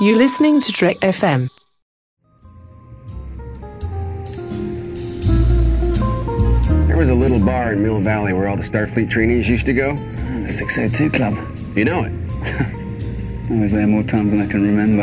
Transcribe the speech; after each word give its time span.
You're 0.00 0.16
listening 0.16 0.60
to 0.60 0.70
Trek 0.70 0.98
FM. 0.98 1.50
There 6.86 6.96
was 6.96 7.08
a 7.08 7.14
little 7.14 7.40
bar 7.40 7.72
in 7.72 7.82
Mill 7.82 8.00
Valley 8.00 8.32
where 8.32 8.46
all 8.46 8.56
the 8.56 8.62
Starfleet 8.62 9.10
trainees 9.10 9.48
used 9.50 9.66
to 9.66 9.72
go. 9.72 9.96
The 10.42 10.46
602 10.46 11.10
Club. 11.10 11.34
You 11.76 11.84
know 11.84 12.04
it. 12.04 12.12
I 13.50 13.60
was 13.60 13.72
there 13.72 13.88
more 13.88 14.04
times 14.04 14.30
than 14.30 14.40
I 14.40 14.46
can 14.46 14.62
remember. 14.62 15.02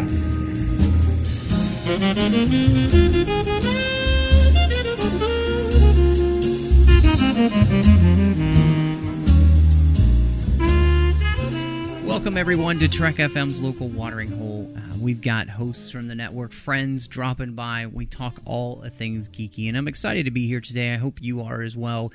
Welcome, 12.07 12.37
everyone, 12.37 12.79
to 12.79 12.87
Trek 12.87 13.15
FM's 13.15 13.61
local 13.61 13.89
watering 13.89 14.32
hole. 14.32 14.73
We've 15.05 15.21
got 15.21 15.50
hosts 15.50 15.91
from 15.91 16.07
the 16.07 16.15
network, 16.15 16.51
friends 16.51 17.07
dropping 17.07 17.54
by. 17.54 17.86
We 17.86 18.07
talk 18.07 18.39
all 18.43 18.82
things 18.89 19.29
geeky, 19.29 19.68
and 19.68 19.77
I'm 19.77 19.87
excited 19.87 20.25
to 20.25 20.32
be 20.32 20.47
here 20.47 20.59
today. 20.59 20.96
I 20.96 20.97
hope 20.97 21.21
you 21.21 21.43
are 21.43 21.61
as 21.61 21.77
well. 21.77 22.11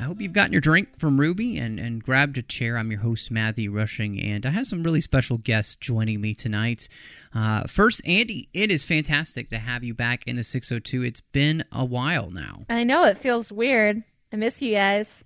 I 0.00 0.02
hope 0.02 0.20
you've 0.20 0.32
gotten 0.32 0.50
your 0.50 0.60
drink 0.60 0.98
from 0.98 1.20
Ruby 1.20 1.56
and, 1.58 1.78
and 1.78 2.02
grabbed 2.02 2.36
a 2.36 2.42
chair. 2.42 2.76
I'm 2.76 2.90
your 2.90 3.02
host, 3.02 3.30
Matthew 3.30 3.70
Rushing, 3.70 4.20
and 4.20 4.44
I 4.44 4.50
have 4.50 4.66
some 4.66 4.82
really 4.82 5.00
special 5.00 5.38
guests 5.38 5.76
joining 5.76 6.20
me 6.20 6.34
tonight. 6.34 6.88
Uh, 7.32 7.68
first, 7.68 8.00
Andy, 8.04 8.48
it 8.52 8.68
is 8.68 8.84
fantastic 8.84 9.48
to 9.50 9.58
have 9.58 9.84
you 9.84 9.94
back 9.94 10.24
in 10.26 10.34
the 10.34 10.42
602. 10.42 11.04
It's 11.04 11.20
been 11.20 11.62
a 11.70 11.84
while 11.84 12.30
now. 12.32 12.62
I 12.68 12.82
know 12.82 13.04
it 13.04 13.16
feels 13.16 13.52
weird. 13.52 14.02
I 14.32 14.36
miss 14.36 14.60
you 14.60 14.74
guys. 14.74 15.24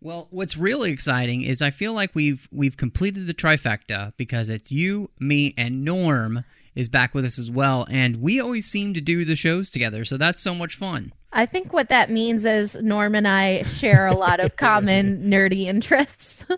Well, 0.00 0.28
what's 0.30 0.56
really 0.56 0.90
exciting 0.90 1.42
is 1.42 1.62
I 1.62 1.70
feel 1.70 1.92
like 1.92 2.14
we've 2.14 2.48
we've 2.52 2.76
completed 2.76 3.26
the 3.26 3.34
trifecta 3.34 4.12
because 4.16 4.50
it's 4.50 4.70
you, 4.70 5.10
me, 5.18 5.54
and 5.56 5.84
Norm 5.84 6.44
is 6.74 6.88
back 6.88 7.14
with 7.14 7.24
us 7.24 7.38
as 7.38 7.50
well, 7.50 7.86
and 7.90 8.16
we 8.16 8.38
always 8.40 8.66
seem 8.66 8.92
to 8.94 9.00
do 9.00 9.24
the 9.24 9.36
shows 9.36 9.70
together, 9.70 10.04
so 10.04 10.16
that's 10.16 10.42
so 10.42 10.54
much 10.54 10.76
fun. 10.76 11.12
I 11.32 11.46
think 11.46 11.72
what 11.72 11.88
that 11.88 12.10
means 12.10 12.44
is 12.44 12.76
Norm 12.76 13.14
and 13.14 13.26
I 13.26 13.62
share 13.62 14.06
a 14.06 14.14
lot 14.14 14.40
of 14.40 14.56
common 14.56 15.22
nerdy 15.30 15.64
interests. 15.66 16.46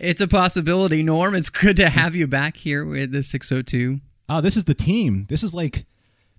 It's 0.00 0.20
a 0.20 0.26
possibility, 0.26 1.04
Norm. 1.04 1.36
It's 1.36 1.48
good 1.48 1.76
to 1.76 1.88
have 1.88 2.16
you 2.16 2.26
back 2.26 2.56
here 2.56 2.84
with 2.84 3.12
the 3.12 3.22
602. 3.22 4.00
Oh, 4.28 4.34
ah, 4.34 4.40
this 4.40 4.56
is 4.56 4.64
the 4.64 4.74
team. 4.74 5.26
This 5.28 5.44
is 5.44 5.54
like 5.54 5.86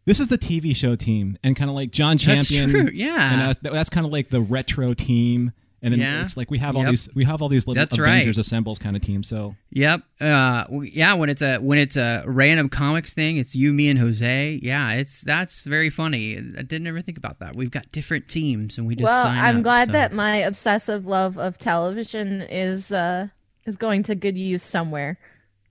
this 0.06 0.20
is 0.20 0.28
the 0.28 0.38
TV 0.38 0.76
show 0.76 0.98
team, 0.98 1.38
and 1.44 1.56
kind 1.56 1.70
of 1.70 1.76
like 1.76 1.92
John 1.92 2.18
That's 2.18 2.50
Champion. 2.50 2.88
true, 2.88 2.90
yeah. 2.94 3.32
and 3.32 3.42
uh, 3.42 3.46
that's, 3.46 3.60
that's 3.60 3.90
kind 3.90 4.06
of 4.06 4.12
like 4.12 4.32
the 4.32 4.42
retro 4.42 4.94
team. 4.94 5.54
And 5.84 5.92
then 5.92 6.00
Yeah. 6.00 6.22
it's 6.24 6.38
like 6.38 6.50
we 6.50 6.60
have 6.60 6.76
all 6.78 6.84
Yep. 6.84 6.92
these 6.92 7.10
we 7.14 7.26
have 7.26 7.42
all 7.42 7.50
these 7.50 7.68
little 7.68 7.80
That's 7.82 8.00
right. 8.00 8.14
Avengers 8.14 8.38
assembles 8.38 8.80
kind 8.80 8.96
of 8.96 9.02
team. 9.04 9.22
So 9.22 9.56
Yep. 9.72 10.02
Uh, 10.22 10.64
yeah. 10.84 11.14
When 11.14 11.30
it's 11.30 11.42
a 11.42 11.58
when 11.58 11.78
it's 11.78 11.98
a 11.98 12.24
random 12.26 12.70
comics 12.70 13.14
thing, 13.14 13.36
it's 13.38 13.54
you, 13.54 13.74
me, 13.74 13.90
and 13.90 14.00
Jose. 14.00 14.60
Yeah, 14.64 14.94
it's 14.94 15.22
that's 15.22 15.66
very 15.66 15.90
funny. 15.90 16.38
I 16.38 16.62
didn't 16.62 16.88
ever 16.88 17.02
think 17.02 17.18
about 17.18 17.40
that. 17.40 17.56
We've 17.56 17.70
got 17.70 17.92
different 17.92 18.30
teams, 18.30 18.78
and 18.78 18.88
we 18.88 18.96
just 18.96 19.04
well, 19.04 19.24
sign 19.26 19.38
I'm 19.44 19.58
up, 19.58 19.64
glad 19.64 19.88
so- 19.90 19.92
that 19.92 20.14
my 20.14 20.38
obsessive 20.38 21.06
love 21.06 21.38
of 21.38 21.58
television 21.58 22.42
is 22.44 22.92
uh 22.94 23.28
is 23.66 23.76
going 23.78 24.04
to 24.04 24.16
good 24.16 24.38
use 24.38 24.64
somewhere. 24.64 25.18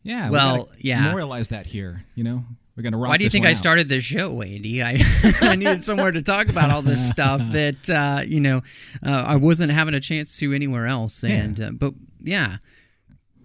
yeah, 0.02 0.26
we 0.28 0.32
Well, 0.32 0.56
gotta 0.66 0.78
yeah. 0.80 1.00
memorialize 1.04 1.48
that 1.48 1.66
here. 1.66 2.04
You 2.14 2.24
know, 2.24 2.44
we're 2.76 2.82
gonna 2.82 2.96
rock. 2.96 3.10
Why 3.10 3.18
do 3.18 3.24
you 3.24 3.28
this 3.28 3.32
think 3.32 3.46
I 3.46 3.50
out. 3.50 3.56
started 3.56 3.88
this 3.88 4.04
show, 4.04 4.40
Andy? 4.42 4.82
I 4.82 4.98
I 5.42 5.56
needed 5.56 5.84
somewhere 5.84 6.10
to 6.12 6.22
talk 6.22 6.48
about 6.48 6.70
all 6.70 6.82
this 6.82 7.06
stuff 7.06 7.40
that 7.52 7.90
uh, 7.90 8.22
you 8.26 8.40
know 8.40 8.62
uh, 9.04 9.24
I 9.26 9.36
wasn't 9.36 9.72
having 9.72 9.94
a 9.94 10.00
chance 10.00 10.38
to 10.38 10.52
anywhere 10.54 10.86
else. 10.86 11.22
And 11.24 11.60
uh, 11.60 11.70
but 11.72 11.94
yeah, 12.22 12.58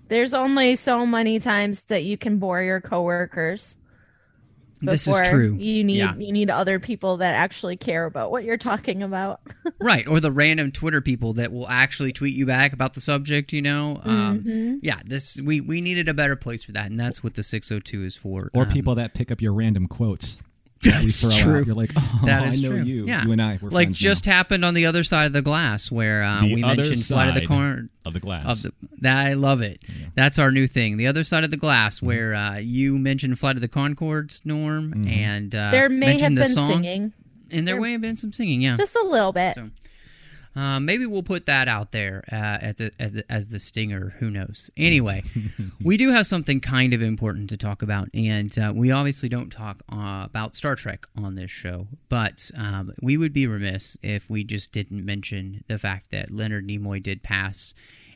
There's 0.07 0.33
only 0.33 0.75
so 0.75 1.05
many 1.05 1.39
times 1.39 1.83
that 1.85 2.03
you 2.03 2.17
can 2.17 2.37
bore 2.37 2.61
your 2.61 2.79
coworkers. 2.79 3.77
This 4.81 5.07
is 5.07 5.19
true. 5.29 5.55
You 5.59 5.83
need 5.83 5.97
Yeah. 5.97 6.15
you 6.15 6.31
need 6.31 6.49
other 6.49 6.79
people 6.79 7.17
that 7.17 7.33
actually 7.35 7.77
care 7.77 8.05
about 8.05 8.31
what 8.31 8.43
you're 8.43 8.57
talking 8.57 9.03
about. 9.03 9.41
right 9.79 10.07
or 10.07 10.19
the 10.19 10.31
random 10.31 10.71
twitter 10.71 11.01
people 11.01 11.33
that 11.33 11.51
will 11.51 11.67
actually 11.67 12.11
tweet 12.11 12.33
you 12.35 12.45
back 12.45 12.73
about 12.73 12.93
the 12.93 13.01
subject 13.01 13.53
you 13.53 13.61
know 13.61 13.99
um, 14.03 14.39
Mm-hmm. 14.39 14.77
yeah 14.81 14.99
this 15.05 15.39
we 15.41 15.61
we 15.61 15.81
needed 15.81 16.07
a 16.07 16.13
better 16.13 16.35
place 16.35 16.63
for 16.63 16.71
that 16.73 16.85
and 16.87 16.99
that's 16.99 17.23
what 17.23 17.35
the 17.35 17.43
602 17.43 18.03
is 18.03 18.15
for 18.15 18.49
Or 18.53 18.63
Um, 18.63 18.69
people 18.69 18.95
that 18.95 19.13
pick 19.13 19.31
up 19.31 19.41
your 19.41 19.53
random 19.53 19.87
quotes. 19.87 20.41
That 20.83 20.97
we 20.99 21.07
That's 21.07 21.21
throw 21.21 21.31
true. 21.31 21.59
Out. 21.61 21.65
You're 21.65 21.75
like, 21.75 21.91
oh, 21.97 22.21
that 22.25 22.43
I 22.43 22.55
know 22.55 22.69
true. 22.69 22.83
you. 22.83 23.05
Yeah. 23.07 23.25
You 23.25 23.31
and 23.31 23.41
I. 23.41 23.57
We're 23.61 23.69
like 23.69 23.89
just 23.91 24.25
now. 24.27 24.33
happened 24.33 24.63
on 24.63 24.73
the 24.75 24.85
other 24.85 25.03
side 25.03 25.25
of 25.25 25.33
the 25.33 25.41
glass 25.41 25.91
where 25.91 26.23
uh, 26.23 26.41
The 26.41 26.53
we 26.55 26.63
other 26.63 26.75
mentioned 26.77 27.03
flight 27.03 27.27
of 27.29 27.33
the 27.33 27.39
side 27.41 27.47
corn 27.47 27.89
of 28.05 28.13
the 28.13 28.19
glass. 28.19 28.45
of 28.45 28.71
the 28.81 28.87
that 29.01 29.25
I 29.27 29.33
love 29.33 29.61
it. 29.61 29.81
That's 30.15 30.37
our 30.39 30.51
new 30.51 30.67
thing. 30.67 30.97
The 30.97 31.07
other 31.07 31.23
side 31.23 31.43
of 31.43 31.49
the 31.51 31.57
glass, 31.57 32.01
where 32.01 32.33
uh, 32.35 32.57
you 32.59 32.97
mentioned 32.99 33.37
Flight 33.39 33.55
of 33.55 33.61
the 33.61 33.67
Conchords, 33.67 34.45
Norm, 34.45 35.05
and 35.07 35.53
uh, 35.55 35.71
there 35.71 35.89
may 35.89 36.19
have 36.19 36.35
the 36.35 36.41
been 36.41 36.49
song, 36.49 36.67
singing, 36.67 37.13
and 37.49 37.67
there 37.67 37.75
there- 37.75 37.81
may 37.81 37.91
have 37.93 38.01
been 38.01 38.15
some 38.15 38.31
singing. 38.31 38.61
Yeah, 38.61 38.75
just 38.75 38.95
a 38.95 39.03
little 39.03 39.31
bit. 39.33 39.55
So, 39.55 39.69
uh, 40.57 40.79
maybe 40.79 41.05
we'll 41.05 41.21
put 41.21 41.45
that 41.45 41.67
out 41.67 41.91
there 41.91 42.23
uh, 42.31 42.35
at 42.35 42.77
the, 42.77 42.91
at 42.99 43.13
the, 43.13 43.31
as 43.31 43.47
the 43.47 43.59
stinger. 43.59 44.15
Who 44.17 44.31
knows? 44.31 44.71
Anyway, 44.75 45.23
we 45.83 45.97
do 45.97 46.11
have 46.11 46.25
something 46.25 46.59
kind 46.59 46.95
of 46.95 47.01
important 47.03 47.51
to 47.51 47.57
talk 47.57 47.83
about, 47.83 48.09
and 48.11 48.57
uh, 48.57 48.73
we 48.75 48.89
obviously 48.89 49.29
don't 49.29 49.51
talk 49.51 49.83
uh, 49.91 50.23
about 50.25 50.55
Star 50.55 50.75
Trek 50.75 51.05
on 51.15 51.35
this 51.35 51.51
show, 51.51 51.87
but 52.09 52.49
um, 52.57 52.91
we 53.03 53.17
would 53.17 53.33
be 53.33 53.45
remiss 53.45 53.99
if 54.01 54.27
we 54.31 54.43
just 54.43 54.71
didn't 54.71 55.05
mention 55.05 55.63
the 55.67 55.77
fact 55.77 56.09
that 56.09 56.31
Leonard 56.31 56.67
Nimoy 56.67 57.03
did 57.03 57.21
pass. 57.21 57.75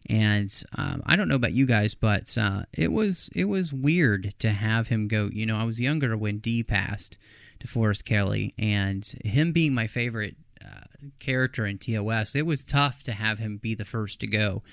And 0.10 0.52
um, 0.76 1.04
I 1.06 1.16
don't 1.16 1.28
know 1.28 1.36
about 1.36 1.54
you 1.54 1.68
guys, 1.68 1.94
but 1.94 2.36
uh, 2.40 2.64
it 2.74 2.92
was 2.92 3.30
it 3.36 3.46
was 3.46 3.72
weird 3.72 4.34
to 4.40 4.50
have 4.50 4.88
him 4.88 5.08
go. 5.08 5.30
You 5.32 5.46
know, 5.46 5.58
I 5.58 5.64
was 5.64 5.80
younger 5.80 6.18
when 6.18 6.40
D 6.40 6.64
passed 6.64 7.20
to 7.60 7.68
Forrest 7.68 8.04
Kelly, 8.04 8.56
and 8.58 9.06
him 9.24 9.52
being 9.52 9.76
my 9.76 9.86
favorite 9.86 10.38
uh, 10.66 10.86
character 11.20 11.66
in 11.66 11.78
TOS, 11.78 12.36
it 12.36 12.46
was 12.46 12.64
tough 12.64 13.04
to 13.04 13.14
have 13.14 13.40
him 13.40 13.58
be 13.58 13.76
the 13.76 13.86
first 13.86 14.20
to 14.22 14.28
go. 14.28 14.64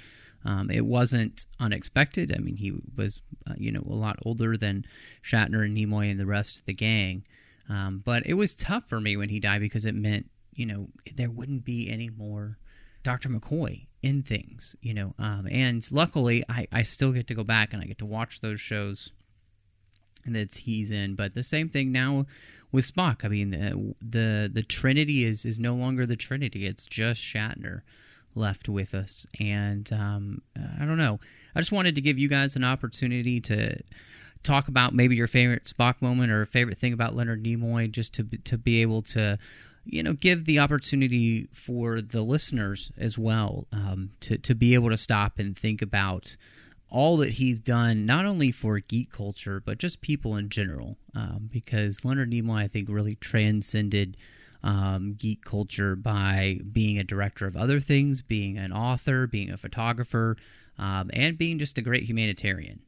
Um, 0.45 0.71
it 0.71 0.87
wasn't 0.87 1.47
unexpected. 1.59 2.35
I 2.35 2.39
mean, 2.39 2.57
he 2.57 2.73
was, 2.97 3.21
uh, 3.49 3.55
you 3.57 3.73
know, 3.73 3.83
a 3.89 3.95
lot 3.95 4.19
older 4.25 4.57
than 4.57 4.87
Shatner 5.23 5.65
and 5.65 5.77
Nimoy 5.77 6.11
and 6.11 6.19
the 6.19 6.27
rest 6.27 6.61
of 6.61 6.65
the 6.65 6.75
gang. 6.75 7.25
Um, 7.69 8.03
but 8.05 8.25
it 8.27 8.35
was 8.35 8.55
tough 8.55 8.85
for 8.85 9.01
me 9.01 9.17
when 9.17 9.29
he 9.29 9.41
died 9.41 9.61
because 9.61 9.85
it 9.85 9.95
meant, 9.95 10.31
you 10.55 10.65
know, 10.65 10.89
there 11.17 11.31
wouldn't 11.31 11.65
be 11.65 11.91
any 11.91 12.09
more 12.09 12.59
Dr. 13.03 13.29
McCoy 13.29 13.87
in 14.03 14.23
things, 14.23 14.77
you 14.81 14.95
know. 14.95 15.15
Um, 15.19 15.49
and 15.51 15.87
luckily, 15.91 16.45
I, 16.49 16.67
I 16.73 16.83
still 16.83 17.13
get 17.13 17.27
to 17.29 17.35
go 17.35 17.45
back 17.45 17.73
and 17.73 17.83
I 17.83 17.87
get 17.87 17.99
to 17.99 18.07
watch 18.07 18.41
those 18.41 18.61
shows 18.61 19.13
that 20.33 20.57
he's 20.57 20.91
in. 20.91 21.15
But 21.15 21.35
the 21.35 21.43
same 21.43 21.69
thing 21.69 21.93
now 21.93 22.27
with 22.73 22.93
Spock. 22.93 23.25
I 23.25 23.29
mean, 23.29 23.51
the 23.51 23.95
the, 24.01 24.51
the 24.53 24.63
Trinity 24.63 25.25
is 25.25 25.45
is 25.45 25.59
no 25.59 25.75
longer 25.75 26.07
the 26.07 26.17
Trinity. 26.17 26.67
It's 26.67 26.87
just 26.87 27.21
Shatner 27.21 27.83
left 28.35 28.69
with 28.69 28.95
us, 28.95 29.27
and 29.41 29.91
um, 29.93 30.43
I 30.81 30.85
don't 30.85 30.99
know. 30.99 31.19
I 31.55 31.61
just 31.61 31.73
wanted 31.73 31.95
to 31.95 32.01
give 32.01 32.19
you 32.19 32.29
guys 32.29 32.57
an 32.57 32.65
opportunity 32.65 33.41
to 33.43 33.79
talk 34.43 34.69
about 34.69 34.95
maybe 34.95 35.17
your 35.17 35.27
favorite 35.27 35.65
Spock 35.65 36.01
moment 36.01 36.31
or 36.31 36.47
favorite 36.47 36.79
thing 36.79 36.93
about 36.93 37.15
Leonard 37.15 37.43
Nimoy, 37.45 37.91
just 37.91 38.13
to 38.15 38.25
to 38.25 38.59
be 38.59 38.83
able 38.83 39.03
to. 39.03 39.39
You 39.91 40.03
know, 40.03 40.13
give 40.13 40.45
the 40.45 40.59
opportunity 40.59 41.49
for 41.51 42.03
the 42.03 42.21
listeners 42.21 42.93
as 42.99 43.17
well 43.17 43.67
um, 43.73 44.11
to 44.21 44.37
to 44.37 44.55
be 44.55 44.75
able 44.75 44.91
to 44.91 44.99
stop 44.99 45.39
and 45.39 45.57
think 45.57 45.81
about 45.81 46.37
all 46.91 47.17
that 47.19 47.35
he's 47.35 47.61
done, 47.61 48.07
not 48.07 48.25
only 48.25 48.51
for 48.51 48.79
geek 48.81 49.11
culture, 49.13 49.61
but 49.65 49.79
just 49.79 50.01
people 50.01 50.37
in 50.37 50.49
general. 50.49 50.97
Um, 51.15 51.49
because 51.53 52.05
Leonard 52.05 52.31
Nimoy, 52.31 52.63
I 52.63 52.69
think, 52.69 52.89
really 52.89 53.17
transcended 53.17 54.17
um, 54.63 55.15
geek 55.15 55.45
culture 55.45 55.95
by 55.97 56.61
being 56.73 56.99
a 56.99 57.05
director 57.05 57.47
of 57.47 57.57
other 57.57 57.81
things, 57.81 58.23
being 58.23 58.57
an 58.59 58.73
author, 58.73 59.27
being 59.27 59.51
a 59.51 59.57
photographer, 59.57 60.37
um, 60.79 61.11
and 61.13 61.37
being 61.37 61.59
just 61.59 61.79
a 61.79 61.83
great 61.83 62.05
humanitarian. 62.05 62.81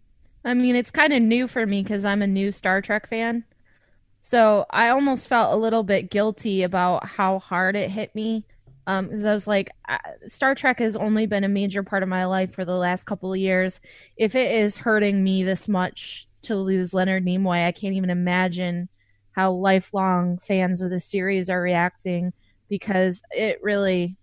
I 0.44 0.54
mean, 0.54 0.74
it's 0.74 0.90
kind 0.90 1.12
of 1.12 1.20
new 1.22 1.46
for 1.46 1.66
me 1.66 1.82
because 1.82 2.04
I'm 2.04 2.22
a 2.22 2.26
new 2.26 2.50
Star 2.50 2.80
Trek 2.80 3.06
fan. 3.06 3.44
So 4.20 4.66
I 4.70 4.88
almost 4.88 5.28
felt 5.28 5.52
a 5.52 5.56
little 5.56 5.82
bit 5.82 6.10
guilty 6.10 6.62
about 6.62 7.06
how 7.06 7.38
hard 7.38 7.76
it 7.76 7.90
hit 7.90 8.14
me. 8.14 8.44
Um, 8.86 9.06
because 9.06 9.26
I 9.26 9.32
was 9.32 9.46
like, 9.46 9.70
Star 10.26 10.54
Trek 10.54 10.80
has 10.80 10.96
only 10.96 11.26
been 11.26 11.44
a 11.44 11.48
major 11.48 11.82
part 11.82 12.02
of 12.02 12.08
my 12.08 12.24
life 12.24 12.52
for 12.52 12.64
the 12.64 12.74
last 12.74 13.04
couple 13.04 13.32
of 13.32 13.38
years. 13.38 13.80
If 14.16 14.34
it 14.34 14.50
is 14.50 14.78
hurting 14.78 15.22
me 15.22 15.42
this 15.42 15.68
much 15.68 16.26
to 16.42 16.56
lose 16.56 16.94
Leonard 16.94 17.24
Nimoy, 17.24 17.66
I 17.66 17.72
can't 17.72 17.94
even 17.94 18.10
imagine 18.10 18.88
how 19.32 19.52
lifelong 19.52 20.38
fans 20.38 20.82
of 20.82 20.90
the 20.90 20.98
series 20.98 21.50
are 21.50 21.62
reacting 21.62 22.32
because 22.68 23.22
it 23.30 23.58
really, 23.62 24.16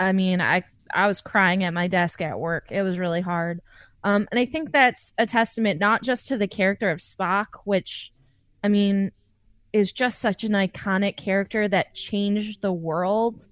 I 0.00 0.12
mean, 0.12 0.40
I 0.40 0.64
I 0.92 1.06
was 1.06 1.20
crying 1.20 1.64
at 1.64 1.74
my 1.74 1.86
desk 1.86 2.20
at 2.22 2.38
work. 2.38 2.68
It 2.70 2.82
was 2.82 2.98
really 2.98 3.20
hard. 3.20 3.60
Um, 4.04 4.28
and 4.30 4.38
I 4.38 4.46
think 4.46 4.70
that's 4.70 5.12
a 5.18 5.26
testament 5.26 5.80
not 5.80 6.02
just 6.02 6.28
to 6.28 6.38
the 6.38 6.48
character 6.48 6.90
of 6.90 6.98
Spock, 6.98 7.46
which, 7.64 8.12
I 8.62 8.68
mean, 8.68 9.12
is 9.72 9.92
just 9.92 10.20
such 10.20 10.44
an 10.44 10.52
iconic 10.52 11.16
character 11.16 11.68
that 11.68 11.94
changed 11.94 12.62
the 12.62 12.72
world, 12.72 13.48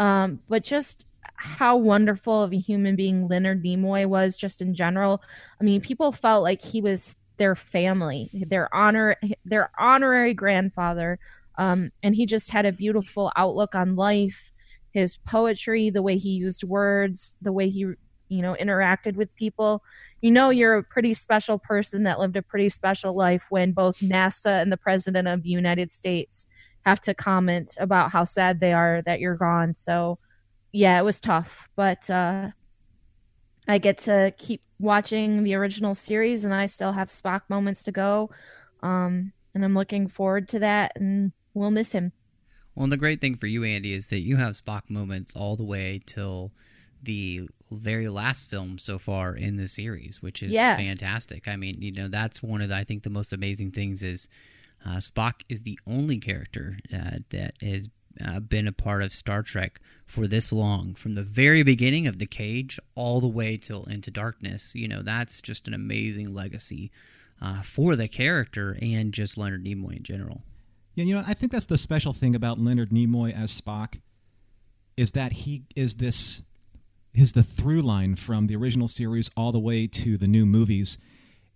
um, 0.00 0.40
but 0.48 0.64
just 0.64 1.06
how 1.36 1.76
wonderful 1.76 2.42
of 2.42 2.52
a 2.52 2.58
human 2.58 2.96
being 2.96 3.28
Leonard 3.28 3.62
Nimoy 3.62 4.06
was, 4.06 4.36
just 4.36 4.62
in 4.62 4.74
general. 4.74 5.22
I 5.60 5.64
mean, 5.64 5.80
people 5.80 6.12
felt 6.12 6.42
like 6.42 6.62
he 6.62 6.80
was 6.80 7.16
their 7.36 7.54
family, 7.54 8.30
their 8.32 8.72
honor, 8.74 9.16
their 9.44 9.70
honorary 9.78 10.34
grandfather. 10.34 11.18
Um, 11.58 11.90
and 12.02 12.14
he 12.14 12.26
just 12.26 12.50
had 12.50 12.66
a 12.66 12.72
beautiful 12.72 13.32
outlook 13.36 13.74
on 13.74 13.96
life, 13.96 14.52
his 14.90 15.18
poetry, 15.18 15.90
the 15.90 16.02
way 16.02 16.16
he 16.16 16.30
used 16.30 16.64
words, 16.64 17.36
the 17.42 17.52
way 17.52 17.68
he, 17.68 17.80
you 17.80 18.42
know, 18.42 18.56
interacted 18.60 19.14
with 19.16 19.36
people. 19.36 19.82
You 20.20 20.30
know, 20.30 20.50
you're 20.50 20.76
a 20.76 20.82
pretty 20.82 21.14
special 21.14 21.58
person 21.58 22.04
that 22.04 22.18
lived 22.18 22.36
a 22.36 22.42
pretty 22.42 22.68
special 22.68 23.14
life 23.14 23.46
when 23.50 23.72
both 23.72 23.98
NASA 23.98 24.62
and 24.62 24.72
the 24.72 24.76
President 24.76 25.28
of 25.28 25.42
the 25.42 25.50
United 25.50 25.90
States 25.90 26.46
have 26.84 27.00
to 27.02 27.14
comment 27.14 27.76
about 27.80 28.12
how 28.12 28.24
sad 28.24 28.60
they 28.60 28.72
are 28.72 29.02
that 29.02 29.20
you're 29.20 29.36
gone. 29.36 29.74
So, 29.74 30.18
yeah, 30.72 30.98
it 30.98 31.04
was 31.04 31.20
tough, 31.20 31.68
but 31.76 32.10
uh, 32.10 32.50
I 33.66 33.78
get 33.78 33.98
to 33.98 34.34
keep 34.38 34.62
watching 34.78 35.44
the 35.44 35.54
original 35.54 35.94
series, 35.94 36.44
and 36.44 36.52
I 36.52 36.66
still 36.66 36.92
have 36.92 37.08
Spock 37.08 37.42
moments 37.48 37.84
to 37.84 37.92
go. 37.92 38.30
Um, 38.82 39.32
and 39.54 39.64
I'm 39.64 39.74
looking 39.74 40.08
forward 40.08 40.48
to 40.50 40.58
that, 40.58 40.92
and 40.96 41.32
we'll 41.54 41.70
miss 41.70 41.92
him. 41.92 42.12
Well, 42.74 42.84
and 42.84 42.92
the 42.92 42.96
great 42.96 43.20
thing 43.20 43.36
for 43.36 43.46
you, 43.46 43.62
Andy, 43.62 43.92
is 43.92 44.08
that 44.08 44.20
you 44.20 44.36
have 44.36 44.60
Spock 44.60 44.90
moments 44.90 45.34
all 45.36 45.56
the 45.56 45.64
way 45.64 46.00
till 46.04 46.52
the 47.02 47.48
very 47.70 48.08
last 48.08 48.50
film 48.50 48.78
so 48.78 48.98
far 48.98 49.34
in 49.34 49.56
the 49.56 49.68
series, 49.68 50.20
which 50.20 50.42
is 50.42 50.52
Yeah. 50.52 50.76
fantastic. 50.76 51.46
I 51.46 51.56
mean, 51.56 51.80
you 51.80 51.92
know, 51.92 52.08
that's 52.08 52.42
one 52.42 52.60
of 52.60 52.68
the, 52.68 52.76
I 52.76 52.84
think 52.84 53.02
the 53.04 53.10
most 53.10 53.32
amazing 53.32 53.70
things 53.70 54.02
is 54.02 54.28
uh, 54.84 54.96
Spock 54.96 55.42
is 55.48 55.62
the 55.62 55.78
only 55.86 56.18
character 56.18 56.78
uh, 56.92 57.18
that 57.30 57.54
has 57.62 57.88
uh, 58.24 58.40
been 58.40 58.66
a 58.66 58.72
part 58.72 59.02
of 59.02 59.12
Star 59.12 59.42
Trek 59.42 59.80
for 60.06 60.26
this 60.26 60.52
long, 60.52 60.94
from 60.94 61.14
the 61.14 61.22
very 61.22 61.62
beginning 61.62 62.06
of 62.06 62.18
the 62.18 62.26
Cage 62.26 62.78
all 62.94 63.20
the 63.20 63.28
way 63.28 63.56
till 63.56 63.84
Into 63.84 64.10
Darkness. 64.10 64.74
You 64.74 64.88
know, 64.88 65.02
that's 65.02 65.40
just 65.40 65.66
an 65.66 65.74
amazing 65.74 66.32
legacy 66.32 66.90
uh, 67.40 67.62
for 67.62 67.96
the 67.96 68.08
character 68.08 68.76
and 68.80 69.12
just 69.12 69.36
Leonard 69.36 69.64
Nimoy 69.64 69.96
in 69.96 70.02
general. 70.02 70.42
Yeah, 70.94 71.04
you 71.04 71.14
know, 71.14 71.24
I 71.26 71.34
think 71.34 71.50
that's 71.50 71.66
the 71.66 71.78
special 71.78 72.12
thing 72.12 72.36
about 72.36 72.60
Leonard 72.60 72.90
Nimoy 72.90 73.36
as 73.36 73.60
Spock 73.60 74.00
is 74.96 75.12
that 75.12 75.32
he 75.32 75.64
is 75.74 75.96
this 75.96 76.42
is 77.12 77.32
the 77.32 77.42
through 77.42 77.82
line 77.82 78.16
from 78.16 78.46
the 78.46 78.56
original 78.56 78.88
series 78.88 79.30
all 79.36 79.52
the 79.52 79.58
way 79.58 79.86
to 79.86 80.16
the 80.16 80.26
new 80.28 80.46
movies, 80.46 80.98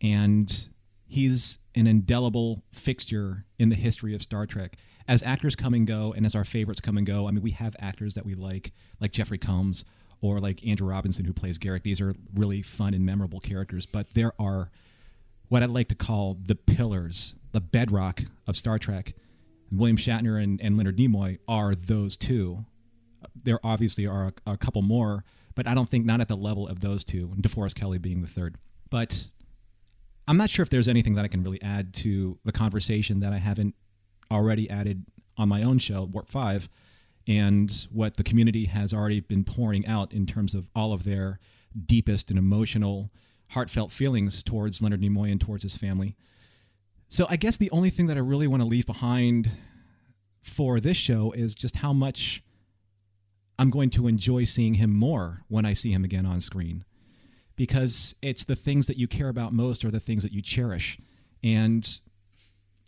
and 0.01 0.69
he's 1.09 1.59
an 1.75 1.87
indelible 1.87 2.63
fixture 2.73 3.45
in 3.59 3.71
the 3.71 3.75
history 3.77 4.15
of 4.15 4.23
Star 4.23 4.47
Trek. 4.47 4.77
As 5.09 5.23
actors 5.23 5.57
come 5.57 5.73
and 5.73 5.87
go, 5.87 6.13
and 6.13 6.27
as 6.27 6.35
our 6.35 6.45
favorites 6.45 6.81
come 6.81 6.99
and 6.99 7.07
go, 7.07 7.27
I 7.27 7.31
mean, 7.31 7.43
we 7.43 7.53
have 7.53 7.75
actors 7.81 8.15
that 8.15 8.27
we 8.27 8.35
like, 8.35 8.73
like 9.01 9.11
Jeffrey 9.11 9.39
Combs 9.39 9.85
or 10.21 10.39
like 10.39 10.65
Andrew 10.67 10.89
Robinson, 10.89 11.25
who 11.25 11.33
plays 11.33 11.59
Garak. 11.59 11.83
These 11.83 12.01
are 12.01 12.15
really 12.35 12.61
fun 12.61 12.93
and 12.93 13.07
memorable 13.07 13.41
characters, 13.41 13.87
but 13.87 14.13
there 14.15 14.33
are 14.39 14.71
what 15.49 15.63
I'd 15.63 15.71
like 15.71 15.89
to 15.89 15.95
call 15.95 16.37
the 16.41 16.55
pillars, 16.55 17.37
the 17.53 17.61
bedrock 17.61 18.23
of 18.47 18.57
Star 18.57 18.79
Trek. 18.79 19.15
And 19.71 19.79
William 19.79 19.97
Shatner 19.97 20.43
and, 20.43 20.61
and 20.61 20.77
Leonard 20.77 20.99
Nimoy 20.99 21.39
are 21.49 21.75
those 21.75 22.19
two. 22.19 22.67
There 23.35 23.61
obviously 23.65 24.07
are 24.07 24.33
a, 24.47 24.53
a 24.53 24.57
couple 24.59 24.83
more, 24.83 25.25
but 25.55 25.67
I 25.67 25.75
don't 25.75 25.89
think 25.89 26.05
not 26.05 26.21
at 26.21 26.29
the 26.29 26.37
level 26.37 26.69
of 26.69 26.81
those 26.81 27.03
two, 27.03 27.31
and 27.33 27.43
DeForest 27.43 27.77
Kelley 27.77 27.99
being 27.99 28.21
the 28.21 28.29
third. 28.29 28.57
But 28.91 29.29
I'm 30.29 30.37
not 30.37 30.51
sure 30.51 30.63
if 30.63 30.69
there's 30.69 30.89
anything 30.89 31.15
that 31.15 31.25
I 31.25 31.29
can 31.29 31.43
really 31.43 31.61
add 31.63 31.95
to 31.95 32.39
the 32.45 32.53
conversation 32.53 33.21
that 33.21 33.33
I 33.33 33.39
haven't 33.39 33.75
already 34.31 34.69
added 34.69 35.07
on 35.39 35.49
my 35.49 35.63
own 35.63 35.79
show, 35.79 36.05
Warp 36.05 36.29
5, 36.29 36.69
and 37.27 37.87
what 37.91 38.19
the 38.19 38.23
community 38.23 38.67
has 38.67 38.93
already 38.93 39.21
been 39.21 39.43
pouring 39.43 39.87
out 39.87 40.13
in 40.13 40.27
terms 40.27 40.53
of 40.53 40.69
all 40.77 40.93
of 40.93 41.05
their 41.05 41.39
deepest 41.87 42.29
and 42.29 42.39
emotional, 42.39 43.11
heartfelt 43.53 43.91
feelings 43.91 44.43
towards 44.43 44.83
Leonard 44.83 45.01
Nimoy 45.01 45.33
and 45.33 45.41
towards 45.41 45.63
his 45.63 45.79
family. 45.79 46.15
So 47.09 47.27
I 47.31 47.37
guess 47.37 47.57
the 47.57 47.71
only 47.71 47.89
thing 47.89 48.07
that 48.09 48.19
I 48.19 48.21
really 48.21 48.47
want 48.47 48.61
to 48.61 48.69
leave 48.69 48.85
behind 48.85 49.51
for 50.43 50.79
this 50.79 50.99
show 50.99 51.33
is 51.33 51.55
just 51.55 51.77
how 51.77 51.95
much 51.95 52.43
I'm 53.59 53.71
going 53.71 53.89
to 53.91 54.07
enjoy 54.07 54.45
seeing 54.45 54.75
him 54.75 54.95
more 54.95 55.45
when 55.49 55.65
I 55.65 55.73
see 55.73 55.91
him 55.91 56.05
again 56.05 56.27
on 56.27 56.43
screen. 56.43 56.85
Because 57.59 58.15
it's 58.23 58.45
the 58.45 58.55
things 58.55 58.87
that 58.87 58.97
you 58.97 59.09
care 59.09 59.29
about 59.29 59.53
most 59.53 59.85
are 59.85 59.91
the 59.91 59.99
things 59.99 60.23
that 60.23 60.33
you 60.33 60.41
cherish. 60.41 60.97
And 61.43 62.01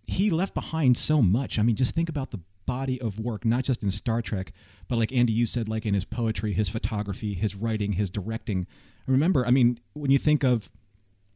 he 0.07 0.31
left 0.31 0.55
behind 0.55 0.97
so 0.97 1.21
much. 1.21 1.59
I 1.59 1.63
mean, 1.63 1.75
just 1.75 1.93
think 1.93 2.09
about 2.09 2.31
the 2.31 2.39
body 2.67 3.01
of 3.01 3.19
work, 3.19 3.45
not 3.45 3.65
just 3.65 3.83
in 3.83 3.91
Star 3.91 4.23
Trek, 4.23 4.53
but 4.87 4.97
like 4.97 5.13
Andy, 5.13 5.33
you 5.33 5.45
said, 5.45 5.69
like 5.69 5.85
in 5.85 5.93
his 5.93 6.05
poetry, 6.05 6.53
his 6.53 6.69
photography, 6.69 7.35
his 7.35 7.57
writing, 7.57 7.95
his 7.95 8.11
directing. 8.11 8.69
Remember, 9.09 9.45
I 9.45 9.51
mean, 9.51 9.81
when 9.93 10.13
you 10.13 10.19
think 10.19 10.45
of 10.45 10.71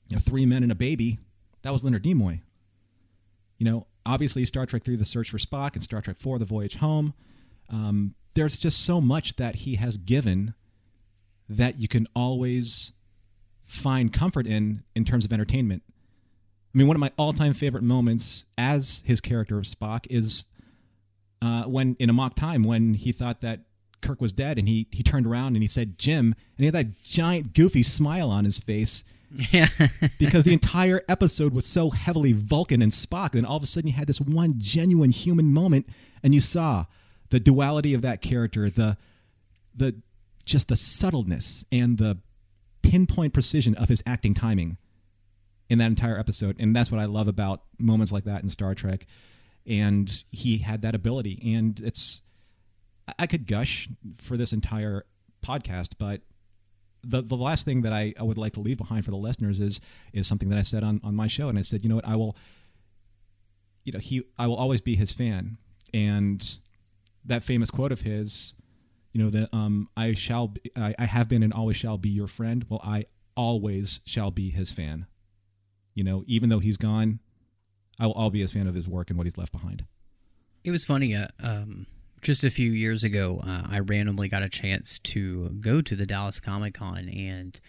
you 0.08 0.14
know, 0.14 0.20
Three 0.20 0.46
Men 0.46 0.62
and 0.62 0.70
a 0.70 0.76
Baby, 0.76 1.18
that 1.62 1.72
was 1.72 1.82
Leonard 1.82 2.04
Nimoy. 2.04 2.40
You 3.58 3.66
know, 3.66 3.86
obviously 4.06 4.44
Star 4.44 4.64
Trek 4.64 4.84
Three: 4.84 4.94
The 4.94 5.04
Search 5.04 5.30
for 5.30 5.38
Spock 5.38 5.74
and 5.74 5.82
Star 5.82 6.00
Trek 6.00 6.18
Four: 6.18 6.38
The 6.38 6.44
Voyage 6.44 6.76
Home. 6.76 7.14
Um, 7.68 8.14
there's 8.34 8.58
just 8.58 8.84
so 8.84 9.00
much 9.00 9.34
that 9.36 9.56
he 9.56 9.74
has 9.74 9.96
given 9.96 10.54
that 11.48 11.80
you 11.80 11.88
can 11.88 12.06
always 12.14 12.92
find 13.74 14.12
comfort 14.12 14.46
in 14.46 14.82
in 14.94 15.04
terms 15.04 15.24
of 15.24 15.32
entertainment. 15.32 15.82
I 16.74 16.78
mean, 16.78 16.88
one 16.88 16.96
of 16.96 17.00
my 17.00 17.12
all-time 17.16 17.52
favorite 17.52 17.84
moments 17.84 18.46
as 18.58 19.02
his 19.06 19.20
character 19.20 19.58
of 19.58 19.64
Spock 19.64 20.06
is 20.10 20.46
uh, 21.40 21.64
when 21.64 21.96
in 21.98 22.10
Amok 22.10 22.34
Time 22.34 22.62
when 22.62 22.94
he 22.94 23.12
thought 23.12 23.40
that 23.42 23.60
Kirk 24.00 24.20
was 24.20 24.32
dead, 24.32 24.58
and 24.58 24.68
he 24.68 24.86
he 24.90 25.02
turned 25.02 25.26
around 25.26 25.54
and 25.54 25.62
he 25.62 25.68
said 25.68 25.98
Jim, 25.98 26.26
and 26.26 26.58
he 26.58 26.64
had 26.66 26.74
that 26.74 27.02
giant 27.02 27.54
goofy 27.54 27.82
smile 27.82 28.30
on 28.30 28.44
his 28.44 28.58
face 28.58 29.04
Yeah. 29.52 29.68
because 30.18 30.44
the 30.44 30.52
entire 30.52 31.02
episode 31.08 31.52
was 31.52 31.66
so 31.66 31.90
heavily 31.90 32.32
Vulcan 32.32 32.82
and 32.82 32.92
Spock. 32.92 33.34
And 33.34 33.46
all 33.46 33.56
of 33.56 33.62
a 33.62 33.66
sudden, 33.66 33.88
you 33.88 33.94
had 33.94 34.06
this 34.06 34.20
one 34.20 34.54
genuine 34.58 35.10
human 35.10 35.52
moment, 35.52 35.88
and 36.22 36.34
you 36.34 36.40
saw 36.40 36.86
the 37.30 37.40
duality 37.40 37.94
of 37.94 38.02
that 38.02 38.20
character, 38.20 38.70
the 38.70 38.96
the 39.74 39.96
just 40.46 40.68
the 40.68 40.76
subtleness 40.76 41.64
and 41.72 41.98
the 41.98 42.18
pinpoint 42.90 43.32
precision 43.32 43.74
of 43.74 43.88
his 43.88 44.02
acting 44.06 44.34
timing 44.34 44.76
in 45.68 45.78
that 45.78 45.86
entire 45.86 46.18
episode. 46.18 46.56
And 46.58 46.74
that's 46.76 46.90
what 46.90 47.00
I 47.00 47.06
love 47.06 47.28
about 47.28 47.62
moments 47.78 48.12
like 48.12 48.24
that 48.24 48.42
in 48.42 48.48
Star 48.48 48.74
Trek. 48.74 49.06
And 49.66 50.24
he 50.30 50.58
had 50.58 50.82
that 50.82 50.94
ability, 50.94 51.54
and 51.54 51.80
it's 51.80 52.20
I- 53.18 53.26
could 53.26 53.46
gush 53.46 53.88
for 54.18 54.36
this 54.36 54.52
entire 54.52 55.04
podcast, 55.42 55.94
but 55.98 56.20
the 57.02 57.22
the 57.22 57.36
last 57.36 57.64
thing 57.64 57.82
that 57.82 57.92
I, 57.92 58.12
I 58.18 58.22
would 58.22 58.36
like 58.38 58.52
to 58.54 58.60
leave 58.60 58.76
behind 58.78 59.04
for 59.06 59.10
the 59.10 59.16
listeners 59.16 59.60
is 59.60 59.80
is 60.12 60.26
something 60.26 60.50
that 60.50 60.58
I 60.58 60.62
said 60.62 60.84
on, 60.84 61.00
on 61.02 61.14
my 61.14 61.26
show, 61.28 61.48
and 61.48 61.58
I 61.58 61.62
said, 61.62 61.82
you 61.82 61.88
know 61.88 61.94
what, 61.96 62.06
I 62.06 62.16
will, 62.16 62.36
you 63.84 63.92
know, 63.92 63.98
he 63.98 64.22
I 64.38 64.46
will 64.46 64.56
always 64.56 64.82
be 64.82 64.96
his 64.96 65.12
fan, 65.12 65.56
and 65.94 66.58
that 67.24 67.42
famous 67.42 67.70
quote 67.70 67.92
of 67.92 68.02
his, 68.02 68.54
you 69.14 69.22
know, 69.22 69.30
that 69.30 69.48
um 69.54 69.88
I 69.96 70.12
shall 70.12 70.48
be, 70.48 70.70
I, 70.76 70.94
I 70.98 71.06
have 71.06 71.28
been 71.28 71.42
and 71.42 71.54
always 71.54 71.78
shall 71.78 71.96
be 71.96 72.10
your 72.10 72.26
friend. 72.26 72.66
Well, 72.68 72.80
I 72.84 73.06
always 73.36 74.00
shall 74.04 74.30
be 74.30 74.50
his 74.50 74.72
fan. 74.72 75.06
You 75.94 76.04
know, 76.04 76.24
even 76.26 76.50
though 76.50 76.58
he's 76.58 76.76
gone, 76.76 77.20
I 77.98 78.06
will 78.06 78.14
all 78.14 78.30
be 78.30 78.40
his 78.40 78.52
fan 78.52 78.66
of 78.66 78.74
his 78.74 78.88
work 78.88 79.08
and 79.08 79.16
what 79.16 79.24
he's 79.26 79.38
left 79.38 79.52
behind. 79.52 79.86
It 80.64 80.72
was 80.72 80.84
funny. 80.84 81.14
Uh, 81.14 81.28
um, 81.40 81.86
just 82.22 82.42
a 82.42 82.50
few 82.50 82.72
years 82.72 83.04
ago, 83.04 83.40
uh, 83.46 83.62
I 83.70 83.78
randomly 83.78 84.28
got 84.28 84.42
a 84.42 84.48
chance 84.48 84.98
to 84.98 85.50
go 85.60 85.80
to 85.80 85.94
the 85.94 86.06
Dallas 86.06 86.40
Comic 86.40 86.74
Con, 86.74 87.08
and 87.08 87.60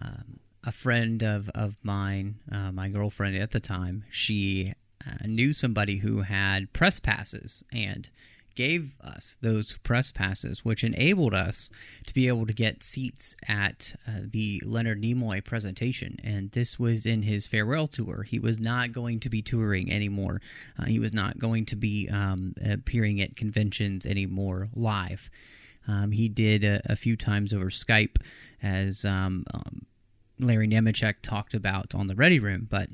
um, 0.00 0.40
a 0.64 0.72
friend 0.72 1.22
of 1.22 1.48
of 1.50 1.76
mine, 1.84 2.40
uh, 2.50 2.72
my 2.72 2.88
girlfriend 2.88 3.36
at 3.36 3.52
the 3.52 3.60
time, 3.60 4.04
she 4.10 4.72
uh, 5.06 5.26
knew 5.26 5.52
somebody 5.52 5.98
who 5.98 6.22
had 6.22 6.72
press 6.72 6.98
passes 6.98 7.62
and 7.72 8.10
gave 8.54 8.94
us 9.00 9.36
those 9.40 9.78
press 9.78 10.10
passes, 10.10 10.64
which 10.64 10.84
enabled 10.84 11.34
us 11.34 11.70
to 12.06 12.14
be 12.14 12.28
able 12.28 12.46
to 12.46 12.52
get 12.52 12.82
seats 12.82 13.36
at 13.48 13.94
uh, 14.06 14.20
the 14.24 14.62
Leonard 14.64 15.02
Nimoy 15.02 15.44
presentation. 15.44 16.18
And 16.22 16.50
this 16.52 16.78
was 16.78 17.06
in 17.06 17.22
his 17.22 17.46
farewell 17.46 17.86
tour. 17.86 18.22
He 18.22 18.38
was 18.38 18.60
not 18.60 18.92
going 18.92 19.20
to 19.20 19.30
be 19.30 19.42
touring 19.42 19.92
anymore. 19.92 20.40
Uh, 20.78 20.86
he 20.86 20.98
was 20.98 21.12
not 21.12 21.38
going 21.38 21.66
to 21.66 21.76
be 21.76 22.08
um, 22.10 22.54
appearing 22.64 23.20
at 23.20 23.36
conventions 23.36 24.06
anymore 24.06 24.68
live. 24.74 25.30
Um, 25.88 26.12
he 26.12 26.28
did 26.28 26.64
a, 26.64 26.80
a 26.86 26.96
few 26.96 27.16
times 27.16 27.52
over 27.52 27.66
Skype, 27.66 28.16
as 28.62 29.04
um, 29.04 29.44
um, 29.54 29.86
Larry 30.38 30.68
Nemecek 30.68 31.16
talked 31.22 31.54
about 31.54 31.94
on 31.94 32.06
the 32.06 32.14
Ready 32.14 32.38
Room, 32.38 32.66
but 32.68 32.88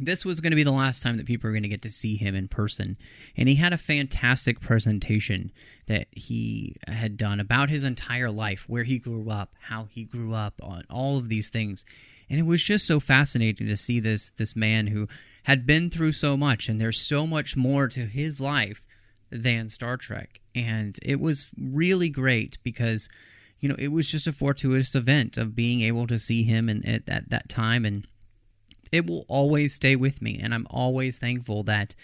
this 0.00 0.24
was 0.24 0.40
going 0.40 0.50
to 0.50 0.56
be 0.56 0.62
the 0.62 0.72
last 0.72 1.02
time 1.02 1.18
that 1.18 1.26
people 1.26 1.48
were 1.48 1.52
going 1.52 1.62
to 1.62 1.68
get 1.68 1.82
to 1.82 1.90
see 1.90 2.16
him 2.16 2.34
in 2.34 2.48
person. 2.48 2.96
And 3.36 3.48
he 3.48 3.56
had 3.56 3.72
a 3.72 3.78
fantastic 3.78 4.60
presentation 4.60 5.52
that 5.86 6.08
he 6.10 6.74
had 6.88 7.16
done 7.16 7.38
about 7.38 7.68
his 7.68 7.84
entire 7.84 8.30
life, 8.30 8.64
where 8.66 8.84
he 8.84 8.98
grew 8.98 9.28
up, 9.28 9.54
how 9.68 9.84
he 9.84 10.04
grew 10.04 10.32
up, 10.32 10.54
on 10.62 10.84
all 10.88 11.18
of 11.18 11.28
these 11.28 11.50
things. 11.50 11.84
And 12.30 12.38
it 12.38 12.46
was 12.46 12.62
just 12.62 12.86
so 12.86 12.98
fascinating 12.98 13.66
to 13.66 13.76
see 13.76 14.00
this 14.00 14.30
this 14.30 14.56
man 14.56 14.86
who 14.86 15.06
had 15.44 15.66
been 15.66 15.90
through 15.90 16.12
so 16.12 16.36
much, 16.36 16.68
and 16.68 16.80
there's 16.80 17.00
so 17.00 17.26
much 17.26 17.56
more 17.56 17.86
to 17.88 18.06
his 18.06 18.40
life 18.40 18.86
than 19.30 19.68
Star 19.68 19.96
Trek. 19.96 20.40
And 20.54 20.98
it 21.02 21.20
was 21.20 21.50
really 21.60 22.08
great 22.08 22.58
because, 22.62 23.08
you 23.60 23.68
know, 23.68 23.76
it 23.78 23.88
was 23.88 24.10
just 24.10 24.26
a 24.26 24.32
fortuitous 24.32 24.94
event 24.94 25.36
of 25.36 25.54
being 25.54 25.82
able 25.82 26.06
to 26.06 26.18
see 26.18 26.44
him 26.44 26.68
and 26.68 26.86
at, 26.88 27.08
at 27.08 27.30
that 27.30 27.48
time 27.48 27.84
and 27.84 28.06
it 28.92 29.06
will 29.06 29.24
always 29.28 29.74
stay 29.74 29.96
with 29.96 30.20
me, 30.20 30.38
and 30.42 30.54
I'm 30.54 30.66
always 30.70 31.18
thankful 31.18 31.62
that 31.64 31.94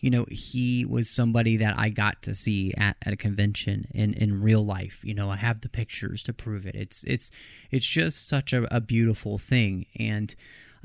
you 0.00 0.10
know 0.10 0.26
he 0.30 0.84
was 0.84 1.08
somebody 1.08 1.56
that 1.56 1.78
I 1.78 1.88
got 1.88 2.22
to 2.22 2.34
see 2.34 2.74
at, 2.76 2.96
at 3.04 3.12
a 3.12 3.16
convention 3.16 3.86
in 3.94 4.14
in 4.14 4.42
real 4.42 4.64
life. 4.64 5.00
You 5.04 5.14
know, 5.14 5.30
I 5.30 5.36
have 5.36 5.60
the 5.60 5.68
pictures 5.68 6.22
to 6.24 6.32
prove 6.32 6.66
it. 6.66 6.74
It's 6.74 7.04
it's 7.04 7.30
it's 7.70 7.86
just 7.86 8.28
such 8.28 8.52
a, 8.52 8.74
a 8.74 8.80
beautiful 8.80 9.38
thing, 9.38 9.86
and 9.98 10.34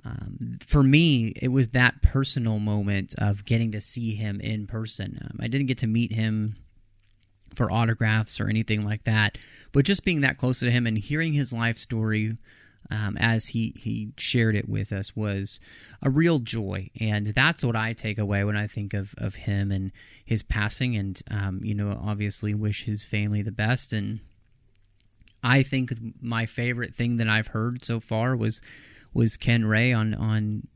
um, 0.06 0.58
for 0.66 0.84
me, 0.84 1.34
it 1.36 1.50
was 1.50 1.70
that 1.70 2.02
personal 2.02 2.60
moment 2.60 3.16
of 3.18 3.46
getting 3.46 3.72
to 3.72 3.82
see 3.82 4.16
him 4.16 4.40
in 4.40 4.68
person. 4.68 5.20
Um, 5.22 5.40
I 5.42 5.48
didn't 5.48 5.68
get 5.68 5.78
to 5.80 5.88
meet 5.88 6.14
him 6.14 6.56
for 7.54 7.72
autographs 7.72 8.40
or 8.40 8.48
anything 8.48 8.86
like 8.86 9.04
that, 9.04 9.38
but 9.72 9.84
just 9.84 10.06
being 10.06 10.22
that 10.22 10.38
close 10.38 10.60
to 10.60 10.72
him 10.72 10.88
and 10.88 10.98
hearing 10.98 11.34
his 11.34 11.52
life 11.52 11.78
story 11.78 12.38
um, 12.92 13.18
as 13.18 13.50
he 13.50 13.74
he 13.78 14.12
shared 14.18 14.56
it 14.56 14.68
with 14.68 14.92
us 14.92 15.16
was 15.16 15.60
a 16.02 16.10
real 16.10 16.40
joy, 16.40 16.90
and 17.00 17.28
that's 17.28 17.64
what 17.64 17.76
I 17.76 17.94
take 17.94 18.18
away 18.18 18.44
when 18.44 18.58
I 18.58 18.68
think 18.68 18.94
of 18.94 19.14
of 19.18 19.36
him 19.36 19.72
and 19.72 19.92
his 20.26 20.42
passing, 20.44 20.96
and 20.96 21.22
um, 21.30 21.62
you 21.64 21.76
know, 21.76 21.98
obviously 22.02 22.54
wish 22.54 22.86
his 22.86 23.04
family 23.04 23.42
the 23.42 23.52
best. 23.52 23.94
And 23.94 24.22
I 25.44 25.62
think 25.62 25.94
my 26.22 26.46
favorite 26.46 26.96
thing 26.96 27.18
that 27.18 27.30
I've 27.30 27.48
heard 27.48 27.86
so 27.86 28.00
far 28.00 28.36
was 28.36 28.62
was 29.14 29.38
Ken 29.38 29.66
Ray 29.66 29.94
on 29.94 30.16
on 30.16 30.68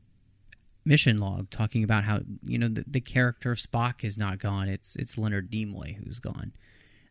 Mission 0.84 1.18
Log 1.18 1.50
talking 1.50 1.82
about 1.82 2.04
how 2.04 2.20
you 2.42 2.58
know 2.58 2.68
the, 2.68 2.84
the 2.86 3.00
character 3.00 3.50
of 3.50 3.58
Spock 3.58 4.04
is 4.04 4.18
not 4.18 4.38
gone. 4.38 4.68
It's 4.68 4.94
it's 4.96 5.18
Leonard 5.18 5.50
Nimoy 5.50 5.96
who's 5.96 6.20
gone. 6.20 6.52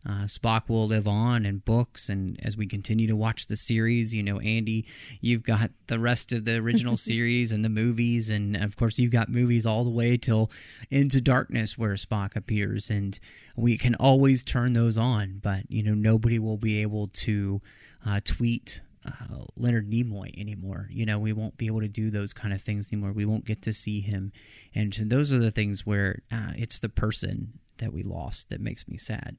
Uh, 0.06 0.26
Spock 0.26 0.68
will 0.68 0.88
live 0.88 1.08
on 1.08 1.46
in 1.46 1.60
books, 1.60 2.10
and 2.10 2.38
as 2.44 2.58
we 2.58 2.68
continue 2.68 3.08
to 3.08 3.16
watch 3.16 3.48
the 3.48 3.56
series, 3.56 4.14
you 4.14 4.22
know, 4.22 4.40
Andy, 4.40 4.86
you've 5.22 5.44
got 5.44 5.72
the 5.88 6.00
rest 6.00 6.34
of 6.34 6.44
the 6.44 6.56
original 6.56 6.98
series 7.12 7.54
and 7.54 7.64
the 7.64 7.70
movies, 7.70 8.30
and 8.30 8.58
of 8.58 8.76
course, 8.76 9.00
you've 9.00 9.12
got 9.12 9.30
movies 9.30 9.66
all 9.66 9.86
the 9.86 9.90
way 9.90 10.18
till 10.18 10.52
Into 10.90 11.22
Darkness 11.22 11.78
where 11.78 11.94
Spock 11.94 12.36
appears, 12.36 12.90
and 12.90 13.18
we 13.56 13.78
can 13.78 13.96
always 13.96 14.44
turn 14.44 14.74
those 14.74 14.98
on, 14.98 15.40
but 15.42 15.64
you 15.70 15.82
know, 15.82 15.94
nobody 15.94 16.38
will 16.38 16.58
be 16.58 16.82
able 16.82 17.08
to 17.08 17.62
uh, 18.06 18.20
tweet 18.26 18.82
uh, 19.06 19.46
Leonard 19.56 19.90
Nimoy 19.90 20.38
anymore. 20.38 20.90
You 20.92 21.06
know, 21.06 21.18
we 21.18 21.32
won't 21.32 21.58
be 21.58 21.68
able 21.68 21.82
to 21.82 21.88
do 21.88 22.10
those 22.10 22.34
kind 22.34 22.54
of 22.54 22.62
things 22.62 22.92
anymore. 22.92 23.14
We 23.14 23.26
won't 23.26 23.46
get 23.46 23.62
to 23.64 23.74
see 23.74 24.02
him, 24.02 24.34
and 24.76 24.92
those 24.94 25.32
are 25.32 25.40
the 25.40 25.52
things 25.52 25.86
where 25.86 26.24
uh, 26.30 26.52
it's 26.58 26.80
the 26.80 26.90
person 26.90 27.60
that 27.78 27.94
we 27.94 28.04
lost 28.04 28.50
that 28.50 28.60
makes 28.60 28.86
me 28.88 28.98
sad 28.98 29.38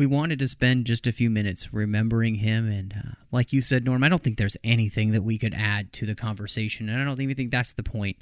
we 0.00 0.06
wanted 0.06 0.38
to 0.38 0.48
spend 0.48 0.86
just 0.86 1.06
a 1.06 1.12
few 1.12 1.28
minutes 1.28 1.74
remembering 1.74 2.36
him. 2.36 2.66
And 2.70 2.94
uh, 2.96 3.10
like 3.30 3.52
you 3.52 3.60
said, 3.60 3.84
Norm, 3.84 4.02
I 4.02 4.08
don't 4.08 4.22
think 4.22 4.38
there's 4.38 4.56
anything 4.64 5.10
that 5.10 5.20
we 5.20 5.36
could 5.36 5.52
add 5.52 5.92
to 5.92 6.06
the 6.06 6.14
conversation. 6.14 6.88
And 6.88 7.02
I 7.02 7.04
don't 7.04 7.20
even 7.20 7.36
think 7.36 7.50
that's 7.50 7.74
the 7.74 7.82
point. 7.82 8.16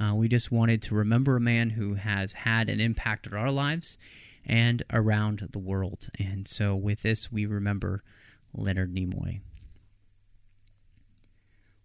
Uh, 0.00 0.12
we 0.16 0.26
just 0.26 0.50
wanted 0.50 0.82
to 0.82 0.96
remember 0.96 1.36
a 1.36 1.40
man 1.40 1.70
who 1.70 1.94
has 1.94 2.32
had 2.32 2.68
an 2.68 2.80
impact 2.80 3.28
on 3.28 3.34
our 3.34 3.52
lives 3.52 3.96
and 4.44 4.82
around 4.92 5.46
the 5.52 5.60
world. 5.60 6.08
And 6.18 6.48
so 6.48 6.74
with 6.74 7.02
this, 7.02 7.30
we 7.30 7.46
remember 7.46 8.02
Leonard 8.52 8.92
Nimoy. 8.92 9.40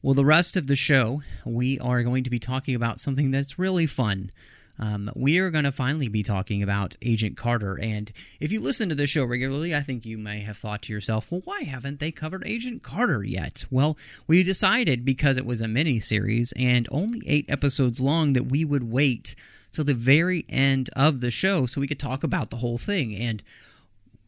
Well, 0.02 0.16
the 0.16 0.26
rest 0.26 0.58
of 0.58 0.66
the 0.66 0.76
show, 0.76 1.22
we 1.46 1.80
are 1.80 2.02
going 2.02 2.24
to 2.24 2.32
be 2.32 2.40
talking 2.40 2.74
about 2.74 3.00
something 3.00 3.30
that's 3.30 3.60
really 3.60 3.86
fun 3.86 4.32
um, 4.80 5.10
we 5.16 5.38
are 5.40 5.50
going 5.50 5.64
to 5.64 5.72
finally 5.72 6.08
be 6.08 6.24
talking 6.24 6.62
about 6.62 6.96
Agent 7.02 7.38
Carter. 7.38 7.80
And 7.80 8.12
if 8.40 8.52
you 8.52 8.62
listen 8.62 8.90
to 8.90 8.96
the 8.96 9.08
show 9.08 9.26
regularly, 9.26 9.76
I 9.76 9.82
think 9.82 10.06
you 10.06 10.18
may 10.18 10.42
have 10.42 10.58
thought 10.58 10.84
to 10.84 10.94
yourself, 10.94 11.32
well, 11.32 11.42
why 11.46 11.64
haven't 11.64 12.00
they 12.00 12.12
covered 12.12 12.46
Agent 12.46 12.84
Carter 12.84 13.24
yet? 13.24 13.66
Well, 13.70 13.98
we 14.28 14.44
decided 14.44 15.06
because 15.06 15.38
it 15.38 15.46
was 15.46 15.62
a 15.62 15.68
mini 15.68 16.00
series 16.00 16.54
and 16.58 16.88
only 16.92 17.22
eight 17.26 17.46
episodes 17.50 18.02
long 18.02 18.34
that 18.34 18.52
we 18.52 18.66
would 18.66 18.92
wait 18.92 19.36
till 19.72 19.86
the 19.86 19.94
very 19.94 20.46
end 20.50 20.90
of 20.96 21.22
the 21.22 21.32
show 21.32 21.66
so 21.66 21.82
we 21.82 21.88
could 21.88 22.00
talk 22.00 22.24
about 22.24 22.50
the 22.50 22.58
whole 22.58 22.78
thing. 22.78 23.16
And 23.16 23.44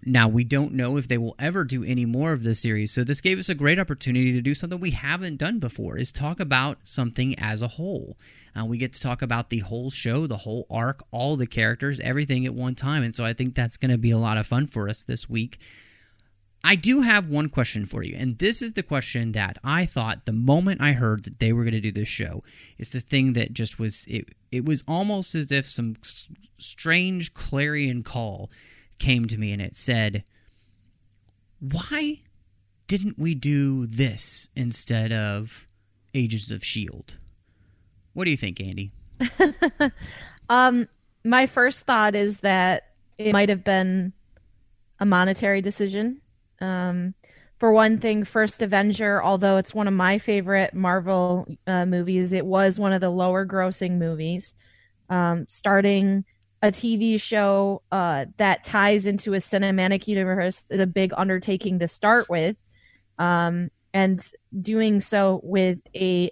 now, 0.06 0.28
we 0.28 0.44
don't 0.44 0.74
know 0.74 0.96
if 0.98 1.08
they 1.08 1.18
will 1.18 1.36
ever 1.40 1.64
do 1.64 1.84
any 1.84 2.06
more 2.06 2.32
of 2.32 2.44
this 2.44 2.62
series, 2.62 2.92
so 2.92 3.04
this 3.04 3.20
gave 3.20 3.40
us 3.40 3.50
a 3.50 3.56
great 3.56 3.80
opportunity 3.80 4.32
to 4.32 4.42
do 4.42 4.54
something 4.54 4.80
we 4.80 4.92
haven't 4.92 5.38
done 5.38 5.60
before, 5.60 5.98
is 5.98 6.12
talk 6.12 6.40
about 6.40 6.78
something 6.84 7.38
as 7.40 7.62
a 7.62 7.68
whole. 7.68 8.16
Uh, 8.56 8.66
we 8.66 8.78
get 8.78 8.94
to 8.94 9.02
talk 9.02 9.22
about 9.22 9.50
the 9.50 9.60
whole 9.60 9.90
show, 9.90 10.28
the 10.28 10.38
whole 10.38 10.68
arc, 10.70 11.04
all 11.12 11.36
the 11.36 11.48
characters, 11.48 12.00
everything 12.00 12.46
at 12.46 12.54
one 12.54 12.76
time, 12.76 13.04
and 13.04 13.16
so 13.16 13.26
I 13.26 13.34
think 13.34 13.56
that's 13.56 13.78
going 13.78 13.92
to 13.92 13.98
be 13.98 14.12
a 14.12 14.18
lot 14.18 14.38
of 14.38 14.48
fun 14.48 14.68
for 14.68 14.88
us 14.88 15.04
this 15.04 15.28
week. 15.28 15.60
I 16.64 16.76
do 16.76 17.02
have 17.02 17.28
one 17.28 17.50
question 17.50 17.86
for 17.86 18.04
you, 18.04 18.16
and 18.18 18.38
this 18.38 18.62
is 18.62 18.74
the 18.74 18.84
question 18.84 19.32
that 19.34 19.58
I 19.64 19.86
thought 19.86 20.26
the 20.26 20.34
moment 20.34 20.82
I 20.82 20.94
heard 20.94 21.24
that 21.26 21.40
they 21.40 21.54
were 21.54 21.64
going 21.64 21.74
to 21.74 21.82
do 21.82 21.92
this 21.92 22.08
show. 22.08 22.44
It's 22.78 22.92
the 22.92 23.00
thing 23.00 23.34
that 23.34 23.54
just 23.54 23.80
was 23.80 24.06
it. 24.08 24.30
It 24.52 24.64
was 24.64 24.84
almost 24.88 25.36
as 25.36 25.52
if 25.52 25.68
some 25.68 25.96
strange 26.58 27.34
clarion 27.34 28.04
call 28.04 28.50
came 29.00 29.26
to 29.26 29.38
me 29.38 29.52
and 29.52 29.62
it 29.62 29.76
said, 29.76 30.24
Why 31.60 32.22
didn't 32.88 33.20
we 33.20 33.36
do 33.36 33.86
this 33.86 34.50
instead 34.56 35.12
of 35.12 35.68
Agents 36.14 36.52
of 36.52 36.62
S.H.I.E.L.D.? 36.62 37.16
What 38.14 38.26
do 38.26 38.32
you 38.32 38.38
think, 38.38 38.60
Andy? 38.60 38.92
um, 40.50 40.88
my 41.24 41.46
first 41.46 41.86
thought 41.86 42.16
is 42.16 42.40
that 42.40 42.84
it 43.18 43.34
might 43.34 43.50
have 43.50 43.64
been 43.64 44.14
a 45.00 45.06
monetary 45.06 45.62
decision. 45.62 46.22
Um, 46.60 47.14
for 47.60 47.72
one 47.72 47.98
thing, 47.98 48.24
First 48.24 48.62
Avenger, 48.62 49.22
although 49.22 49.58
it's 49.58 49.74
one 49.74 49.88
of 49.88 49.94
my 49.94 50.18
favorite 50.18 50.74
Marvel 50.74 51.48
uh, 51.66 51.86
movies, 51.86 52.34
it 52.34 52.46
was 52.46 52.80
one 52.80 52.94
of 52.94 53.02
the 53.02 53.10
lower 53.10 53.46
grossing 53.46 53.98
movies. 53.98 54.56
Um, 55.10 55.48
starting 55.48 56.26
a 56.62 56.70
TV 56.70 57.22
show 57.22 57.82
uh, 57.92 58.26
that 58.38 58.64
ties 58.64 59.06
into 59.06 59.34
a 59.34 59.38
cinematic 59.38 60.08
universe 60.08 60.66
is 60.70 60.80
a 60.80 60.88
big 60.88 61.14
undertaking 61.16 61.80
to 61.80 61.88
start 61.88 62.30
with, 62.30 62.64
um, 63.20 63.70
and 63.94 64.24
doing 64.60 65.00
so 65.00 65.42
with 65.44 65.82
a 65.96 66.32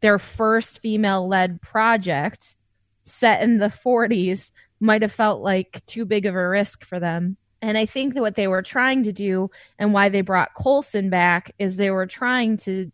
their 0.00 0.18
first 0.18 0.80
female-led 0.80 1.62
project 1.62 2.56
set 3.04 3.42
in 3.42 3.58
the 3.58 3.66
40s 3.66 4.50
might 4.80 5.02
have 5.02 5.12
felt 5.12 5.42
like 5.42 5.80
too 5.86 6.04
big 6.04 6.26
of 6.26 6.34
a 6.34 6.48
risk 6.48 6.84
for 6.84 6.98
them. 6.98 7.36
And 7.62 7.78
I 7.78 7.86
think 7.86 8.14
that 8.14 8.20
what 8.20 8.34
they 8.34 8.48
were 8.48 8.62
trying 8.62 9.04
to 9.04 9.12
do 9.12 9.48
and 9.78 9.92
why 9.92 10.08
they 10.08 10.20
brought 10.20 10.54
Coulson 10.54 11.08
back 11.08 11.52
is 11.60 11.76
they 11.76 11.90
were 11.90 12.06
trying 12.06 12.56
to, 12.58 12.90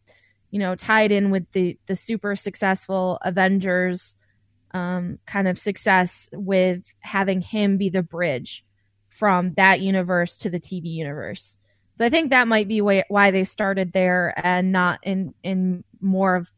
you 0.50 0.58
know, 0.58 0.75
tie 0.75 1.02
it 1.02 1.12
in 1.12 1.30
with 1.30 1.50
the 1.52 1.78
the 1.87 1.97
super 1.97 2.37
successful 2.37 3.18
Avengers 3.23 4.16
um, 4.72 5.18
kind 5.26 5.48
of 5.48 5.58
success 5.58 6.28
with 6.32 6.94
having 7.00 7.40
him 7.40 7.76
be 7.76 7.88
the 7.88 8.02
bridge 8.02 8.64
from 9.08 9.54
that 9.54 9.80
universe 9.80 10.37
to 10.38 10.50
the 10.50 10.60
TV 10.60 10.87
universe. 10.87 11.58
So 11.94 12.04
I 12.04 12.10
think 12.10 12.30
that 12.30 12.46
might 12.46 12.68
be 12.68 12.80
why 12.80 13.30
they 13.30 13.44
started 13.44 13.92
there 13.92 14.32
and 14.37 14.70
not 14.70 15.00
in 15.02 15.34
in 15.42 15.82
more 16.00 16.37
of 16.37 16.50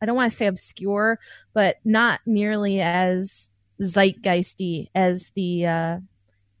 I 0.00 0.06
don't 0.06 0.16
want 0.16 0.30
to 0.30 0.36
say 0.36 0.46
obscure, 0.46 1.18
but 1.54 1.76
not 1.84 2.20
nearly 2.26 2.80
as 2.80 3.50
zeitgeisty 3.82 4.86
as 4.94 5.30
the 5.30 5.66
uh, 5.66 5.98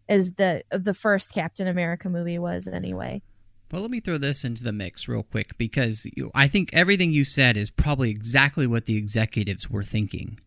as 0.08 0.34
the 0.34 0.64
the 0.70 0.94
first 0.94 1.34
Captain 1.34 1.68
America 1.68 2.08
movie 2.08 2.38
was 2.38 2.66
anyway. 2.66 3.22
Well, 3.70 3.82
let 3.82 3.90
me 3.90 4.00
throw 4.00 4.18
this 4.18 4.44
into 4.44 4.62
the 4.62 4.72
mix 4.72 5.08
real 5.08 5.24
quick 5.24 5.58
because 5.58 6.06
I 6.34 6.46
think 6.46 6.70
everything 6.72 7.10
you 7.10 7.24
said 7.24 7.56
is 7.56 7.70
probably 7.70 8.10
exactly 8.10 8.66
what 8.66 8.86
the 8.86 8.96
executives 8.96 9.68
were 9.68 9.82
thinking. 9.82 10.38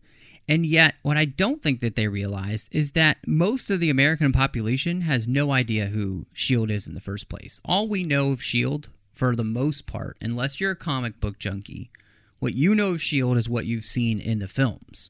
And 0.50 0.66
yet, 0.66 0.96
what 1.02 1.16
I 1.16 1.26
don't 1.26 1.62
think 1.62 1.78
that 1.78 1.94
they 1.94 2.08
realized 2.08 2.70
is 2.72 2.90
that 2.92 3.18
most 3.24 3.70
of 3.70 3.78
the 3.78 3.88
American 3.88 4.32
population 4.32 5.02
has 5.02 5.28
no 5.28 5.52
idea 5.52 5.86
who 5.86 6.26
S.H.I.E.L.D. 6.34 6.74
is 6.74 6.88
in 6.88 6.94
the 6.94 7.00
first 7.00 7.28
place. 7.28 7.60
All 7.64 7.86
we 7.86 8.02
know 8.02 8.32
of 8.32 8.40
S.H.I.E.L.D., 8.40 8.88
for 9.12 9.36
the 9.36 9.44
most 9.44 9.86
part, 9.86 10.16
unless 10.20 10.60
you're 10.60 10.72
a 10.72 10.76
comic 10.76 11.20
book 11.20 11.38
junkie, 11.38 11.92
what 12.40 12.54
you 12.54 12.74
know 12.74 12.88
of 12.88 12.94
S.H.I.E.L.D. 12.96 13.38
is 13.38 13.48
what 13.48 13.66
you've 13.66 13.84
seen 13.84 14.18
in 14.18 14.40
the 14.40 14.48
films. 14.48 15.08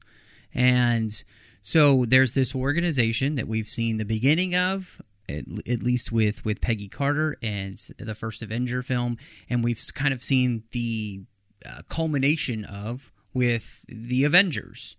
And 0.52 1.24
so 1.62 2.04
there's 2.04 2.32
this 2.32 2.54
organization 2.54 3.36
that 3.36 3.48
we've 3.48 3.66
seen 3.66 3.96
the 3.96 4.04
beginning 4.04 4.54
of, 4.54 5.00
at, 5.26 5.44
at, 5.66 5.82
least 5.82 6.12
with 6.12 6.44
with 6.44 6.60
Peggy 6.60 6.88
Carter 6.88 7.38
and 7.42 7.78
the 7.96 8.14
first 8.14 8.42
Avenger 8.42 8.82
film, 8.82 9.16
and 9.48 9.64
we've 9.64 9.80
kind 9.94 10.12
of 10.12 10.22
seen 10.22 10.64
the 10.72 11.22
uh, 11.64 11.80
culmination 11.88 12.66
of 12.66 13.10
with 13.32 13.86
the 13.88 14.24
Avengers 14.24 14.96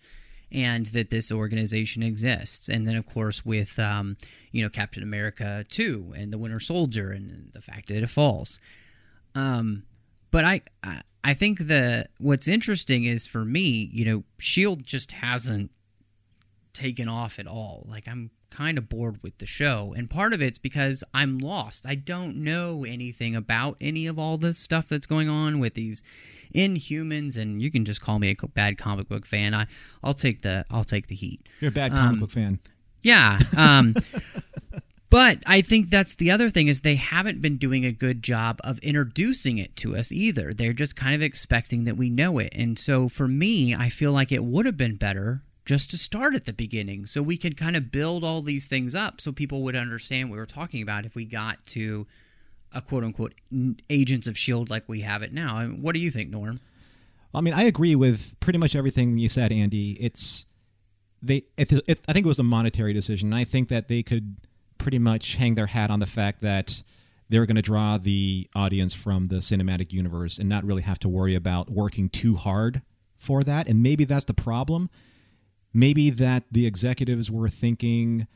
and 0.51 0.87
that 0.87 1.09
this 1.09 1.31
organization 1.31 2.03
exists. 2.03 2.67
And 2.67 2.87
then, 2.87 2.95
of 2.95 3.05
course, 3.05 3.45
with 3.45 3.79
um, 3.79 4.15
you 4.51 4.61
know 4.61 4.69
Captain 4.69 5.03
America 5.03 5.65
two 5.69 6.13
and 6.17 6.31
the 6.31 6.37
Winter 6.37 6.59
Soldier 6.59 7.11
and 7.11 7.51
the 7.53 7.61
fact 7.61 7.87
that 7.87 7.97
it 7.97 8.09
falls. 8.09 8.59
Um, 9.35 9.83
but 10.31 10.43
I, 10.43 10.61
I 10.83 11.01
I 11.23 11.33
think 11.33 11.67
the 11.67 12.07
what's 12.17 12.47
interesting 12.47 13.03
is 13.03 13.27
for 13.27 13.45
me, 13.45 13.89
you 13.93 14.05
know, 14.05 14.23
Shield 14.39 14.83
just 14.83 15.13
hasn't 15.13 15.71
taken 16.73 17.07
off 17.07 17.37
at 17.39 17.47
all. 17.47 17.85
Like 17.87 18.07
I'm 18.07 18.31
kind 18.51 18.77
of 18.77 18.87
bored 18.89 19.17
with 19.23 19.37
the 19.39 19.45
show. 19.47 19.93
And 19.97 20.09
part 20.09 20.33
of 20.33 20.41
it's 20.41 20.59
because 20.59 21.03
I'm 21.13 21.37
lost. 21.39 21.85
I 21.87 21.95
don't 21.95 22.35
know 22.37 22.85
anything 22.87 23.35
about 23.35 23.77
any 23.81 24.05
of 24.05 24.19
all 24.19 24.37
this 24.37 24.57
stuff 24.59 24.87
that's 24.87 25.05
going 25.07 25.29
on 25.29 25.59
with 25.59 25.73
these 25.73 26.03
inhumans 26.53 27.37
and 27.37 27.61
you 27.61 27.71
can 27.71 27.85
just 27.85 28.01
call 28.01 28.19
me 28.19 28.29
a 28.43 28.47
bad 28.49 28.77
comic 28.77 29.07
book 29.07 29.25
fan. 29.25 29.53
I 29.53 29.67
I'll 30.03 30.13
take 30.13 30.41
the 30.41 30.65
I'll 30.69 30.83
take 30.83 31.07
the 31.07 31.15
heat. 31.15 31.41
You're 31.61 31.69
a 31.69 31.73
bad 31.73 31.93
comic 31.93 32.13
Um, 32.13 32.19
book 32.19 32.31
fan. 32.31 32.59
Yeah. 33.01 33.39
Um, 33.57 33.95
but 35.09 35.39
I 35.45 35.61
think 35.61 35.89
that's 35.89 36.15
the 36.15 36.29
other 36.31 36.49
thing 36.49 36.67
is 36.67 36.81
they 36.81 36.95
haven't 36.95 37.41
been 37.41 37.57
doing 37.57 37.85
a 37.85 37.91
good 37.91 38.21
job 38.23 38.59
of 38.63 38.79
introducing 38.79 39.57
it 39.57 39.75
to 39.77 39.95
us 39.95 40.11
either. 40.11 40.53
They're 40.53 40.73
just 40.73 40.95
kind 40.95 41.15
of 41.15 41.21
expecting 41.21 41.85
that 41.85 41.97
we 41.97 42.09
know 42.09 42.37
it. 42.39 42.53
And 42.55 42.77
so 42.77 43.09
for 43.09 43.27
me, 43.27 43.73
I 43.75 43.89
feel 43.89 44.11
like 44.11 44.31
it 44.31 44.43
would 44.43 44.65
have 44.65 44.77
been 44.77 44.95
better 44.95 45.41
just 45.71 45.89
to 45.89 45.97
start 45.97 46.35
at 46.35 46.43
the 46.43 46.51
beginning 46.51 47.05
so 47.05 47.21
we 47.21 47.37
could 47.37 47.55
kind 47.55 47.77
of 47.77 47.93
build 47.93 48.25
all 48.25 48.41
these 48.41 48.65
things 48.65 48.93
up 48.93 49.21
so 49.21 49.31
people 49.31 49.63
would 49.63 49.73
understand 49.73 50.29
what 50.29 50.33
we 50.33 50.39
were 50.39 50.45
talking 50.45 50.81
about 50.81 51.05
if 51.05 51.15
we 51.15 51.23
got 51.23 51.63
to 51.63 52.05
a 52.73 52.81
quote 52.81 53.05
unquote 53.05 53.33
agents 53.89 54.27
of 54.27 54.37
shield 54.37 54.69
like 54.69 54.83
we 54.89 54.99
have 54.99 55.21
it 55.21 55.31
now. 55.31 55.55
I 55.55 55.67
mean, 55.67 55.81
what 55.81 55.93
do 55.93 56.01
you 56.01 56.11
think, 56.11 56.29
Norm? 56.29 56.59
I 57.33 57.39
mean, 57.39 57.53
I 57.53 57.63
agree 57.63 57.95
with 57.95 58.37
pretty 58.41 58.59
much 58.59 58.75
everything 58.75 59.17
you 59.17 59.29
said, 59.29 59.53
Andy. 59.53 59.93
It's 59.93 60.45
they. 61.21 61.45
I 61.57 61.63
think 61.63 61.87
it 61.87 62.25
was 62.25 62.39
a 62.39 62.43
monetary 62.43 62.91
decision. 62.91 63.31
And 63.31 63.35
I 63.39 63.45
think 63.45 63.69
that 63.69 63.87
they 63.87 64.03
could 64.03 64.35
pretty 64.77 64.99
much 64.99 65.35
hang 65.37 65.55
their 65.55 65.67
hat 65.67 65.89
on 65.89 66.01
the 66.01 66.05
fact 66.05 66.41
that 66.41 66.83
they're 67.29 67.45
going 67.45 67.55
to 67.55 67.61
draw 67.61 67.97
the 67.97 68.49
audience 68.53 68.93
from 68.93 69.27
the 69.27 69.37
cinematic 69.37 69.93
universe 69.93 70.37
and 70.37 70.49
not 70.49 70.65
really 70.65 70.81
have 70.81 70.99
to 70.99 71.07
worry 71.07 71.33
about 71.33 71.69
working 71.69 72.09
too 72.09 72.35
hard 72.35 72.81
for 73.15 73.41
that. 73.41 73.69
And 73.69 73.81
maybe 73.81 74.03
that's 74.03 74.25
the 74.25 74.33
problem. 74.33 74.89
Maybe 75.73 76.09
that 76.09 76.43
the 76.51 76.65
executives 76.65 77.31
were 77.31 77.49
thinking 77.49 78.27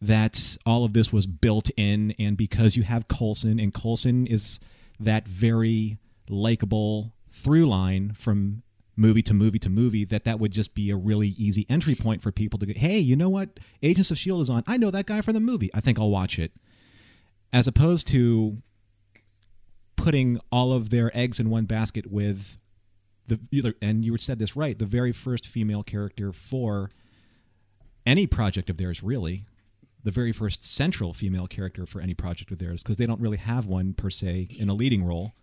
that 0.00 0.56
all 0.64 0.84
of 0.84 0.92
this 0.92 1.12
was 1.12 1.26
built 1.26 1.70
in, 1.76 2.14
and 2.18 2.36
because 2.36 2.76
you 2.76 2.84
have 2.84 3.08
Coulson, 3.08 3.58
and 3.58 3.74
Coulson 3.74 4.26
is 4.26 4.60
that 5.00 5.26
very 5.26 5.98
likable 6.28 7.12
through 7.30 7.66
line 7.66 8.12
from 8.12 8.62
movie 8.96 9.22
to 9.22 9.34
movie 9.34 9.58
to 9.58 9.68
movie, 9.68 10.04
that 10.04 10.24
that 10.24 10.40
would 10.40 10.52
just 10.52 10.74
be 10.74 10.90
a 10.90 10.96
really 10.96 11.28
easy 11.38 11.66
entry 11.68 11.94
point 11.94 12.22
for 12.22 12.32
people 12.32 12.58
to 12.58 12.66
go, 12.66 12.72
hey, 12.76 12.98
you 12.98 13.16
know 13.16 13.28
what? 13.28 13.60
Agents 13.82 14.10
of 14.10 14.16
S.H.I.E.L.D. 14.16 14.42
is 14.42 14.50
on. 14.50 14.64
I 14.66 14.76
know 14.76 14.90
that 14.90 15.06
guy 15.06 15.20
from 15.20 15.34
the 15.34 15.40
movie. 15.40 15.70
I 15.74 15.80
think 15.80 15.98
I'll 15.98 16.10
watch 16.10 16.38
it. 16.38 16.52
As 17.52 17.66
opposed 17.66 18.06
to 18.08 18.58
putting 19.96 20.40
all 20.50 20.72
of 20.72 20.90
their 20.90 21.16
eggs 21.16 21.40
in 21.40 21.50
one 21.50 21.64
basket 21.64 22.10
with 22.10 22.58
the 23.28 23.74
and 23.80 24.04
you 24.04 24.16
said 24.18 24.38
this 24.38 24.56
right 24.56 24.78
the 24.78 24.86
very 24.86 25.12
first 25.12 25.46
female 25.46 25.82
character 25.82 26.32
for 26.32 26.90
any 28.06 28.26
project 28.26 28.68
of 28.70 28.76
theirs 28.76 29.02
really 29.02 29.44
the 30.04 30.10
very 30.10 30.32
first 30.32 30.64
central 30.64 31.12
female 31.12 31.46
character 31.46 31.84
for 31.84 32.00
any 32.00 32.14
project 32.14 32.50
of 32.50 32.58
theirs 32.58 32.82
because 32.82 32.96
they 32.96 33.06
don't 33.06 33.20
really 33.20 33.36
have 33.36 33.66
one 33.66 33.92
per 33.92 34.10
se 34.10 34.48
in 34.58 34.68
a 34.68 34.74
leading 34.74 35.04
role 35.04 35.34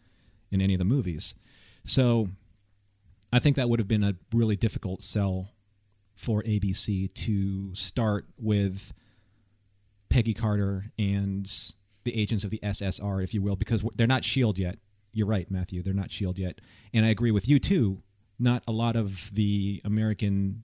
in 0.52 0.62
any 0.62 0.74
of 0.74 0.80
the 0.80 0.86
movies. 0.86 1.36
So 1.84 2.30
i 3.34 3.40
think 3.40 3.56
that 3.56 3.70
would 3.70 3.80
have 3.80 3.88
been 3.88 4.04
a 4.04 4.16
really 4.34 4.56
difficult 4.56 5.02
sell 5.02 5.50
for 6.14 6.42
abc 6.44 7.14
to 7.14 7.76
start 7.76 8.26
with 8.40 8.94
peggy 10.10 10.34
carter 10.34 10.86
and 10.98 11.52
the 12.04 12.20
agents 12.20 12.44
of 12.44 12.52
the 12.52 12.60
ssr 12.64 13.24
if 13.24 13.34
you 13.34 13.42
will 13.42 13.56
because 13.56 13.84
they're 13.96 14.08
not 14.08 14.24
shield 14.24 14.58
yet 14.58 14.78
you're 15.16 15.28
right, 15.28 15.50
Matthew. 15.50 15.82
They're 15.82 15.94
not 15.94 16.12
Shield 16.12 16.38
yet, 16.38 16.60
and 16.94 17.06
I 17.06 17.10
agree 17.10 17.32
with 17.32 17.48
you 17.48 17.58
too. 17.58 18.04
Not 18.38 18.64
a 18.68 18.72
lot 18.74 18.98
of 18.98 19.34
the 19.34 19.82
American 19.86 20.64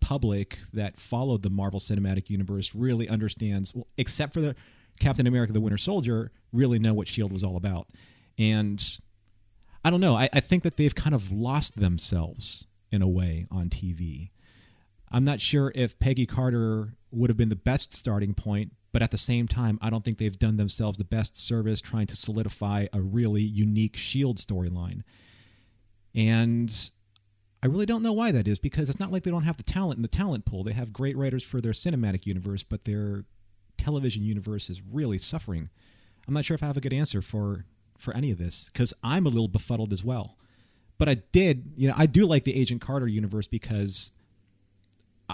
public 0.00 0.58
that 0.72 1.00
followed 1.00 1.42
the 1.42 1.50
Marvel 1.50 1.80
Cinematic 1.80 2.30
Universe 2.30 2.74
really 2.74 3.08
understands, 3.08 3.74
well, 3.74 3.88
except 3.98 4.32
for 4.32 4.40
the 4.40 4.54
Captain 5.00 5.26
America: 5.26 5.52
The 5.52 5.60
Winter 5.60 5.78
Soldier, 5.78 6.30
really 6.52 6.78
know 6.78 6.94
what 6.94 7.08
Shield 7.08 7.32
was 7.32 7.42
all 7.42 7.56
about. 7.56 7.88
And 8.38 8.82
I 9.84 9.90
don't 9.90 10.00
know. 10.00 10.14
I, 10.14 10.28
I 10.32 10.40
think 10.40 10.62
that 10.62 10.76
they've 10.76 10.94
kind 10.94 11.14
of 11.14 11.32
lost 11.32 11.78
themselves 11.78 12.68
in 12.92 13.02
a 13.02 13.08
way 13.08 13.46
on 13.50 13.68
TV. 13.68 14.30
I'm 15.10 15.24
not 15.24 15.40
sure 15.40 15.72
if 15.74 15.98
Peggy 15.98 16.24
Carter 16.24 16.94
would 17.10 17.30
have 17.30 17.36
been 17.36 17.48
the 17.48 17.56
best 17.56 17.94
starting 17.94 18.34
point, 18.34 18.72
but 18.92 19.02
at 19.02 19.10
the 19.10 19.18
same 19.18 19.48
time, 19.48 19.78
I 19.80 19.90
don't 19.90 20.04
think 20.04 20.18
they've 20.18 20.38
done 20.38 20.56
themselves 20.56 20.98
the 20.98 21.04
best 21.04 21.36
service 21.36 21.80
trying 21.80 22.06
to 22.08 22.16
solidify 22.16 22.86
a 22.92 23.00
really 23.00 23.42
unique 23.42 23.96
Shield 23.96 24.38
storyline. 24.38 25.02
And 26.14 26.90
I 27.62 27.66
really 27.66 27.86
don't 27.86 28.02
know 28.02 28.12
why 28.12 28.32
that 28.32 28.48
is 28.48 28.58
because 28.58 28.88
it's 28.88 29.00
not 29.00 29.12
like 29.12 29.22
they 29.22 29.30
don't 29.30 29.44
have 29.44 29.58
the 29.58 29.62
talent 29.62 29.98
in 29.98 30.02
the 30.02 30.08
talent 30.08 30.44
pool. 30.44 30.64
They 30.64 30.72
have 30.72 30.92
great 30.92 31.16
writers 31.16 31.44
for 31.44 31.60
their 31.60 31.72
cinematic 31.72 32.26
universe, 32.26 32.62
but 32.62 32.84
their 32.84 33.24
television 33.76 34.24
universe 34.24 34.70
is 34.70 34.82
really 34.82 35.18
suffering. 35.18 35.68
I'm 36.26 36.34
not 36.34 36.44
sure 36.44 36.54
if 36.54 36.62
I 36.62 36.66
have 36.66 36.76
a 36.76 36.80
good 36.80 36.92
answer 36.92 37.22
for 37.22 37.66
for 37.98 38.14
any 38.16 38.30
of 38.30 38.38
this 38.38 38.70
because 38.72 38.94
I'm 39.04 39.26
a 39.26 39.28
little 39.28 39.48
befuddled 39.48 39.92
as 39.92 40.02
well. 40.02 40.38
But 40.96 41.08
I 41.08 41.14
did, 41.32 41.72
you 41.76 41.88
know, 41.88 41.94
I 41.96 42.06
do 42.06 42.26
like 42.26 42.44
the 42.44 42.56
Agent 42.56 42.80
Carter 42.80 43.06
universe 43.06 43.46
because 43.46 44.12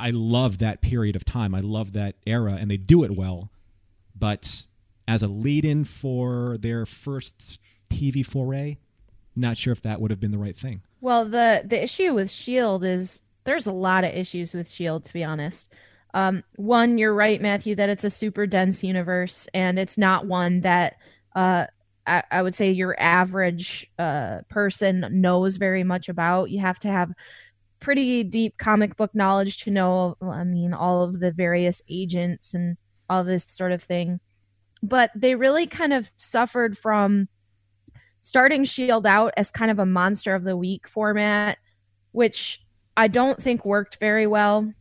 I 0.01 0.11
love 0.11 0.59
that 0.59 0.81
period 0.81 1.17
of 1.17 1.25
time. 1.25 1.55
I 1.55 1.61
love 1.61 1.93
that 1.95 2.17
era, 2.27 2.57
and 2.59 2.71
they 2.71 2.77
do 2.77 3.05
it 3.05 3.17
well. 3.17 3.51
But 4.19 4.67
as 5.07 5.23
a 5.23 5.29
lead-in 5.29 5.85
for 5.85 6.57
their 6.59 6.87
first 6.87 7.61
TV 7.91 8.25
foray, 8.25 8.79
not 9.35 9.57
sure 9.59 9.73
if 9.73 9.83
that 9.83 10.01
would 10.01 10.11
have 10.11 10.21
been 10.21 10.33
the 10.33 10.39
right 10.39 10.57
thing. 10.57 10.83
Well, 11.01 11.25
the 11.25 11.63
the 11.65 11.83
issue 11.83 12.15
with 12.15 12.31
Shield 12.31 12.85
is 12.85 13.23
there's 13.45 13.67
a 13.67 13.73
lot 13.73 14.05
of 14.05 14.15
issues 14.15 14.55
with 14.55 14.71
Shield, 14.71 15.05
to 15.05 15.13
be 15.13 15.23
honest. 15.23 15.73
Um, 16.15 16.45
one, 16.57 16.97
you're 16.97 17.15
right, 17.15 17.41
Matthew, 17.41 17.75
that 17.75 17.91
it's 17.91 18.05
a 18.05 18.11
super 18.11 18.47
dense 18.47 18.83
universe, 18.83 19.49
and 19.53 19.79
it's 19.79 19.99
not 19.99 20.27
one 20.27 20.63
that 20.63 20.97
uh, 21.35 21.67
I, 22.07 22.23
I 22.31 22.43
would 22.43 22.55
say 22.55 22.71
your 22.71 22.99
average 22.99 23.91
uh, 23.99 24.39
person 24.49 25.07
knows 25.11 25.59
very 25.59 25.85
much 25.85 26.09
about. 26.09 26.51
You 26.51 26.61
have 26.61 26.79
to 26.81 26.89
have 26.89 27.13
pretty 27.81 28.23
deep 28.25 28.59
comic 28.59 28.97
book 28.97 29.15
knowledge 29.15 29.59
to 29.65 29.71
know, 29.71 30.17
I 30.21 30.45
mean, 30.45 30.73
all 30.73 31.03
of 31.03 31.21
the 31.21 31.31
various 31.31 31.83
agents 31.89 32.55
and 32.55 32.77
all 33.09 33.25
this 33.25 33.45
sort 33.45 33.73
of 33.73 33.83
thing. 33.83 34.21
But 34.83 35.11
they 35.15 35.35
really 35.35 35.67
kind 35.67 35.93
of 35.93 36.11
suffered 36.17 36.77
from 36.77 37.29
starting 38.21 38.65
Shield 38.65 39.07
out 39.07 39.33
as 39.37 39.51
kind 39.51 39.71
of 39.71 39.79
a 39.79 39.87
monster 39.87 40.35
of 40.35 40.45
the 40.45 40.57
week 40.57 40.89
format, 40.89 41.59
which 42.13 42.61
I 42.97 43.09
don't 43.09 43.41
think 43.41 43.65
worked 43.65 43.99
very 44.01 44.27
well. 44.27 44.73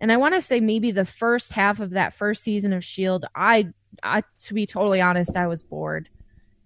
And 0.00 0.12
I 0.12 0.16
want 0.16 0.34
to 0.34 0.40
say 0.40 0.60
maybe 0.60 0.90
the 0.90 1.04
first 1.04 1.52
half 1.52 1.80
of 1.80 1.90
that 1.90 2.12
first 2.12 2.42
season 2.42 2.72
of 2.72 2.84
Shield, 2.84 3.26
I, 3.34 3.68
I 4.02 4.22
to 4.40 4.54
be 4.54 4.66
totally 4.66 5.00
honest, 5.00 5.36
I 5.36 5.46
was 5.46 5.62
bored. 5.62 6.08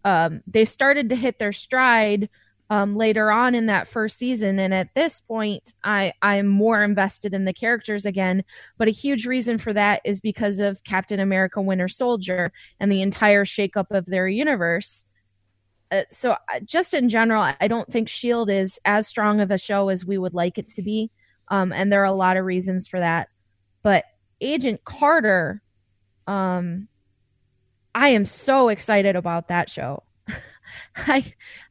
Um, 0.05 0.41
they 0.47 0.65
started 0.65 1.09
to 1.11 1.17
hit 1.17 1.39
their 1.39 1.53
stride 1.53 2.29
um, 2.71 2.97
later 2.97 3.31
on 3.31 3.55
in 3.55 3.67
that 3.67 3.89
first 3.89 4.19
season, 4.19 4.59
and 4.59 4.75
at 4.75 4.95
this 4.95 5.21
point, 5.21 5.75
I 5.85 6.13
I'm 6.21 6.47
more 6.47 6.83
invested 6.83 7.33
in 7.33 7.45
the 7.45 7.55
characters 7.55 8.05
again. 8.05 8.45
But 8.77 8.89
a 8.89 8.93
huge 8.93 9.27
reason 9.27 9.57
for 9.59 9.73
that 9.73 10.03
is 10.05 10.21
because 10.21 10.61
of 10.61 10.85
Captain 10.85 11.19
America: 11.19 11.63
Winter 11.63 11.89
Soldier 11.89 12.53
and 12.79 12.93
the 12.93 13.03
entire 13.03 13.45
shakeup 13.45 13.91
of 13.91 14.07
their 14.07 14.29
universe. 14.29 15.07
Uh, 15.91 16.03
so 16.11 16.33
uh, 16.33 16.61
just 16.67 16.93
in 16.93 17.09
general 17.09 17.51
i 17.63 17.67
don't 17.67 17.91
think 17.91 18.11
shield 18.11 18.51
is 18.51 18.79
as 18.85 19.09
strong 19.09 19.41
of 19.41 19.51
a 19.51 19.57
show 19.57 19.89
as 19.89 20.05
we 20.05 20.19
would 20.19 20.35
like 20.35 20.59
it 20.59 20.69
to 20.69 20.83
be. 20.83 21.11
Um, 21.51 21.73
and 21.73 21.91
there 21.91 22.03
are 22.03 22.05
a 22.05 22.13
lot 22.13 22.37
of 22.37 22.45
reasons 22.45 22.87
for 22.87 23.01
that. 23.01 23.29
But 23.83 24.05
agent 24.41 24.85
carter 24.85 25.63
um, 26.27 26.89
i 27.95 28.11
am 28.11 28.27
so 28.27 28.69
excited 28.69 29.17
about 29.17 29.49
that 29.49 29.71
show 29.71 30.03
i 30.97 31.25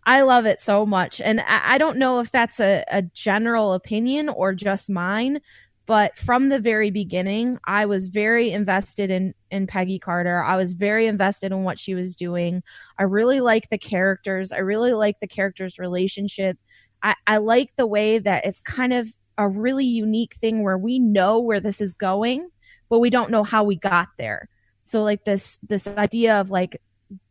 i 0.05 0.21
love 0.21 0.45
it 0.45 0.59
so 0.61 0.85
much. 0.85 1.21
And 1.21 1.41
i, 1.41 1.75
I 1.75 1.77
don't 1.77 1.97
know 1.97 2.19
if 2.19 2.31
that's 2.31 2.59
a, 2.59 2.83
a 2.89 3.01
general 3.01 3.73
opinion 3.73 4.29
or 4.29 4.53
just 4.53 4.89
mine 4.89 5.39
but 5.85 6.17
from 6.17 6.49
the 6.49 6.59
very 6.59 6.91
beginning 6.91 7.59
i 7.65 7.85
was 7.85 8.07
very 8.07 8.51
invested 8.51 9.09
in 9.11 9.33
in 9.49 9.67
peggy 9.67 9.99
carter. 9.99 10.43
I 10.43 10.57
was 10.57 10.73
very 10.73 11.07
invested 11.07 11.51
in 11.53 11.63
what 11.63 11.79
she 11.79 11.95
was 11.95 12.17
doing. 12.17 12.63
I 12.99 13.03
really 13.03 13.39
like 13.39 13.69
the 13.69 13.77
characters. 13.77 14.51
I 14.51 14.57
really 14.57 14.91
like 14.91 15.21
the 15.21 15.27
characters 15.27 15.79
relationship. 15.79 16.57
I 17.03 17.15
i 17.27 17.37
like 17.37 17.75
the 17.77 17.87
way 17.87 18.19
that 18.19 18.45
it's 18.45 18.59
kind 18.61 18.93
of 18.93 19.07
a 19.37 19.47
really 19.47 19.85
unique 19.85 20.35
thing 20.35 20.63
where 20.63 20.77
we 20.77 20.99
know 20.99 21.39
where 21.39 21.59
this 21.59 21.79
is 21.79 21.93
going 21.93 22.49
but 22.89 22.99
we 22.99 23.09
don't 23.09 23.31
know 23.31 23.43
how 23.43 23.63
we 23.63 23.75
got 23.75 24.09
there. 24.17 24.49
So 24.83 25.03
like 25.03 25.25
this 25.25 25.59
this 25.59 25.87
idea 25.97 26.39
of 26.39 26.49
like 26.49 26.81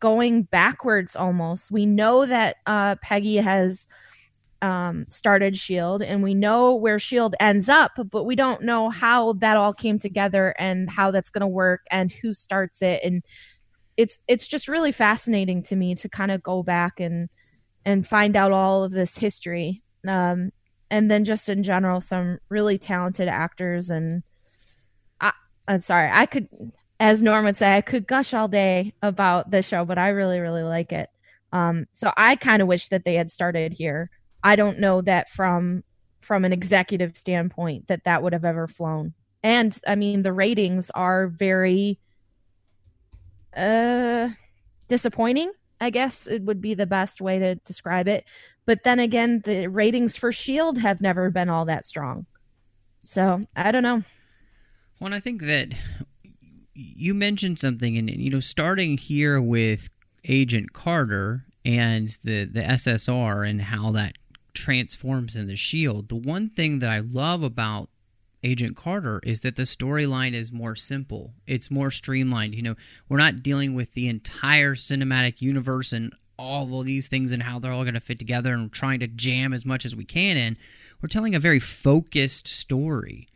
going 0.00 0.42
backwards 0.44 1.14
almost 1.14 1.70
we 1.70 1.84
know 1.84 2.24
that 2.24 2.56
uh 2.66 2.96
peggy 2.96 3.36
has 3.36 3.88
um, 4.62 5.06
started 5.08 5.56
Shield, 5.56 6.02
and 6.02 6.22
we 6.22 6.34
know 6.34 6.74
where 6.74 6.98
Shield 6.98 7.34
ends 7.38 7.68
up, 7.68 7.92
but 8.10 8.24
we 8.24 8.36
don't 8.36 8.62
know 8.62 8.88
how 8.88 9.34
that 9.34 9.56
all 9.56 9.72
came 9.72 9.98
together 9.98 10.54
and 10.58 10.90
how 10.90 11.10
that's 11.10 11.30
going 11.30 11.42
to 11.42 11.46
work 11.46 11.82
and 11.90 12.10
who 12.10 12.32
starts 12.32 12.82
it. 12.82 13.00
And 13.04 13.22
it's 13.96 14.18
it's 14.28 14.48
just 14.48 14.68
really 14.68 14.92
fascinating 14.92 15.62
to 15.64 15.76
me 15.76 15.94
to 15.96 16.08
kind 16.08 16.30
of 16.30 16.42
go 16.42 16.62
back 16.62 17.00
and 17.00 17.28
and 17.84 18.06
find 18.06 18.36
out 18.36 18.52
all 18.52 18.84
of 18.84 18.92
this 18.92 19.18
history. 19.18 19.82
Um, 20.06 20.52
and 20.90 21.10
then 21.10 21.24
just 21.24 21.48
in 21.48 21.62
general, 21.62 22.00
some 22.00 22.38
really 22.48 22.78
talented 22.78 23.28
actors, 23.28 23.90
and 23.90 24.22
I 25.20 25.32
I'm 25.68 25.78
sorry. 25.78 26.10
I 26.12 26.26
could, 26.26 26.48
as 26.98 27.22
Norm 27.22 27.44
would 27.44 27.56
say, 27.56 27.76
I 27.76 27.80
could 27.80 28.06
gush 28.06 28.32
all 28.32 28.48
day 28.48 28.94
about 29.02 29.50
the 29.50 29.62
show, 29.62 29.84
but 29.84 29.98
I 29.98 30.08
really, 30.08 30.40
really 30.40 30.62
like 30.62 30.92
it. 30.92 31.10
Um, 31.52 31.86
so 31.92 32.12
I 32.16 32.36
kind 32.36 32.62
of 32.62 32.68
wish 32.68 32.88
that 32.88 33.04
they 33.04 33.14
had 33.14 33.30
started 33.30 33.72
here. 33.74 34.10
I 34.42 34.56
don't 34.56 34.78
know 34.78 35.00
that 35.02 35.28
from 35.28 35.84
from 36.20 36.44
an 36.44 36.52
executive 36.52 37.16
standpoint 37.16 37.86
that 37.86 38.04
that 38.04 38.22
would 38.22 38.32
have 38.32 38.44
ever 38.44 38.66
flown. 38.66 39.14
And 39.42 39.78
I 39.86 39.94
mean, 39.94 40.22
the 40.22 40.32
ratings 40.32 40.90
are 40.90 41.28
very 41.28 41.98
uh 43.56 44.30
disappointing. 44.88 45.52
I 45.80 45.90
guess 45.90 46.26
it 46.26 46.42
would 46.42 46.60
be 46.60 46.74
the 46.74 46.86
best 46.86 47.20
way 47.20 47.38
to 47.38 47.54
describe 47.56 48.08
it. 48.08 48.24
But 48.64 48.82
then 48.82 48.98
again, 48.98 49.40
the 49.44 49.68
ratings 49.68 50.16
for 50.16 50.32
Shield 50.32 50.78
have 50.78 51.00
never 51.00 51.30
been 51.30 51.48
all 51.48 51.64
that 51.66 51.84
strong. 51.84 52.26
So 53.00 53.44
I 53.54 53.70
don't 53.70 53.82
know. 53.82 54.02
Well, 55.00 55.14
I 55.14 55.20
think 55.20 55.42
that 55.42 55.74
you 56.76 57.14
mentioned 57.14 57.58
something, 57.58 57.96
and 57.96 58.10
you 58.10 58.30
know, 58.30 58.40
starting 58.40 58.98
here 58.98 59.40
with 59.40 59.88
Agent 60.24 60.72
Carter 60.72 61.46
and 61.64 62.08
the 62.22 62.44
the 62.44 62.60
SSR 62.60 63.48
and 63.48 63.62
how 63.62 63.90
that 63.92 64.16
transforms 64.54 65.36
in 65.36 65.46
the 65.46 65.56
Shield. 65.56 66.08
The 66.08 66.16
one 66.16 66.48
thing 66.48 66.78
that 66.80 66.90
I 66.90 67.00
love 67.00 67.42
about 67.42 67.88
Agent 68.42 68.76
Carter 68.76 69.20
is 69.24 69.40
that 69.40 69.56
the 69.56 69.62
storyline 69.62 70.32
is 70.32 70.52
more 70.52 70.74
simple. 70.74 71.34
It's 71.46 71.70
more 71.70 71.90
streamlined. 71.90 72.54
You 72.54 72.62
know, 72.62 72.74
we're 73.08 73.18
not 73.18 73.42
dealing 73.42 73.74
with 73.74 73.94
the 73.94 74.08
entire 74.08 74.74
cinematic 74.74 75.42
universe 75.42 75.92
and 75.92 76.14
all 76.38 76.80
of 76.80 76.86
these 76.86 77.08
things 77.08 77.32
and 77.32 77.42
how 77.42 77.58
they're 77.58 77.72
all 77.72 77.84
going 77.84 77.94
to 77.94 78.00
fit 78.00 78.18
together 78.18 78.52
and 78.52 78.70
trying 78.70 79.00
to 79.00 79.06
jam 79.06 79.52
as 79.52 79.64
much 79.64 79.84
as 79.84 79.96
we 79.96 80.04
can 80.04 80.36
in. 80.36 80.58
We're 81.00 81.08
telling 81.08 81.34
a 81.34 81.40
very 81.40 81.58
focused 81.58 82.46
story. 82.46 83.28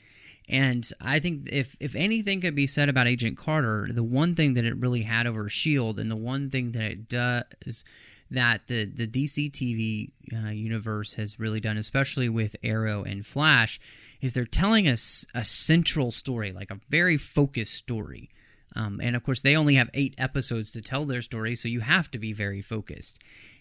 And 0.50 0.90
I 1.00 1.20
think 1.20 1.48
if 1.52 1.76
if 1.78 1.94
anything 1.94 2.40
could 2.40 2.56
be 2.56 2.66
said 2.66 2.88
about 2.88 3.06
Agent 3.06 3.38
Carter, 3.38 3.88
the 3.90 4.02
one 4.02 4.34
thing 4.34 4.54
that 4.54 4.64
it 4.64 4.76
really 4.76 5.02
had 5.02 5.26
over 5.26 5.48
Shield, 5.48 6.00
and 6.00 6.10
the 6.10 6.16
one 6.16 6.50
thing 6.50 6.72
that 6.72 6.82
it 6.82 7.08
does 7.08 7.84
that 8.32 8.66
the 8.66 8.84
the 8.84 9.06
DC 9.06 9.52
TV 9.52 10.10
uh, 10.34 10.50
universe 10.50 11.14
has 11.14 11.38
really 11.38 11.60
done, 11.60 11.76
especially 11.76 12.28
with 12.28 12.56
Arrow 12.64 13.04
and 13.04 13.24
Flash, 13.24 13.78
is 14.20 14.32
they're 14.32 14.44
telling 14.44 14.88
us 14.88 15.24
a 15.34 15.44
central 15.44 16.10
story, 16.10 16.52
like 16.52 16.72
a 16.72 16.80
very 16.88 17.16
focused 17.16 17.74
story. 17.74 18.28
Um, 18.76 19.00
and 19.02 19.16
of 19.16 19.22
course, 19.22 19.40
they 19.40 19.56
only 19.56 19.74
have 19.74 19.90
eight 19.94 20.14
episodes 20.18 20.72
to 20.72 20.82
tell 20.82 21.04
their 21.04 21.22
story, 21.22 21.54
so 21.56 21.68
you 21.68 21.80
have 21.80 22.10
to 22.10 22.18
be 22.18 22.32
very 22.32 22.60
focused. 22.60 23.20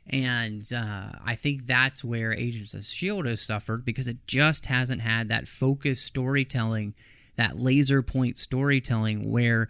And 0.10 0.67
uh, 0.74 1.12
I 1.24 1.36
think 1.36 1.67
that's 1.67 2.04
where 2.04 2.34
Agents 2.34 2.74
of 2.74 2.80
S.H.I.E.L.D. 2.80 3.30
has 3.30 3.41
suffered 3.41 3.86
because 3.86 4.08
it 4.08 4.26
just 4.26 4.65
hasn't 4.65 5.02
had 5.02 5.30
that 5.30 5.48
focused 5.48 6.06
storytelling, 6.06 6.95
that 7.36 7.58
laser 7.58 8.02
point 8.02 8.38
storytelling 8.38 9.30
where 9.30 9.67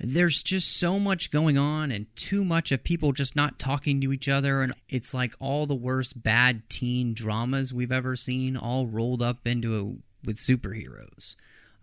there's 0.00 0.42
just 0.42 0.78
so 0.78 0.98
much 0.98 1.30
going 1.30 1.58
on 1.58 1.92
and 1.92 2.06
too 2.16 2.44
much 2.44 2.72
of 2.72 2.82
people 2.82 3.12
just 3.12 3.36
not 3.36 3.58
talking 3.58 4.00
to 4.00 4.12
each 4.12 4.28
other. 4.28 4.62
And 4.62 4.72
it's 4.88 5.12
like 5.12 5.34
all 5.38 5.66
the 5.66 5.74
worst 5.74 6.22
bad 6.22 6.68
teen 6.70 7.12
dramas 7.12 7.72
we've 7.72 7.92
ever 7.92 8.16
seen 8.16 8.56
all 8.56 8.86
rolled 8.86 9.22
up 9.22 9.46
into 9.46 9.76
a, 9.76 10.26
with 10.26 10.38
superheroes. 10.38 11.36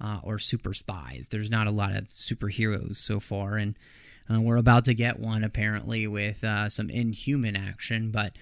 Uh, 0.04 0.20
or 0.24 0.40
super 0.40 0.74
spies. 0.74 1.28
There's 1.30 1.52
not 1.52 1.68
a 1.68 1.72
lot 1.72 1.96
of 1.96 2.06
superheroes 2.06 2.96
so 2.96 3.20
far, 3.20 3.58
and 3.58 3.78
uh, 4.32 4.40
we're 4.40 4.58
about 4.58 4.86
to 4.86 4.94
get 4.94 5.20
one 5.20 5.44
apparently 5.44 6.08
with 6.08 6.44
uh, 6.44 6.70
some 6.70 6.90
inhuman 6.90 7.56
action, 7.56 8.12
but 8.12 8.36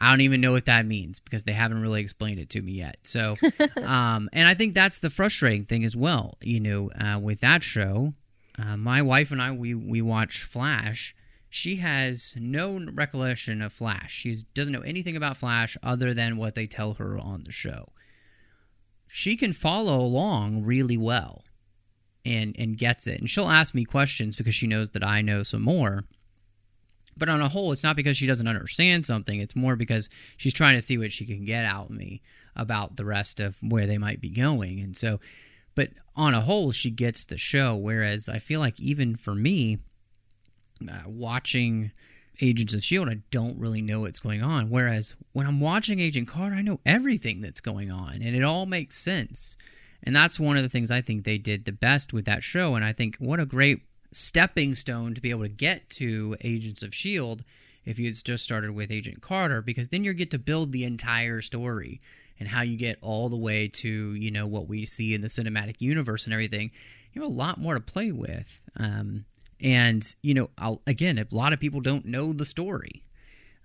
I 0.00 0.10
don't 0.10 0.22
even 0.22 0.40
know 0.40 0.52
what 0.52 0.66
that 0.66 0.84
means 0.84 1.20
because 1.20 1.44
they 1.44 1.52
haven't 1.52 1.80
really 1.80 2.00
explained 2.00 2.40
it 2.40 2.50
to 2.50 2.62
me 2.62 2.72
yet. 2.72 2.96
So, 3.04 3.36
um, 3.82 4.28
and 4.32 4.48
I 4.48 4.54
think 4.54 4.74
that's 4.74 4.98
the 4.98 5.10
frustrating 5.10 5.64
thing 5.64 5.84
as 5.84 5.96
well. 5.96 6.38
You 6.42 6.60
know, 6.60 6.90
uh, 6.90 7.18
with 7.18 7.40
that 7.40 7.62
show, 7.62 8.14
uh, 8.58 8.76
my 8.76 9.00
wife 9.02 9.30
and 9.30 9.40
I 9.40 9.52
we 9.52 9.74
we 9.74 10.02
watch 10.02 10.42
Flash. 10.42 11.14
She 11.48 11.76
has 11.76 12.34
no 12.38 12.80
recollection 12.92 13.60
of 13.60 13.72
Flash. 13.72 14.12
She 14.12 14.44
doesn't 14.54 14.72
know 14.72 14.80
anything 14.80 15.16
about 15.16 15.36
Flash 15.36 15.76
other 15.82 16.14
than 16.14 16.36
what 16.36 16.54
they 16.54 16.66
tell 16.66 16.94
her 16.94 17.18
on 17.18 17.44
the 17.44 17.52
show. 17.52 17.90
She 19.06 19.36
can 19.36 19.52
follow 19.52 19.98
along 19.98 20.64
really 20.64 20.96
well 20.96 21.44
and 22.24 22.54
and 22.58 22.78
gets 22.78 23.06
it. 23.06 23.20
And 23.20 23.28
she'll 23.28 23.48
ask 23.48 23.74
me 23.74 23.84
questions 23.84 24.36
because 24.36 24.54
she 24.54 24.66
knows 24.66 24.90
that 24.90 25.04
I 25.04 25.22
know 25.22 25.42
some 25.42 25.62
more. 25.62 26.04
But 27.16 27.28
on 27.28 27.42
a 27.42 27.48
whole, 27.48 27.72
it's 27.72 27.84
not 27.84 27.96
because 27.96 28.16
she 28.16 28.26
doesn't 28.26 28.46
understand 28.46 29.04
something. 29.04 29.38
It's 29.38 29.54
more 29.54 29.76
because 29.76 30.08
she's 30.36 30.54
trying 30.54 30.76
to 30.76 30.82
see 30.82 30.96
what 30.96 31.12
she 31.12 31.26
can 31.26 31.42
get 31.42 31.64
out 31.64 31.90
of 31.90 31.96
me 31.96 32.22
about 32.56 32.96
the 32.96 33.04
rest 33.04 33.38
of 33.38 33.58
where 33.60 33.86
they 33.86 33.98
might 33.98 34.20
be 34.20 34.30
going. 34.30 34.80
And 34.80 34.96
so, 34.96 35.20
but 35.74 35.90
on 36.16 36.32
a 36.34 36.40
whole, 36.40 36.72
she 36.72 36.90
gets 36.90 37.24
the 37.24 37.36
show. 37.36 37.76
Whereas 37.76 38.28
I 38.28 38.38
feel 38.38 38.60
like 38.60 38.80
even 38.80 39.14
for 39.16 39.34
me, 39.34 39.78
uh, 40.88 41.02
watching 41.06 41.92
Agents 42.40 42.72
of 42.72 42.78
S.H.I.E.L.D., 42.78 43.10
I 43.10 43.20
don't 43.30 43.58
really 43.58 43.82
know 43.82 44.00
what's 44.00 44.20
going 44.20 44.42
on. 44.42 44.70
Whereas 44.70 45.14
when 45.32 45.46
I'm 45.46 45.60
watching 45.60 46.00
Agent 46.00 46.28
Carter, 46.28 46.56
I 46.56 46.62
know 46.62 46.80
everything 46.86 47.42
that's 47.42 47.60
going 47.60 47.90
on 47.90 48.14
and 48.22 48.34
it 48.34 48.42
all 48.42 48.64
makes 48.64 48.96
sense. 48.96 49.56
And 50.02 50.14
that's 50.14 50.40
one 50.40 50.56
of 50.56 50.62
the 50.62 50.68
things 50.68 50.90
I 50.90 51.00
think 51.00 51.24
they 51.24 51.38
did 51.38 51.64
the 51.64 51.72
best 51.72 52.12
with 52.12 52.24
that 52.24 52.42
show. 52.42 52.74
And 52.74 52.84
I 52.84 52.92
think 52.92 53.16
what 53.16 53.40
a 53.40 53.46
great 53.46 53.82
stepping 54.12 54.74
stone 54.74 55.14
to 55.14 55.20
be 55.20 55.30
able 55.30 55.42
to 55.42 55.48
get 55.48 55.88
to 55.90 56.36
Agents 56.42 56.82
of 56.82 56.90
S.H.I.E.L.D. 56.90 57.44
if 57.84 57.98
you 57.98 58.06
had 58.06 58.24
just 58.24 58.44
started 58.44 58.72
with 58.72 58.90
Agent 58.90 59.22
Carter, 59.22 59.62
because 59.62 59.88
then 59.88 60.04
you 60.04 60.12
get 60.12 60.30
to 60.32 60.38
build 60.38 60.72
the 60.72 60.84
entire 60.84 61.40
story 61.40 62.00
and 62.38 62.48
how 62.48 62.62
you 62.62 62.76
get 62.76 62.98
all 63.00 63.28
the 63.28 63.36
way 63.36 63.68
to, 63.68 64.14
you 64.14 64.30
know, 64.30 64.46
what 64.46 64.68
we 64.68 64.84
see 64.84 65.14
in 65.14 65.20
the 65.20 65.28
cinematic 65.28 65.80
universe 65.80 66.24
and 66.24 66.32
everything. 66.32 66.70
You 67.12 67.22
have 67.22 67.30
a 67.30 67.34
lot 67.34 67.58
more 67.58 67.74
to 67.74 67.80
play 67.80 68.10
with. 68.10 68.60
Um, 68.76 69.26
and, 69.60 70.04
you 70.22 70.34
know, 70.34 70.50
I'll, 70.58 70.82
again, 70.86 71.18
a 71.18 71.26
lot 71.34 71.52
of 71.52 71.60
people 71.60 71.80
don't 71.80 72.04
know 72.04 72.32
the 72.32 72.44
story. 72.44 73.04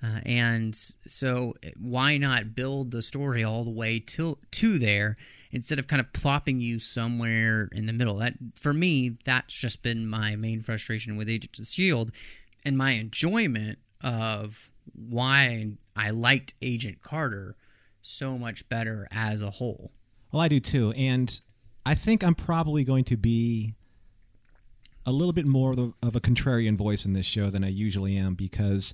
Uh, 0.01 0.19
and 0.25 0.75
so, 1.07 1.55
why 1.79 2.17
not 2.17 2.55
build 2.55 2.91
the 2.91 3.01
story 3.01 3.43
all 3.43 3.63
the 3.63 3.71
way 3.71 3.97
to 3.97 4.37
to 4.51 4.77
there 4.77 5.17
instead 5.51 5.79
of 5.79 5.87
kind 5.87 5.99
of 5.99 6.13
plopping 6.13 6.59
you 6.59 6.79
somewhere 6.79 7.67
in 7.71 7.87
the 7.87 7.93
middle? 7.93 8.15
That 8.17 8.35
for 8.59 8.73
me, 8.73 9.17
that's 9.25 9.55
just 9.55 9.81
been 9.81 10.07
my 10.07 10.35
main 10.35 10.61
frustration 10.61 11.17
with 11.17 11.27
Agents 11.27 11.57
of 11.57 11.65
Shield, 11.65 12.11
and 12.63 12.77
my 12.77 12.91
enjoyment 12.91 13.79
of 14.03 14.69
why 14.93 15.71
I 15.95 16.11
liked 16.11 16.53
Agent 16.61 17.01
Carter 17.01 17.55
so 18.01 18.37
much 18.37 18.69
better 18.69 19.07
as 19.11 19.41
a 19.41 19.49
whole. 19.49 19.91
Well, 20.31 20.43
I 20.43 20.47
do 20.47 20.59
too, 20.59 20.91
and 20.91 21.41
I 21.87 21.95
think 21.95 22.23
I'm 22.23 22.35
probably 22.35 22.83
going 22.83 23.05
to 23.05 23.17
be 23.17 23.73
a 25.07 25.11
little 25.11 25.33
bit 25.33 25.45
more 25.47 25.71
of 26.03 26.15
a 26.15 26.19
contrarian 26.19 26.77
voice 26.77 27.05
in 27.05 27.13
this 27.13 27.25
show 27.25 27.49
than 27.49 27.63
I 27.63 27.69
usually 27.69 28.15
am 28.15 28.35
because 28.35 28.93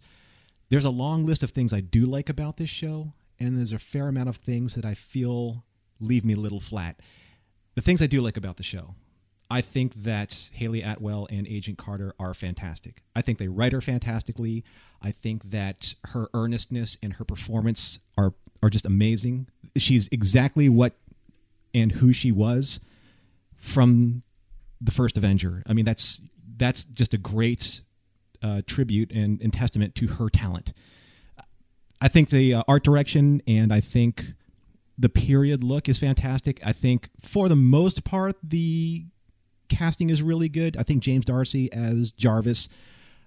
there's 0.74 0.86
a 0.86 0.90
long 0.90 1.24
list 1.24 1.44
of 1.44 1.52
things 1.52 1.72
I 1.72 1.82
do 1.82 2.08
like 2.08 2.30
about 2.30 2.58
this 2.58 2.70
show, 2.72 3.14
and 3.40 3.60
there's 3.60 3.74
a 3.74 3.78
fair 3.78 4.08
amount 4.08 4.28
of 4.28 4.38
things 4.38 4.74
that 4.74 4.84
I 4.84 4.96
feel 4.96 5.64
leave 6.00 6.26
me 6.26 6.34
a 6.34 6.38
little 6.38 6.60
flat. 6.60 7.00
The 7.76 7.82
things 7.82 8.02
I 8.02 8.08
do 8.08 8.22
like 8.22 8.38
about 8.38 8.58
the 8.58 8.64
show. 8.64 8.96
I 9.52 9.62
think 9.62 9.94
that 9.94 10.50
Hayley 10.54 10.82
Atwell 10.82 11.28
and 11.30 11.48
Agent 11.48 11.78
Carter 11.78 12.16
are 12.18 12.34
fantastic. 12.34 13.04
I 13.16 13.22
think 13.22 13.38
they 13.38 13.50
write 13.50 13.72
her 13.72 13.82
fantastically. 13.82 14.64
I 15.00 15.12
think 15.12 15.52
that 15.52 15.94
her 16.06 16.28
earnestness 16.34 16.98
and 17.04 17.14
her 17.14 17.24
performance 17.24 18.00
are 18.18 18.34
are 18.64 18.72
just 18.72 18.88
amazing. 18.88 19.50
She's 19.78 20.10
exactly 20.12 20.70
what 20.70 20.94
and 21.72 21.92
who 21.92 22.14
she 22.14 22.32
was 22.32 22.80
from 23.58 24.24
the 24.82 24.92
first 24.92 25.18
Avenger. 25.18 25.62
I 25.68 25.74
mean, 25.74 25.86
that's 25.86 26.20
that's 26.58 26.84
just 26.84 27.14
a 27.14 27.20
great 27.20 27.82
uh, 28.44 28.62
tribute 28.68 29.12
and, 29.12 29.42
and, 29.42 29.54
testament 29.54 29.96
to 29.96 30.08
her 30.08 30.30
talent. 30.30 30.74
I 32.02 32.10
think 32.10 32.30
the 32.30 32.56
uh, 32.56 32.64
art 32.68 32.84
direction 32.84 33.42
and 33.48 33.74
I 33.74 33.80
think 33.80 34.34
the 34.98 35.10
period 35.10 35.64
look 35.64 35.88
is 35.88 35.98
fantastic. 35.98 36.60
I 36.66 36.74
think 36.74 37.10
for 37.22 37.48
the 37.48 37.56
most 37.56 38.04
part 38.04 38.36
the 38.44 39.06
casting 39.70 40.10
is 40.10 40.22
really 40.22 40.50
good. 40.50 40.76
I 40.78 40.84
think 40.84 41.02
James 41.02 41.26
D'Arcy 41.26 41.72
as 41.72 42.12
Jarvis, 42.12 42.70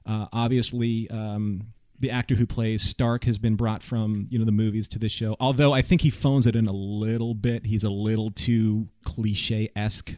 uh, 0.05 0.27
obviously. 0.33 1.09
Um, 1.11 1.73
the 1.99 2.11
actor 2.11 2.35
who 2.35 2.47
plays 2.47 2.83
Stark 2.83 3.25
has 3.25 3.39
been 3.39 3.57
brought 3.57 3.83
from 3.83 4.27
you 4.29 4.39
know 4.39 4.45
the 4.45 4.53
movies 4.53 4.87
to 4.89 4.99
this 4.99 5.13
show. 5.13 5.37
Although 5.41 5.73
I 5.73 5.83
think 5.83 6.03
he 6.03 6.11
phones 6.11 6.47
it 6.47 6.55
in 6.55 6.67
a 6.67 6.73
little 6.73 7.35
bit. 7.35 7.67
He's 7.67 7.85
a 7.85 7.91
little 7.91 8.31
too 8.31 8.89
cliche 9.03 9.71
esque 9.75 10.15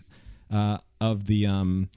uh, 0.50 0.78
of 1.00 1.26
the 1.26 1.46
um, 1.46 1.88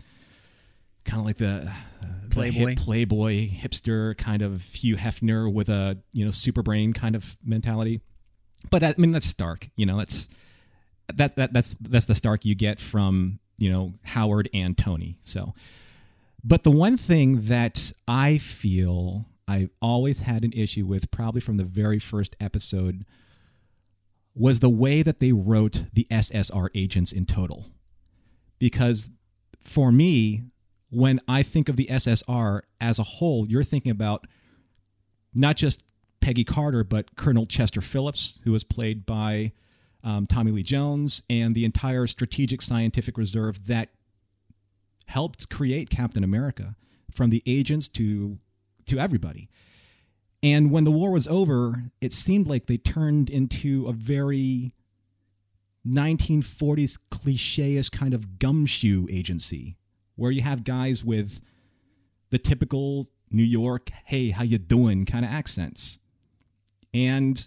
kind 1.06 1.20
of 1.20 1.26
like 1.26 1.38
the, 1.38 1.68
uh, 1.68 2.06
Playboy. 2.30 2.66
the 2.68 2.76
Playboy 2.76 3.50
hipster 3.50 4.18
kind 4.18 4.42
of 4.42 4.64
Hugh 4.64 4.96
Hefner 4.96 5.52
with 5.52 5.70
a 5.70 5.98
you 6.14 6.24
know 6.24 6.32
super 6.32 6.64
brain 6.64 6.94
kind 6.94 7.16
of 7.16 7.38
mentality. 7.44 8.02
But 8.70 8.84
I 8.84 8.94
mean 8.98 9.12
that's 9.12 9.28
Stark. 9.28 9.70
You 9.76 9.86
know 9.86 9.98
that's 9.98 10.30
that 11.14 11.36
that 11.36 11.54
that's 11.54 11.76
that's 11.82 12.06
the 12.06 12.16
Stark 12.16 12.46
you 12.46 12.56
get 12.56 12.80
from 12.80 13.40
you 13.58 13.72
know 13.72 13.94
Howard 14.04 14.50
and 14.54 14.78
Tony. 14.78 15.18
So, 15.24 15.54
but 16.44 16.64
the 16.64 16.72
one 16.72 16.98
thing 16.98 17.46
that 17.46 17.92
I 18.08 18.38
feel 18.38 19.26
I've 19.48 19.72
always 19.82 20.22
had 20.22 20.44
an 20.44 20.54
issue 20.54 20.86
with, 20.86 21.12
probably 21.12 21.42
from 21.42 21.58
the 21.58 21.66
very 21.66 22.00
first 22.00 22.36
episode, 22.40 23.06
was 24.34 24.60
the 24.60 24.70
way 24.70 25.04
that 25.04 25.20
they 25.20 25.34
wrote 25.34 25.86
the 25.94 26.08
SSR 26.10 26.70
agents 26.74 27.12
in 27.12 27.26
total. 27.26 27.66
Because 28.60 29.10
for 29.60 29.92
me, 29.92 30.44
when 30.92 31.22
I 31.28 31.42
think 31.42 31.70
of 31.70 31.78
the 31.78 31.88
SSR 31.88 32.62
as 32.80 33.00
a 33.00 33.04
whole, 33.04 33.48
you're 33.48 33.64
thinking 33.64 33.92
about 33.92 34.28
not 35.34 35.56
just 35.56 35.84
Peggy 36.20 36.44
Carter, 36.44 36.84
but 36.84 37.16
Colonel 37.16 37.46
Chester 37.46 37.82
Phillips, 37.82 38.40
who 38.44 38.52
was 38.52 38.64
played 38.64 39.06
by 39.06 39.54
um, 40.04 40.28
Tommy 40.28 40.52
Lee 40.52 40.64
Jones, 40.64 41.24
and 41.30 41.56
the 41.56 41.66
entire 41.66 42.08
Strategic 42.08 42.62
Scientific 42.62 43.18
Reserve 43.18 43.68
that 43.68 43.90
helped 45.08 45.50
create 45.50 45.90
Captain 45.90 46.24
America, 46.24 46.76
from 47.12 47.30
the 47.30 47.42
agents 47.46 47.88
to 47.90 48.38
to 48.86 49.00
everybody. 49.00 49.50
And 50.44 50.72
when 50.72 50.84
the 50.84 50.92
war 50.92 51.12
was 51.12 51.28
over, 51.28 51.84
it 52.02 52.14
seemed 52.14 52.48
like 52.48 52.66
they 52.66 52.78
turned 52.78 53.30
into 53.30 53.88
a 53.88 53.94
very 53.94 54.74
1940s 55.88 56.98
cliche-ish 57.12 57.90
kind 57.90 58.14
of 58.14 58.40
gumshoe 58.40 59.06
agency 59.10 59.78
where 60.16 60.32
you 60.32 60.42
have 60.42 60.64
guys 60.64 61.04
with 61.04 61.42
the 62.30 62.38
typical 62.38 63.08
New 63.30 63.44
York, 63.44 63.90
hey, 64.06 64.30
how 64.30 64.44
you 64.44 64.58
doing 64.58 65.06
kind 65.06 65.26
of 65.26 65.32
accents. 65.32 66.00
And 66.94 67.46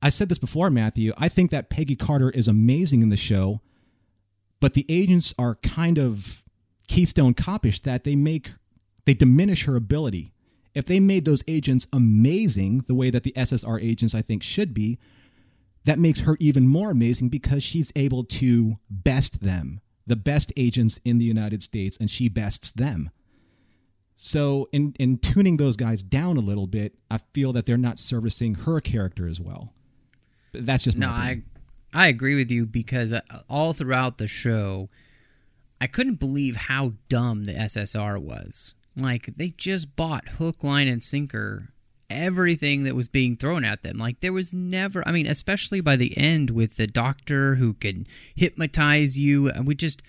I 0.00 0.08
said 0.08 0.28
this 0.28 0.38
before, 0.38 0.70
Matthew. 0.70 1.12
I 1.18 1.28
think 1.28 1.50
that 1.50 1.70
Peggy 1.70 1.96
Carter 1.96 2.30
is 2.30 2.48
amazing 2.48 3.02
in 3.02 3.08
the 3.08 3.16
show, 3.16 3.60
but 4.60 4.74
the 4.74 4.86
agents 4.88 5.34
are 5.38 5.56
kind 5.56 5.98
of 5.98 6.42
Keystone 6.86 7.34
Copish 7.34 7.82
that 7.82 8.04
they 8.04 8.16
make 8.16 8.52
they 9.04 9.14
diminish 9.14 9.64
her 9.64 9.74
ability. 9.76 10.34
If 10.74 10.84
they 10.84 11.00
made 11.00 11.24
those 11.24 11.42
agents 11.48 11.86
amazing 11.92 12.84
the 12.86 12.94
way 12.94 13.10
that 13.10 13.22
the 13.22 13.32
SSR 13.32 13.82
agents 13.82 14.14
I 14.14 14.20
think 14.22 14.42
should 14.42 14.74
be, 14.74 14.98
that 15.84 15.98
makes 15.98 16.20
her 16.20 16.36
even 16.40 16.68
more 16.68 16.90
amazing 16.90 17.30
because 17.30 17.62
she's 17.62 17.90
able 17.96 18.22
to 18.24 18.78
best 18.90 19.40
them, 19.40 19.80
the 20.08 20.16
best 20.16 20.52
agents 20.56 20.98
in 21.04 21.18
the 21.18 21.24
United 21.24 21.62
States, 21.62 21.96
and 22.00 22.10
she 22.10 22.28
bests 22.28 22.72
them. 22.72 23.10
So 24.16 24.68
in 24.72 24.94
in 24.98 25.18
tuning 25.18 25.58
those 25.58 25.76
guys 25.76 26.02
down 26.02 26.36
a 26.36 26.40
little 26.40 26.66
bit, 26.66 26.94
I 27.10 27.18
feel 27.32 27.52
that 27.52 27.66
they're 27.66 27.76
not 27.76 27.98
servicing 27.98 28.54
her 28.54 28.80
character 28.80 29.28
as 29.28 29.40
well. 29.40 29.72
But 30.52 30.66
that's 30.66 30.84
just 30.84 30.96
no. 30.96 31.08
my 31.08 31.14
I. 31.14 31.42
I 31.94 32.08
agree 32.08 32.34
with 32.34 32.50
you 32.50 32.66
because 32.66 33.14
uh, 33.14 33.20
all 33.48 33.72
throughout 33.72 34.18
the 34.18 34.26
show, 34.26 34.90
I 35.80 35.86
couldn't 35.86 36.16
believe 36.16 36.56
how 36.56 36.92
dumb 37.08 37.44
the 37.44 37.54
SSR 37.54 38.20
was. 38.20 38.74
Like 38.94 39.30
they 39.36 39.50
just 39.50 39.96
bought 39.96 40.28
hook, 40.30 40.62
line, 40.62 40.88
and 40.88 41.02
sinker 41.02 41.70
everything 42.10 42.84
that 42.84 42.94
was 42.94 43.08
being 43.08 43.36
thrown 43.36 43.64
at 43.64 43.82
them. 43.82 43.98
Like 43.98 44.20
there 44.20 44.32
was 44.32 44.52
never. 44.52 45.06
I 45.06 45.12
mean, 45.12 45.26
especially 45.26 45.80
by 45.80 45.96
the 45.96 46.16
end 46.16 46.50
with 46.50 46.76
the 46.76 46.86
doctor 46.86 47.56
who 47.56 47.74
can 47.74 48.06
hypnotize 48.34 49.18
you, 49.18 49.48
and 49.48 49.66
we 49.66 49.74
just. 49.74 50.02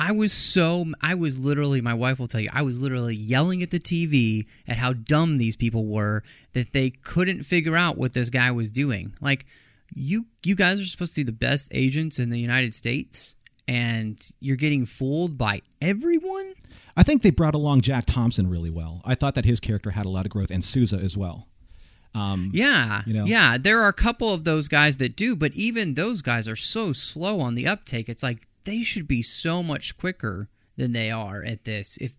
I 0.00 0.12
was 0.12 0.32
so 0.32 0.84
I 1.00 1.16
was 1.16 1.40
literally 1.40 1.80
my 1.80 1.92
wife 1.92 2.20
will 2.20 2.28
tell 2.28 2.40
you 2.40 2.50
I 2.52 2.62
was 2.62 2.80
literally 2.80 3.16
yelling 3.16 3.64
at 3.64 3.72
the 3.72 3.80
TV 3.80 4.46
at 4.68 4.76
how 4.76 4.92
dumb 4.92 5.38
these 5.38 5.56
people 5.56 5.86
were 5.86 6.22
that 6.52 6.72
they 6.72 6.90
couldn't 6.90 7.42
figure 7.42 7.76
out 7.76 7.98
what 7.98 8.12
this 8.12 8.30
guy 8.30 8.52
was 8.52 8.70
doing. 8.70 9.14
Like 9.20 9.44
you 9.92 10.26
you 10.44 10.54
guys 10.54 10.80
are 10.80 10.84
supposed 10.84 11.16
to 11.16 11.24
be 11.24 11.24
the 11.24 11.32
best 11.32 11.68
agents 11.72 12.20
in 12.20 12.30
the 12.30 12.38
United 12.38 12.74
States 12.74 13.34
and 13.68 14.30
you're 14.40 14.56
getting 14.56 14.86
fooled 14.86 15.36
by 15.36 15.62
everyone? 15.80 16.54
I 16.98 17.04
think 17.04 17.22
they 17.22 17.30
brought 17.30 17.54
along 17.54 17.82
Jack 17.82 18.06
Thompson 18.06 18.50
really 18.50 18.70
well. 18.70 19.02
I 19.04 19.14
thought 19.14 19.36
that 19.36 19.44
his 19.44 19.60
character 19.60 19.92
had 19.92 20.04
a 20.04 20.08
lot 20.08 20.26
of 20.26 20.32
growth, 20.32 20.50
and 20.50 20.64
Sousa 20.64 20.96
as 20.98 21.16
well. 21.16 21.46
Um, 22.12 22.50
Yeah. 22.52 23.02
You 23.06 23.14
know? 23.14 23.24
Yeah, 23.24 23.56
there 23.56 23.80
are 23.80 23.88
a 23.88 23.92
couple 23.92 24.34
of 24.34 24.42
those 24.42 24.66
guys 24.66 24.96
that 24.96 25.14
do, 25.14 25.36
but 25.36 25.52
even 25.54 25.94
those 25.94 26.22
guys 26.22 26.48
are 26.48 26.56
so 26.56 26.92
slow 26.92 27.40
on 27.40 27.54
the 27.54 27.68
uptake. 27.68 28.08
It's 28.08 28.24
like 28.24 28.48
they 28.64 28.82
should 28.82 29.06
be 29.06 29.22
so 29.22 29.62
much 29.62 29.96
quicker 29.96 30.48
than 30.76 30.92
they 30.92 31.08
are 31.08 31.44
at 31.44 31.64
this. 31.64 31.98
If 31.98 32.16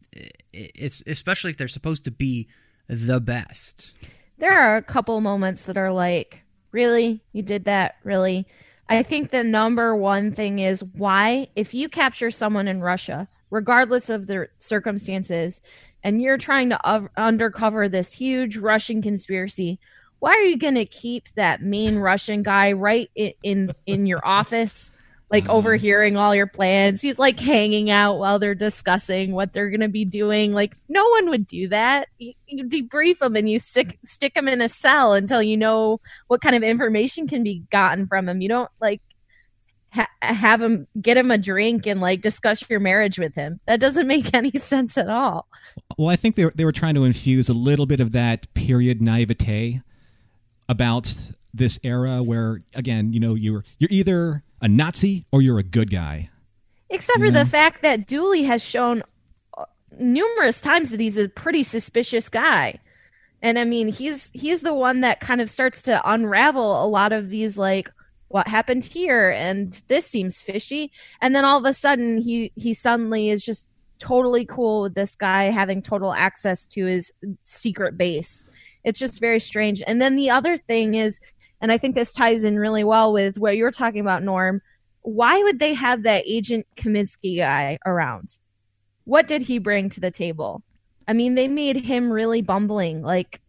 it's 0.53 1.03
especially 1.05 1.51
if 1.51 1.57
they're 1.57 1.67
supposed 1.67 2.05
to 2.05 2.11
be 2.11 2.47
the 2.87 3.19
best. 3.19 3.93
there 4.37 4.57
are 4.57 4.77
a 4.77 4.81
couple 4.81 5.19
moments 5.19 5.65
that 5.65 5.75
are 5.75 5.91
like, 5.91 6.43
really? 6.71 7.21
You 7.33 7.41
did 7.43 7.65
that? 7.65 7.97
Really? 8.05 8.47
I 8.87 9.03
think 9.03 9.29
the 9.31 9.43
number 9.43 9.93
one 9.93 10.31
thing 10.31 10.59
is 10.59 10.83
why, 10.83 11.49
if 11.55 11.73
you 11.73 11.89
capture 11.89 12.31
someone 12.31 12.69
in 12.69 12.79
Russia, 12.79 13.27
regardless 13.49 14.09
of 14.09 14.27
their 14.27 14.49
circumstances, 14.57 15.61
and 16.03 16.21
you're 16.21 16.37
trying 16.37 16.69
to 16.69 16.79
uv- 16.85 17.09
undercover 17.17 17.89
this 17.89 18.13
huge 18.13 18.57
Russian 18.57 19.01
conspiracy, 19.01 19.79
why 20.19 20.31
are 20.31 20.41
you 20.41 20.57
going 20.57 20.75
to 20.75 20.85
keep 20.85 21.29
that 21.29 21.61
mean 21.61 21.97
Russian 21.97 22.43
guy 22.43 22.73
right 22.73 23.09
in 23.15 23.33
in, 23.43 23.71
in 23.85 24.05
your 24.05 24.25
office? 24.25 24.91
Like 25.31 25.43
mm-hmm. 25.43 25.51
overhearing 25.51 26.17
all 26.17 26.33
your 26.33 26.47
plans. 26.47 27.01
He's 27.01 27.19
like 27.19 27.39
hanging 27.39 27.91
out 27.91 28.17
while 28.17 28.39
they're 28.39 28.55
discussing 28.55 29.31
what 29.31 29.53
they're 29.53 29.69
going 29.69 29.81
to 29.81 29.87
be 29.87 30.03
doing. 30.03 30.53
Like, 30.53 30.75
no 30.87 31.07
one 31.07 31.29
would 31.29 31.45
do 31.45 31.67
that. 31.67 32.07
You, 32.17 32.33
you 32.47 32.65
debrief 32.65 33.19
them 33.19 33.35
and 33.35 33.47
you 33.47 33.59
stick, 33.59 33.99
stick 34.03 34.33
them 34.33 34.47
in 34.47 34.59
a 34.59 34.67
cell 34.67 35.13
until 35.13 35.43
you 35.43 35.55
know 35.55 36.01
what 36.29 36.41
kind 36.41 36.55
of 36.55 36.63
information 36.63 37.27
can 37.27 37.43
be 37.43 37.63
gotten 37.69 38.07
from 38.07 38.27
him. 38.27 38.41
You 38.41 38.49
don't 38.49 38.71
like 38.81 39.01
ha- 39.91 40.09
have 40.21 40.61
him 40.61 40.87
get 41.01 41.17
him 41.17 41.31
a 41.31 41.37
drink 41.37 41.85
and 41.87 42.01
like 42.01 42.21
discuss 42.21 42.67
your 42.69 42.79
marriage 42.79 43.19
with 43.19 43.35
him. 43.35 43.59
That 43.65 43.79
doesn't 43.79 44.07
make 44.07 44.33
any 44.33 44.51
sense 44.51 44.97
at 44.97 45.09
all. 45.09 45.47
Well, 45.97 46.09
I 46.09 46.15
think 46.15 46.35
they 46.35 46.45
were, 46.45 46.53
they 46.55 46.65
were 46.65 46.71
trying 46.71 46.95
to 46.95 47.03
infuse 47.03 47.49
a 47.49 47.53
little 47.53 47.85
bit 47.85 47.99
of 47.99 48.11
that 48.13 48.51
period 48.53 49.01
naivete 49.01 49.81
about 50.67 51.31
this 51.53 51.79
era 51.83 52.21
where, 52.21 52.61
again, 52.75 53.11
you 53.13 53.19
know, 53.19 53.33
you're 53.35 53.63
you're 53.79 53.89
either 53.91 54.43
a 54.61 54.67
Nazi 54.67 55.25
or 55.31 55.41
you're 55.41 55.59
a 55.59 55.63
good 55.63 55.89
guy. 55.89 56.29
Except 56.89 57.19
for 57.19 57.31
the 57.31 57.45
fact 57.45 57.81
that 57.83 58.07
Dooley 58.07 58.43
has 58.43 58.63
shown 58.63 59.03
uh, 59.57 59.65
numerous 59.99 60.59
times 60.59 60.89
that 60.89 60.99
he's 60.99 61.19
a 61.19 61.29
pretty 61.29 61.61
suspicious 61.61 62.29
guy. 62.29 62.79
And 63.41 63.57
I 63.57 63.63
mean, 63.63 63.87
he's 63.87 64.31
he's 64.33 64.61
the 64.61 64.73
one 64.73 65.01
that 65.01 65.19
kind 65.19 65.39
of 65.39 65.49
starts 65.49 65.81
to 65.83 66.01
unravel 66.09 66.83
a 66.83 66.87
lot 66.87 67.11
of 67.11 67.29
these 67.29 67.57
like 67.57 67.89
what 68.29 68.47
happened 68.47 68.83
here 68.83 69.31
and 69.31 69.81
this 69.87 70.05
seems 70.05 70.41
fishy 70.41 70.91
and 71.21 71.35
then 71.35 71.43
all 71.43 71.57
of 71.57 71.65
a 71.65 71.73
sudden 71.73 72.17
he 72.19 72.51
he 72.55 72.73
suddenly 72.73 73.29
is 73.29 73.43
just 73.43 73.69
totally 73.99 74.45
cool 74.45 74.83
with 74.83 74.95
this 74.95 75.15
guy 75.15 75.45
having 75.49 75.81
total 75.81 76.13
access 76.13 76.65
to 76.67 76.85
his 76.85 77.11
secret 77.43 77.97
base. 77.97 78.49
It's 78.85 78.97
just 78.97 79.19
very 79.19 79.41
strange. 79.41 79.83
And 79.85 80.01
then 80.01 80.15
the 80.15 80.29
other 80.29 80.55
thing 80.55 80.95
is 80.95 81.19
and 81.61 81.71
I 81.71 81.77
think 81.77 81.93
this 81.93 82.13
ties 82.13 82.45
in 82.45 82.57
really 82.57 82.85
well 82.85 83.11
with 83.11 83.37
what 83.37 83.57
you're 83.57 83.71
talking 83.71 83.99
about 83.99 84.23
Norm 84.23 84.61
why 85.01 85.41
would 85.43 85.59
they 85.59 85.73
have 85.73 86.03
that 86.03 86.23
agent 86.25 86.67
Kaminsky 86.75 87.37
guy 87.37 87.79
around? 87.85 88.37
What 89.05 89.27
did 89.27 89.43
he 89.43 89.57
bring 89.57 89.89
to 89.89 89.99
the 89.99 90.11
table? 90.11 90.61
I 91.07 91.13
mean, 91.13 91.35
they 91.35 91.47
made 91.47 91.77
him 91.77 92.11
really 92.11 92.41
bumbling, 92.41 93.01
like 93.01 93.41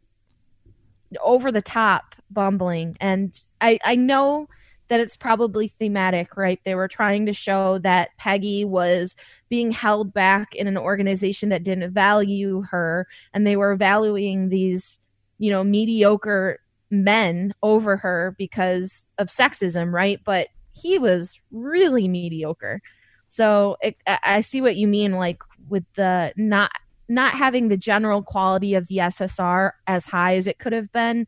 over 1.23 1.53
the 1.53 1.61
top 1.61 2.15
bumbling. 2.31 2.97
And 3.01 3.39
I, 3.61 3.79
I 3.85 3.97
know 3.97 4.49
that 4.91 5.01
it's 5.01 5.17
probably 5.17 5.69
thematic, 5.69 6.37
right? 6.37 6.61
They 6.65 6.75
were 6.75 6.89
trying 6.89 7.25
to 7.27 7.33
show 7.33 7.79
that 7.79 8.11
Peggy 8.19 8.65
was 8.65 9.17
being 9.49 9.71
held 9.71 10.13
back 10.13 10.55
in 10.55 10.67
an 10.67 10.77
organization 10.77 11.49
that 11.49 11.63
didn't 11.63 11.93
value 11.93 12.63
her, 12.71 13.07
and 13.33 13.47
they 13.47 13.57
were 13.57 13.77
valuing 13.77 14.51
these, 14.51 15.01
you 15.39 15.51
know, 15.51 15.65
mediocre 15.65 16.61
men 16.91 17.55
over 17.63 17.97
her 17.97 18.35
because 18.37 19.07
of 19.17 19.29
sexism, 19.29 19.93
right? 19.93 20.21
But 20.25 20.49
he 20.75 20.99
was 20.99 21.41
really 21.51 22.09
mediocre. 22.09 22.83
So 23.29 23.77
it, 23.81 23.97
I 24.07 24.19
I 24.25 24.41
see 24.41 24.61
what 24.61 24.77
you 24.77 24.89
mean, 24.89 25.13
like 25.13 25.43
with 25.69 25.85
the 25.95 26.33
not 26.37 26.73
not 27.09 27.35
having 27.35 27.69
the 27.69 27.77
general 27.77 28.23
quality 28.23 28.75
of 28.75 28.89
the 28.89 28.99
SSR 28.99 29.73
as 29.87 30.07
high 30.07 30.37
as 30.37 30.47
it 30.47 30.59
could 30.59 30.73
have 30.73 30.93
been, 30.93 31.27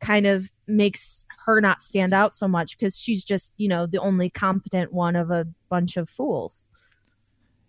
kind 0.00 0.26
of 0.26 0.50
makes 0.66 1.24
her 1.46 1.60
not 1.60 1.82
stand 1.82 2.14
out 2.14 2.34
so 2.34 2.46
much 2.46 2.78
because 2.78 2.98
she's 2.98 3.24
just 3.24 3.52
you 3.56 3.68
know 3.68 3.86
the 3.86 3.98
only 3.98 4.30
competent 4.30 4.92
one 4.92 5.16
of 5.16 5.30
a 5.30 5.46
bunch 5.68 5.96
of 5.96 6.08
fools. 6.08 6.66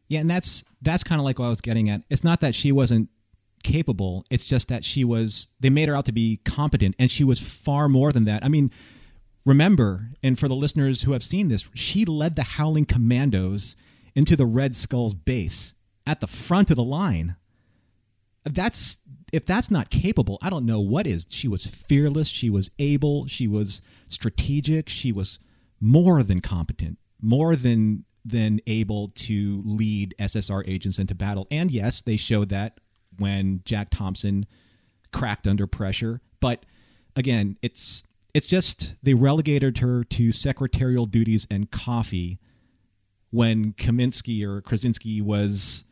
Yeah, 0.07 0.19
and 0.19 0.29
that's 0.29 0.63
that's 0.81 1.03
kind 1.03 1.19
of 1.19 1.25
like 1.25 1.39
what 1.39 1.45
I 1.45 1.49
was 1.49 1.61
getting 1.61 1.89
at. 1.89 2.01
It's 2.09 2.23
not 2.23 2.41
that 2.41 2.55
she 2.55 2.71
wasn't 2.71 3.09
capable; 3.63 4.25
it's 4.29 4.45
just 4.45 4.67
that 4.67 4.85
she 4.85 5.03
was. 5.03 5.47
They 5.59 5.69
made 5.69 5.89
her 5.89 5.95
out 5.95 6.05
to 6.05 6.11
be 6.11 6.39
competent, 6.45 6.95
and 6.99 7.09
she 7.09 7.23
was 7.23 7.39
far 7.39 7.89
more 7.89 8.11
than 8.11 8.25
that. 8.25 8.43
I 8.43 8.49
mean, 8.49 8.71
remember, 9.45 10.09
and 10.21 10.37
for 10.37 10.47
the 10.47 10.55
listeners 10.55 11.03
who 11.03 11.13
have 11.13 11.23
seen 11.23 11.47
this, 11.47 11.67
she 11.73 12.05
led 12.05 12.35
the 12.35 12.43
Howling 12.43 12.85
Commandos 12.85 13.75
into 14.15 14.35
the 14.35 14.45
Red 14.45 14.75
Skull's 14.75 15.13
base 15.13 15.73
at 16.05 16.19
the 16.19 16.27
front 16.27 16.69
of 16.69 16.75
the 16.75 16.83
line. 16.83 17.35
That's 18.43 18.99
if 19.33 19.45
that's 19.45 19.69
not 19.69 19.89
capable, 19.89 20.37
I 20.41 20.49
don't 20.49 20.65
know 20.65 20.79
what 20.79 21.07
is. 21.07 21.25
She 21.29 21.47
was 21.47 21.65
fearless. 21.65 22.27
She 22.27 22.49
was 22.49 22.69
able. 22.79 23.27
She 23.27 23.47
was 23.47 23.81
strategic. 24.07 24.87
She 24.87 25.11
was 25.11 25.39
more 25.81 26.23
than 26.23 26.39
competent, 26.39 26.99
more 27.21 27.55
than 27.55 28.05
than 28.23 28.61
able 28.67 29.09
to 29.09 29.61
lead 29.65 30.15
SSR 30.17 30.63
agents 30.65 30.97
into 30.97 31.13
battle. 31.13 31.45
And 31.51 31.69
yes, 31.71 31.99
they 31.99 32.15
showed 32.15 32.47
that 32.49 32.79
when 33.17 33.61
Jack 33.65 33.89
Thompson 33.89 34.45
cracked 35.11 35.45
under 35.45 35.67
pressure. 35.67 36.21
But 36.39 36.65
again, 37.15 37.57
it's 37.61 38.03
it's 38.33 38.47
just 38.47 38.95
they 39.03 39.13
relegated 39.13 39.79
her 39.79 40.03
to 40.05 40.31
secretarial 40.31 41.05
duties 41.05 41.47
and 41.49 41.69
coffee 41.69 42.39
when 43.29 43.73
Kaminsky 43.73 44.43
or 44.43 44.61
Krasinski 44.61 45.19
was, 45.19 45.85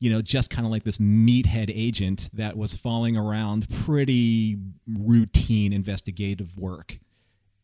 you 0.00 0.08
know, 0.08 0.22
just 0.22 0.50
kind 0.50 0.66
of 0.66 0.72
like 0.72 0.84
this 0.84 0.96
meathead 0.96 1.70
agent 1.72 2.30
that 2.32 2.56
was 2.56 2.74
falling 2.74 3.16
around 3.16 3.68
pretty 3.68 4.58
routine 4.88 5.74
investigative 5.74 6.56
work. 6.56 6.98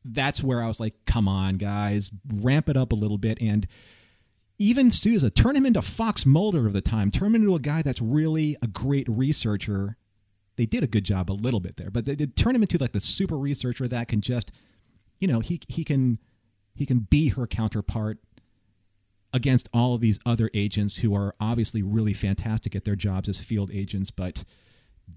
That's 0.04 0.42
where 0.42 0.62
I 0.62 0.68
was 0.68 0.78
like, 0.78 0.94
come 1.06 1.26
on, 1.26 1.56
guys, 1.56 2.10
ramp 2.32 2.68
it 2.68 2.76
up 2.76 2.92
a 2.92 2.94
little 2.94 3.18
bit. 3.18 3.38
And 3.40 3.66
even 4.58 4.90
Sousa, 4.90 5.30
turn 5.30 5.56
him 5.56 5.66
into 5.66 5.80
Fox 5.82 6.24
Mulder 6.26 6.66
of 6.66 6.74
the 6.74 6.82
time, 6.82 7.10
turn 7.10 7.28
him 7.28 7.36
into 7.36 7.54
a 7.54 7.58
guy 7.58 7.80
that's 7.82 8.02
really 8.02 8.56
a 8.62 8.66
great 8.66 9.08
researcher. 9.08 9.96
They 10.56 10.66
did 10.66 10.84
a 10.84 10.86
good 10.86 11.04
job 11.04 11.30
a 11.30 11.32
little 11.32 11.60
bit 11.60 11.76
there, 11.78 11.90
but 11.90 12.04
they 12.04 12.14
did 12.14 12.36
turn 12.36 12.54
him 12.54 12.62
into 12.62 12.78
like 12.78 12.92
the 12.92 13.00
super 13.00 13.36
researcher 13.36 13.88
that 13.88 14.08
can 14.08 14.20
just, 14.20 14.52
you 15.18 15.26
know, 15.26 15.40
he 15.40 15.60
he 15.68 15.84
can 15.84 16.18
he 16.74 16.86
can 16.86 17.00
be 17.00 17.28
her 17.30 17.46
counterpart 17.46 18.18
against 19.36 19.68
all 19.70 19.94
of 19.94 20.00
these 20.00 20.18
other 20.24 20.50
agents 20.54 20.96
who 20.96 21.14
are 21.14 21.34
obviously 21.38 21.82
really 21.82 22.14
fantastic 22.14 22.74
at 22.74 22.86
their 22.86 22.96
jobs 22.96 23.28
as 23.28 23.38
field 23.38 23.70
agents, 23.70 24.10
but 24.10 24.44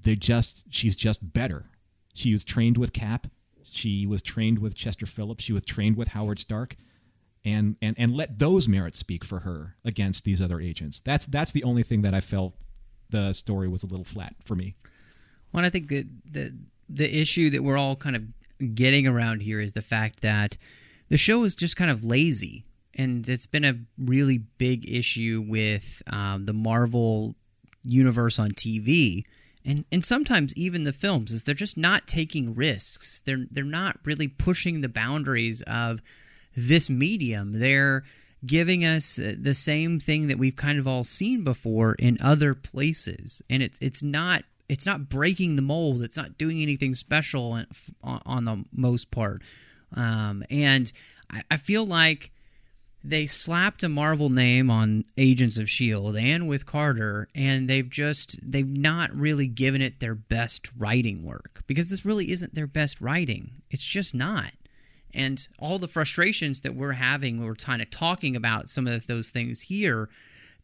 they're 0.03 0.13
just 0.13 0.65
she's 0.69 0.97
just 0.97 1.33
better. 1.33 1.67
She 2.13 2.33
was 2.33 2.43
trained 2.43 2.77
with 2.77 2.91
Cap, 2.91 3.27
she 3.63 4.05
was 4.05 4.21
trained 4.21 4.59
with 4.59 4.75
Chester 4.75 5.05
Phillips, 5.05 5.45
she 5.45 5.53
was 5.53 5.63
trained 5.63 5.95
with 5.95 6.09
Howard 6.09 6.37
Stark, 6.37 6.75
and 7.45 7.77
and 7.81 7.95
and 7.97 8.13
let 8.13 8.39
those 8.39 8.67
merits 8.67 8.99
speak 8.99 9.23
for 9.23 9.39
her 9.39 9.77
against 9.85 10.25
these 10.25 10.41
other 10.41 10.59
agents. 10.59 10.99
That's 10.99 11.25
that's 11.25 11.53
the 11.53 11.63
only 11.63 11.83
thing 11.83 12.01
that 12.01 12.13
I 12.13 12.19
felt 12.19 12.55
the 13.09 13.31
story 13.31 13.69
was 13.69 13.83
a 13.83 13.87
little 13.87 14.05
flat 14.05 14.35
for 14.43 14.55
me. 14.55 14.75
Well, 15.53 15.63
I 15.63 15.69
think 15.69 15.87
that 15.87 16.07
the 16.29 16.57
the 16.89 17.21
issue 17.21 17.49
that 17.51 17.63
we're 17.63 17.77
all 17.77 17.95
kind 17.95 18.17
of 18.17 18.75
getting 18.75 19.07
around 19.07 19.43
here 19.43 19.61
is 19.61 19.71
the 19.71 19.81
fact 19.81 20.19
that 20.19 20.57
the 21.07 21.15
show 21.15 21.45
is 21.45 21.55
just 21.55 21.77
kind 21.77 21.89
of 21.89 22.03
lazy 22.03 22.65
and 22.99 23.29
it's 23.29 23.45
been 23.45 23.63
a 23.63 23.79
really 23.97 24.37
big 24.37 24.89
issue 24.91 25.43
with 25.47 26.03
um, 26.07 26.45
the 26.45 26.53
Marvel 26.53 27.35
universe 27.81 28.37
on 28.37 28.51
TV, 28.51 29.23
and 29.63 29.85
and 29.89 30.03
sometimes 30.03 30.53
even 30.57 30.83
the 30.83 30.91
films 30.91 31.31
is 31.31 31.43
they're 31.43 31.55
just 31.55 31.77
not 31.77 32.07
taking 32.07 32.53
risks. 32.53 33.21
They're 33.25 33.45
they're 33.49 33.63
not 33.63 33.97
really 34.03 34.27
pushing 34.27 34.81
the 34.81 34.89
boundaries 34.89 35.61
of 35.61 36.01
this 36.55 36.89
medium. 36.89 37.59
They're 37.59 38.03
giving 38.45 38.83
us 38.83 39.17
uh, 39.17 39.35
the 39.39 39.53
same 39.53 39.99
thing 39.99 40.27
that 40.27 40.37
we've 40.37 40.55
kind 40.55 40.77
of 40.77 40.85
all 40.85 41.05
seen 41.05 41.45
before 41.45 41.93
in 41.93 42.17
other 42.21 42.53
places, 42.53 43.41
and 43.49 43.63
it's 43.63 43.79
it's 43.79 44.03
not 44.03 44.43
it's 44.67 44.85
not 44.85 45.07
breaking 45.07 45.55
the 45.55 45.61
mold. 45.61 46.01
It's 46.01 46.17
not 46.17 46.37
doing 46.37 46.61
anything 46.61 46.95
special 46.95 47.53
on, 47.53 47.65
on 48.25 48.43
the 48.43 48.65
most 48.73 49.09
part, 49.09 49.41
um, 49.95 50.43
and 50.49 50.91
I, 51.31 51.43
I 51.51 51.55
feel 51.55 51.85
like 51.85 52.33
they 53.03 53.25
slapped 53.25 53.83
a 53.83 53.89
Marvel 53.89 54.29
name 54.29 54.69
on 54.69 55.05
Agents 55.17 55.57
of 55.57 55.63
S.H.I.E.L.D 55.63 56.19
and 56.19 56.47
with 56.47 56.65
Carter, 56.65 57.27
and 57.33 57.69
they've 57.69 57.89
just 57.89 58.39
they've 58.41 58.67
not 58.67 59.13
really 59.15 59.47
given 59.47 59.81
it 59.81 59.99
their 59.99 60.15
best 60.15 60.69
writing 60.77 61.23
work 61.23 61.63
because 61.65 61.87
this 61.87 62.05
really 62.05 62.31
isn't 62.31 62.55
their 62.55 62.67
best 62.67 62.99
writing. 62.99 63.61
It's 63.69 63.85
just 63.85 64.13
not. 64.13 64.51
And 65.13 65.47
all 65.57 65.79
the 65.79 65.87
frustrations 65.87 66.61
that 66.61 66.75
we're 66.75 66.93
having, 66.93 67.43
we're 67.43 67.55
kind 67.55 67.81
of 67.81 67.89
talking 67.89 68.35
about 68.35 68.69
some 68.69 68.85
of 68.85 69.07
those 69.07 69.29
things 69.29 69.61
here. 69.61 70.09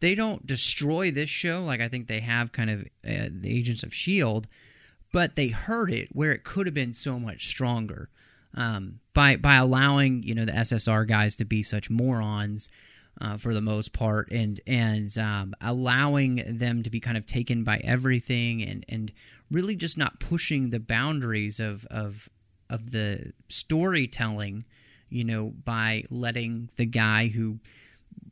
They 0.01 0.13
don't 0.13 0.45
destroy 0.45 1.09
this 1.11 1.29
show 1.29 1.63
like 1.63 1.79
I 1.79 1.87
think 1.87 2.07
they 2.07 2.19
have 2.19 2.51
kind 2.51 2.69
of 2.69 2.81
uh, 2.81 3.29
the 3.31 3.57
Agents 3.57 3.81
of 3.81 3.91
S.H.I.E.L.D, 3.93 4.49
but 5.13 5.37
they 5.37 5.47
hurt 5.47 5.89
it 5.89 6.09
where 6.11 6.33
it 6.33 6.43
could 6.43 6.67
have 6.67 6.73
been 6.73 6.93
so 6.93 7.17
much 7.17 7.47
stronger 7.47 8.09
um, 8.55 8.99
by 9.13 9.35
by 9.35 9.55
allowing 9.55 10.23
you 10.23 10.33
know 10.33 10.45
the 10.45 10.51
SSR 10.51 11.07
guys 11.07 11.35
to 11.37 11.45
be 11.45 11.61
such 11.61 11.89
morons 11.89 12.69
uh, 13.21 13.37
for 13.37 13.53
the 13.53 13.61
most 13.61 13.93
part, 13.93 14.31
and 14.31 14.59
and 14.65 15.15
um, 15.17 15.53
allowing 15.61 16.57
them 16.57 16.83
to 16.83 16.89
be 16.89 16.99
kind 16.99 17.17
of 17.17 17.25
taken 17.25 17.63
by 17.63 17.77
everything, 17.83 18.61
and 18.63 18.85
and 18.89 19.11
really 19.51 19.75
just 19.75 19.97
not 19.97 20.19
pushing 20.19 20.69
the 20.69 20.79
boundaries 20.79 21.59
of 21.59 21.85
of 21.87 22.29
of 22.69 22.91
the 22.91 23.31
storytelling, 23.47 24.65
you 25.09 25.23
know, 25.23 25.53
by 25.63 26.03
letting 26.09 26.69
the 26.77 26.85
guy 26.85 27.27
who 27.27 27.59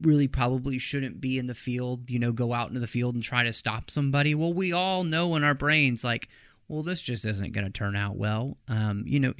really 0.01 0.27
probably 0.27 0.77
shouldn't 0.77 1.21
be 1.21 1.37
in 1.37 1.47
the 1.47 1.53
field, 1.53 2.09
you 2.09 2.19
know, 2.19 2.31
go 2.31 2.53
out 2.53 2.67
into 2.67 2.79
the 2.79 2.87
field 2.87 3.15
and 3.15 3.23
try 3.23 3.43
to 3.43 3.53
stop 3.53 3.89
somebody. 3.89 4.35
Well, 4.35 4.53
we 4.53 4.73
all 4.73 5.03
know 5.03 5.35
in 5.35 5.43
our 5.43 5.53
brains, 5.53 6.03
like, 6.03 6.27
well, 6.67 6.83
this 6.83 7.01
just 7.01 7.25
isn't 7.25 7.53
going 7.53 7.65
to 7.65 7.71
turn 7.71 7.95
out 7.95 8.15
well. 8.15 8.57
Um, 8.67 9.03
you 9.05 9.19
know, 9.19 9.33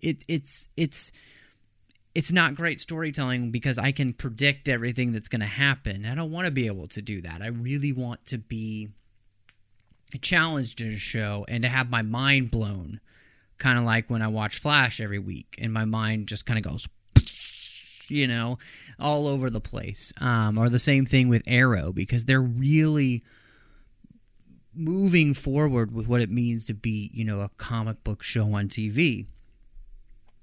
it, 0.00 0.24
it's 0.28 0.68
it's 0.76 1.12
it's 2.14 2.32
not 2.32 2.54
great 2.54 2.80
storytelling 2.80 3.50
because 3.50 3.78
I 3.78 3.92
can 3.92 4.12
predict 4.12 4.68
everything 4.68 5.12
that's 5.12 5.28
going 5.28 5.40
to 5.40 5.46
happen. 5.46 6.04
I 6.04 6.14
don't 6.14 6.30
want 6.30 6.46
to 6.46 6.50
be 6.50 6.66
able 6.66 6.88
to 6.88 7.02
do 7.02 7.20
that. 7.22 7.42
I 7.42 7.48
really 7.48 7.92
want 7.92 8.24
to 8.26 8.38
be 8.38 8.88
challenged 10.20 10.80
in 10.80 10.88
a 10.88 10.96
show 10.96 11.44
and 11.48 11.62
to 11.62 11.68
have 11.68 11.90
my 11.90 12.02
mind 12.02 12.50
blown, 12.50 13.00
kind 13.58 13.78
of 13.78 13.84
like 13.84 14.08
when 14.08 14.22
I 14.22 14.28
watch 14.28 14.60
Flash 14.60 15.00
every 15.00 15.18
week, 15.18 15.56
and 15.60 15.72
my 15.72 15.84
mind 15.84 16.28
just 16.28 16.46
kind 16.46 16.58
of 16.58 16.64
goes, 16.64 16.88
you 18.08 18.26
know, 18.26 18.58
all 18.98 19.26
over 19.26 19.50
the 19.50 19.60
place. 19.60 20.12
Um, 20.20 20.58
or 20.58 20.68
the 20.68 20.78
same 20.78 21.04
thing 21.06 21.28
with 21.28 21.42
Arrow 21.46 21.92
because 21.92 22.24
they're 22.24 22.40
really 22.40 23.22
moving 24.78 25.34
forward 25.34 25.92
with 25.92 26.08
what 26.08 26.20
it 26.20 26.30
means 26.30 26.64
to 26.66 26.74
be, 26.74 27.10
you 27.12 27.24
know, 27.24 27.40
a 27.40 27.50
comic 27.56 28.02
book 28.04 28.22
show 28.22 28.54
on 28.54 28.68
TV. 28.68 29.26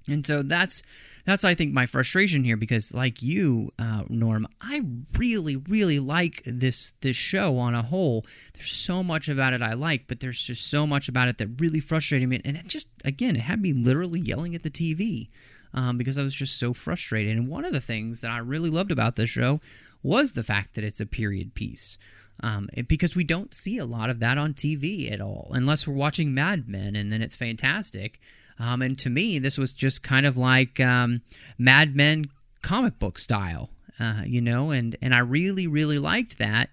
And 0.08 0.24
so 0.24 0.42
that's 0.42 0.82
that's 1.24 1.44
I 1.44 1.54
think 1.54 1.72
my 1.72 1.84
frustration 1.84 2.44
here 2.44 2.56
because 2.56 2.94
like 2.94 3.22
you, 3.22 3.72
uh, 3.78 4.04
Norm, 4.08 4.46
I 4.60 4.82
really 5.18 5.56
really 5.56 5.98
like 5.98 6.42
this 6.46 6.92
this 7.00 7.16
show 7.16 7.58
on 7.58 7.74
a 7.74 7.82
whole. 7.82 8.24
There's 8.54 8.70
so 8.70 9.02
much 9.02 9.28
about 9.28 9.52
it 9.52 9.62
I 9.62 9.72
like, 9.72 10.06
but 10.06 10.20
there's 10.20 10.40
just 10.40 10.70
so 10.70 10.86
much 10.86 11.08
about 11.08 11.28
it 11.28 11.38
that 11.38 11.60
really 11.60 11.80
frustrated 11.80 12.28
me, 12.28 12.40
and 12.44 12.56
it 12.56 12.68
just 12.68 12.88
again 13.04 13.34
it 13.34 13.42
had 13.42 13.60
me 13.60 13.72
literally 13.72 14.20
yelling 14.20 14.54
at 14.54 14.62
the 14.62 14.70
TV 14.70 15.28
um, 15.74 15.98
because 15.98 16.18
I 16.18 16.22
was 16.22 16.34
just 16.34 16.58
so 16.58 16.72
frustrated. 16.72 17.36
And 17.36 17.48
one 17.48 17.64
of 17.64 17.72
the 17.72 17.80
things 17.80 18.20
that 18.20 18.30
I 18.30 18.38
really 18.38 18.70
loved 18.70 18.92
about 18.92 19.16
this 19.16 19.30
show 19.30 19.60
was 20.02 20.32
the 20.32 20.44
fact 20.44 20.74
that 20.74 20.84
it's 20.84 21.00
a 21.00 21.06
period 21.06 21.54
piece 21.54 21.98
um, 22.40 22.68
it, 22.72 22.88
because 22.88 23.16
we 23.16 23.24
don't 23.24 23.54
see 23.54 23.78
a 23.78 23.86
lot 23.86 24.10
of 24.10 24.20
that 24.20 24.38
on 24.38 24.54
TV 24.54 25.10
at 25.10 25.20
all, 25.20 25.50
unless 25.52 25.86
we're 25.86 25.94
watching 25.94 26.34
Mad 26.34 26.68
Men, 26.68 26.94
and 26.96 27.12
then 27.12 27.22
it's 27.22 27.36
fantastic. 27.36 28.20
Um, 28.58 28.82
and 28.82 28.98
to 29.00 29.10
me, 29.10 29.38
this 29.38 29.58
was 29.58 29.74
just 29.74 30.02
kind 30.02 30.26
of 30.26 30.36
like 30.36 30.80
um, 30.80 31.22
Mad 31.58 31.94
Men 31.94 32.26
comic 32.62 32.98
book 32.98 33.18
style, 33.18 33.70
uh, 33.98 34.22
you 34.24 34.40
know, 34.40 34.70
and 34.70 34.96
and 35.00 35.14
I 35.14 35.18
really 35.18 35.66
really 35.66 35.98
liked 35.98 36.38
that, 36.38 36.70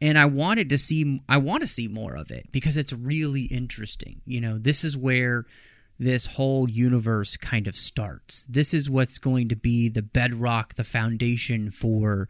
and 0.00 0.18
I 0.18 0.26
wanted 0.26 0.68
to 0.70 0.78
see 0.78 1.22
I 1.28 1.36
want 1.38 1.62
to 1.62 1.66
see 1.66 1.88
more 1.88 2.14
of 2.16 2.30
it 2.30 2.50
because 2.52 2.76
it's 2.76 2.92
really 2.92 3.42
interesting. 3.42 4.22
You 4.26 4.40
know, 4.40 4.58
this 4.58 4.84
is 4.84 4.96
where 4.96 5.44
this 5.98 6.26
whole 6.26 6.68
universe 6.68 7.36
kind 7.36 7.68
of 7.68 7.76
starts. 7.76 8.44
This 8.44 8.74
is 8.74 8.90
what's 8.90 9.18
going 9.18 9.48
to 9.48 9.56
be 9.56 9.88
the 9.88 10.02
bedrock, 10.02 10.74
the 10.74 10.84
foundation 10.84 11.70
for 11.70 12.28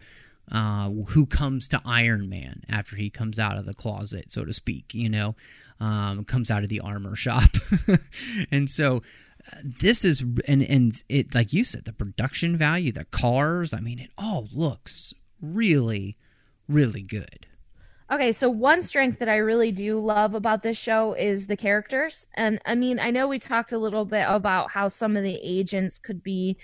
uh, 0.50 0.90
who 1.08 1.26
comes 1.26 1.68
to 1.68 1.80
Iron 1.84 2.28
Man 2.28 2.62
after 2.68 2.96
he 2.96 3.10
comes 3.10 3.38
out 3.38 3.56
of 3.56 3.66
the 3.66 3.74
closet, 3.74 4.30
so 4.30 4.44
to 4.44 4.52
speak, 4.52 4.94
you 4.94 5.08
know, 5.08 5.34
um, 5.80 6.24
comes 6.24 6.50
out 6.50 6.62
of 6.62 6.68
the 6.68 6.80
armor 6.80 7.16
shop. 7.16 7.50
and 8.50 8.68
so 8.68 9.02
uh, 9.50 9.56
this 9.62 10.04
is, 10.04 10.24
and, 10.46 10.62
and 10.62 11.02
it, 11.08 11.34
like 11.34 11.52
you 11.52 11.64
said, 11.64 11.84
the 11.84 11.92
production 11.92 12.56
value, 12.56 12.92
the 12.92 13.04
cars, 13.04 13.72
I 13.72 13.80
mean, 13.80 13.98
it 13.98 14.10
all 14.18 14.48
looks 14.52 15.14
really, 15.40 16.16
really 16.68 17.02
good. 17.02 17.46
Okay, 18.10 18.32
so 18.32 18.50
one 18.50 18.82
strength 18.82 19.18
that 19.20 19.30
I 19.30 19.36
really 19.36 19.72
do 19.72 19.98
love 19.98 20.34
about 20.34 20.62
this 20.62 20.78
show 20.78 21.14
is 21.14 21.46
the 21.46 21.56
characters. 21.56 22.26
And 22.34 22.60
I 22.66 22.74
mean, 22.74 23.00
I 23.00 23.10
know 23.10 23.26
we 23.26 23.38
talked 23.38 23.72
a 23.72 23.78
little 23.78 24.04
bit 24.04 24.26
about 24.28 24.70
how 24.72 24.88
some 24.88 25.16
of 25.16 25.24
the 25.24 25.40
agents 25.42 25.98
could 25.98 26.22
be 26.22 26.58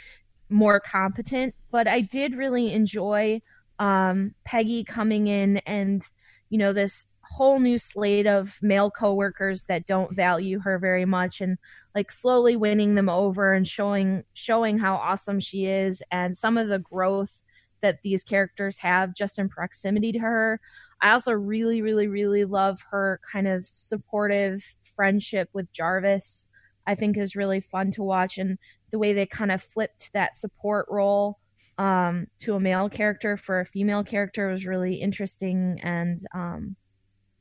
more 0.50 0.80
competent, 0.80 1.54
but 1.70 1.88
I 1.88 2.02
did 2.02 2.34
really 2.34 2.72
enjoy 2.72 3.40
um, 3.81 4.35
Peggy 4.45 4.85
coming 4.85 5.26
in 5.26 5.57
and 5.66 6.05
you 6.51 6.59
know 6.59 6.72
this 6.72 7.07
whole 7.22 7.59
new 7.59 7.78
slate 7.78 8.26
of 8.26 8.59
male 8.61 8.91
coworkers 8.91 9.64
that 9.66 9.87
don't 9.87 10.14
value 10.14 10.61
her 10.61 10.78
very 10.78 11.05
much 11.05 11.41
and 11.41 11.59
like 11.95 12.11
slowly 12.11 12.57
winning 12.57 12.95
them 12.95 13.09
over 13.09 13.55
and 13.55 13.66
showing 13.66 14.24
showing 14.35 14.78
how 14.78 14.95
awesome 14.97 15.41
she 15.41 15.64
is 15.66 16.03
and 16.12 16.37
some 16.37 16.59
of 16.59 16.68
the 16.68 16.78
growth 16.78 17.43
that 17.81 18.03
these 18.03 18.22
characters 18.22 18.81
have 18.81 19.14
just 19.14 19.39
in 19.39 19.49
proximity 19.49 20.12
to 20.12 20.18
her. 20.18 20.61
I 21.01 21.12
also 21.12 21.33
really 21.33 21.81
really 21.81 22.07
really 22.07 22.45
love 22.45 22.81
her 22.91 23.20
kind 23.33 23.49
of 23.49 23.64
supportive 23.64 24.76
friendship 24.83 25.49
with 25.55 25.72
Jarvis. 25.72 26.49
I 26.87 26.95
think 26.95 27.16
is 27.16 27.37
really 27.37 27.61
fun 27.61 27.91
to 27.93 28.03
watch 28.03 28.37
and 28.37 28.59
the 28.91 28.99
way 28.99 29.12
they 29.12 29.26
kind 29.26 29.53
of 29.53 29.62
flipped 29.62 30.12
that 30.12 30.35
support 30.35 30.87
role 30.91 31.39
um, 31.81 32.26
to 32.41 32.55
a 32.55 32.61
male 32.61 32.91
character 32.91 33.39
for 33.39 33.59
a 33.59 33.64
female 33.64 34.05
character 34.05 34.49
was 34.49 34.66
really 34.66 34.97
interesting. 34.97 35.81
And 35.83 36.20
um, 36.35 36.76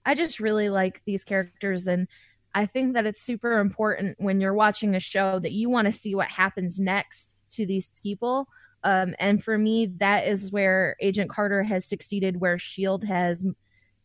i 0.06 0.16
just 0.16 0.40
really 0.40 0.70
like 0.70 1.02
these 1.06 1.26
characters. 1.26 1.88
And 1.88 2.08
i 2.56 2.66
think 2.66 2.94
that 2.94 3.06
it's 3.06 3.22
super 3.22 3.60
important 3.60 4.16
when 4.18 4.40
you're 4.42 4.54
watching 4.54 4.96
a 4.96 5.00
show 5.00 5.40
that 5.40 5.52
you 5.52 5.70
want 5.70 5.86
to 5.86 5.92
see 5.92 6.16
what 6.16 6.32
happens 6.32 6.80
next 6.80 7.36
to 7.52 7.66
these 7.66 7.92
people. 8.02 8.48
Um, 8.84 9.14
and 9.20 9.44
for 9.44 9.58
me, 9.58 9.88
that 9.98 10.26
is 10.26 10.54
where 10.54 10.96
Agent 11.02 11.30
Carter 11.30 11.64
has 11.64 11.86
succeeded, 11.86 12.40
where 12.40 12.58
Shield 12.58 13.04
has 13.04 13.46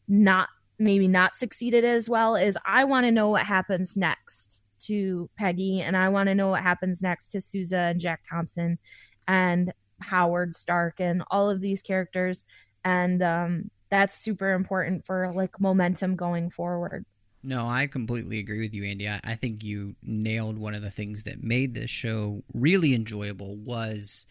not 0.09 0.49
maybe 0.81 1.07
not 1.07 1.37
succeeded 1.37 1.85
as 1.85 2.11
well. 2.11 2.35
Is 2.35 2.59
I 2.67 2.83
want 2.83 3.07
to 3.07 3.13
know 3.13 3.29
what 3.29 3.47
happens 3.47 3.97
next 3.97 4.65
to 4.87 5.31
Peggy, 5.39 5.81
and 5.81 5.97
I 5.97 6.09
want 6.09 6.29
to 6.29 6.35
know 6.35 6.49
what 6.49 6.63
happens 6.65 7.03
next 7.03 7.29
to 7.29 7.41
Sousa 7.41 7.79
and 7.79 8.01
Jack 8.01 8.25
Thompson, 8.29 8.79
and 9.29 9.73
Howard 10.01 10.55
Stark, 10.55 11.01
and 11.01 11.23
all 11.31 11.51
of 11.51 11.61
these 11.61 11.83
characters, 11.83 12.45
and 12.85 13.23
um, 13.23 13.71
that's 13.91 14.17
super 14.17 14.53
important 14.53 15.05
for 15.05 15.33
like 15.35 15.61
momentum 15.61 16.17
going 16.17 16.51
forward. 16.51 17.05
No, 17.43 17.67
I 17.67 17.87
completely 17.87 18.39
agree 18.39 18.61
with 18.61 18.75
you, 18.75 18.85
Andy. 18.85 19.09
I, 19.09 19.21
I 19.23 19.35
think 19.35 19.63
you 19.63 19.97
nailed 20.03 20.57
one 20.57 20.75
of 20.75 20.81
the 20.81 20.91
things 20.91 21.25
that 21.25 21.45
made 21.45 21.75
this 21.75 21.91
show 21.91 22.43
really 22.55 22.95
enjoyable 22.95 23.57
was 23.57 24.27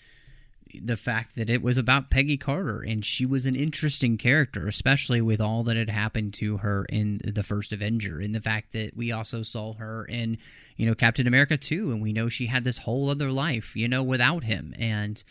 the 0.82 0.98
fact 0.98 1.36
that 1.36 1.50
it 1.50 1.62
was 1.62 1.78
about 1.78 2.10
Peggy 2.10 2.38
Carter 2.38 2.82
and 2.82 3.06
she 3.06 3.26
was 3.26 3.46
an 3.46 3.56
interesting 3.56 4.18
character, 4.18 4.68
especially 4.68 5.22
with 5.22 5.40
all 5.40 5.64
that 5.64 5.78
had 5.78 5.90
happened 5.90 6.34
to 6.36 6.58
her 6.58 6.86
in 6.86 7.20
the 7.24 7.44
first 7.44 7.72
Avenger, 7.72 8.20
and 8.20 8.34
the 8.34 8.42
fact 8.42 8.72
that 8.74 8.96
we 8.96 9.12
also 9.12 9.44
saw 9.44 9.74
her 9.74 10.06
in, 10.06 10.38
you 10.76 10.86
know, 10.86 10.96
Captain 10.96 11.28
America 11.28 11.58
2, 11.58 11.92
and 11.92 12.02
we 12.02 12.14
know 12.14 12.30
she 12.30 12.48
had 12.48 12.64
this 12.64 12.80
whole 12.80 13.10
other 13.10 13.32
life, 13.32 13.76
you 13.76 13.88
know, 13.88 14.02
without 14.02 14.44
him. 14.44 14.74
And 14.80 15.24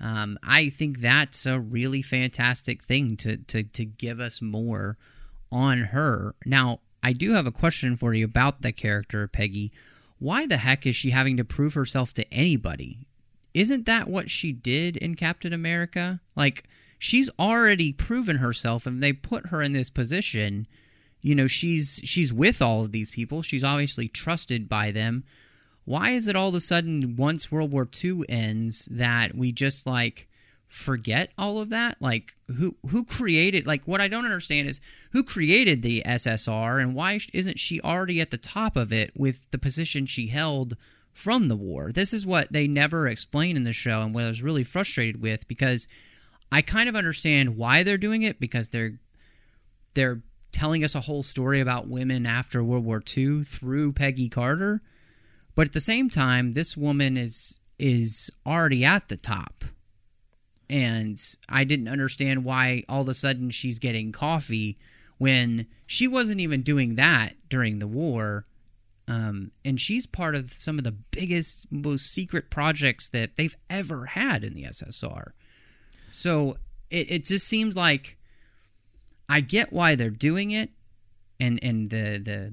um, 0.00 0.38
I 0.42 0.68
think 0.68 1.00
that's 1.00 1.46
a 1.46 1.58
really 1.58 2.02
fantastic 2.02 2.84
thing 2.84 3.16
to, 3.18 3.36
to, 3.36 3.62
to 3.62 3.84
give 3.84 4.20
us 4.20 4.40
more 4.40 4.96
on 5.50 5.78
her. 5.78 6.34
Now, 6.44 6.80
I 7.02 7.12
do 7.12 7.32
have 7.32 7.46
a 7.46 7.52
question 7.52 7.96
for 7.96 8.14
you 8.14 8.24
about 8.24 8.62
the 8.62 8.72
character, 8.72 9.26
Peggy. 9.28 9.72
Why 10.18 10.46
the 10.46 10.58
heck 10.58 10.86
is 10.86 10.96
she 10.96 11.10
having 11.10 11.36
to 11.36 11.44
prove 11.44 11.74
herself 11.74 12.12
to 12.14 12.32
anybody? 12.32 13.06
Isn't 13.54 13.86
that 13.86 14.08
what 14.08 14.30
she 14.30 14.52
did 14.52 14.96
in 14.96 15.14
Captain 15.14 15.52
America? 15.52 16.20
Like, 16.36 16.64
she's 16.98 17.30
already 17.38 17.92
proven 17.92 18.36
herself, 18.36 18.86
and 18.86 19.02
they 19.02 19.12
put 19.12 19.46
her 19.46 19.62
in 19.62 19.72
this 19.72 19.90
position. 19.90 20.66
You 21.20 21.34
know, 21.34 21.46
she's 21.46 22.00
she's 22.04 22.32
with 22.32 22.60
all 22.62 22.82
of 22.82 22.92
these 22.92 23.10
people. 23.10 23.42
She's 23.42 23.64
obviously 23.64 24.08
trusted 24.08 24.68
by 24.68 24.90
them. 24.90 25.24
Why 25.88 26.10
is 26.10 26.28
it 26.28 26.36
all 26.36 26.50
of 26.50 26.54
a 26.54 26.60
sudden 26.60 27.16
once 27.16 27.50
World 27.50 27.72
War 27.72 27.88
II 28.04 28.22
ends 28.28 28.86
that 28.90 29.34
we 29.34 29.52
just 29.52 29.86
like 29.86 30.28
forget 30.66 31.32
all 31.38 31.60
of 31.60 31.70
that? 31.70 31.96
Like 31.98 32.36
who 32.58 32.76
who 32.90 33.04
created 33.04 33.66
like 33.66 33.84
what 33.88 33.98
I 33.98 34.06
don't 34.06 34.26
understand 34.26 34.68
is 34.68 34.82
who 35.12 35.24
created 35.24 35.80
the 35.80 36.02
SSR 36.04 36.78
and 36.82 36.94
why 36.94 37.18
isn't 37.32 37.58
she 37.58 37.80
already 37.80 38.20
at 38.20 38.30
the 38.30 38.36
top 38.36 38.76
of 38.76 38.92
it 38.92 39.12
with 39.16 39.50
the 39.50 39.56
position 39.56 40.04
she 40.04 40.26
held 40.26 40.76
from 41.10 41.44
the 41.44 41.56
war? 41.56 41.90
This 41.90 42.12
is 42.12 42.26
what 42.26 42.52
they 42.52 42.68
never 42.68 43.06
explain 43.06 43.56
in 43.56 43.64
the 43.64 43.72
show 43.72 44.02
and 44.02 44.14
what 44.14 44.24
I 44.24 44.28
was 44.28 44.42
really 44.42 44.64
frustrated 44.64 45.22
with 45.22 45.48
because 45.48 45.88
I 46.52 46.60
kind 46.60 46.90
of 46.90 46.96
understand 46.96 47.56
why 47.56 47.82
they're 47.82 47.96
doing 47.96 48.24
it 48.24 48.38
because 48.38 48.68
they're 48.68 48.98
they're 49.94 50.20
telling 50.52 50.84
us 50.84 50.94
a 50.94 51.00
whole 51.00 51.22
story 51.22 51.62
about 51.62 51.88
women 51.88 52.26
after 52.26 52.62
World 52.62 52.84
War 52.84 53.02
II 53.16 53.42
through 53.42 53.94
Peggy 53.94 54.28
Carter. 54.28 54.82
But 55.58 55.66
at 55.66 55.72
the 55.72 55.80
same 55.80 56.08
time, 56.08 56.52
this 56.52 56.76
woman 56.76 57.16
is 57.16 57.58
is 57.80 58.30
already 58.46 58.84
at 58.84 59.08
the 59.08 59.16
top 59.16 59.64
and 60.70 61.20
I 61.48 61.64
didn't 61.64 61.88
understand 61.88 62.44
why 62.44 62.84
all 62.88 63.02
of 63.02 63.08
a 63.08 63.14
sudden 63.14 63.50
she's 63.50 63.78
getting 63.78 64.12
coffee 64.12 64.78
when 65.16 65.66
she 65.86 66.06
wasn't 66.06 66.40
even 66.40 66.62
doing 66.62 66.94
that 66.94 67.34
during 67.48 67.78
the 67.78 67.88
war. 67.88 68.46
Um, 69.06 69.52
and 69.64 69.80
she's 69.80 70.06
part 70.06 70.34
of 70.34 70.52
some 70.52 70.78
of 70.78 70.84
the 70.84 70.92
biggest, 70.92 71.72
most 71.72 72.12
secret 72.12 72.50
projects 72.50 73.08
that 73.10 73.36
they've 73.36 73.56
ever 73.70 74.06
had 74.06 74.44
in 74.44 74.54
the 74.54 74.64
SSR. 74.64 75.32
So 76.12 76.58
it, 76.90 77.10
it 77.10 77.24
just 77.24 77.48
seems 77.48 77.74
like 77.74 78.18
I 79.28 79.40
get 79.40 79.72
why 79.72 79.94
they're 79.94 80.10
doing 80.10 80.50
it, 80.50 80.70
and 81.40 81.58
and 81.62 81.90
the 81.90 82.18
the 82.18 82.52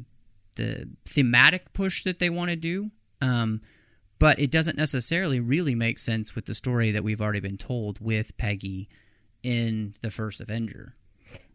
the 0.55 0.89
thematic 1.05 1.73
push 1.73 2.03
that 2.03 2.19
they 2.19 2.29
want 2.29 2.49
to 2.49 2.55
do. 2.55 2.91
Um, 3.21 3.61
but 4.19 4.39
it 4.39 4.49
doesn't 4.51 4.77
necessarily 4.77 5.39
really 5.39 5.75
make 5.75 5.99
sense 5.99 6.35
with 6.35 6.45
the 6.45 6.53
story 6.53 6.91
that 6.91 7.03
we've 7.03 7.21
already 7.21 7.41
been 7.41 7.57
told 7.57 7.99
with 7.99 8.35
Peggy 8.37 8.87
in 9.43 9.93
the 10.01 10.09
first 10.09 10.39
Avenger. 10.39 10.95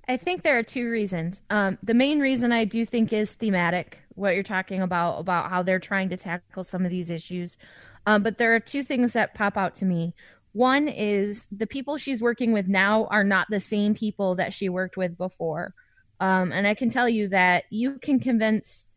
I 0.08 0.16
think 0.16 0.42
there 0.42 0.58
are 0.58 0.62
two 0.62 0.90
reasons. 0.90 1.42
Um, 1.50 1.78
the 1.82 1.94
main 1.94 2.20
reason 2.20 2.52
I 2.52 2.64
do 2.64 2.84
think 2.84 3.12
is 3.12 3.34
thematic, 3.34 4.02
what 4.16 4.34
you're 4.34 4.42
talking 4.42 4.82
about, 4.82 5.20
about 5.20 5.50
how 5.50 5.62
they're 5.62 5.78
trying 5.78 6.08
to 6.08 6.16
tackle 6.16 6.64
some 6.64 6.84
of 6.84 6.90
these 6.90 7.11
issues. 7.11 7.58
Um, 8.06 8.22
but 8.22 8.36
there 8.36 8.54
are 8.54 8.61
two 8.61 8.82
things 8.82 9.12
that 9.12 9.34
pop 9.34 9.56
out 9.56 9.74
to 9.76 9.84
me. 9.84 10.14
One 10.52 10.88
is 10.88 11.46
the 11.46 11.66
people 11.66 11.96
she's 11.96 12.22
working 12.22 12.52
with 12.52 12.66
now 12.66 13.06
are 13.06 13.22
not 13.22 13.46
the 13.50 13.61
same 13.61 13.94
people 13.94 14.34
that 14.34 14.52
she 14.52 14.68
worked 14.68 14.96
with 14.96 15.16
before. 15.16 15.74
Um, 16.18 16.50
and 16.52 16.66
I 16.66 16.74
can 16.74 16.90
tell 16.90 17.08
you 17.08 17.28
that 17.28 17.64
you 17.70 17.98
can 17.98 18.18
convince 18.18 18.89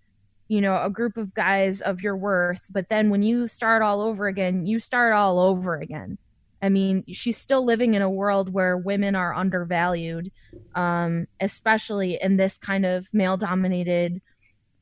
you 0.54 0.62
know 0.62 0.80
a 0.84 0.90
group 0.90 1.18
of 1.18 1.34
guys 1.34 1.82
of 1.82 2.04
your 2.04 2.16
worth 2.16 2.68
but 2.72 2.88
then 2.88 3.10
when 3.10 3.24
you 3.24 3.48
start 3.48 3.82
all 3.82 4.02
over 4.02 4.28
again 4.28 4.68
you 4.68 4.78
start 4.78 5.12
all 5.12 5.40
over 5.40 5.78
again. 5.78 6.20
I 6.62 6.70
mean 6.70 7.04
she's 7.12 7.38
still 7.38 7.66
living 7.66 7.96
in 7.96 8.04
a 8.04 8.10
world 8.10 8.54
where 8.54 8.78
women 8.78 9.16
are 9.16 9.34
undervalued 9.34 10.30
um, 10.76 11.26
especially 11.40 12.20
in 12.22 12.38
this 12.38 12.60
kind 12.60 12.86
of 12.86 13.12
male 13.14 13.36
dominated 13.36 14.22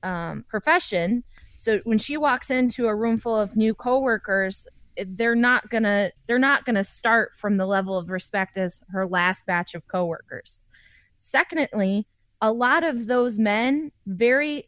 um, 0.03 0.43
profession. 0.49 1.23
So 1.55 1.79
when 1.85 1.99
she 1.99 2.17
walks 2.17 2.51
into 2.51 2.87
a 2.87 2.95
room 2.95 3.15
full 3.15 3.39
of 3.39 3.55
new 3.55 3.73
coworkers 3.73 4.67
they're 4.97 5.35
not 5.35 5.69
gonna 5.69 6.11
they're 6.27 6.37
not 6.37 6.65
gonna 6.65 6.83
start 6.83 7.33
from 7.33 7.55
the 7.55 7.65
level 7.65 7.97
of 7.97 8.09
respect 8.09 8.57
as 8.57 8.83
her 8.89 9.07
last 9.07 9.45
batch 9.45 9.73
of 9.73 9.87
coworkers. 9.87 10.59
Secondly 11.17 12.07
a 12.41 12.51
lot 12.51 12.83
of 12.83 13.05
those 13.07 13.39
men 13.39 13.91
very 14.05 14.67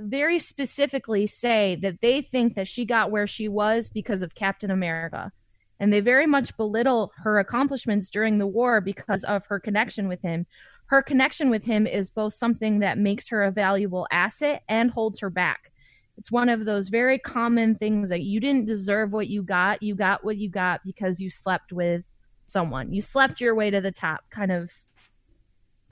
very 0.00 0.38
specifically 0.38 1.26
say 1.26 1.76
that 1.76 2.00
they 2.00 2.22
think 2.22 2.54
that 2.54 2.68
she 2.68 2.84
got 2.84 3.10
where 3.10 3.26
she 3.26 3.48
was 3.48 3.88
because 3.88 4.22
of 4.22 4.34
Captain 4.34 4.70
America. 4.70 5.32
And 5.78 5.92
they 5.92 6.00
very 6.00 6.26
much 6.26 6.56
belittle 6.56 7.12
her 7.18 7.38
accomplishments 7.38 8.10
during 8.10 8.38
the 8.38 8.46
war 8.46 8.80
because 8.80 9.24
of 9.24 9.46
her 9.46 9.58
connection 9.58 10.08
with 10.08 10.22
him. 10.22 10.46
Her 10.86 11.02
connection 11.02 11.50
with 11.50 11.64
him 11.64 11.86
is 11.86 12.10
both 12.10 12.34
something 12.34 12.80
that 12.80 12.98
makes 12.98 13.28
her 13.28 13.42
a 13.42 13.50
valuable 13.50 14.06
asset 14.10 14.62
and 14.68 14.90
holds 14.90 15.20
her 15.20 15.30
back. 15.30 15.70
It's 16.18 16.30
one 16.30 16.50
of 16.50 16.66
those 16.66 16.88
very 16.88 17.18
common 17.18 17.76
things 17.76 18.10
that 18.10 18.20
you 18.20 18.40
didn't 18.40 18.66
deserve 18.66 19.12
what 19.12 19.28
you 19.28 19.42
got. 19.42 19.82
You 19.82 19.94
got 19.94 20.22
what 20.22 20.36
you 20.36 20.50
got 20.50 20.82
because 20.84 21.20
you 21.20 21.30
slept 21.30 21.72
with 21.72 22.12
someone. 22.44 22.92
You 22.92 23.00
slept 23.00 23.40
your 23.40 23.54
way 23.54 23.70
to 23.70 23.80
the 23.80 23.92
top 23.92 24.24
kind 24.28 24.52
of 24.52 24.70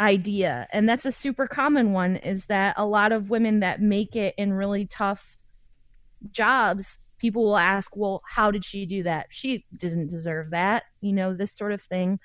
idea. 0.00 0.66
And 0.72 0.88
that's 0.88 1.06
a 1.06 1.12
super 1.12 1.46
common 1.46 1.92
one 1.92 2.16
is 2.16 2.46
that 2.46 2.74
a 2.76 2.86
lot 2.86 3.12
of 3.12 3.30
women 3.30 3.60
that 3.60 3.80
make 3.80 4.14
it 4.16 4.34
in 4.36 4.52
really 4.52 4.86
tough 4.86 5.36
jobs 6.30 7.00
people 7.18 7.44
will 7.44 7.58
ask 7.58 7.96
well 7.96 8.22
how 8.28 8.50
did 8.50 8.64
she 8.64 8.86
do 8.86 9.02
that? 9.02 9.26
She 9.30 9.64
doesn't 9.76 10.08
deserve 10.08 10.50
that 10.50 10.84
you 11.00 11.12
know 11.12 11.34
this 11.34 11.52
sort 11.52 11.72
of 11.72 11.80
thing. 11.80 12.20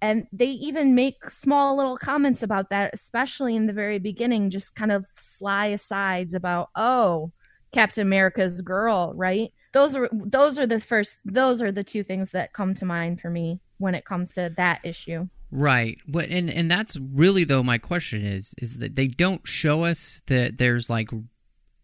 And 0.00 0.26
they 0.32 0.46
even 0.46 0.96
make 0.96 1.30
small 1.30 1.76
little 1.76 1.96
comments 1.96 2.42
about 2.42 2.70
that 2.70 2.90
especially 2.92 3.54
in 3.54 3.66
the 3.66 3.72
very 3.72 3.98
beginning 3.98 4.50
just 4.50 4.74
kind 4.74 4.90
of 4.90 5.06
sly 5.14 5.66
asides 5.66 6.34
about 6.34 6.70
oh 6.74 7.30
captain 7.72 8.06
america's 8.06 8.60
girl 8.62 9.12
right? 9.14 9.52
Those 9.72 9.96
are 9.96 10.08
those 10.12 10.58
are 10.58 10.66
the 10.66 10.80
first 10.80 11.20
those 11.24 11.62
are 11.62 11.72
the 11.72 11.84
two 11.84 12.02
things 12.02 12.32
that 12.32 12.52
come 12.52 12.74
to 12.74 12.84
mind 12.84 13.20
for 13.20 13.30
me 13.30 13.60
when 13.78 13.94
it 13.94 14.04
comes 14.04 14.32
to 14.32 14.52
that 14.56 14.80
issue 14.84 15.26
Right. 15.54 16.00
But 16.08 16.30
and 16.30 16.50
and 16.50 16.70
that's 16.70 16.96
really 16.96 17.44
though 17.44 17.62
my 17.62 17.76
question 17.76 18.24
is 18.24 18.54
is 18.56 18.78
that 18.78 18.96
they 18.96 19.06
don't 19.06 19.46
show 19.46 19.84
us 19.84 20.22
that 20.26 20.56
there's 20.56 20.88
like 20.88 21.10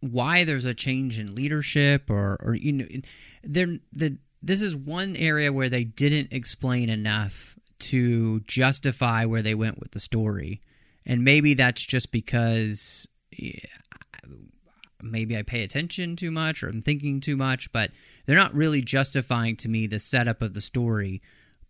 why 0.01 0.45
there's 0.45 0.65
a 0.65 0.73
change 0.73 1.19
in 1.19 1.35
leadership 1.35 2.09
or 2.09 2.39
or 2.43 2.55
you 2.55 2.73
know 2.73 2.87
there 3.43 3.77
the 3.93 4.17
this 4.43 4.63
is 4.63 4.75
one 4.75 5.17
area 5.17 5.53
where 5.53 5.69
they 5.69 5.85
didn't 5.85 6.33
explain 6.33 6.89
enough 6.89 7.59
to 7.81 8.41
justify 8.41 9.27
where 9.27 9.43
they 9.43 9.55
went 9.55 9.79
with 9.79 9.91
the 9.91 10.01
story. 10.01 10.63
And 11.05 11.23
maybe 11.23 11.53
that's 11.53 11.85
just 11.85 12.11
because 12.11 13.07
yeah, 13.37 13.61
maybe 15.03 15.37
I 15.37 15.43
pay 15.43 15.63
attention 15.63 16.17
too 16.17 16.31
much 16.31 16.63
or 16.63 16.69
I'm 16.69 16.81
thinking 16.81 17.21
too 17.21 17.37
much, 17.37 17.71
but 17.71 17.91
they're 18.25 18.35
not 18.35 18.55
really 18.55 18.81
justifying 18.81 19.57
to 19.57 19.69
me 19.69 19.87
the 19.87 19.99
setup 19.99 20.41
of 20.41 20.55
the 20.55 20.63
story 20.63 21.21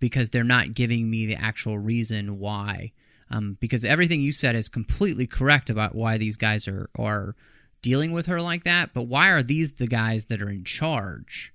because 0.01 0.30
they're 0.30 0.44
not 0.44 0.74
giving 0.74 1.11
me 1.11 1.26
the 1.26 1.36
actual 1.36 1.78
reason 1.78 2.38
why. 2.38 2.92
Um, 3.30 3.59
because 3.61 3.84
everything 3.84 4.20
you 4.20 4.32
said 4.32 4.55
is 4.55 4.68
completely 4.68 5.26
correct 5.26 5.68
about 5.68 5.94
why 5.94 6.16
these 6.16 6.36
guys 6.36 6.66
are 6.66 6.88
are 6.99 7.34
dealing 7.82 8.12
with 8.12 8.26
her 8.26 8.40
like 8.40 8.64
that. 8.64 8.94
But 8.94 9.05
why 9.05 9.28
are 9.30 9.42
these 9.42 9.74
the 9.74 9.86
guys 9.86 10.26
that 10.26 10.40
are 10.42 10.51
in 10.51 10.64
charge 10.64 11.53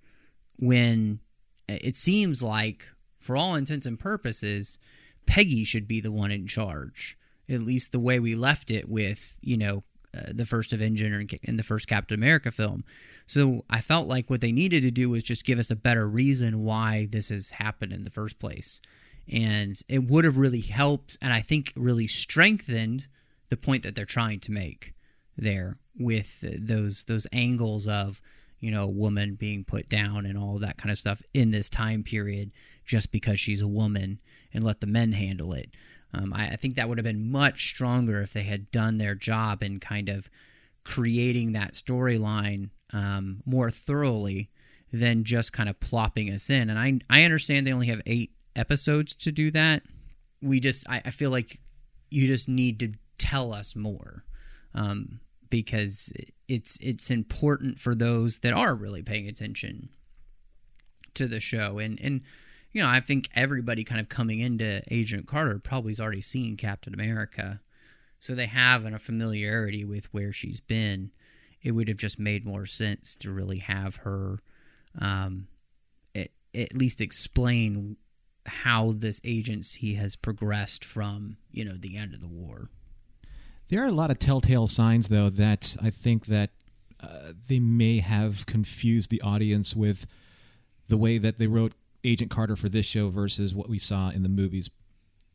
when 0.57 1.19
it 1.67 1.95
seems 1.95 2.43
like, 2.43 2.89
for 3.19 3.35
all 3.35 3.55
intents 3.55 3.85
and 3.85 3.99
purposes, 3.99 4.77
Peggy 5.25 5.63
should 5.63 5.87
be 5.87 6.01
the 6.01 6.11
one 6.11 6.31
in 6.31 6.45
charge? 6.47 7.17
At 7.49 7.61
least 7.61 7.91
the 7.91 7.99
way 7.99 8.19
we 8.19 8.35
left 8.35 8.71
it 8.71 8.87
with, 8.87 9.37
you 9.41 9.57
know, 9.57 9.83
Uh, 10.16 10.32
the 10.32 10.45
first 10.45 10.72
Avenger 10.74 11.07
and 11.07 11.34
in 11.41 11.57
the 11.57 11.64
first 11.64 11.88
Captain 11.88 12.14
America 12.14 12.51
film. 12.51 12.84
So 13.26 13.66
I 13.68 13.82
felt 13.82 14.07
like 14.07 14.30
what 14.30 14.41
they 14.41 14.51
needed 14.51 14.84
to 14.84 14.91
do 14.91 15.09
was 15.09 15.24
just 15.24 15.43
give 15.43 15.57
us 15.57 15.72
a 15.72 15.76
better 15.76 16.07
reason 16.07 16.64
why 16.64 17.07
this 17.09 17.30
has 17.30 17.49
happened 17.49 17.93
in 17.93 18.03
the 18.03 18.11
first 18.11 18.38
place. 18.38 18.80
And 19.28 19.76
it 19.89 20.03
would 20.03 20.24
have 20.24 20.38
really 20.38 20.61
helped 20.61 21.18
and 21.20 21.34
I 21.34 21.41
think 21.41 21.74
really 21.76 22.05
strengthened 22.05 23.07
the 23.49 23.57
point 23.57 23.82
that 23.84 23.95
they're 23.95 24.05
trying 24.05 24.39
to 24.41 24.51
make 24.51 24.93
there 25.36 25.78
with 25.97 26.41
those 26.41 27.05
those 27.05 27.26
angles 27.32 27.88
of 27.88 28.22
you 28.59 28.70
know 28.70 28.84
a 28.84 28.88
woman 28.88 29.34
being 29.34 29.64
put 29.64 29.89
down 29.89 30.28
and 30.28 30.38
all 30.38 30.59
that 30.59 30.78
kind 30.78 30.91
of 30.91 30.99
stuff 30.99 31.24
in 31.34 31.49
this 31.49 31.70
time 31.70 32.03
period 32.03 32.51
just 32.86 33.11
because 33.11 33.39
she's 33.39 33.61
a 33.61 33.68
woman 33.68 34.20
and 34.53 34.64
let 34.64 34.80
the 34.80 34.88
men 34.88 35.14
handle 35.14 35.53
it. 35.53 35.72
Um, 36.14 36.34
I, 36.34 36.49
I 36.49 36.55
think 36.55 36.76
that 36.76 36.88
would 36.88 36.97
have 36.97 37.05
been 37.05 37.32
much 37.32 37.70
stronger 37.70 38.22
if 38.22 38.34
they 38.34 38.43
had 38.43 38.72
done 38.72 38.97
their 38.97 39.16
job 39.16 39.64
in 39.64 39.80
kind 39.80 40.09
of 40.09 40.30
creating 40.84 41.53
that 41.53 41.74
storyline 41.74 42.70
um, 42.91 43.41
more 43.45 43.72
thoroughly 43.72 44.49
than 44.91 45.24
just 45.24 45.53
kind 45.53 45.70
of 45.70 45.80
plopping 45.80 46.30
us 46.30 46.49
in. 46.49 46.70
And 46.70 46.78
I 46.78 46.99
I 47.09 47.24
understand 47.24 47.66
they 47.66 47.74
only 47.74 47.88
have 47.88 48.01
eight 48.05 48.32
episodes 48.55 49.16
to 49.16 49.32
do 49.32 49.49
that. 49.51 49.84
We 50.41 50.59
just 50.59 50.88
I, 50.89 51.01
I 51.05 51.09
feel 51.09 51.32
like 51.32 51.59
you 52.09 52.28
just 52.28 52.47
need 52.47 52.80
to 52.80 52.93
tell 53.18 53.53
us 53.53 53.76
more. 53.76 54.24
Um, 54.76 55.20
because 55.53 56.11
it's 56.47 56.80
it's 56.82 57.11
important 57.11 57.80
for 57.80 57.93
those 57.93 58.39
that 58.39 58.53
are 58.53 58.74
really 58.74 59.03
paying 59.03 59.28
attention 59.28 59.89
to 61.14 61.28
the 61.28 61.39
show 61.39 61.78
and 61.78 62.01
and 62.01 62.22
you 62.74 62.82
know 62.82 62.89
I 62.89 62.99
think 62.99 63.30
everybody 63.34 63.84
kind 63.84 64.01
of 64.01 64.09
coming 64.09 64.39
into 64.39 64.82
Agent 64.91 65.28
Carter 65.28 65.59
probably 65.59 65.91
has 65.91 65.99
already 65.99 66.21
seen 66.21 66.57
Captain 66.57 66.93
America. 66.93 67.61
So 68.19 68.36
they 68.36 68.45
have 68.45 68.86
a 68.86 68.99
familiarity 68.99 69.84
with 69.84 70.13
where 70.13 70.32
she's 70.32 70.61
been. 70.61 71.11
It 71.61 71.71
would 71.71 71.88
have 71.89 71.97
just 71.97 72.19
made 72.19 72.45
more 72.45 72.65
sense 72.65 73.15
to 73.17 73.32
really 73.32 73.59
have 73.59 73.97
her 73.97 74.39
um, 74.99 75.47
at, 76.15 76.30
at 76.55 76.74
least 76.74 77.01
explain 77.01 77.97
how 78.45 78.93
this 78.93 79.21
agency 79.24 79.95
has 79.95 80.15
progressed 80.15 80.84
from 80.84 81.38
you 81.51 81.63
know 81.63 81.74
the 81.74 81.95
end 81.95 82.13
of 82.13 82.21
the 82.21 82.28
war. 82.28 82.69
There 83.69 83.82
are 83.82 83.88
a 83.88 83.91
lot 83.91 84.11
of 84.11 84.19
telltale 84.19 84.67
signs, 84.67 85.07
though, 85.07 85.30
that 85.30 85.76
I 85.82 85.89
think 85.89 86.28
that 86.28 86.51
uh, 87.01 87.34
they 87.47 87.59
may 87.59 87.99
have 87.99 88.45
confused 88.45 89.09
the 89.09 89.21
audience 89.21 89.76
with 89.76 90.05
the 90.88 90.97
way 90.97 91.17
that 91.17 91.38
they 91.38 91.47
wrote 91.47 91.74
Agent 92.03 92.31
Carter 92.31 92.55
for 92.55 92.69
this 92.69 92.85
show 92.85 93.09
versus 93.09 93.55
what 93.55 93.69
we 93.69 93.79
saw 93.79 94.09
in 94.09 94.23
the 94.23 94.29
movies. 94.29 94.69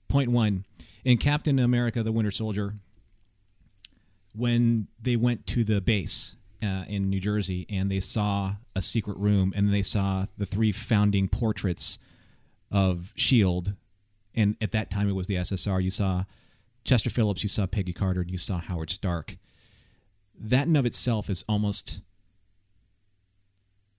Point 0.08 0.30
one 0.30 0.64
in 1.04 1.18
Captain 1.18 1.58
America 1.58 2.02
the 2.02 2.12
Winter 2.12 2.30
Soldier, 2.30 2.74
when 4.34 4.88
they 5.00 5.16
went 5.16 5.46
to 5.48 5.64
the 5.64 5.80
base 5.80 6.36
uh, 6.62 6.84
in 6.88 7.08
New 7.08 7.20
Jersey 7.20 7.66
and 7.68 7.90
they 7.90 8.00
saw 8.00 8.54
a 8.74 8.82
secret 8.82 9.16
room 9.18 9.52
and 9.54 9.72
they 9.72 9.82
saw 9.82 10.26
the 10.36 10.46
three 10.46 10.72
founding 10.72 11.28
portraits 11.28 11.98
of 12.70 13.12
S.H.I.E.L.D., 13.16 13.72
and 14.34 14.56
at 14.60 14.72
that 14.72 14.90
time 14.90 15.08
it 15.08 15.14
was 15.14 15.26
the 15.26 15.36
SSR, 15.36 15.82
you 15.82 15.90
saw 15.90 16.24
Chester 16.84 17.10
Phillips, 17.10 17.42
you 17.42 17.48
saw 17.48 17.66
Peggy 17.66 17.92
Carter, 17.92 18.20
and 18.20 18.30
you 18.30 18.38
saw 18.38 18.58
Howard 18.58 18.90
Stark. 18.90 19.36
That 20.38 20.68
in 20.68 20.76
of 20.76 20.86
itself 20.86 21.28
is 21.28 21.44
almost 21.48 22.00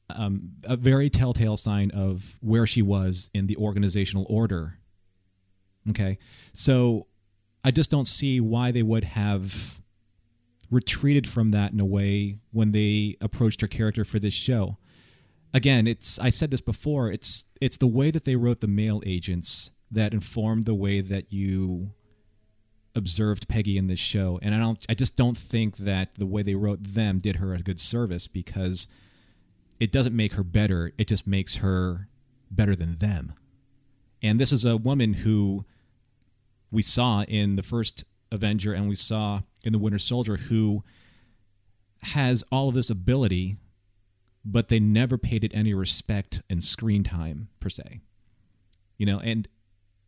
um, 0.10 0.52
a 0.64 0.76
very 0.76 1.10
telltale 1.10 1.58
sign 1.58 1.92
of 1.92 2.38
where 2.42 2.66
she 2.66 2.82
was 2.82 3.30
in 3.34 3.48
the 3.48 3.58
organizational 3.58 4.26
order. 4.30 4.80
Okay, 5.90 6.18
so 6.54 7.08
I 7.64 7.72
just 7.72 7.90
don't 7.90 8.06
see 8.06 8.40
why 8.40 8.72
they 8.72 8.84
would 8.84 9.04
have 9.04 9.82
retreated 10.70 11.28
from 11.28 11.52
that 11.52 11.72
in 11.72 11.80
a 11.80 11.86
way 11.86 12.38
when 12.52 12.72
they 12.72 13.18
approached 13.22 13.62
her 13.62 13.68
character 13.68 14.06
for 14.06 14.20
this 14.20 14.34
show. 14.34 14.78
Again, 15.54 15.88
it's 15.88 16.20
I 16.20 16.30
said 16.30 16.52
this 16.52 16.62
before. 16.62 17.12
It's 17.12 17.46
it's 17.60 17.78
the 17.78 17.88
way 17.88 18.12
that 18.12 18.26
they 18.26 18.36
wrote 18.36 18.62
the 18.62 18.68
male 18.68 19.02
agents 19.06 19.72
that 19.92 20.14
informed 20.14 20.66
the 20.66 20.76
way 20.76 21.02
that 21.02 21.34
you 21.34 21.92
observed 22.96 23.48
Peggy 23.48 23.78
in 23.78 23.88
this 23.88 24.00
show, 24.00 24.40
and 24.42 24.54
I 24.54 24.60
don't. 24.60 24.86
I 24.88 24.94
just 24.94 25.16
don't 25.16 25.38
think 25.38 25.78
that 25.78 26.16
the 26.16 26.28
way 26.28 26.44
they 26.44 26.56
wrote 26.56 26.84
them 26.84 27.18
did 27.18 27.38
her 27.38 27.54
a 27.54 27.60
good 27.60 27.80
service 27.80 28.28
because 28.28 28.88
it 29.80 29.92
doesn't 29.92 30.16
make 30.16 30.34
her 30.34 30.44
better. 30.44 30.92
It 30.98 31.08
just 31.08 31.26
makes 31.26 31.58
her 31.58 32.08
better 32.52 32.76
than 32.76 32.98
them. 32.98 33.34
And 34.22 34.40
this 34.40 34.52
is 34.52 34.66
a 34.66 34.78
woman 34.78 35.14
who 35.14 35.66
we 36.72 36.82
saw 36.82 37.24
in 37.24 37.56
the 37.56 37.64
first 37.64 38.04
Avenger 38.32 38.74
and 38.74 38.90
we 38.90 38.96
saw 38.96 39.42
in 39.64 39.74
the 39.74 39.80
Winter 39.80 40.00
Soldier 40.00 40.38
who 40.38 40.84
has 42.02 42.44
all 42.52 42.70
of 42.70 42.76
this 42.76 42.90
ability, 42.90 43.58
but 44.46 44.70
they 44.70 44.80
never 44.80 45.18
paid 45.18 45.44
it 45.44 45.52
any 45.54 45.74
respect 45.74 46.42
and 46.50 46.64
screen 46.64 47.04
time 47.04 47.50
per 47.60 47.70
se. 47.70 48.02
You 48.98 49.06
know, 49.06 49.20
and 49.20 49.48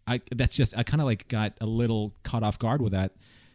I 0.06 0.22
that's 0.36 0.58
just 0.58 0.78
I 0.78 0.84
kind 0.84 1.02
of 1.02 1.06
like 1.06 1.28
got 1.28 1.54
a 1.62 1.66
little 1.66 2.14
caught 2.24 2.44
off 2.44 2.60
guard 2.60 2.82
with 2.82 2.92
that 2.92 3.14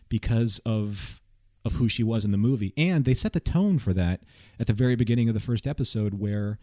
because 0.09 0.61
of 0.65 1.21
of 1.67 1.75
who 1.75 1.89
she 1.89 2.05
was 2.05 2.25
in 2.25 2.31
the 2.31 2.39
movie, 2.39 2.73
and 2.77 3.05
they 3.05 3.13
set 3.13 3.33
the 3.33 3.41
tone 3.41 3.79
for 3.79 3.93
that 3.93 4.21
at 4.61 4.69
the 4.69 4.73
very 4.73 4.95
beginning 4.95 5.29
of 5.29 5.35
the 5.35 5.41
first 5.41 5.67
episode 5.67 6.15
where 6.15 6.59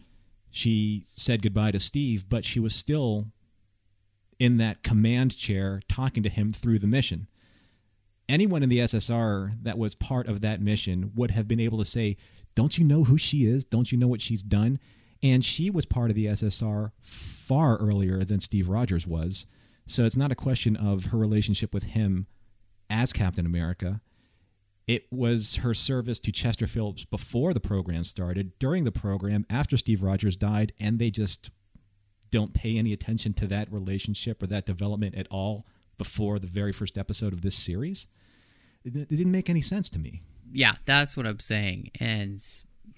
she 0.50 1.06
said 1.14 1.42
goodbye 1.42 1.72
to 1.72 1.78
Steve, 1.78 2.28
but 2.28 2.44
she 2.44 2.58
was 2.58 2.74
still 2.74 3.26
in 4.38 4.56
that 4.56 4.82
command 4.82 5.36
chair 5.36 5.82
talking 5.88 6.22
to 6.22 6.30
him 6.30 6.50
through 6.50 6.78
the 6.78 6.86
mission. 6.86 7.28
Anyone 8.28 8.62
in 8.62 8.70
the 8.70 8.78
SSR 8.78 9.58
that 9.62 9.76
was 9.76 9.94
part 9.94 10.26
of 10.26 10.40
that 10.40 10.62
mission 10.62 11.12
would 11.14 11.32
have 11.32 11.46
been 11.46 11.60
able 11.60 11.78
to 11.78 11.84
say, 11.84 12.16
Don't 12.54 12.78
you 12.78 12.84
know 12.84 13.04
who 13.04 13.18
she 13.18 13.44
is? 13.44 13.64
Don't 13.64 13.92
you 13.92 13.98
know 13.98 14.08
what 14.08 14.22
she's 14.22 14.42
done? 14.42 14.78
And 15.22 15.44
she 15.44 15.68
was 15.68 15.84
part 15.84 16.10
of 16.10 16.16
the 16.16 16.26
SSR 16.26 16.92
far 17.02 17.76
earlier 17.76 18.24
than 18.24 18.40
Steve 18.40 18.68
Rogers 18.70 19.06
was. 19.06 19.46
So 19.86 20.04
it's 20.04 20.16
not 20.16 20.32
a 20.32 20.36
question 20.36 20.76
of 20.76 21.06
her 21.06 21.18
relationship 21.18 21.74
with 21.74 21.82
him 21.82 22.26
as 22.88 23.12
Captain 23.12 23.44
America. 23.44 24.00
It 24.86 25.06
was 25.10 25.56
her 25.56 25.72
service 25.72 26.20
to 26.20 26.32
Chester 26.32 26.66
Phillips 26.66 27.04
before 27.04 27.54
the 27.54 27.60
program 27.60 28.04
started, 28.04 28.58
during 28.58 28.84
the 28.84 28.92
program, 28.92 29.46
after 29.48 29.76
Steve 29.76 30.02
Rogers 30.02 30.36
died, 30.36 30.72
and 30.78 30.98
they 30.98 31.10
just 31.10 31.50
don't 32.30 32.52
pay 32.52 32.76
any 32.76 32.92
attention 32.92 33.32
to 33.34 33.46
that 33.46 33.72
relationship 33.72 34.42
or 34.42 34.46
that 34.48 34.66
development 34.66 35.14
at 35.14 35.26
all 35.30 35.66
before 35.96 36.38
the 36.38 36.46
very 36.46 36.72
first 36.72 36.98
episode 36.98 37.32
of 37.32 37.42
this 37.42 37.54
series. 37.54 38.08
It, 38.84 38.94
it 38.94 39.08
didn't 39.08 39.32
make 39.32 39.48
any 39.48 39.62
sense 39.62 39.88
to 39.90 39.98
me. 39.98 40.22
Yeah, 40.52 40.74
that's 40.84 41.16
what 41.16 41.26
I'm 41.26 41.40
saying. 41.40 41.90
And 41.98 42.44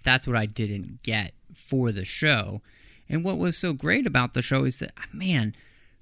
that's 0.02 0.26
what 0.26 0.36
I 0.36 0.46
didn't 0.46 1.02
get 1.02 1.34
for 1.54 1.92
the 1.92 2.04
show. 2.04 2.62
And 3.08 3.24
what 3.24 3.38
was 3.38 3.56
so 3.56 3.72
great 3.72 4.06
about 4.06 4.34
the 4.34 4.42
show 4.42 4.64
is 4.64 4.80
that, 4.80 4.92
man, 5.12 5.54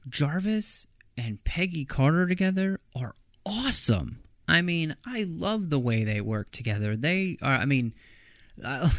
Jarvis 0.08 0.86
and 1.16 1.44
Peggy 1.44 1.84
Carter 1.84 2.26
together 2.26 2.80
are 2.96 3.14
awesome. 3.44 4.20
I 4.46 4.62
mean, 4.62 4.96
I 5.06 5.24
love 5.26 5.70
the 5.70 5.78
way 5.78 6.04
they 6.04 6.20
work 6.20 6.50
together. 6.50 6.96
They 6.96 7.38
are, 7.42 7.54
I 7.54 7.64
mean, 7.64 7.94
I, 8.64 8.90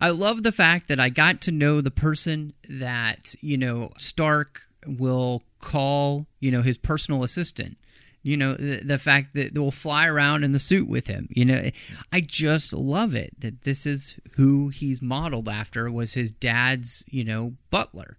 I 0.00 0.10
love 0.10 0.42
the 0.42 0.52
fact 0.52 0.88
that 0.88 1.00
I 1.00 1.08
got 1.08 1.40
to 1.42 1.52
know 1.52 1.80
the 1.80 1.90
person 1.90 2.54
that, 2.68 3.34
you 3.40 3.56
know, 3.56 3.90
Stark 3.98 4.62
will 4.86 5.42
call, 5.60 6.26
you 6.40 6.50
know, 6.50 6.62
his 6.62 6.78
personal 6.78 7.22
assistant. 7.22 7.76
You 8.22 8.38
know, 8.38 8.54
the, 8.54 8.76
the 8.82 8.96
fact 8.96 9.34
that 9.34 9.52
they'll 9.52 9.70
fly 9.70 10.06
around 10.06 10.44
in 10.44 10.52
the 10.52 10.58
suit 10.58 10.88
with 10.88 11.08
him. 11.08 11.28
You 11.30 11.44
know, 11.44 11.70
I 12.10 12.20
just 12.20 12.72
love 12.72 13.14
it 13.14 13.38
that 13.40 13.64
this 13.64 13.84
is 13.84 14.18
who 14.36 14.70
he's 14.70 15.02
modeled 15.02 15.46
after 15.46 15.90
was 15.90 16.14
his 16.14 16.30
dad's, 16.30 17.04
you 17.10 17.22
know, 17.22 17.56
butler 17.68 18.16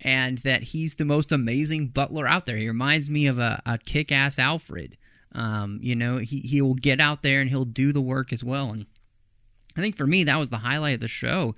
and 0.00 0.38
that 0.38 0.62
he's 0.62 0.94
the 0.94 1.04
most 1.04 1.32
amazing 1.32 1.88
butler 1.88 2.26
out 2.26 2.46
there. 2.46 2.56
He 2.56 2.66
reminds 2.66 3.10
me 3.10 3.26
of 3.26 3.38
a, 3.38 3.62
a 3.66 3.78
kick 3.78 4.10
ass 4.10 4.38
Alfred. 4.38 4.96
Um, 5.34 5.78
you 5.82 5.96
know, 5.96 6.18
he, 6.18 6.40
he 6.40 6.60
will 6.60 6.74
get 6.74 7.00
out 7.00 7.22
there 7.22 7.40
and 7.40 7.48
he'll 7.48 7.64
do 7.64 7.92
the 7.92 8.00
work 8.00 8.32
as 8.32 8.44
well. 8.44 8.70
And 8.70 8.86
I 9.76 9.80
think 9.80 9.96
for 9.96 10.06
me, 10.06 10.24
that 10.24 10.38
was 10.38 10.50
the 10.50 10.58
highlight 10.58 10.94
of 10.94 11.00
the 11.00 11.08
show. 11.08 11.54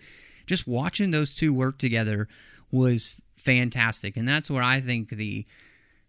Just 0.47 0.67
watching 0.67 1.11
those 1.11 1.35
two 1.35 1.53
work 1.53 1.79
together 1.79 2.29
was 2.71 3.15
fantastic. 3.37 4.17
And 4.17 4.29
that's 4.29 4.51
where 4.51 4.63
I 4.63 4.81
think 4.81 5.11
the, 5.11 5.47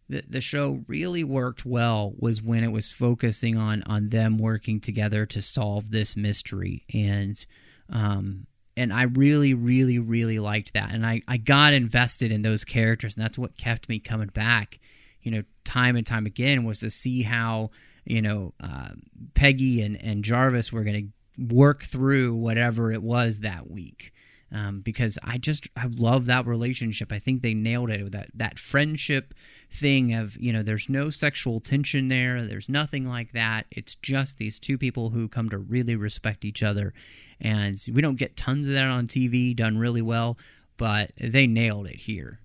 the, 0.09 0.23
the 0.27 0.41
show 0.41 0.83
really 0.87 1.23
worked 1.23 1.65
well 1.65 2.13
was 2.17 2.41
when 2.41 2.63
it 2.63 2.71
was 2.71 2.91
focusing 2.91 3.57
on, 3.57 3.83
on 3.87 4.09
them 4.09 4.37
working 4.37 4.79
together 4.79 5.25
to 5.25 5.41
solve 5.41 5.91
this 5.91 6.15
mystery. 6.15 6.85
And, 6.93 7.43
um, 7.89 8.47
and 8.77 8.91
I 8.91 9.03
really, 9.03 9.53
really, 9.53 9.99
really 9.99 10.39
liked 10.39 10.73
that. 10.73 10.91
And 10.91 11.05
I, 11.05 11.21
I 11.27 11.37
got 11.37 11.73
invested 11.73 12.31
in 12.31 12.41
those 12.41 12.65
characters, 12.65 13.15
and 13.15 13.23
that's 13.23 13.37
what 13.37 13.57
kept 13.57 13.87
me 13.89 13.99
coming 13.99 14.27
back, 14.27 14.79
you 15.25 15.31
know, 15.31 15.43
time 15.65 15.97
and 15.97 16.05
time 16.05 16.25
again, 16.25 16.63
was 16.63 16.79
to 16.79 16.89
see 16.89 17.23
how, 17.23 17.71
you 18.05 18.21
know, 18.21 18.53
uh, 18.61 18.91
Peggy 19.33 19.81
and, 19.81 20.01
and 20.01 20.23
Jarvis 20.23 20.71
were 20.71 20.83
going 20.83 21.11
to 21.37 21.53
work 21.53 21.83
through 21.83 22.35
whatever 22.35 22.91
it 22.93 23.03
was 23.03 23.39
that 23.39 23.69
week. 23.69 24.13
um, 24.51 24.81
because 24.81 25.17
I 25.23 25.37
just 25.37 25.67
I 25.75 25.87
love 25.87 26.27
that 26.27 26.45
relationship. 26.45 27.11
I 27.11 27.19
think 27.19 27.41
they 27.41 27.53
nailed 27.53 27.89
it. 27.89 28.03
with 28.03 28.13
That 28.13 28.29
that 28.35 28.59
friendship 28.59 29.33
thing 29.71 30.13
of 30.13 30.37
you 30.37 30.53
know, 30.53 30.63
there's 30.63 30.87
no 30.87 31.09
sexual 31.09 31.59
tension 31.59 32.07
there. 32.07 32.43
There's 32.43 32.69
nothing 32.69 33.09
like 33.09 33.33
that. 33.33 33.65
It's 33.71 33.95
just 33.95 34.37
these 34.37 34.59
two 34.59 34.77
people 34.77 35.09
who 35.09 35.27
come 35.27 35.49
to 35.49 35.57
really 35.57 35.95
respect 35.95 36.45
each 36.45 36.63
other, 36.63 36.93
and 37.41 37.75
we 37.93 38.01
don't 38.01 38.15
get 38.19 38.37
tons 38.37 38.67
of 38.67 38.73
that 38.75 38.85
on 38.87 39.07
TV 39.07 39.55
done 39.55 39.77
really 39.77 40.01
well, 40.01 40.37
but 40.77 41.11
they 41.19 41.47
nailed 41.47 41.87
it 41.87 41.97
here. 42.01 42.39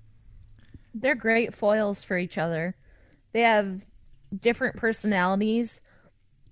They're 0.94 1.14
great 1.14 1.54
foils 1.54 2.02
for 2.02 2.18
each 2.18 2.38
other. 2.38 2.76
They 3.32 3.42
have 3.42 3.86
different 4.36 4.76
personalities, 4.76 5.82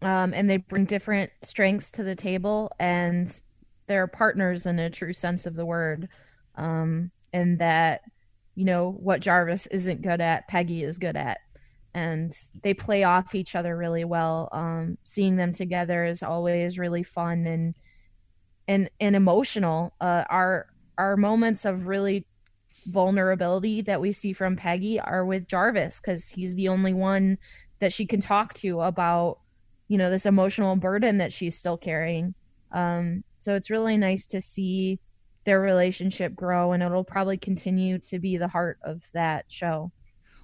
um, 0.03 0.33
and 0.35 0.49
they 0.49 0.59
bring 0.59 0.85
different 0.85 1.31
strengths 1.43 1.91
to 1.93 2.03
the 2.03 2.15
table, 2.15 2.71
and 2.79 3.41
they're 3.87 4.07
partners 4.07 4.67
in 4.67 4.79
a 4.79 4.91
true 4.91 5.13
sense 5.13 5.47
of 5.47 5.55
the 5.55 5.67
word. 5.67 6.09
Um, 6.55 7.11
and 7.33 7.59
that, 7.59 8.03
you 8.55 8.65
know, 8.65 8.91
what 8.91 9.21
Jarvis 9.21 9.67
isn't 9.69 10.03
good 10.03 10.21
at, 10.21 10.49
Peggy 10.49 10.83
is 10.83 10.99
good 10.99 11.17
at. 11.17 11.39
And 11.95 12.33
they 12.63 12.75
play 12.75 13.03
off 13.03 13.35
each 13.35 13.57
other 13.57 13.77
really 13.77 14.05
well. 14.05 14.49
Um, 14.53 14.99
seeing 15.03 15.37
them 15.37 15.53
together 15.53 16.05
is 16.05 16.23
always 16.23 16.79
really 16.79 17.03
fun 17.03 17.47
and 17.47 17.75
and 18.69 18.91
and 19.01 19.17
emotional. 19.17 19.95
Uh, 20.01 20.25
our 20.29 20.67
our 20.99 21.17
moments 21.17 21.65
of 21.65 21.89
really 21.89 22.27
vulnerability 22.89 23.81
that 23.83 24.01
we 24.01 24.13
see 24.13 24.33
from 24.33 24.57
Peggy 24.57 24.99
are 24.99 25.25
with 25.25 25.49
Jarvis 25.49 26.01
because 26.01 26.31
he's 26.31 26.55
the 26.55 26.69
only 26.69 26.95
one 26.95 27.39
that 27.79 27.93
she 27.93 28.07
can 28.07 28.21
talk 28.21 28.55
to 28.55 28.81
about, 28.81 29.39
you 29.87 29.99
know, 29.99 30.11
this 30.11 30.27
emotional 30.27 30.77
burden 30.77 31.19
that 31.19 31.33
she's 31.33 31.57
still 31.57 31.77
carrying. 31.77 32.35
Um, 32.73 33.25
so 33.39 33.55
it's 33.55 33.71
really 33.71 33.97
nice 33.97 34.27
to 34.29 34.41
see 34.41 34.99
their 35.45 35.61
relationship 35.61 36.35
grow, 36.35 36.73
and 36.73 36.83
it'll 36.83 37.05
probably 37.05 37.39
continue 37.39 37.99
to 37.99 38.19
be 38.19 38.37
the 38.37 38.49
heart 38.49 38.79
of 38.83 39.05
that 39.15 39.47
show. 39.49 39.93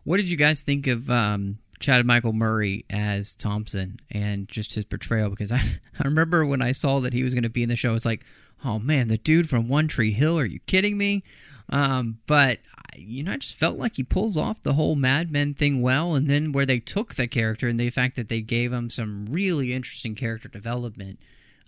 What 0.05 0.19
did 0.19 0.31
you 0.31 0.37
guys 0.37 0.63
think 0.63 0.87
of 0.87 1.11
um, 1.11 1.59
Chad 1.85 2.07
Michael 2.07 2.33
Murray 2.33 2.87
as 2.89 3.35
Thompson 3.35 3.99
and 4.11 4.49
just 4.49 4.75
his 4.75 4.87
portrayal? 4.87 5.29
Because 5.29 5.53
I, 5.53 5.59
I 5.99 6.05
remember 6.05 6.47
when 6.47 6.63
I 6.63 6.73
saw 6.73 7.01
that 7.01 7.13
he 7.13 7.23
was 7.23 7.35
going 7.35 7.43
to 7.43 7.51
be 7.51 7.63
in 7.63 7.69
the 7.69 7.77
show, 7.77 7.95
it's 7.95 8.07
like, 8.07 8.25
oh 8.65 8.79
man, 8.79 9.09
the 9.09 9.19
dude 9.19 9.51
from 9.51 9.69
One 9.69 9.87
Tree 9.87 10.13
Hill, 10.13 10.39
are 10.39 10.47
you 10.47 10.61
kidding 10.61 10.97
me? 10.97 11.23
Um, 11.69 12.21
but 12.27 12.61
you 12.97 13.23
know, 13.23 13.33
I 13.33 13.37
just 13.37 13.57
felt 13.57 13.77
like 13.77 13.97
he 13.97 14.03
pulls 14.03 14.37
off 14.37 14.63
the 14.63 14.75
whole 14.75 14.95
Mad 14.95 15.31
Men 15.31 15.53
thing 15.53 15.83
well, 15.83 16.15
and 16.15 16.29
then 16.29 16.53
where 16.53 16.65
they 16.65 16.79
took 16.79 17.15
the 17.15 17.27
character 17.27 17.69
and 17.69 17.79
the 17.79 17.91
fact 17.91 18.17
that 18.17 18.29
they 18.31 18.41
gave 18.41 18.73
him 18.73 18.89
some 18.89 19.27
really 19.27 19.75
interesting 19.75 20.15
character 20.15 20.49
development 20.49 21.19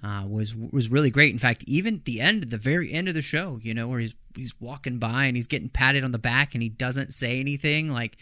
uh, 0.02 0.24
was 0.26 0.54
was 0.54 0.90
really 0.90 1.10
great. 1.10 1.32
In 1.32 1.38
fact, 1.38 1.62
even 1.66 2.00
the 2.04 2.20
end, 2.20 2.44
the 2.44 2.58
very 2.58 2.90
end 2.92 3.08
of 3.08 3.14
the 3.14 3.22
show, 3.22 3.58
you 3.62 3.74
know, 3.74 3.88
where 3.88 4.00
he's 4.00 4.14
he's 4.34 4.58
walking 4.60 4.98
by 4.98 5.24
and 5.24 5.36
he's 5.36 5.46
getting 5.46 5.68
patted 5.68 6.04
on 6.04 6.12
the 6.12 6.18
back 6.18 6.54
and 6.54 6.62
he 6.62 6.68
doesn't 6.68 7.12
say 7.12 7.40
anything, 7.40 7.92
like 7.92 8.16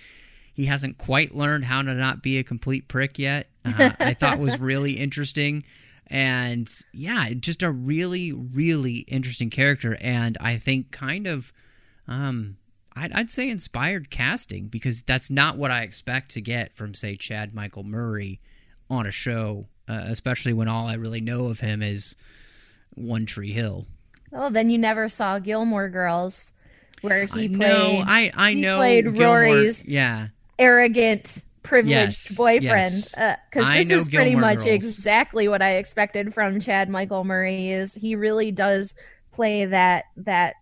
he 0.55 0.65
hasn't 0.67 0.97
quite 0.97 1.35
learned 1.35 1.65
how 1.65 1.83
to 1.83 1.93
not 1.95 2.23
be 2.23 2.39
a 2.39 2.45
complete 2.45 2.89
prick 2.89 3.19
yet. 3.19 3.49
Uh, 3.65 3.91
I 4.01 4.15
thought 4.19 4.39
was 4.39 4.59
really 4.59 4.93
interesting, 4.93 5.65
and 6.07 6.71
yeah, 6.93 7.29
just 7.39 7.63
a 7.63 7.71
really 7.71 8.33
really 8.33 8.99
interesting 9.09 9.51
character, 9.51 9.99
and 10.01 10.39
I 10.41 10.57
think 10.57 10.91
kind 10.91 11.27
of. 11.27 11.53
Um, 12.09 12.57
I'd, 12.97 13.13
I'd 13.13 13.31
say 13.31 13.49
inspired 13.51 14.09
casting 14.09 14.69
because 14.69 15.03
that's 15.03 15.29
not 15.29 15.59
what 15.59 15.73
I 15.73 15.83
expect 15.83 16.31
to 16.35 16.41
get 16.41 16.75
from, 16.77 16.95
say, 16.95 17.17
Chad 17.17 17.53
Michael 17.53 17.83
Murray 17.83 18.39
on 18.89 19.05
a 19.05 19.11
show 19.11 19.67
uh, 19.89 20.05
especially 20.07 20.53
when 20.53 20.69
all 20.69 20.87
I 20.87 20.95
really 20.95 21.21
know 21.21 21.47
of 21.47 21.61
him 21.61 21.83
is 21.83 22.15
One 22.95 23.27
Tree 23.27 23.51
Hill. 23.53 23.87
Oh, 24.33 24.49
then 24.51 24.71
you 24.71 24.79
never 24.79 25.09
saw 25.09 25.39
Gilmore 25.39 25.89
Girls, 25.89 26.53
where 27.03 27.25
he 27.25 27.45
I 27.45 27.49
played. 27.49 27.51
know, 27.59 28.03
I 28.07 28.31
I 28.35 28.55
know 28.55 28.77
played 28.79 29.05
Gilmore- 29.05 29.41
Rory's 29.41 29.85
Yeah, 29.87 30.29
arrogant, 30.59 31.45
privileged 31.63 31.91
Yes, 32.31 32.37
boyfriend. 32.37 32.93
yes. 32.93 33.15
Because 33.51 33.73
this 33.73 33.91
is 33.91 34.09
pretty 34.09 34.31
Gilmore 34.31 34.51
much 34.51 34.65
Girls. 34.65 34.67
exactly 34.75 35.49
what 35.49 35.63
I 35.63 35.77
expected 35.77 36.35
from 36.35 36.61
Chad 36.61 36.89
Michael 36.89 37.25
Murray. 37.25 37.71
Is 37.71 37.95
he 37.95 38.17
really 38.17 38.53
does 38.53 38.95
play 39.33 39.65
that 39.65 40.05
that 40.17 40.55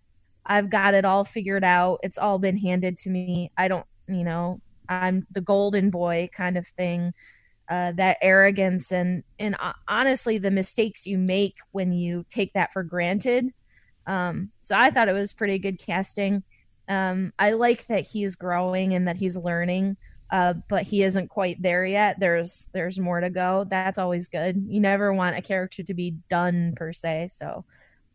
I've 0.45 0.69
got 0.69 0.93
it 0.93 1.05
all 1.05 1.23
figured 1.23 1.63
out. 1.63 1.99
It's 2.03 2.17
all 2.17 2.39
been 2.39 2.57
handed 2.57 2.97
to 2.99 3.09
me. 3.09 3.51
I 3.57 3.67
don't, 3.67 3.85
you 4.07 4.23
know, 4.23 4.59
I'm 4.89 5.25
the 5.31 5.41
golden 5.41 5.89
boy 5.89 6.29
kind 6.35 6.57
of 6.57 6.67
thing. 6.67 7.13
Uh, 7.69 7.93
that 7.93 8.17
arrogance 8.21 8.91
and 8.91 9.23
and 9.39 9.55
uh, 9.59 9.71
honestly, 9.87 10.37
the 10.37 10.51
mistakes 10.51 11.07
you 11.07 11.17
make 11.17 11.55
when 11.71 11.93
you 11.93 12.25
take 12.29 12.51
that 12.53 12.73
for 12.73 12.83
granted. 12.83 13.53
Um, 14.05 14.51
so 14.61 14.77
I 14.77 14.89
thought 14.89 15.07
it 15.07 15.13
was 15.13 15.33
pretty 15.33 15.59
good 15.59 15.79
casting. 15.79 16.43
Um, 16.87 17.33
I 17.39 17.51
like 17.51 17.87
that 17.87 18.05
he's 18.07 18.35
growing 18.35 18.93
and 18.93 19.07
that 19.07 19.17
he's 19.17 19.37
learning, 19.37 19.97
uh, 20.31 20.55
but 20.69 20.83
he 20.83 21.03
isn't 21.03 21.29
quite 21.29 21.61
there 21.61 21.85
yet. 21.85 22.19
There's 22.19 22.69
there's 22.73 22.99
more 22.99 23.21
to 23.21 23.29
go. 23.29 23.65
That's 23.69 23.97
always 23.97 24.27
good. 24.27 24.63
You 24.67 24.79
never 24.79 25.13
want 25.13 25.37
a 25.37 25.41
character 25.41 25.83
to 25.83 25.93
be 25.93 26.17
done 26.29 26.73
per 26.75 26.91
se. 26.91 27.29
So 27.31 27.65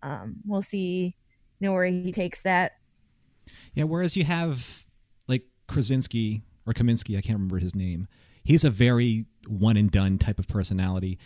um, 0.02 0.36
we'll 0.44 0.62
see, 0.62 1.16
you 1.58 1.66
know, 1.66 1.72
where 1.72 1.86
he 1.86 2.12
takes 2.12 2.42
that. 2.42 2.72
Yeah, 3.74 3.84
whereas 3.84 4.16
you 4.16 4.24
have 4.24 4.84
like 5.26 5.44
Krasinski 5.66 6.42
or 6.66 6.74
Kaminsky, 6.74 7.16
I 7.16 7.22
can't 7.22 7.36
remember 7.36 7.58
his 7.58 7.74
name. 7.74 8.06
He's 8.44 8.64
a 8.64 8.70
very 8.70 9.26
one 9.46 9.76
and 9.76 9.90
done 9.90 10.18
type 10.18 10.38
of 10.38 10.48
personality. 10.48 11.18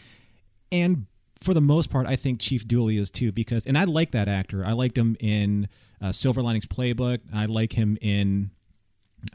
And 0.71 1.07
for 1.41 1.55
the 1.55 1.61
most 1.61 1.91
part, 1.91 2.07
I 2.07 2.17
think 2.17 2.41
Chief 2.41 2.67
Dooley 2.67 2.97
is 2.97 3.11
too, 3.11 3.33
because, 3.33 3.67
and 3.67 3.77
I 3.77 3.85
like 3.85 4.13
that 4.13 4.29
actor. 4.29 4.65
I 4.65 4.73
liked 4.73 4.97
him 4.97 5.17
in 5.21 5.69
uh, 6.03 6.13
Silver 6.13 6.43
Linings 6.43 6.67
Playbook. 6.67 7.21
I 7.33 7.47
like 7.47 7.73
him 7.73 7.97
in 8.01 8.51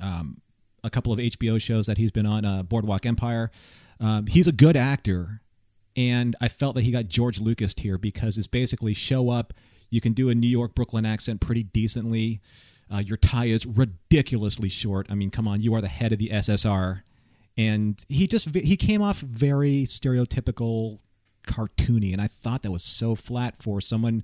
um, 0.01 0.41
a 0.83 0.89
couple 0.89 1.13
of 1.13 1.19
HBO 1.19 1.59
shows 1.61 1.87
that 1.87 1.97
he's 1.97 2.11
been 2.11 2.25
on, 2.25 2.45
uh, 2.45 2.63
Boardwalk 2.63 3.05
Empire. 3.05 3.51
Um, 3.99 4.27
he's 4.27 4.47
a 4.47 4.51
good 4.51 4.75
actor. 4.75 5.41
And 5.95 6.35
I 6.39 6.47
felt 6.47 6.75
that 6.75 6.81
he 6.81 6.91
got 6.91 7.07
George 7.07 7.39
Lucas 7.39 7.73
here 7.77 7.97
because 7.97 8.37
it's 8.37 8.47
basically 8.47 8.93
show 8.93 9.29
up, 9.29 9.53
you 9.89 9.99
can 10.01 10.13
do 10.13 10.29
a 10.29 10.35
New 10.35 10.47
York 10.47 10.75
Brooklyn 10.75 11.05
accent 11.05 11.41
pretty 11.41 11.63
decently. 11.63 12.41
Uh, 12.93 12.99
your 12.99 13.17
tie 13.17 13.45
is 13.45 13.65
ridiculously 13.65 14.69
short. 14.69 15.07
I 15.09 15.15
mean, 15.15 15.31
come 15.31 15.47
on, 15.47 15.61
you 15.61 15.73
are 15.73 15.81
the 15.81 15.87
head 15.87 16.13
of 16.13 16.19
the 16.19 16.29
SSR, 16.29 17.01
and 17.57 18.03
he 18.07 18.27
just 18.27 18.53
he 18.53 18.77
came 18.77 19.01
off 19.01 19.19
very 19.19 19.83
stereotypical, 19.83 20.99
cartoony, 21.47 22.13
and 22.13 22.21
I 22.21 22.27
thought 22.27 22.63
that 22.63 22.71
was 22.71 22.83
so 22.83 23.15
flat 23.15 23.61
for 23.61 23.81
someone 23.81 24.23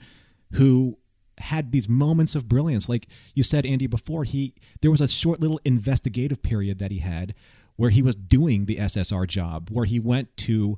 who 0.54 0.98
had 1.40 1.72
these 1.72 1.90
moments 1.90 2.36
of 2.36 2.48
brilliance. 2.48 2.88
Like 2.88 3.08
you 3.34 3.44
said, 3.44 3.66
Andy, 3.66 3.88
before 3.88 4.24
he 4.24 4.54
there 4.82 4.92
was 4.92 5.02
a 5.02 5.08
short 5.08 5.40
little 5.40 5.60
investigative 5.66 6.44
period 6.44 6.80
that 6.80 6.92
he 6.92 7.00
had 7.00 7.34
where 7.76 7.90
he 7.90 8.02
was 8.02 8.16
doing 8.16 8.66
the 8.66 8.78
SSR 8.78 9.28
job, 9.28 9.70
where 9.72 9.86
he 9.86 10.00
went 10.00 10.36
to 10.38 10.78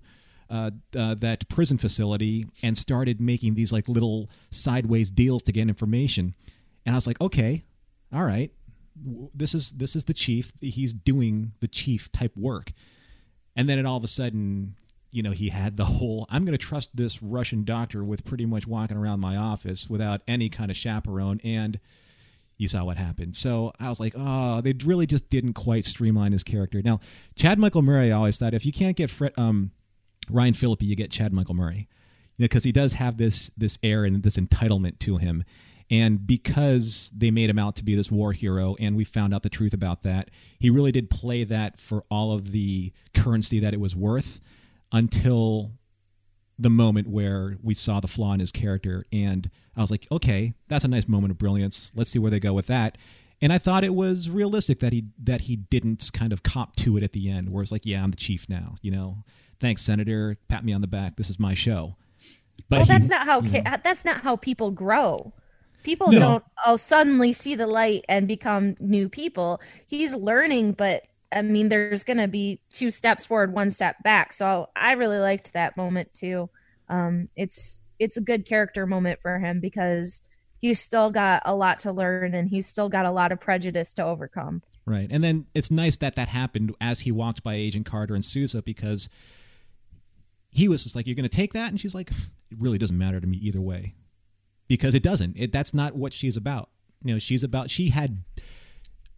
uh, 0.49 0.71
uh, 0.95 1.15
that 1.15 1.47
prison 1.49 1.77
facility 1.77 2.45
and 2.63 2.77
started 2.77 3.19
making 3.19 3.55
these 3.55 3.73
like 3.73 3.89
little 3.89 4.29
sideways 4.51 5.11
deals 5.11 5.43
to 5.43 5.51
get 5.51 5.67
information. 5.67 6.35
And 6.85 6.95
I 6.95 6.97
was 6.97 7.07
like, 7.07 7.19
okay, 7.19 7.63
all 8.13 8.23
right, 8.23 8.51
this 9.33 9.53
is 9.53 9.71
this 9.71 9.95
is 9.95 10.05
the 10.05 10.13
chief. 10.13 10.53
He's 10.61 10.93
doing 10.93 11.51
the 11.59 11.67
chief 11.67 12.11
type 12.11 12.35
work. 12.37 12.71
And 13.55 13.67
then 13.67 13.79
it 13.79 13.85
all 13.85 13.97
of 13.97 14.03
a 14.03 14.07
sudden, 14.07 14.75
you 15.15 15.23
know, 15.23 15.31
he 15.31 15.49
had 15.49 15.77
the 15.77 15.85
whole 15.85 16.25
I'm 16.29 16.45
going 16.45 16.57
to 16.57 16.63
trust 16.63 16.95
this 16.95 17.23
Russian 17.23 17.63
doctor 17.63 18.03
with 18.03 18.25
pretty 18.25 18.45
much 18.45 18.67
walking 18.67 18.97
around 18.97 19.21
my 19.21 19.37
office 19.37 19.89
without 19.89 20.21
any 20.27 20.49
kind 20.49 20.69
of 20.69 20.77
chaperone 20.77 21.39
and 21.43 21.79
you 22.57 22.67
saw 22.67 22.83
what 22.85 22.97
happened. 22.97 23.35
So 23.35 23.73
I 23.79 23.89
was 23.89 23.99
like, 23.99 24.13
oh, 24.15 24.61
they 24.61 24.73
really 24.85 25.05
just 25.05 25.29
didn't 25.29 25.53
quite 25.53 25.85
streamline 25.85 26.31
his 26.31 26.43
character. 26.43 26.81
Now, 26.81 26.99
Chad 27.35 27.59
Michael 27.59 27.81
Murray, 27.81 28.11
I 28.11 28.15
always 28.15 28.37
thought 28.37 28.53
if 28.53 28.65
you 28.65 28.71
can't 28.71 28.95
get 28.95 29.09
Fred, 29.09 29.33
um, 29.37 29.71
Ryan 30.29 30.53
Phillippe, 30.53 30.81
you 30.81 30.95
get 30.95 31.11
Chad 31.11 31.33
Michael 31.33 31.55
Murray, 31.55 31.87
because 32.37 32.63
he 32.63 32.71
does 32.71 32.93
have 32.93 33.17
this 33.17 33.51
this 33.57 33.77
air 33.83 34.05
and 34.05 34.23
this 34.23 34.37
entitlement 34.37 34.99
to 34.99 35.17
him. 35.17 35.43
And 35.91 36.25
because 36.25 37.11
they 37.15 37.29
made 37.29 37.49
him 37.49 37.59
out 37.59 37.75
to 37.75 37.83
be 37.83 37.93
this 37.93 38.09
war 38.09 38.31
hero, 38.31 38.75
and 38.79 38.95
we 38.95 39.03
found 39.03 39.35
out 39.35 39.43
the 39.43 39.49
truth 39.49 39.73
about 39.73 40.01
that, 40.03 40.31
he 40.57 40.69
really 40.69 40.91
did 40.91 41.09
play 41.09 41.43
that 41.43 41.79
for 41.79 42.03
all 42.09 42.31
of 42.31 42.51
the 42.51 42.91
currency 43.13 43.59
that 43.59 43.73
it 43.73 43.79
was 43.79 43.95
worth 43.95 44.41
until 44.91 45.71
the 46.57 46.69
moment 46.69 47.07
where 47.09 47.57
we 47.61 47.73
saw 47.73 47.99
the 47.99 48.07
flaw 48.07 48.33
in 48.33 48.39
his 48.39 48.51
character 48.51 49.05
and 49.11 49.49
I 49.75 49.81
was 49.81 49.91
like, 49.91 50.07
okay, 50.09 50.53
that's 50.69 50.85
a 50.85 50.87
nice 50.87 51.07
moment 51.07 51.31
of 51.31 51.37
brilliance. 51.37 51.91
Let's 51.95 52.11
see 52.11 52.19
where 52.19 52.31
they 52.31 52.39
go 52.39 52.53
with 52.53 52.67
that. 52.67 52.97
And 53.41 53.51
I 53.51 53.57
thought 53.57 53.83
it 53.83 53.93
was 53.93 54.29
realistic 54.29 54.79
that 54.79 54.93
he 54.93 55.05
that 55.21 55.41
he 55.41 55.57
didn't 55.57 56.09
kind 56.13 56.31
of 56.31 56.41
cop 56.43 56.77
to 56.77 56.95
it 56.95 57.03
at 57.03 57.11
the 57.11 57.29
end, 57.29 57.49
where 57.49 57.61
it's 57.61 57.71
like, 57.71 57.85
yeah, 57.85 58.01
I'm 58.01 58.11
the 58.11 58.17
chief 58.17 58.47
now, 58.47 58.75
you 58.81 58.91
know. 58.91 59.17
Thanks, 59.59 59.81
Senator. 59.81 60.37
Pat 60.47 60.63
me 60.63 60.71
on 60.71 60.79
the 60.81 60.87
back. 60.87 61.17
This 61.17 61.29
is 61.29 61.37
my 61.37 61.53
show. 61.53 61.97
But 62.69 62.77
well, 62.77 62.85
he- 62.85 62.91
that's 62.93 63.09
not 63.09 63.25
how 63.25 63.41
ca- 63.41 63.47
mm-hmm. 63.47 63.75
that's 63.83 64.05
not 64.05 64.21
how 64.21 64.37
people 64.37 64.71
grow. 64.71 65.33
People 65.83 66.13
No. 66.13 66.19
don't 66.19 66.43
oh 66.65 66.77
suddenly 66.77 67.33
see 67.33 67.55
the 67.55 67.67
light 67.67 68.05
and 68.07 68.25
become 68.27 68.77
new 68.79 69.09
people. 69.09 69.61
He's 69.85 70.15
learning, 70.15 70.71
but 70.71 71.03
I 71.31 71.41
mean, 71.41 71.69
there's 71.69 72.03
going 72.03 72.17
to 72.17 72.27
be 72.27 72.61
two 72.71 72.91
steps 72.91 73.25
forward, 73.25 73.53
one 73.53 73.69
step 73.69 74.01
back. 74.03 74.33
So 74.33 74.69
I 74.75 74.93
really 74.93 75.19
liked 75.19 75.53
that 75.53 75.77
moment 75.77 76.13
too. 76.13 76.49
Um, 76.87 77.29
it's 77.35 77.83
it's 77.99 78.17
a 78.17 78.21
good 78.21 78.45
character 78.45 78.85
moment 78.85 79.21
for 79.21 79.39
him 79.39 79.59
because 79.59 80.27
he's 80.59 80.79
still 80.79 81.11
got 81.11 81.41
a 81.45 81.55
lot 81.55 81.79
to 81.79 81.91
learn 81.91 82.33
and 82.33 82.49
he's 82.49 82.67
still 82.67 82.89
got 82.89 83.05
a 83.05 83.11
lot 83.11 83.31
of 83.31 83.39
prejudice 83.39 83.93
to 83.95 84.03
overcome. 84.03 84.61
Right. 84.85 85.07
And 85.09 85.23
then 85.23 85.45
it's 85.55 85.71
nice 85.71 85.97
that 85.97 86.15
that 86.15 86.27
happened 86.27 86.75
as 86.79 87.01
he 87.01 87.11
walked 87.11 87.43
by 87.43 87.55
Agent 87.55 87.85
Carter 87.85 88.13
and 88.13 88.23
Sousa 88.23 88.61
because 88.61 89.09
he 90.51 90.67
was 90.67 90.83
just 90.83 90.95
like, 90.95 91.07
You're 91.07 91.15
going 91.15 91.23
to 91.23 91.29
take 91.29 91.53
that? 91.53 91.69
And 91.69 91.79
she's 91.79 91.95
like, 91.95 92.11
It 92.11 92.57
really 92.59 92.77
doesn't 92.77 92.97
matter 92.97 93.19
to 93.19 93.27
me 93.27 93.37
either 93.37 93.61
way. 93.61 93.95
Because 94.67 94.95
it 94.95 95.03
doesn't. 95.03 95.35
It, 95.37 95.51
that's 95.51 95.73
not 95.73 95.95
what 95.95 96.13
she's 96.13 96.37
about. 96.37 96.69
You 97.03 97.13
know, 97.13 97.19
she's 97.19 97.43
about, 97.43 97.69
she 97.69 97.89
had, 97.89 98.23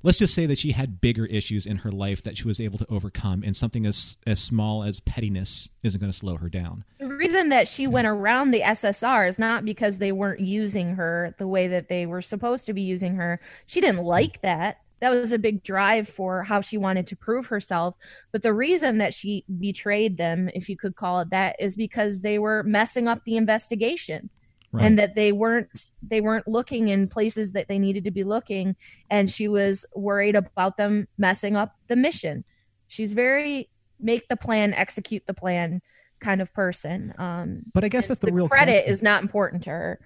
let's 0.04 0.20
just 0.20 0.34
say 0.34 0.46
that 0.46 0.58
she 0.58 0.72
had 0.72 1.02
bigger 1.02 1.26
issues 1.26 1.66
in 1.66 1.78
her 1.78 1.92
life 1.92 2.24
that 2.24 2.38
she 2.38 2.48
was 2.48 2.60
able 2.60 2.78
to 2.80 2.86
overcome, 2.90 3.44
and 3.44 3.56
something 3.56 3.86
as, 3.86 4.18
as 4.26 4.40
small 4.40 4.84
as 4.84 5.00
pettiness 5.00 5.70
isn't 5.84 6.00
going 6.00 6.12
to 6.12 6.18
slow 6.18 6.38
her 6.38 6.50
down. 6.50 6.84
The 7.00 7.08
reason 7.08 7.50
that 7.50 7.68
she 7.68 7.88
went 7.88 8.08
around 8.08 8.52
the 8.52 8.62
SSR 8.62 9.28
is 9.28 9.40
not 9.40 9.66
because 9.66 9.98
they 9.98 10.12
weren't 10.12 10.40
using 10.40 10.96
her 10.96 11.36
the 11.38 11.48
way 11.48 11.68
that 11.68 11.90
they 11.90 12.06
were 12.06 12.22
supposed 12.22 12.66
to 12.68 12.74
be 12.74 12.82
using 12.82 13.16
her. 13.16 13.40
She 13.66 13.82
didn't 13.82 14.04
like 14.04 14.42
that. 14.42 14.82
That 15.00 15.12
was 15.12 15.32
a 15.32 15.38
big 15.38 15.64
drive 15.64 16.10
for 16.10 16.44
how 16.44 16.62
she 16.62 16.78
wanted 16.78 17.06
to 17.08 17.16
prove 17.16 17.48
herself. 17.48 17.96
But 18.32 18.42
the 18.42 18.54
reason 18.54 18.98
that 18.98 19.14
she 19.14 19.46
betrayed 19.60 20.18
them 20.18 20.50
if 20.56 20.70
you 20.70 20.78
could 20.78 20.96
call 20.96 21.20
it 21.20 21.30
that 21.30 21.56
is 21.60 21.76
because 21.76 22.22
they 22.22 22.40
were 22.40 22.64
messing 22.64 23.08
up 23.08 23.24
the 23.24 23.38
investigation 23.38 24.32
right. 24.72 24.86
and 24.86 25.00
that 25.00 25.16
they 25.16 25.32
weren't 25.32 25.92
they 26.02 26.22
weren't 26.22 26.48
looking 26.48 26.88
in 26.88 27.08
places 27.08 27.54
that 27.54 27.68
they 27.68 27.80
needed 27.80 28.04
to 28.04 28.12
be 28.12 28.24
looking 28.24 28.76
and 29.10 29.30
she 29.30 29.48
was 29.48 29.86
worried 29.96 30.36
about 30.36 30.78
them 30.78 31.08
messing 31.18 31.56
up 31.56 31.76
the 31.88 31.96
mission 31.96 32.44
she's 32.88 33.14
very 33.14 33.70
make 34.00 34.28
the 34.28 34.38
plan 34.38 34.74
execute 34.74 35.26
the 35.28 35.34
plan 35.34 35.82
kind 36.20 36.42
of 36.42 36.54
person 36.54 37.14
um 37.18 37.62
but 37.74 37.84
i 37.84 37.90
guess 37.90 38.08
that's 38.08 38.20
the, 38.20 38.28
the 38.28 38.34
real 38.34 38.48
credit 38.48 38.72
question. 38.72 38.92
is 38.92 39.04
not 39.04 39.22
important 39.22 39.64
to 39.64 39.70
her 39.70 40.00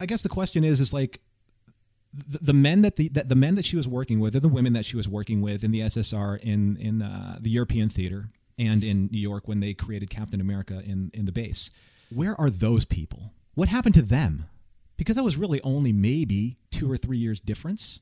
i 0.00 0.06
guess 0.06 0.22
the 0.22 0.28
question 0.28 0.64
is 0.64 0.80
is 0.80 0.92
like 0.92 1.20
the, 2.12 2.38
the 2.42 2.52
men 2.52 2.82
that 2.82 2.96
the 2.96 3.08
that 3.10 3.28
the 3.28 3.34
men 3.34 3.54
that 3.54 3.64
she 3.64 3.76
was 3.76 3.88
working 3.88 4.20
with, 4.20 4.36
or 4.36 4.40
the 4.40 4.48
women 4.48 4.72
that 4.74 4.84
she 4.84 4.96
was 4.96 5.08
working 5.08 5.40
with 5.40 5.64
in 5.64 5.70
the 5.70 5.80
SSR 5.80 6.38
in 6.40 6.76
in 6.76 7.02
uh, 7.02 7.38
the 7.40 7.50
European 7.50 7.88
theater 7.88 8.30
and 8.58 8.84
in 8.84 9.08
New 9.10 9.20
York 9.20 9.48
when 9.48 9.60
they 9.60 9.74
created 9.74 10.10
Captain 10.10 10.40
America 10.40 10.82
in 10.84 11.10
in 11.14 11.24
the 11.24 11.32
base. 11.32 11.70
Where 12.10 12.38
are 12.38 12.50
those 12.50 12.84
people? 12.84 13.32
What 13.54 13.68
happened 13.68 13.94
to 13.94 14.02
them? 14.02 14.46
Because 14.96 15.16
that 15.16 15.22
was 15.22 15.36
really 15.36 15.60
only 15.62 15.92
maybe 15.92 16.58
two 16.70 16.90
or 16.90 16.96
three 16.96 17.18
years 17.18 17.40
difference. 17.40 18.00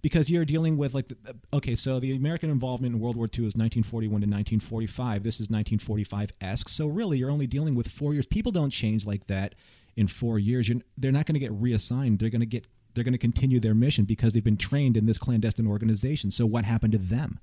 Because 0.00 0.30
you're 0.30 0.44
dealing 0.44 0.76
with 0.76 0.94
like, 0.94 1.08
the, 1.08 1.16
okay, 1.52 1.74
so 1.74 1.98
the 1.98 2.14
American 2.14 2.50
involvement 2.50 2.94
in 2.94 3.00
World 3.00 3.16
War 3.16 3.26
II 3.26 3.46
is 3.46 3.56
1941 3.56 4.08
to 4.08 4.14
1945. 4.26 5.24
This 5.24 5.36
is 5.36 5.50
1945 5.50 6.30
esque. 6.40 6.68
So 6.68 6.86
really, 6.86 7.18
you're 7.18 7.32
only 7.32 7.48
dealing 7.48 7.74
with 7.74 7.88
four 7.88 8.14
years. 8.14 8.26
People 8.26 8.52
don't 8.52 8.70
change 8.70 9.04
like 9.04 9.26
that 9.26 9.56
in 9.96 10.06
four 10.06 10.38
years. 10.38 10.68
You're, 10.68 10.80
they're 10.96 11.10
not 11.10 11.26
going 11.26 11.34
to 11.34 11.40
get 11.40 11.50
reassigned. 11.52 12.20
They're 12.20 12.30
going 12.30 12.40
to 12.40 12.46
get 12.46 12.66
they're 12.94 13.04
going 13.04 13.12
to 13.12 13.18
continue 13.18 13.60
their 13.60 13.74
mission 13.74 14.04
because 14.04 14.32
they've 14.32 14.42
been 14.42 14.56
trained 14.56 14.96
in 14.96 15.06
this 15.06 15.18
clandestine 15.18 15.68
organization. 15.68 16.32
So 16.32 16.46
what 16.46 16.64
happened 16.64 16.92
to 16.92 16.98
them? 16.98 17.38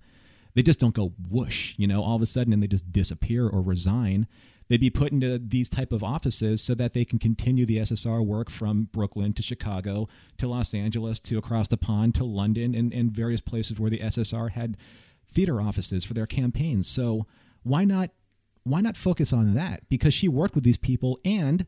They 0.54 0.64
just 0.64 0.80
don't 0.80 0.94
go 0.94 1.14
whoosh, 1.30 1.76
you 1.78 1.88
know, 1.88 2.04
all 2.04 2.16
of 2.16 2.22
a 2.22 2.26
sudden 2.26 2.52
and 2.52 2.62
they 2.62 2.68
just 2.68 2.92
disappear 2.92 3.48
or 3.48 3.62
resign. 3.62 4.28
They'd 4.68 4.80
be 4.80 4.90
put 4.90 5.12
into 5.12 5.38
these 5.38 5.70
type 5.70 5.92
of 5.92 6.04
offices 6.04 6.62
so 6.62 6.74
that 6.76 6.94
they 6.94 7.06
can 7.06 7.20
continue 7.20 7.66
the 7.66 7.78
SSR 7.78 8.26
work 8.26 8.50
from 8.50 8.90
Brooklyn 8.92 9.34
to 9.34 9.44
Chicago 9.44 10.08
to 10.38 10.48
Los 10.48 10.74
Angeles 10.74 11.20
to 11.22 11.38
across 11.38 11.68
the 11.68 11.78
pond 11.78 12.16
to 12.16 12.24
London 12.24 12.74
and, 12.74 12.92
and 12.92 13.12
various 13.12 13.42
places 13.42 13.80
where 13.80 13.92
the 13.92 14.00
SSR 14.00 14.52
had 14.52 14.78
theater 15.28 15.62
offices 15.62 16.04
for 16.04 16.14
their 16.14 16.26
campaigns. 16.26 16.88
So 16.88 17.28
why 17.64 17.86
not 17.86 18.12
why 18.64 18.82
not 18.82 18.98
focus 18.98 19.32
on 19.32 19.54
that? 19.54 19.88
Because 19.90 20.14
she 20.14 20.28
worked 20.28 20.56
with 20.56 20.64
these 20.64 20.78
people 20.78 21.20
and 21.24 21.68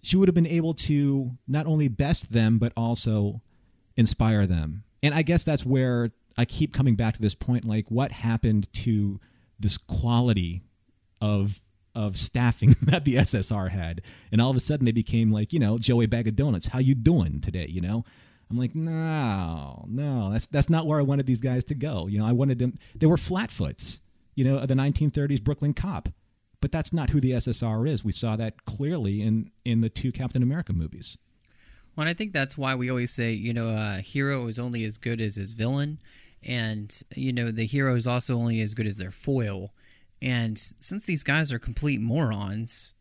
she 0.00 0.16
would 0.16 0.28
have 0.28 0.34
been 0.34 0.46
able 0.46 0.74
to 0.74 1.32
not 1.48 1.66
only 1.66 1.88
best 1.88 2.32
them 2.32 2.58
but 2.58 2.72
also 2.76 3.40
inspire 3.96 4.46
them. 4.46 4.84
And 5.02 5.12
I 5.12 5.22
guess 5.22 5.42
that's 5.42 5.66
where 5.66 6.10
I 6.36 6.44
keep 6.44 6.72
coming 6.72 6.94
back 6.94 7.14
to 7.14 7.22
this 7.22 7.34
point 7.34 7.64
like 7.64 7.90
what 7.90 8.12
happened 8.12 8.72
to 8.74 9.18
this 9.58 9.76
quality 9.76 10.62
of 11.20 11.60
of 11.98 12.16
staffing 12.16 12.76
that 12.82 13.04
the 13.04 13.16
SSR 13.16 13.70
had. 13.70 14.02
And 14.30 14.40
all 14.40 14.50
of 14.50 14.56
a 14.56 14.60
sudden 14.60 14.86
they 14.86 14.92
became 14.92 15.32
like, 15.32 15.52
you 15.52 15.58
know, 15.58 15.78
Joey 15.78 16.06
Bag 16.06 16.28
of 16.28 16.36
Donuts, 16.36 16.68
how 16.68 16.78
you 16.78 16.94
doing 16.94 17.40
today, 17.40 17.66
you 17.68 17.80
know? 17.80 18.04
I'm 18.48 18.56
like, 18.56 18.74
no, 18.74 19.84
no, 19.88 20.30
that's 20.30 20.46
that's 20.46 20.70
not 20.70 20.86
where 20.86 20.98
I 20.98 21.02
wanted 21.02 21.26
these 21.26 21.40
guys 21.40 21.64
to 21.64 21.74
go. 21.74 22.06
You 22.06 22.18
know, 22.18 22.24
I 22.24 22.32
wanted 22.32 22.58
them 22.58 22.78
they 22.94 23.04
were 23.04 23.16
flatfoots, 23.16 24.00
you 24.36 24.44
know, 24.44 24.64
the 24.64 24.74
1930s 24.74 25.42
Brooklyn 25.42 25.74
cop. 25.74 26.08
But 26.60 26.72
that's 26.72 26.92
not 26.92 27.10
who 27.10 27.20
the 27.20 27.32
SSR 27.32 27.86
is. 27.88 28.04
We 28.04 28.12
saw 28.12 28.36
that 28.36 28.64
clearly 28.64 29.20
in 29.20 29.50
in 29.66 29.82
the 29.82 29.90
two 29.90 30.12
Captain 30.12 30.42
America 30.42 30.72
movies. 30.72 31.18
Well, 31.94 32.08
I 32.08 32.14
think 32.14 32.32
that's 32.32 32.56
why 32.56 32.74
we 32.74 32.88
always 32.88 33.10
say, 33.10 33.32
you 33.32 33.52
know, 33.52 33.68
a 33.68 34.00
hero 34.00 34.46
is 34.46 34.58
only 34.58 34.84
as 34.84 34.98
good 34.98 35.20
as 35.20 35.36
his 35.36 35.52
villain, 35.52 36.00
and 36.42 37.02
you 37.14 37.32
know, 37.34 37.50
the 37.50 37.66
hero 37.66 37.96
is 37.96 38.06
also 38.06 38.36
only 38.36 38.62
as 38.62 38.72
good 38.72 38.86
as 38.86 38.96
their 38.96 39.10
foil. 39.10 39.72
And 40.20 40.58
since 40.58 41.04
these 41.04 41.22
guys 41.22 41.52
are 41.52 41.58
complete 41.58 42.00
morons, 42.00 42.94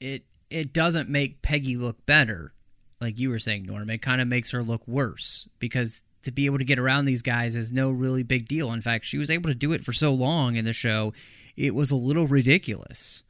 it 0.00 0.24
it 0.50 0.72
doesn't 0.72 1.08
make 1.08 1.42
Peggy 1.42 1.76
look 1.76 2.04
better, 2.06 2.52
like 3.00 3.18
you 3.18 3.30
were 3.30 3.38
saying, 3.38 3.66
Norm. 3.66 3.88
It 3.88 4.02
kind 4.02 4.20
of 4.20 4.28
makes 4.28 4.50
her 4.50 4.62
look 4.62 4.86
worse 4.86 5.48
because 5.58 6.02
to 6.22 6.32
be 6.32 6.46
able 6.46 6.58
to 6.58 6.64
get 6.64 6.78
around 6.78 7.04
these 7.04 7.22
guys 7.22 7.56
is 7.56 7.72
no 7.72 7.90
really 7.90 8.22
big 8.22 8.46
deal. 8.46 8.72
In 8.72 8.80
fact, 8.80 9.06
she 9.06 9.18
was 9.18 9.30
able 9.30 9.48
to 9.48 9.54
do 9.54 9.72
it 9.72 9.84
for 9.84 9.92
so 9.92 10.12
long 10.12 10.56
in 10.56 10.64
the 10.64 10.72
show, 10.72 11.14
it 11.56 11.74
was 11.74 11.90
a 11.90 11.96
little 11.96 12.26
ridiculous. 12.26 13.22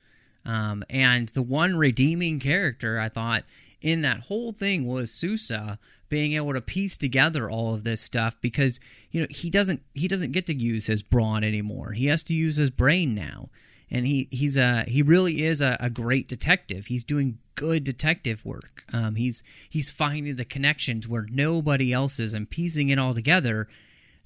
Um, 0.44 0.82
and 0.88 1.28
the 1.28 1.42
one 1.42 1.76
redeeming 1.76 2.40
character 2.40 2.98
I 2.98 3.08
thought 3.08 3.44
in 3.80 4.02
that 4.02 4.20
whole 4.20 4.52
thing 4.52 4.86
was 4.86 5.12
Sousa 5.12 5.78
being 6.10 6.34
able 6.34 6.52
to 6.52 6.60
piece 6.60 6.98
together 6.98 7.48
all 7.48 7.72
of 7.72 7.84
this 7.84 8.02
stuff 8.02 8.36
because 8.42 8.78
you 9.10 9.20
know 9.20 9.26
he 9.30 9.48
doesn't 9.48 9.82
he 9.94 10.06
doesn't 10.06 10.32
get 10.32 10.44
to 10.46 10.54
use 10.54 10.86
his 10.86 11.02
brawn 11.02 11.42
anymore. 11.42 11.92
He 11.92 12.06
has 12.06 12.22
to 12.24 12.34
use 12.34 12.56
his 12.56 12.68
brain 12.68 13.14
now, 13.14 13.48
and 13.90 14.06
he 14.06 14.28
he's 14.30 14.58
a 14.58 14.82
he 14.82 15.00
really 15.00 15.44
is 15.44 15.62
a, 15.62 15.78
a 15.80 15.88
great 15.88 16.28
detective. 16.28 16.86
He's 16.86 17.04
doing 17.04 17.38
good 17.54 17.84
detective 17.84 18.44
work. 18.44 18.84
Um, 18.92 19.14
he's 19.14 19.42
he's 19.70 19.90
finding 19.90 20.36
the 20.36 20.44
connections 20.44 21.08
where 21.08 21.26
nobody 21.30 21.92
else 21.92 22.20
is 22.20 22.34
and 22.34 22.50
piecing 22.50 22.90
it 22.90 22.98
all 22.98 23.14
together. 23.14 23.68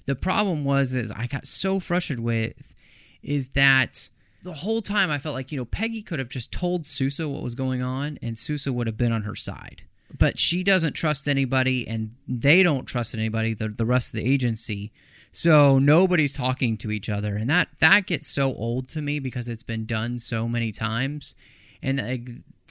The 0.05 0.15
problem 0.15 0.65
was 0.65 0.93
is 0.93 1.11
I 1.11 1.27
got 1.27 1.47
so 1.47 1.79
frustrated 1.79 2.23
with 2.23 2.75
is 3.23 3.49
that 3.49 4.09
the 4.43 4.53
whole 4.53 4.81
time 4.81 5.09
I 5.09 5.17
felt 5.17 5.35
like 5.35 5.51
you 5.51 5.57
know 5.57 5.65
Peggy 5.65 6.01
could 6.01 6.19
have 6.19 6.29
just 6.29 6.51
told 6.51 6.87
Sousa 6.87 7.29
what 7.29 7.43
was 7.43 7.55
going 7.55 7.83
on 7.83 8.17
and 8.21 8.37
Sousa 8.37 8.73
would 8.73 8.87
have 8.87 8.97
been 8.97 9.11
on 9.11 9.23
her 9.23 9.35
side. 9.35 9.83
But 10.17 10.39
she 10.39 10.63
doesn't 10.63 10.93
trust 10.93 11.27
anybody 11.27 11.87
and 11.87 12.15
they 12.27 12.63
don't 12.63 12.85
trust 12.85 13.13
anybody 13.13 13.53
the 13.53 13.69
the 13.69 13.85
rest 13.85 14.09
of 14.09 14.13
the 14.13 14.25
agency. 14.25 14.91
So 15.31 15.79
nobody's 15.79 16.35
talking 16.35 16.77
to 16.77 16.91
each 16.91 17.09
other. 17.09 17.35
And 17.35 17.49
that 17.49 17.69
that 17.79 18.05
gets 18.05 18.27
so 18.27 18.53
old 18.53 18.87
to 18.89 19.01
me 19.01 19.19
because 19.19 19.49
it's 19.49 19.63
been 19.63 19.85
done 19.85 20.19
so 20.19 20.47
many 20.47 20.71
times. 20.71 21.35
And 21.81 21.99
uh, 21.99 22.17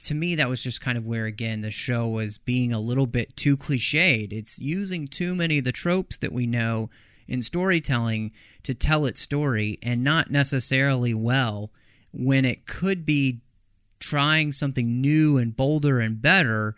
to 0.03 0.13
me 0.13 0.35
that 0.35 0.49
was 0.49 0.63
just 0.63 0.81
kind 0.81 0.97
of 0.97 1.05
where 1.05 1.25
again 1.25 1.61
the 1.61 1.71
show 1.71 2.07
was 2.07 2.37
being 2.37 2.73
a 2.73 2.79
little 2.79 3.07
bit 3.07 3.35
too 3.35 3.55
cliched. 3.57 4.31
It's 4.31 4.59
using 4.59 5.07
too 5.07 5.35
many 5.35 5.59
of 5.59 5.63
the 5.63 5.71
tropes 5.71 6.17
that 6.17 6.33
we 6.33 6.47
know 6.47 6.89
in 7.27 7.41
storytelling 7.41 8.31
to 8.63 8.73
tell 8.73 9.05
its 9.05 9.19
story 9.19 9.79
and 9.81 10.03
not 10.03 10.31
necessarily 10.31 11.13
well 11.13 11.71
when 12.11 12.45
it 12.45 12.65
could 12.65 13.05
be 13.05 13.41
trying 13.99 14.51
something 14.51 15.01
new 15.01 15.37
and 15.37 15.55
bolder 15.55 15.99
and 15.99 16.21
better 16.21 16.75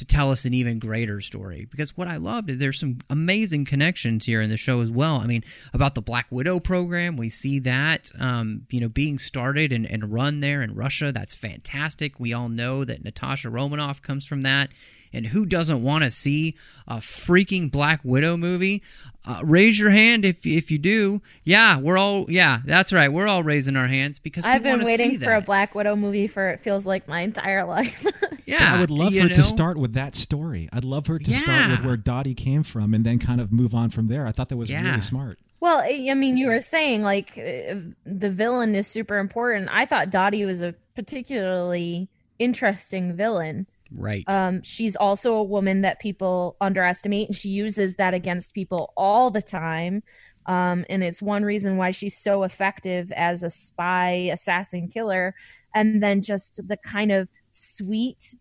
to 0.00 0.06
tell 0.06 0.30
us 0.30 0.46
an 0.46 0.54
even 0.54 0.78
greater 0.78 1.20
story. 1.20 1.68
Because 1.70 1.94
what 1.94 2.08
I 2.08 2.16
loved 2.16 2.48
is 2.48 2.56
there's 2.56 2.80
some 2.80 3.00
amazing 3.10 3.66
connections 3.66 4.24
here 4.24 4.40
in 4.40 4.48
the 4.48 4.56
show 4.56 4.80
as 4.80 4.90
well. 4.90 5.16
I 5.16 5.26
mean, 5.26 5.44
about 5.74 5.94
the 5.94 6.00
Black 6.00 6.26
Widow 6.30 6.58
program, 6.58 7.18
we 7.18 7.28
see 7.28 7.58
that 7.58 8.10
um, 8.18 8.62
you 8.70 8.80
know 8.80 8.88
being 8.88 9.18
started 9.18 9.74
and, 9.74 9.84
and 9.84 10.10
run 10.10 10.40
there 10.40 10.62
in 10.62 10.74
Russia. 10.74 11.12
That's 11.12 11.34
fantastic. 11.34 12.18
We 12.18 12.32
all 12.32 12.48
know 12.48 12.82
that 12.82 13.04
Natasha 13.04 13.50
Romanoff 13.50 14.00
comes 14.00 14.24
from 14.24 14.40
that. 14.40 14.70
And 15.12 15.26
who 15.26 15.44
doesn't 15.44 15.82
want 15.82 16.04
to 16.04 16.10
see 16.10 16.56
a 16.86 16.96
freaking 16.98 17.70
Black 17.70 18.00
Widow 18.04 18.36
movie? 18.36 18.82
Uh, 19.26 19.40
raise 19.44 19.78
your 19.78 19.90
hand 19.90 20.24
if 20.24 20.46
if 20.46 20.70
you 20.70 20.78
do. 20.78 21.20
Yeah, 21.44 21.78
we're 21.78 21.98
all 21.98 22.24
yeah, 22.30 22.60
that's 22.64 22.92
right. 22.92 23.12
We're 23.12 23.28
all 23.28 23.42
raising 23.42 23.76
our 23.76 23.86
hands 23.86 24.18
because 24.18 24.46
I've 24.46 24.62
been 24.62 24.82
waiting 24.82 25.18
for 25.18 25.34
a 25.34 25.42
Black 25.42 25.74
Widow 25.74 25.94
movie 25.94 26.26
for 26.26 26.48
it 26.48 26.60
feels 26.60 26.86
like 26.86 27.06
my 27.06 27.20
entire 27.20 27.64
life. 27.66 28.06
yeah, 28.46 28.70
but 28.70 28.76
I 28.76 28.80
would 28.80 28.90
love 28.90 29.12
her 29.12 29.28
know? 29.28 29.34
to 29.34 29.42
start 29.42 29.76
with 29.76 29.92
that 29.92 30.14
story. 30.14 30.68
I'd 30.72 30.84
love 30.84 31.06
her 31.08 31.18
to 31.18 31.30
yeah. 31.30 31.38
start 31.38 31.70
with 31.70 31.84
where 31.84 31.96
Dottie 31.98 32.34
came 32.34 32.62
from 32.62 32.94
and 32.94 33.04
then 33.04 33.18
kind 33.18 33.40
of 33.42 33.52
move 33.52 33.74
on 33.74 33.90
from 33.90 34.08
there. 34.08 34.26
I 34.26 34.32
thought 34.32 34.48
that 34.48 34.56
was 34.56 34.70
yeah. 34.70 34.82
really 34.82 35.02
smart. 35.02 35.38
Well, 35.60 35.82
I 35.84 36.14
mean, 36.14 36.38
you 36.38 36.46
were 36.46 36.60
saying 36.60 37.02
like 37.02 37.32
uh, 37.32 37.74
the 38.06 38.30
villain 38.30 38.74
is 38.74 38.86
super 38.86 39.18
important. 39.18 39.68
I 39.70 39.84
thought 39.84 40.08
Dottie 40.08 40.46
was 40.46 40.62
a 40.62 40.74
particularly 40.94 42.08
interesting 42.38 43.14
villain. 43.14 43.66
Right. 43.94 44.24
Um, 44.28 44.62
she's 44.62 44.96
also 44.96 45.34
a 45.34 45.42
woman 45.42 45.80
that 45.82 46.00
people 46.00 46.56
underestimate, 46.60 47.28
and 47.28 47.36
she 47.36 47.48
uses 47.48 47.96
that 47.96 48.14
against 48.14 48.54
people 48.54 48.92
all 48.96 49.30
the 49.30 49.42
time. 49.42 50.02
Um, 50.46 50.84
and 50.88 51.02
it's 51.02 51.20
one 51.20 51.44
reason 51.44 51.76
why 51.76 51.90
she's 51.90 52.16
so 52.16 52.42
effective 52.42 53.12
as 53.12 53.42
a 53.42 53.50
spy, 53.50 54.30
assassin, 54.32 54.88
killer. 54.88 55.34
And 55.74 56.02
then 56.02 56.22
just 56.22 56.66
the 56.66 56.76
kind 56.76 57.12
of 57.12 57.30
sweet 57.50 58.34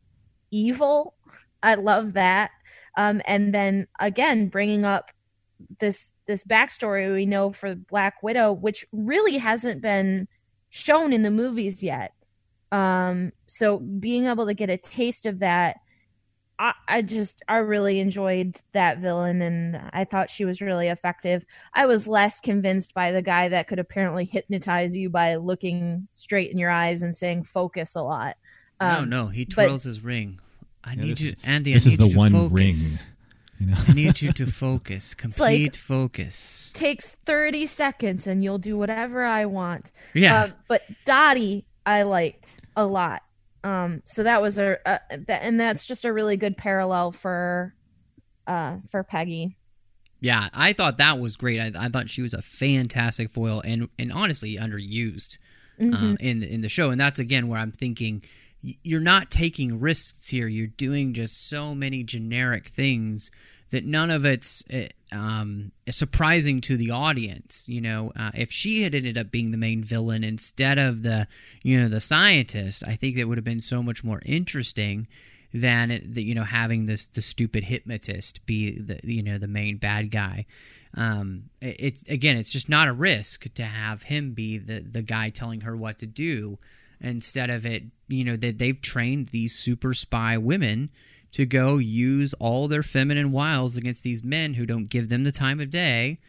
evil 0.52 1.16
I 1.62 1.76
love 1.76 2.14
that. 2.14 2.52
Um, 2.98 3.22
and 3.26 3.54
then 3.54 3.88
again, 4.00 4.48
bringing 4.48 4.86
up 4.86 5.12
this 5.80 6.14
this 6.26 6.46
backstory 6.46 7.14
we 7.14 7.26
know 7.26 7.52
for 7.52 7.76
Black 7.76 8.24
Widow, 8.24 8.54
which 8.54 8.86
really 8.92 9.38
hasn't 9.38 9.82
been 9.82 10.28
shown 10.70 11.14
in 11.14 11.24
the 11.24 11.32
movies 11.32 11.84
yet. 11.84 12.14
Um, 12.72 13.32
so 13.48 13.80
being 13.80 14.26
able 14.26 14.46
to 14.46 14.54
get 14.54 14.70
a 14.70 14.78
taste 14.78 15.26
of 15.26 15.40
that, 15.40 15.78
I, 16.60 16.74
I 16.88 17.02
just 17.02 17.42
I 17.48 17.58
really 17.58 18.00
enjoyed 18.00 18.60
that 18.74 19.00
villain, 19.00 19.42
and 19.42 19.80
I 19.94 20.04
thought 20.04 20.30
she 20.30 20.46
was 20.46 20.62
really 20.62 20.88
effective. 20.90 21.46
I 21.74 21.86
was 21.86 22.08
less 22.08 22.40
convinced 22.40 22.94
by 22.94 23.12
the 23.12 23.22
guy 23.22 23.50
that 23.50 23.68
could 23.68 23.80
apparently 23.80 24.26
hypnotize 24.26 24.96
you 24.96 25.10
by 25.10 25.36
looking 25.36 26.08
straight 26.16 26.52
in 26.52 26.58
your 26.58 26.70
eyes 26.70 27.02
and 27.02 27.16
saying 27.16 27.44
"focus" 27.44 27.96
a 27.96 28.02
lot. 28.04 28.36
Um, 28.80 29.10
no, 29.10 29.24
no, 29.24 29.28
he 29.30 29.46
but- 29.46 29.54
twirls 29.68 29.84
his 29.84 30.02
ring. 30.04 30.40
I 30.84 30.94
Yeah, 30.94 31.02
need 31.04 31.20
you, 31.20 31.28
is- 31.28 31.36
Andy. 31.44 31.74
this 31.74 31.86
I 31.88 31.90
is 31.92 31.98
the 31.98 32.08
you 32.08 32.18
one 32.18 32.32
focus. 32.32 32.52
ring. 32.52 32.74
You 33.60 33.66
know? 33.74 33.78
I 33.90 33.94
need 33.94 34.22
you 34.22 34.32
to 34.32 34.46
focus. 34.52 35.14
Complete 35.14 35.74
like- 35.74 35.76
focus. 35.76 36.72
takes 36.74 37.16
30 37.16 37.66
seconds 37.66 38.26
and 38.28 38.44
you'll 38.44 38.58
do 38.60 38.78
whatever 38.78 39.24
I 39.26 39.46
want. 39.46 39.92
Yeah. 40.14 40.44
Uh, 40.44 40.50
but 40.70 40.84
Dottie, 41.06 41.66
I 41.90 42.04
liked 42.04 42.62
a 42.76 42.86
lot. 42.86 43.24
Um, 43.64 44.04
so 44.06 44.22
that 44.22 44.44
was 44.44 44.60
a, 44.60 44.78
a 44.86 45.00
that, 45.18 45.42
and 45.42 45.60
that's 45.60 45.88
just 45.88 46.06
a 46.06 46.14
really 46.14 46.38
good 46.38 46.56
parallel 46.56 47.12
for, 47.12 47.74
uh, 48.46 48.78
for 48.88 49.04
Peggy. 49.04 49.58
Yeah, 50.22 50.50
I 50.54 50.74
thought 50.74 51.00
that 51.00 51.18
was 51.18 51.36
great. 51.36 51.60
I, 51.60 51.72
I 51.86 51.90
thought 51.90 52.08
she 52.08 52.22
was 52.22 52.36
a 52.36 52.44
fantastic 52.44 53.32
foil 53.32 53.62
and 53.66 53.90
and 53.98 54.14
honestly 54.14 54.56
underused 54.58 55.40
uh, 55.82 56.16
in 56.20 56.44
in 56.44 56.62
the 56.62 56.70
show. 56.70 56.92
And 56.92 57.00
that's 57.00 57.18
again 57.18 57.48
where 57.48 57.60
I'm 57.60 57.72
thinking 57.72 58.24
you're 58.62 59.00
not 59.00 59.32
taking 59.32 59.80
risks 59.80 60.30
here. 60.30 60.48
You're 60.48 60.68
doing 60.68 61.14
just 61.14 61.50
so 61.50 61.74
many 61.74 62.04
generic 62.04 62.68
things 62.68 63.32
that 63.72 63.86
none 63.86 64.10
of 64.10 64.26
it's 64.26 64.64
uh, 64.74 64.88
um, 65.12 65.72
surprising 65.90 66.62
to 66.62 66.78
the 66.78 66.92
audience. 66.92 67.66
You 67.68 67.82
know, 67.82 68.12
uh, 68.16 68.32
if 68.34 68.52
she 68.52 68.84
had 68.84 68.96
ended 68.96 69.18
up 69.18 69.32
being 69.32 69.52
the 69.52 69.58
main 69.58 69.84
villain 69.84 70.24
instead 70.24 70.78
of 70.78 71.04
the 71.04 71.28
you 71.64 71.80
know 71.80 71.88
the 71.88 72.00
scientist, 72.00 72.84
I 72.88 72.96
think 72.96 73.16
that 73.16 73.28
would 73.28 73.38
have 73.38 73.46
been 73.46 73.60
so 73.60 73.84
much 73.84 74.04
more 74.04 74.22
interesting 74.26 75.08
than 75.54 75.90
it, 75.90 76.14
the, 76.14 76.24
you 76.24 76.36
know 76.36 76.44
having 76.44 76.86
this 76.86 77.08
the 77.08 77.22
stupid 77.22 77.64
hypnotist 77.66 78.46
be 78.46 78.80
the 78.80 79.00
you 79.04 79.24
know 79.24 79.38
the 79.38 79.48
main 79.48 79.78
bad 79.78 80.12
guy. 80.12 80.46
Um, 80.96 81.44
it- 81.62 81.76
it's 81.80 82.04
again, 82.10 82.38
it's 82.38 82.52
just 82.52 82.70
not 82.70 82.88
a 82.88 82.94
risk 82.94 83.54
to 83.54 83.64
have 83.64 84.04
him 84.04 84.34
be 84.34 84.58
the 84.58 84.80
the 84.80 85.02
guy 85.02 85.30
telling 85.30 85.62
her 85.62 85.76
what 85.76 85.98
to 86.00 86.06
do 86.08 86.58
instead 87.02 87.50
of 87.50 87.66
it. 87.66 87.84
You 88.08 88.24
know 88.24 88.36
that 88.36 88.58
they've 88.58 88.82
trained 88.82 89.30
these 89.30 89.56
super 89.58 89.94
spy 89.94 90.38
women 90.38 90.90
to 91.32 91.46
go 91.46 91.78
use 91.78 92.34
all 92.36 92.68
their 92.68 92.84
feminine 92.84 93.32
wiles 93.32 93.78
against 93.78 94.04
these 94.04 94.24
men 94.24 94.56
who 94.56 94.66
don't 94.66 94.88
give 94.90 95.10
them 95.10 95.24
the 95.24 95.32
time 95.32 95.60
of 95.60 95.70
day 95.70 96.20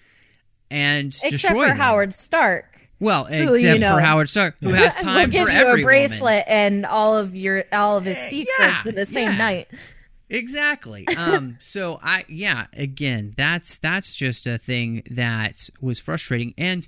and 0.71 1.09
Except 1.09 1.31
destroy 1.33 1.63
for 1.65 1.69
them. 1.69 1.77
Howard 1.79 2.15
Stark. 2.15 2.67
Well, 3.01 3.25
who, 3.25 3.55
except 3.55 3.75
you 3.75 3.79
know, 3.81 3.95
for 3.95 4.01
Howard 4.01 4.29
Stark, 4.29 4.57
who 4.61 4.69
has 4.75 4.95
time 4.97 5.31
give 5.31 5.47
for 5.47 5.51
you 5.51 5.57
every 5.57 5.69
a 5.69 5.73
woman. 5.73 5.85
bracelet 5.85 6.45
and 6.47 6.85
all 6.85 7.17
of 7.17 7.35
your 7.35 7.65
all 7.73 7.97
of 7.97 8.05
his 8.05 8.19
Eh, 8.19 8.21
secrets 8.21 8.59
yeah, 8.59 8.83
in 8.89 8.95
the 8.95 9.07
same 9.07 9.31
yeah. 9.31 9.37
night. 9.39 9.69
Exactly. 10.29 11.07
Um, 11.17 11.57
so 11.61 11.99
I 12.03 12.25
yeah, 12.29 12.67
again, 12.75 13.33
that's 13.37 13.79
that's 13.79 14.15
just 14.15 14.47
a 14.47 14.59
thing 14.59 15.03
that 15.11 15.71
was 15.81 15.99
frustrating, 15.99 16.55
and 16.59 16.87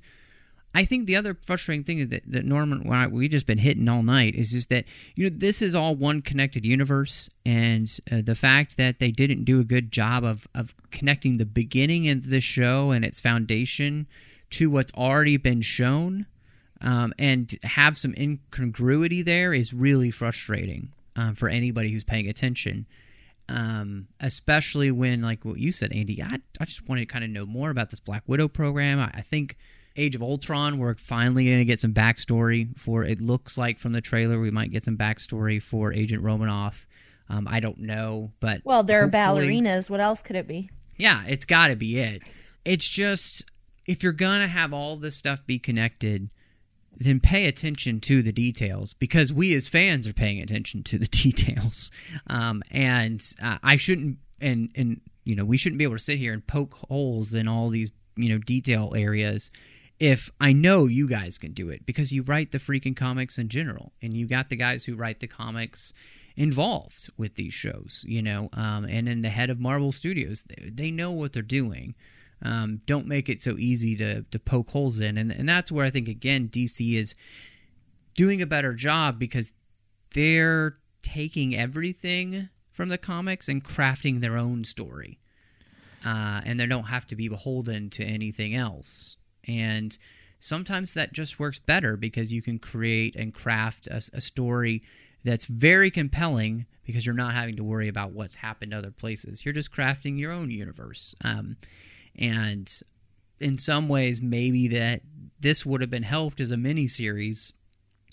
I 0.75 0.85
think 0.85 1.07
the 1.07 1.17
other 1.17 1.37
frustrating 1.45 1.85
thing 1.85 1.99
is 1.99 2.09
that, 2.09 2.23
that 2.27 2.45
Norman, 2.45 2.85
why 2.85 3.07
we 3.07 3.29
just 3.29 3.47
been 3.47 3.59
hitting 3.59 3.89
all 3.89 4.03
night, 4.03 4.35
is 4.35 4.53
just 4.53 4.71
that 4.71 4.85
you 5.15 5.29
know 5.29 5.37
this 5.37 5.61
is 5.61 5.75
all 5.75 5.95
one 5.95 6.23
connected 6.23 6.65
universe, 6.65 7.29
and 7.45 7.95
uh, 8.11 8.23
the 8.23 8.35
fact 8.35 8.77
that 8.79 8.99
they 8.99 9.11
didn't 9.11 9.45
do 9.45 9.61
a 9.61 9.65
good 9.65 9.93
job 9.93 10.25
of 10.25 10.49
of 10.55 10.75
connecting 10.91 11.39
the 11.39 11.47
beginning 11.47 12.09
of 12.09 12.31
the 12.31 12.41
show 12.41 12.91
and 12.91 13.05
its 13.05 13.21
foundation 13.21 14.07
to 14.51 14.71
what's 14.71 14.93
already 14.95 15.37
been 15.37 15.61
shown, 15.61 16.27
um, 16.81 17.13
and 17.19 17.55
have 17.65 17.99
some 17.99 18.15
incongruity 18.17 19.23
there 19.23 19.53
is 19.53 19.75
really 19.75 20.11
frustrating 20.11 20.91
um, 21.17 21.35
for 21.35 21.49
anybody 21.49 21.91
who's 21.91 22.05
paying 22.05 22.29
attention 22.29 22.87
um, 23.49 24.09
especially 24.21 24.91
when 24.91 25.23
like 25.23 25.45
what 25.45 25.59
you 25.59 25.73
said, 25.73 25.93
Andy. 25.93 26.23
I, 26.23 26.39
I 26.61 26.65
just 26.65 26.89
wanted 26.89 27.03
to 27.03 27.13
kind 27.13 27.25
of 27.25 27.31
know 27.31 27.47
more 27.47 27.71
about 27.71 27.91
this 27.91 28.01
Black 28.01 28.23
Widow 28.27 28.49
program. 28.49 28.99
I, 28.99 29.11
I 29.15 29.21
think 29.21 29.57
Age 29.97 30.15
of 30.15 30.23
Ultron, 30.23 30.79
we're 30.79 30.95
finally 30.95 31.47
going 31.47 31.59
to 31.59 31.65
get 31.65 31.81
some 31.81 31.93
backstory 31.93 32.79
for. 32.79 33.05
It 33.05 33.21
looks 33.21 33.59
like 33.59 33.79
from 33.79 33.93
the 33.93 34.01
trailer 34.01 34.41
we 34.41 34.51
might 34.51 34.71
get 34.71 34.85
some 34.85 34.97
backstory 34.97 35.63
for 35.63 35.93
Agent 35.93 36.23
Romanoff. 36.23 36.87
Um, 37.29 37.47
I 37.51 37.61
don't 37.61 37.79
know, 37.79 38.33
but 38.41 38.61
Well, 38.65 38.83
they're 38.83 39.09
ballerinas. 39.09 39.89
What 39.89 40.01
else 40.01 40.23
could 40.23 40.37
it 40.37 40.47
be? 40.49 40.71
yeah, 40.99 41.25
it's 41.27 41.47
got 41.47 41.69
to 41.69 41.77
be 41.77 41.99
it. 41.99 42.23
It's 42.65 42.89
just 42.89 43.45
if 43.87 44.03
you're 44.03 44.13
gonna 44.13 44.47
have 44.49 44.73
all 44.73 44.97
this 44.97 45.17
stuff 45.17 45.45
be 45.47 45.59
connected, 45.59 46.31
then 46.97 47.19
pay 47.21 47.47
attention 47.47 48.01
to 48.01 48.23
the 48.23 48.33
details 48.33 48.93
because 48.95 49.33
we 49.33 49.55
as 49.55 49.69
fans 49.69 50.07
are 50.07 50.13
paying 50.13 50.41
attention 50.41 50.83
to 50.85 50.99
the 50.99 51.07
details. 51.11 51.91
Um, 52.29 52.63
and 52.71 53.21
uh, 53.43 53.59
I 53.63 53.77
shouldn't, 53.77 54.19
and 54.41 54.71
and 54.77 55.01
you 55.25 55.35
know, 55.35 55.45
we 55.45 55.57
shouldn't 55.57 55.79
be 55.79 55.85
able 55.85 55.97
to 55.97 56.03
sit 56.03 56.19
here 56.19 56.33
and 56.33 56.47
poke 56.47 56.75
holes 56.89 57.35
in 57.35 57.49
all 57.49 57.69
these 57.71 57.91
you 58.17 58.29
know 58.29 58.39
detail 58.39 58.93
areas. 58.97 59.51
If 60.03 60.33
I 60.41 60.53
know 60.53 60.87
you 60.87 61.07
guys 61.07 61.39
can 61.39 61.53
do 61.53 61.69
it 61.69 61.87
because 61.87 62.13
you 62.13 62.25
write 62.25 62.51
the 62.51 62.59
freaking 62.59 62.97
comics 62.97 63.39
in 63.39 63.49
general, 63.49 63.93
and 64.03 64.17
you 64.17 64.27
got 64.27 64.49
the 64.49 64.57
guys 64.57 64.85
who 64.85 64.97
write 64.97 65.21
the 65.21 65.29
comics 65.29 65.93
involved 66.37 67.09
with 67.17 67.37
these 67.37 67.55
shows, 67.55 68.05
you 68.09 68.21
know, 68.21 68.49
um, 68.55 68.85
and 68.85 69.07
then 69.07 69.23
the 69.23 69.29
head 69.29 69.49
of 69.49 69.61
Marvel 69.61 69.93
Studios, 69.93 70.45
they, 70.61 70.91
know 70.91 71.13
what 71.13 71.33
they're 71.33 71.41
doing. 71.41 71.95
Um, 72.45 72.81
don't 72.85 73.07
make 73.07 73.29
it 73.29 73.41
so 73.41 73.57
easy 73.59 73.95
to, 73.95 74.23
to 74.23 74.39
poke 74.41 74.71
holes 74.71 74.99
in. 74.99 75.17
And, 75.17 75.31
and 75.31 75.49
that's 75.49 75.71
where 75.71 75.87
I 75.87 75.91
think, 75.91 76.09
again, 76.09 76.49
DC 76.49 76.97
is 76.97 77.15
doing 78.17 78.43
a 78.43 78.47
better 78.47 78.75
job 78.75 79.21
because 79.21 79.53
they're 80.15 80.79
taking 81.03 81.55
everything 81.55 82.49
from 82.73 82.89
the 82.89 82.99
comics 82.99 83.49
and 83.49 83.63
crafting 83.63 84.21
their 84.21 84.37
own 84.37 84.65
story. 84.65 85.21
Uh, 86.05 86.41
and 86.45 86.59
they 86.59 86.67
don't 86.67 86.87
have 86.87 87.07
to 87.07 87.15
be 87.15 87.29
beholden 87.29 87.89
to 87.91 88.03
anything 88.03 88.53
else. 88.53 89.17
And 89.47 89.97
sometimes 90.39 90.95
that 90.95 91.13
just 91.13 91.39
works 91.39 91.59
better 91.59 91.97
because 91.97 92.33
you 92.33 92.43
can 92.43 92.59
create 92.59 93.17
and 93.17 93.33
craft 93.33 93.87
a, 93.87 94.03
a 94.13 94.21
story 94.21 94.83
that's 95.25 95.47
very 95.47 95.91
compelling 95.91 96.67
because 96.85 97.07
you're 97.07 97.15
not 97.15 97.35
having 97.35 97.55
to 97.57 97.65
worry 97.65 97.89
about 97.89 98.13
what's 98.13 98.37
happened 98.37 98.75
other 98.75 98.91
places. 98.91 99.45
You're 99.45 99.55
just 99.55 99.73
crafting 99.73 100.19
your 100.19 100.33
own 100.33 100.51
universe. 100.51 101.15
Um, 101.23 101.57
and 102.17 102.71
in 103.41 103.59
some 103.59 103.89
ways, 103.89 104.21
maybe 104.21 104.69
that 104.69 105.03
this 105.41 105.65
would 105.65 105.81
have 105.81 105.91
been 105.91 106.03
helped 106.03 106.41
as 106.41 106.51
a 106.51 106.57
mini 106.57 106.89
series 106.89 107.53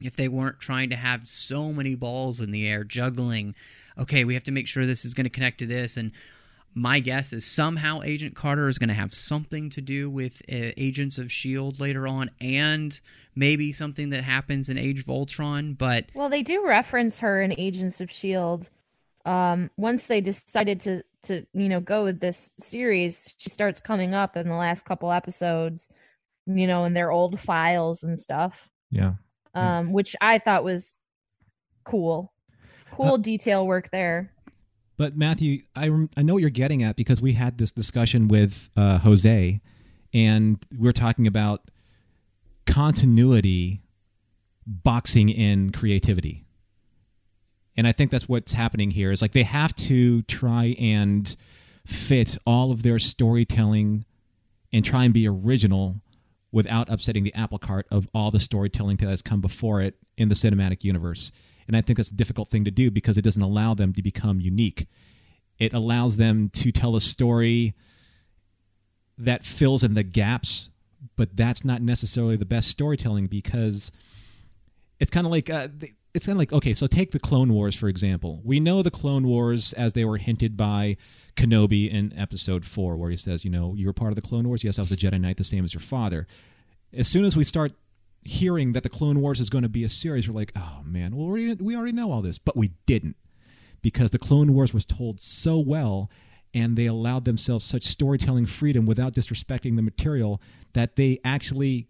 if 0.01 0.15
they 0.15 0.27
weren't 0.27 0.59
trying 0.59 0.89
to 0.89 0.95
have 0.95 1.27
so 1.27 1.73
many 1.73 1.95
balls 1.95 2.41
in 2.41 2.51
the 2.51 2.67
air 2.67 2.83
juggling. 2.83 3.55
Okay, 3.97 4.23
we 4.23 4.33
have 4.33 4.43
to 4.45 4.51
make 4.51 4.67
sure 4.67 4.85
this 4.85 5.03
is 5.03 5.13
going 5.13 5.25
to 5.25 5.29
connect 5.29 5.59
to 5.59 5.65
this, 5.65 5.97
and 5.97 6.11
my 6.73 6.99
guess 6.99 7.33
is 7.33 7.45
somehow 7.45 8.01
Agent 8.03 8.35
Carter 8.35 8.67
is 8.67 8.77
going 8.77 8.89
to 8.89 8.95
have 8.95 9.13
something 9.13 9.69
to 9.71 9.81
do 9.81 10.09
with 10.09 10.41
uh, 10.51 10.71
Agents 10.77 11.17
of 11.17 11.25
S.H.I.E.L.D 11.25 11.81
later 11.81 12.07
on, 12.07 12.29
and 12.39 12.99
maybe 13.35 13.71
something 13.71 14.09
that 14.09 14.23
happens 14.23 14.69
in 14.69 14.77
Age 14.77 15.01
of 15.01 15.09
Ultron. 15.09 15.73
But 15.73 16.05
Well, 16.13 16.29
they 16.29 16.43
do 16.43 16.65
reference 16.65 17.19
her 17.19 17.41
in 17.41 17.53
Agents 17.57 18.01
of 18.01 18.09
S.H.I.E.L.D. 18.09 18.67
Um, 19.25 19.69
once 19.77 20.07
they 20.07 20.21
decided 20.21 20.79
to 20.81 21.03
to 21.23 21.45
you 21.53 21.67
know 21.69 21.81
go 21.81 22.05
with 22.05 22.19
this 22.19 22.55
series, 22.57 23.35
she 23.37 23.49
starts 23.49 23.81
coming 23.81 24.13
up 24.13 24.37
in 24.37 24.47
the 24.47 24.55
last 24.55 24.85
couple 24.85 25.11
episodes, 25.11 25.91
you 26.45 26.67
know, 26.67 26.85
in 26.85 26.93
their 26.93 27.11
old 27.11 27.39
files 27.39 28.03
and 28.03 28.17
stuff. 28.17 28.71
Yeah. 28.89 29.13
Um, 29.53 29.91
which 29.91 30.15
I 30.21 30.37
thought 30.37 30.63
was 30.63 30.97
cool, 31.83 32.31
cool 32.91 33.17
detail 33.17 33.65
work 33.65 33.89
there. 33.89 34.31
But 34.99 35.15
Matthew, 35.15 35.61
I 35.77 35.89
I 36.17 36.23
know 36.23 36.33
what 36.33 36.41
you're 36.41 36.49
getting 36.49 36.83
at 36.83 36.97
because 36.97 37.21
we 37.21 37.31
had 37.31 37.57
this 37.57 37.71
discussion 37.71 38.27
with 38.27 38.69
uh, 38.75 38.97
Jose, 38.97 39.61
and 40.13 40.59
we 40.77 40.89
are 40.89 40.93
talking 40.93 41.25
about 41.25 41.71
continuity 42.65 43.81
boxing 44.67 45.29
in 45.29 45.71
creativity. 45.71 46.43
And 47.77 47.87
I 47.87 47.93
think 47.93 48.11
that's 48.11 48.27
what's 48.27 48.51
happening 48.51 48.91
here 48.91 49.09
is 49.09 49.21
like 49.21 49.31
they 49.31 49.43
have 49.43 49.73
to 49.75 50.21
try 50.23 50.75
and 50.77 51.33
fit 51.85 52.37
all 52.45 52.69
of 52.73 52.83
their 52.83 52.99
storytelling 52.99 54.03
and 54.73 54.83
try 54.83 55.05
and 55.05 55.13
be 55.13 55.25
original 55.29 56.01
without 56.51 56.91
upsetting 56.91 57.23
the 57.23 57.33
apple 57.33 57.57
cart 57.57 57.87
of 57.89 58.09
all 58.13 58.31
the 58.31 58.39
storytelling 58.39 58.97
that 58.97 59.07
has 59.07 59.21
come 59.21 59.39
before 59.39 59.81
it 59.81 59.95
in 60.17 60.27
the 60.27 60.35
cinematic 60.35 60.83
universe. 60.83 61.31
And 61.69 61.77
I 61.77 61.81
think 61.81 61.97
that's 61.97 62.09
a 62.09 62.15
difficult 62.15 62.49
thing 62.49 62.65
to 62.65 62.71
do 62.71 62.89
because 62.89 63.15
it 63.15 63.21
doesn't 63.21 63.43
allow 63.43 63.75
them 63.75 63.93
to 63.93 64.01
become 64.01 64.41
unique. 64.41 64.87
It 65.59 65.71
allows 65.71 66.17
them 66.17 66.49
to 66.55 66.71
tell 66.71 66.95
a 66.95 67.01
story 67.01 67.75
that 69.19 69.45
fills 69.45 69.83
in 69.83 69.93
the 69.93 70.01
gaps, 70.01 70.71
but 71.15 71.37
that's 71.37 71.63
not 71.63 71.83
necessarily 71.83 72.37
the 72.37 72.45
best 72.45 72.69
storytelling 72.69 73.27
because 73.27 73.91
it's 74.99 75.11
kind 75.11 75.27
of 75.27 75.31
like 75.31 75.51
uh, 75.51 75.67
it's 76.15 76.25
kind 76.25 76.35
of 76.35 76.39
like 76.39 76.51
okay, 76.53 76.73
so 76.73 76.87
take 76.87 77.11
the 77.11 77.19
Clone 77.19 77.53
Wars 77.53 77.75
for 77.75 77.87
example. 77.87 78.41
We 78.43 78.59
know 78.59 78.81
the 78.81 78.89
Clone 78.89 79.27
Wars 79.27 79.71
as 79.73 79.93
they 79.93 80.05
were 80.05 80.17
hinted 80.17 80.57
by 80.57 80.97
Kenobi 81.35 81.87
in 81.87 82.17
Episode 82.17 82.65
Four, 82.65 82.97
where 82.97 83.11
he 83.11 83.17
says, 83.17 83.45
you 83.45 83.51
know, 83.51 83.75
you 83.75 83.85
were 83.85 83.93
part 83.93 84.11
of 84.11 84.15
the 84.15 84.27
Clone 84.27 84.47
Wars. 84.47 84.63
Yes, 84.63 84.79
I 84.79 84.81
was 84.81 84.91
a 84.91 84.97
Jedi 84.97 85.21
Knight, 85.21 85.37
the 85.37 85.43
same 85.43 85.63
as 85.63 85.75
your 85.75 85.81
father. 85.81 86.25
As 86.91 87.07
soon 87.07 87.25
as 87.25 87.37
we 87.37 87.43
start 87.43 87.73
hearing 88.29 88.73
that 88.73 88.83
the 88.83 88.89
Clone 88.89 89.19
Wars 89.21 89.39
is 89.39 89.49
going 89.49 89.63
to 89.63 89.69
be 89.69 89.83
a 89.83 89.89
series, 89.89 90.29
we're 90.29 90.35
like, 90.35 90.53
oh 90.55 90.81
man, 90.83 91.15
well 91.15 91.27
we 91.27 91.53
we 91.55 91.75
already 91.75 91.91
know 91.91 92.11
all 92.11 92.21
this, 92.21 92.37
but 92.37 92.55
we 92.55 92.71
didn't 92.85 93.15
because 93.81 94.11
the 94.11 94.19
Clone 94.19 94.53
Wars 94.53 94.73
was 94.73 94.85
told 94.85 95.19
so 95.19 95.57
well 95.57 96.09
and 96.53 96.75
they 96.75 96.85
allowed 96.85 97.25
themselves 97.25 97.65
such 97.65 97.83
storytelling 97.83 98.45
freedom 98.45 98.85
without 98.85 99.13
disrespecting 99.13 99.75
the 99.75 99.81
material 99.81 100.41
that 100.73 100.95
they 100.95 101.19
actually 101.23 101.87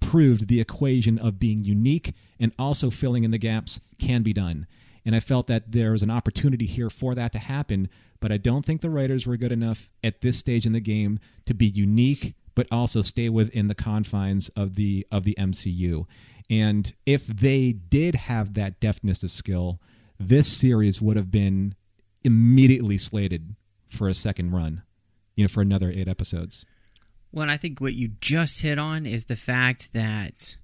proved 0.00 0.48
the 0.48 0.60
equation 0.60 1.18
of 1.18 1.38
being 1.38 1.64
unique 1.64 2.14
and 2.38 2.52
also 2.58 2.90
filling 2.90 3.24
in 3.24 3.30
the 3.30 3.38
gaps 3.38 3.80
can 3.98 4.22
be 4.22 4.32
done. 4.32 4.66
And 5.04 5.16
I 5.16 5.20
felt 5.20 5.46
that 5.46 5.72
there 5.72 5.92
was 5.92 6.02
an 6.02 6.10
opportunity 6.10 6.66
here 6.66 6.90
for 6.90 7.14
that 7.14 7.32
to 7.32 7.38
happen, 7.38 7.88
but 8.20 8.30
I 8.30 8.36
don't 8.36 8.64
think 8.64 8.80
the 8.80 8.90
writers 8.90 9.26
were 9.26 9.36
good 9.36 9.52
enough 9.52 9.88
at 10.04 10.20
this 10.20 10.38
stage 10.38 10.66
in 10.66 10.72
the 10.72 10.80
game 10.80 11.18
to 11.46 11.54
be 11.54 11.66
unique 11.66 12.34
but 12.54 12.66
also 12.70 13.02
stay 13.02 13.28
within 13.28 13.68
the 13.68 13.74
confines 13.74 14.48
of 14.50 14.74
the 14.74 15.06
of 15.10 15.24
the 15.24 15.36
MCU. 15.38 16.06
And 16.50 16.92
if 17.06 17.26
they 17.26 17.72
did 17.72 18.14
have 18.14 18.54
that 18.54 18.80
deftness 18.80 19.22
of 19.22 19.30
skill, 19.30 19.78
this 20.18 20.52
series 20.52 21.00
would 21.00 21.16
have 21.16 21.30
been 21.30 21.74
immediately 22.24 22.98
slated 22.98 23.56
for 23.88 24.08
a 24.08 24.14
second 24.14 24.52
run, 24.52 24.82
you 25.34 25.44
know, 25.44 25.48
for 25.48 25.62
another 25.62 25.90
eight 25.90 26.08
episodes. 26.08 26.64
Well, 27.32 27.42
and 27.42 27.50
I 27.50 27.56
think 27.56 27.80
what 27.80 27.94
you 27.94 28.12
just 28.20 28.62
hit 28.62 28.78
on 28.78 29.06
is 29.06 29.24
the 29.24 29.36
fact 29.36 29.92
that 29.94 30.56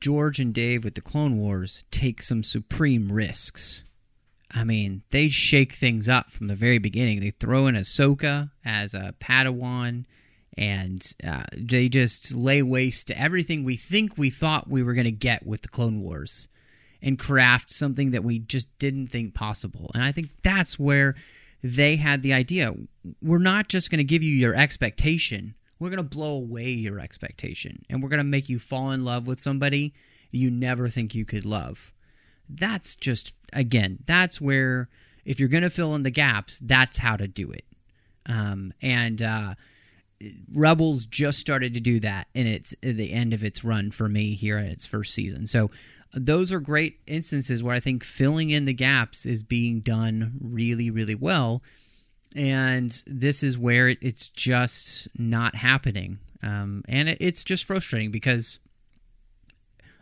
George 0.00 0.40
and 0.40 0.52
Dave 0.52 0.84
with 0.84 0.94
the 0.94 1.00
Clone 1.00 1.38
Wars 1.38 1.84
take 1.90 2.22
some 2.22 2.42
supreme 2.42 3.12
risks. 3.12 3.84
I 4.50 4.64
mean, 4.64 5.02
they 5.10 5.28
shake 5.28 5.72
things 5.72 6.08
up 6.08 6.30
from 6.30 6.48
the 6.48 6.54
very 6.54 6.78
beginning. 6.78 7.20
They 7.20 7.30
throw 7.30 7.66
in 7.66 7.74
Ahsoka 7.74 8.50
as 8.64 8.94
a 8.94 9.14
Padawan, 9.20 10.04
and 10.56 11.14
uh, 11.26 11.44
they 11.56 11.88
just 11.88 12.34
lay 12.34 12.62
waste 12.62 13.08
to 13.08 13.20
everything 13.20 13.64
we 13.64 13.76
think 13.76 14.16
we 14.16 14.30
thought 14.30 14.68
we 14.68 14.82
were 14.82 14.94
going 14.94 15.04
to 15.04 15.10
get 15.10 15.46
with 15.46 15.62
the 15.62 15.68
Clone 15.68 16.00
Wars 16.00 16.48
and 17.02 17.18
craft 17.18 17.70
something 17.70 18.10
that 18.12 18.24
we 18.24 18.38
just 18.38 18.66
didn't 18.78 19.08
think 19.08 19.34
possible. 19.34 19.90
And 19.94 20.02
I 20.02 20.12
think 20.12 20.30
that's 20.42 20.78
where 20.78 21.14
they 21.62 21.96
had 21.96 22.22
the 22.22 22.32
idea. 22.32 22.74
We're 23.20 23.38
not 23.38 23.68
just 23.68 23.90
going 23.90 23.98
to 23.98 24.04
give 24.04 24.22
you 24.22 24.34
your 24.34 24.54
expectation, 24.54 25.54
we're 25.78 25.90
going 25.90 25.98
to 25.98 26.16
blow 26.16 26.34
away 26.34 26.70
your 26.70 26.98
expectation. 26.98 27.84
And 27.90 28.02
we're 28.02 28.08
going 28.08 28.18
to 28.18 28.24
make 28.24 28.48
you 28.48 28.58
fall 28.58 28.90
in 28.92 29.04
love 29.04 29.26
with 29.26 29.40
somebody 29.40 29.92
you 30.30 30.50
never 30.50 30.88
think 30.88 31.14
you 31.14 31.24
could 31.24 31.44
love. 31.44 31.92
That's 32.48 32.96
just, 32.96 33.34
again, 33.52 33.98
that's 34.06 34.40
where, 34.40 34.88
if 35.24 35.38
you're 35.38 35.48
going 35.48 35.64
to 35.64 35.70
fill 35.70 35.94
in 35.94 36.02
the 36.02 36.10
gaps, 36.10 36.58
that's 36.60 36.98
how 36.98 37.16
to 37.16 37.28
do 37.28 37.50
it. 37.50 37.64
Um, 38.26 38.72
and, 38.80 39.22
uh, 39.22 39.54
Rebels 40.52 41.06
just 41.06 41.38
started 41.38 41.74
to 41.74 41.80
do 41.80 42.00
that 42.00 42.28
and 42.34 42.48
its 42.48 42.74
the 42.82 43.12
end 43.12 43.32
of 43.32 43.44
its 43.44 43.64
run 43.64 43.90
for 43.90 44.08
me 44.08 44.34
here 44.34 44.58
at 44.58 44.66
its 44.66 44.86
first 44.86 45.12
season. 45.14 45.46
So 45.46 45.70
those 46.12 46.52
are 46.52 46.60
great 46.60 47.00
instances 47.06 47.62
where 47.62 47.74
I 47.74 47.80
think 47.80 48.02
filling 48.02 48.50
in 48.50 48.64
the 48.64 48.72
gaps 48.72 49.26
is 49.26 49.42
being 49.42 49.80
done 49.80 50.38
really, 50.40 50.90
really 50.90 51.14
well. 51.14 51.62
And 52.34 52.90
this 53.06 53.42
is 53.42 53.58
where 53.58 53.88
it's 53.88 54.28
just 54.28 55.08
not 55.18 55.54
happening. 55.54 56.18
Um, 56.42 56.84
and 56.88 57.08
it's 57.08 57.44
just 57.44 57.64
frustrating 57.64 58.10
because, 58.10 58.58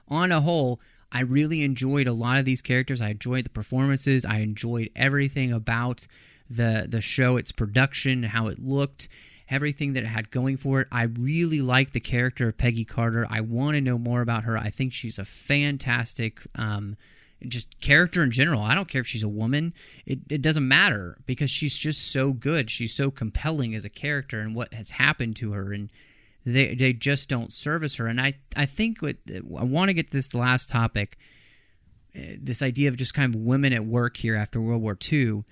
on 0.08 0.32
a 0.32 0.40
whole, 0.40 0.80
I 1.12 1.20
really 1.20 1.62
enjoyed 1.62 2.08
a 2.08 2.12
lot 2.12 2.38
of 2.38 2.44
these 2.44 2.60
characters. 2.60 3.00
I 3.00 3.10
enjoyed 3.10 3.44
the 3.44 3.50
performances. 3.50 4.24
I 4.24 4.38
enjoyed 4.38 4.90
everything 4.96 5.52
about 5.52 6.06
the 6.50 6.86
the 6.88 7.00
show, 7.00 7.36
its 7.36 7.52
production, 7.52 8.24
how 8.24 8.48
it 8.48 8.58
looked 8.58 9.08
everything 9.54 9.92
that 9.92 10.02
it 10.02 10.08
had 10.08 10.32
going 10.32 10.56
for 10.56 10.80
it. 10.80 10.88
I 10.90 11.04
really 11.04 11.62
like 11.62 11.92
the 11.92 12.00
character 12.00 12.48
of 12.48 12.58
Peggy 12.58 12.84
Carter. 12.84 13.24
I 13.30 13.40
want 13.40 13.76
to 13.76 13.80
know 13.80 13.98
more 13.98 14.20
about 14.20 14.42
her. 14.42 14.58
I 14.58 14.68
think 14.68 14.92
she's 14.92 15.16
a 15.16 15.24
fantastic 15.24 16.40
um, 16.56 16.96
just 17.46 17.80
character 17.80 18.24
in 18.24 18.32
general. 18.32 18.62
I 18.62 18.74
don't 18.74 18.88
care 18.88 19.00
if 19.00 19.06
she's 19.06 19.22
a 19.22 19.28
woman. 19.28 19.72
It, 20.06 20.18
it 20.28 20.42
doesn't 20.42 20.66
matter 20.66 21.18
because 21.24 21.50
she's 21.50 21.78
just 21.78 22.10
so 22.10 22.32
good. 22.32 22.68
She's 22.68 22.92
so 22.92 23.12
compelling 23.12 23.76
as 23.76 23.84
a 23.84 23.90
character 23.90 24.40
and 24.40 24.56
what 24.56 24.74
has 24.74 24.90
happened 24.90 25.36
to 25.36 25.52
her. 25.52 25.72
And 25.72 25.88
they, 26.44 26.74
they 26.74 26.92
just 26.92 27.28
don't 27.28 27.52
service 27.52 27.96
her. 27.96 28.08
And 28.08 28.20
I, 28.20 28.34
I 28.56 28.66
think 28.66 29.02
what, 29.02 29.18
I 29.30 29.64
want 29.64 29.88
to 29.88 29.94
get 29.94 30.08
to 30.08 30.12
this 30.12 30.34
last 30.34 30.68
topic, 30.68 31.16
uh, 32.16 32.22
this 32.40 32.60
idea 32.60 32.88
of 32.88 32.96
just 32.96 33.14
kind 33.14 33.32
of 33.32 33.40
women 33.40 33.72
at 33.72 33.84
work 33.84 34.16
here 34.16 34.34
after 34.34 34.60
World 34.60 34.82
War 34.82 34.98
II 35.12 35.44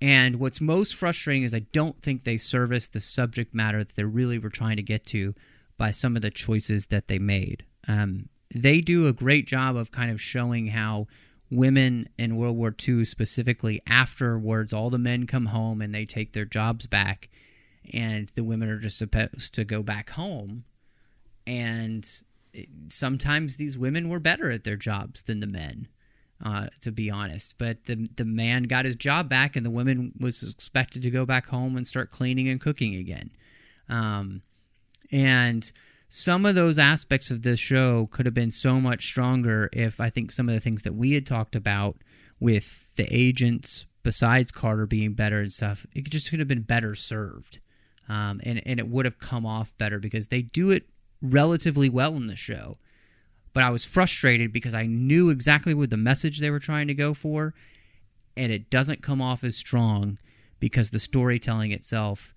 and 0.00 0.36
what's 0.36 0.60
most 0.60 0.94
frustrating 0.94 1.42
is 1.42 1.54
I 1.54 1.66
don't 1.72 2.00
think 2.00 2.24
they 2.24 2.38
service 2.38 2.88
the 2.88 3.00
subject 3.00 3.54
matter 3.54 3.84
that 3.84 3.96
they 3.96 4.04
really 4.04 4.38
were 4.38 4.50
trying 4.50 4.76
to 4.76 4.82
get 4.82 5.04
to 5.06 5.34
by 5.76 5.90
some 5.90 6.16
of 6.16 6.22
the 6.22 6.30
choices 6.30 6.86
that 6.86 7.08
they 7.08 7.18
made. 7.18 7.64
Um, 7.86 8.28
they 8.54 8.80
do 8.80 9.06
a 9.06 9.12
great 9.12 9.46
job 9.46 9.76
of 9.76 9.92
kind 9.92 10.10
of 10.10 10.20
showing 10.20 10.68
how 10.68 11.06
women 11.50 12.08
in 12.18 12.36
World 12.36 12.56
War 12.56 12.74
II, 12.86 13.04
specifically 13.04 13.80
afterwards, 13.86 14.72
all 14.72 14.90
the 14.90 14.98
men 14.98 15.26
come 15.26 15.46
home 15.46 15.82
and 15.82 15.94
they 15.94 16.06
take 16.06 16.32
their 16.32 16.44
jobs 16.44 16.86
back, 16.86 17.28
and 17.92 18.28
the 18.28 18.44
women 18.44 18.68
are 18.68 18.78
just 18.78 18.98
supposed 18.98 19.54
to 19.54 19.64
go 19.64 19.82
back 19.82 20.10
home. 20.10 20.64
And 21.46 22.08
sometimes 22.88 23.56
these 23.56 23.76
women 23.76 24.08
were 24.08 24.20
better 24.20 24.50
at 24.50 24.64
their 24.64 24.76
jobs 24.76 25.22
than 25.22 25.40
the 25.40 25.46
men 25.46 25.88
uh, 26.44 26.66
to 26.80 26.90
be 26.90 27.10
honest. 27.10 27.56
But 27.58 27.84
the 27.84 28.08
the 28.16 28.24
man 28.24 28.64
got 28.64 28.84
his 28.84 28.96
job 28.96 29.28
back, 29.28 29.56
and 29.56 29.64
the 29.64 29.70
woman 29.70 30.12
was 30.18 30.42
expected 30.42 31.02
to 31.02 31.10
go 31.10 31.26
back 31.26 31.46
home 31.46 31.76
and 31.76 31.86
start 31.86 32.10
cleaning 32.10 32.48
and 32.48 32.60
cooking 32.60 32.94
again. 32.94 33.30
Um, 33.88 34.42
and 35.12 35.70
some 36.08 36.44
of 36.44 36.54
those 36.54 36.78
aspects 36.78 37.30
of 37.30 37.42
this 37.42 37.60
show 37.60 38.06
could 38.10 38.26
have 38.26 38.34
been 38.34 38.50
so 38.50 38.80
much 38.80 39.04
stronger 39.06 39.68
if 39.72 40.00
I 40.00 40.10
think 40.10 40.32
some 40.32 40.48
of 40.48 40.54
the 40.54 40.60
things 40.60 40.82
that 40.82 40.94
we 40.94 41.12
had 41.12 41.26
talked 41.26 41.54
about 41.54 41.96
with 42.40 42.90
the 42.96 43.06
agents, 43.10 43.86
besides 44.02 44.50
Carter 44.50 44.86
being 44.86 45.12
better 45.12 45.40
and 45.40 45.52
stuff, 45.52 45.86
it 45.94 46.04
just 46.10 46.30
could 46.30 46.38
have 46.38 46.48
been 46.48 46.62
better 46.62 46.94
served. 46.94 47.60
Um, 48.08 48.40
and, 48.42 48.60
and 48.66 48.80
it 48.80 48.88
would 48.88 49.04
have 49.04 49.20
come 49.20 49.46
off 49.46 49.76
better 49.78 50.00
because 50.00 50.28
they 50.28 50.42
do 50.42 50.70
it 50.70 50.88
relatively 51.22 51.88
well 51.88 52.16
in 52.16 52.26
the 52.26 52.34
show 52.34 52.78
but 53.52 53.62
I 53.62 53.70
was 53.70 53.84
frustrated 53.84 54.52
because 54.52 54.74
I 54.74 54.86
knew 54.86 55.30
exactly 55.30 55.74
what 55.74 55.90
the 55.90 55.96
message 55.96 56.38
they 56.38 56.50
were 56.50 56.60
trying 56.60 56.86
to 56.88 56.94
go 56.94 57.14
for, 57.14 57.54
and 58.36 58.52
it 58.52 58.70
doesn't 58.70 59.02
come 59.02 59.20
off 59.20 59.42
as 59.44 59.56
strong 59.56 60.18
because 60.58 60.90
the 60.90 61.00
storytelling 61.00 61.72
itself 61.72 62.34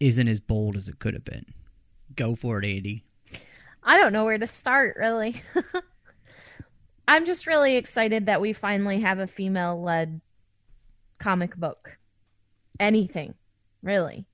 isn't 0.00 0.28
as 0.28 0.40
bold 0.40 0.76
as 0.76 0.88
it 0.88 0.98
could 0.98 1.14
have 1.14 1.24
been. 1.24 1.46
Go 2.16 2.34
for 2.34 2.58
it, 2.58 2.64
Andi. 2.64 3.02
I 3.82 3.98
don't 3.98 4.12
know 4.12 4.24
where 4.24 4.38
to 4.38 4.46
start, 4.46 4.96
really. 4.98 5.42
I'm 7.08 7.24
just 7.24 7.46
really 7.46 7.76
excited 7.76 8.26
that 8.26 8.40
we 8.40 8.52
finally 8.52 9.00
have 9.00 9.18
a 9.18 9.26
female 9.26 9.80
led 9.80 10.20
comic 11.18 11.56
book. 11.56 11.98
Anything, 12.78 13.34
really. 13.82 14.26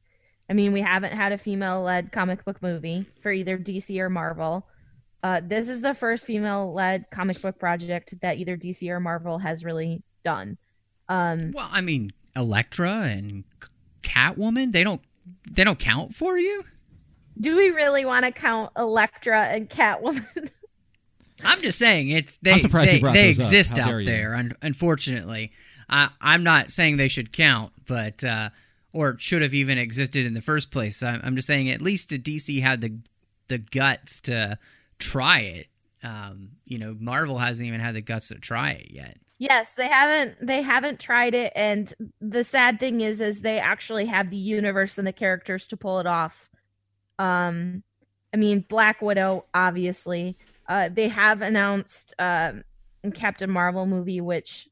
I 0.48 0.54
mean, 0.54 0.72
we 0.72 0.80
haven't 0.80 1.12
had 1.12 1.32
a 1.32 1.38
female 1.38 1.82
led 1.82 2.12
comic 2.12 2.44
book 2.44 2.62
movie 2.62 3.06
for 3.20 3.30
either 3.30 3.58
DC 3.58 3.98
or 3.98 4.08
Marvel. 4.08 4.66
Uh, 5.22 5.40
this 5.44 5.68
is 5.68 5.82
the 5.82 5.94
first 5.94 6.26
female 6.26 6.72
led 6.72 7.10
comic 7.10 7.40
book 7.42 7.58
project 7.58 8.14
that 8.20 8.38
either 8.38 8.56
DC 8.56 8.88
or 8.88 9.00
Marvel 9.00 9.38
has 9.38 9.64
really 9.64 10.02
done. 10.22 10.58
Um, 11.08 11.52
well, 11.52 11.68
I 11.70 11.80
mean, 11.80 12.12
Elektra 12.36 13.02
and 13.02 13.44
Catwoman, 14.02 14.72
they 14.72 14.84
don't 14.84 15.00
they 15.50 15.64
don't 15.64 15.78
count 15.78 16.14
for 16.14 16.38
you. 16.38 16.62
Do 17.40 17.56
we 17.56 17.70
really 17.70 18.04
want 18.04 18.24
to 18.24 18.32
count 18.32 18.72
Elektra 18.76 19.46
and 19.46 19.68
Catwoman? 19.68 20.50
I'm 21.44 21.60
just 21.60 21.78
saying 21.78 22.08
it's 22.08 22.36
they 22.38 22.52
I'm 22.52 22.58
surprised 22.58 23.02
they, 23.02 23.12
they 23.12 23.28
exist 23.28 23.78
out 23.78 24.04
there. 24.04 24.34
Un- 24.34 24.56
unfortunately, 24.62 25.52
I, 25.88 26.10
I'm 26.20 26.42
not 26.42 26.70
saying 26.70 26.96
they 26.96 27.08
should 27.08 27.32
count, 27.32 27.72
but 27.86 28.24
uh, 28.24 28.50
or 28.92 29.18
should 29.18 29.42
have 29.42 29.54
even 29.54 29.78
existed 29.78 30.26
in 30.26 30.34
the 30.34 30.40
first 30.40 30.70
place. 30.70 31.02
I'm, 31.02 31.20
I'm 31.22 31.36
just 31.36 31.46
saying 31.46 31.70
at 31.70 31.80
least 31.80 32.10
DC 32.10 32.60
had 32.60 32.80
the 32.80 32.98
the 33.48 33.58
guts 33.58 34.20
to 34.22 34.58
try 34.98 35.40
it. 35.40 35.68
Um, 36.02 36.50
you 36.64 36.78
know, 36.78 36.96
Marvel 36.98 37.38
hasn't 37.38 37.66
even 37.66 37.80
had 37.80 37.94
the 37.94 38.02
guts 38.02 38.28
to 38.28 38.36
try 38.36 38.72
it 38.72 38.90
yet. 38.90 39.18
Yes, 39.38 39.74
they 39.74 39.86
haven't 39.86 40.44
they 40.44 40.62
haven't 40.62 40.98
tried 40.98 41.32
it 41.32 41.52
and 41.54 41.92
the 42.20 42.42
sad 42.42 42.80
thing 42.80 43.00
is 43.00 43.20
is 43.20 43.40
they 43.40 43.60
actually 43.60 44.06
have 44.06 44.30
the 44.30 44.36
universe 44.36 44.98
and 44.98 45.06
the 45.06 45.12
characters 45.12 45.68
to 45.68 45.76
pull 45.76 46.00
it 46.00 46.06
off. 46.06 46.50
Um 47.20 47.84
I 48.34 48.36
mean 48.36 48.64
Black 48.68 49.00
Widow 49.00 49.44
obviously. 49.54 50.36
Uh 50.68 50.88
they 50.88 51.06
have 51.06 51.40
announced 51.40 52.14
um 52.18 52.64
Captain 53.14 53.48
Marvel 53.48 53.86
movie 53.86 54.20
which 54.20 54.68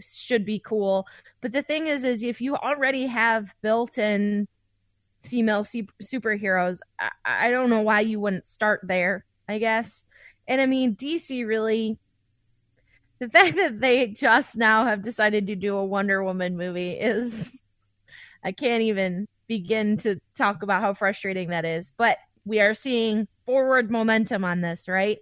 should 0.00 0.46
be 0.46 0.58
cool. 0.58 1.06
But 1.42 1.52
the 1.52 1.62
thing 1.62 1.86
is 1.86 2.02
is 2.02 2.22
if 2.22 2.40
you 2.40 2.56
already 2.56 3.06
have 3.06 3.54
built-in 3.60 4.48
female 5.22 5.62
superheroes, 5.62 6.80
I, 6.98 7.10
I 7.24 7.50
don't 7.50 7.68
know 7.68 7.82
why 7.82 8.00
you 8.00 8.18
wouldn't 8.18 8.46
start 8.46 8.80
there. 8.82 9.26
I 9.48 9.58
guess. 9.58 10.04
And 10.48 10.60
I 10.60 10.66
mean, 10.66 10.94
DC 10.94 11.46
really 11.46 11.98
the 13.18 13.28
fact 13.28 13.56
that 13.56 13.80
they 13.80 14.08
just 14.08 14.56
now 14.56 14.84
have 14.84 15.00
decided 15.00 15.46
to 15.46 15.56
do 15.56 15.76
a 15.76 15.84
Wonder 15.84 16.22
Woman 16.22 16.56
movie 16.56 16.92
is 16.92 17.60
I 18.44 18.52
can't 18.52 18.82
even 18.82 19.26
begin 19.48 19.96
to 19.98 20.20
talk 20.36 20.62
about 20.62 20.82
how 20.82 20.94
frustrating 20.94 21.48
that 21.48 21.64
is. 21.64 21.92
But 21.96 22.18
we 22.44 22.60
are 22.60 22.74
seeing 22.74 23.26
forward 23.44 23.90
momentum 23.90 24.44
on 24.44 24.60
this, 24.60 24.88
right? 24.88 25.18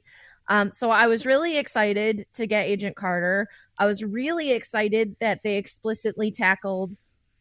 Um, 0.48 0.72
so 0.72 0.90
I 0.90 1.06
was 1.06 1.24
really 1.24 1.56
excited 1.56 2.26
to 2.34 2.46
get 2.46 2.66
Agent 2.66 2.96
Carter. 2.96 3.48
I 3.78 3.86
was 3.86 4.04
really 4.04 4.52
excited 4.52 5.16
that 5.20 5.42
they 5.42 5.56
explicitly 5.56 6.30
tackled 6.30 6.94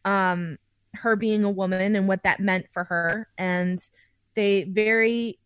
um, 0.04 0.58
her 0.94 1.16
being 1.16 1.44
a 1.44 1.50
woman 1.50 1.96
and 1.96 2.08
what 2.08 2.22
that 2.22 2.40
meant 2.40 2.66
for 2.70 2.84
her, 2.84 3.28
and 3.36 3.78
they 4.34 4.64
very 4.64 5.38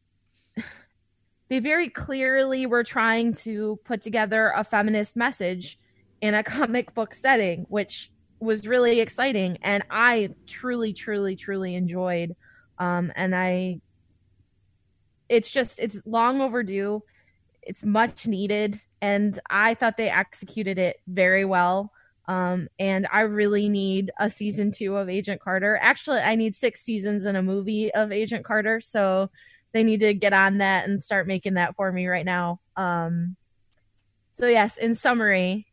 they 1.49 1.59
very 1.59 1.89
clearly 1.89 2.67
were 2.67 2.85
trying 2.85 3.33
to 3.33 3.79
put 3.85 4.03
together 4.03 4.53
a 4.55 4.65
feminist 4.65 5.17
message 5.17 5.79
in 6.21 6.35
a 6.35 6.43
comic 6.45 6.95
book 6.95 7.15
setting, 7.15 7.67
which 7.69 8.11
was 8.41 8.69
really 8.69 9.01
exciting. 9.01 9.59
And 9.63 9.83
I 9.91 10.31
truly, 10.47 10.93
truly, 10.93 11.37
truly 11.37 11.75
enjoyed. 11.75 12.37
Um, 12.79 13.13
and 13.17 13.35
I, 13.35 13.81
it's 15.29 15.51
just, 15.51 15.81
it's 15.81 16.07
long 16.07 16.41
overdue. 16.41 17.03
It's 17.63 17.85
much 17.85 18.27
needed. 18.27 18.77
And 19.03 19.39
I 19.51 19.75
thought 19.75 19.97
they 19.97 20.11
executed 20.11 20.79
it 20.79 21.01
very 21.07 21.45
well. 21.45 21.93
Um, 22.29 22.69
and 22.79 23.09
I 23.11 23.23
really 23.23 23.69
need 23.71 24.11
a 24.19 24.29
season 24.29 24.71
two 24.71 24.97
of 24.97 25.09
Agent 25.09 25.41
Carter. 25.41 25.79
Actually, 25.81 26.21
I 26.21 26.35
need 26.35 26.55
six 26.55 26.83
seasons 26.83 27.25
and 27.25 27.39
a 27.39 27.43
movie 27.43 27.93
of 27.95 28.13
Agent 28.13 28.45
Carter. 28.45 28.81
So, 28.81 29.31
they 29.73 29.85
need 29.85 30.01
to 30.01 30.15
get 30.15 30.33
on 30.33 30.59
that 30.59 30.89
and 30.89 31.01
start 31.01 31.27
making 31.27 31.55
that 31.55 31.77
for 31.77 31.93
me 31.93 32.07
right 32.07 32.25
now. 32.25 32.61
Um, 32.77 33.37
so 34.33 34.47
yes, 34.47 34.79
in 34.79 34.95
summary, 34.95 35.67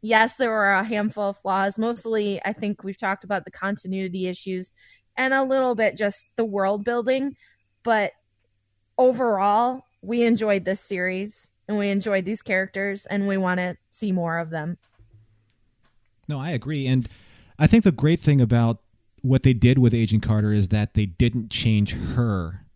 yes, 0.00 0.36
there 0.36 0.50
were 0.50 0.70
a 0.70 0.84
handful 0.84 1.30
of 1.30 1.36
flaws. 1.36 1.78
Mostly, 1.78 2.40
I 2.44 2.52
think 2.52 2.82
we've 2.82 2.98
talked 2.98 3.24
about 3.24 3.44
the 3.44 3.50
continuity 3.50 4.26
issues 4.26 4.72
and 5.16 5.34
a 5.34 5.42
little 5.42 5.74
bit 5.74 5.96
just 5.96 6.30
the 6.36 6.44
world 6.44 6.84
building, 6.84 7.36
but 7.82 8.12
overall, 8.96 9.82
we 10.00 10.24
enjoyed 10.24 10.64
this 10.64 10.80
series 10.80 11.52
and 11.68 11.78
we 11.78 11.88
enjoyed 11.88 12.24
these 12.24 12.42
characters 12.42 13.06
and 13.06 13.28
we 13.28 13.36
want 13.36 13.58
to 13.58 13.76
see 13.90 14.12
more 14.12 14.38
of 14.38 14.50
them. 14.50 14.78
No, 16.28 16.38
I 16.38 16.50
agree. 16.50 16.86
And 16.86 17.08
I 17.58 17.66
think 17.66 17.84
the 17.84 17.92
great 17.92 18.20
thing 18.20 18.40
about 18.40 18.78
what 19.20 19.42
they 19.42 19.52
did 19.52 19.78
with 19.78 19.94
Agent 19.94 20.22
Carter 20.22 20.52
is 20.52 20.68
that 20.68 20.94
they 20.94 21.06
didn't 21.06 21.50
change 21.50 21.92
her 21.92 22.66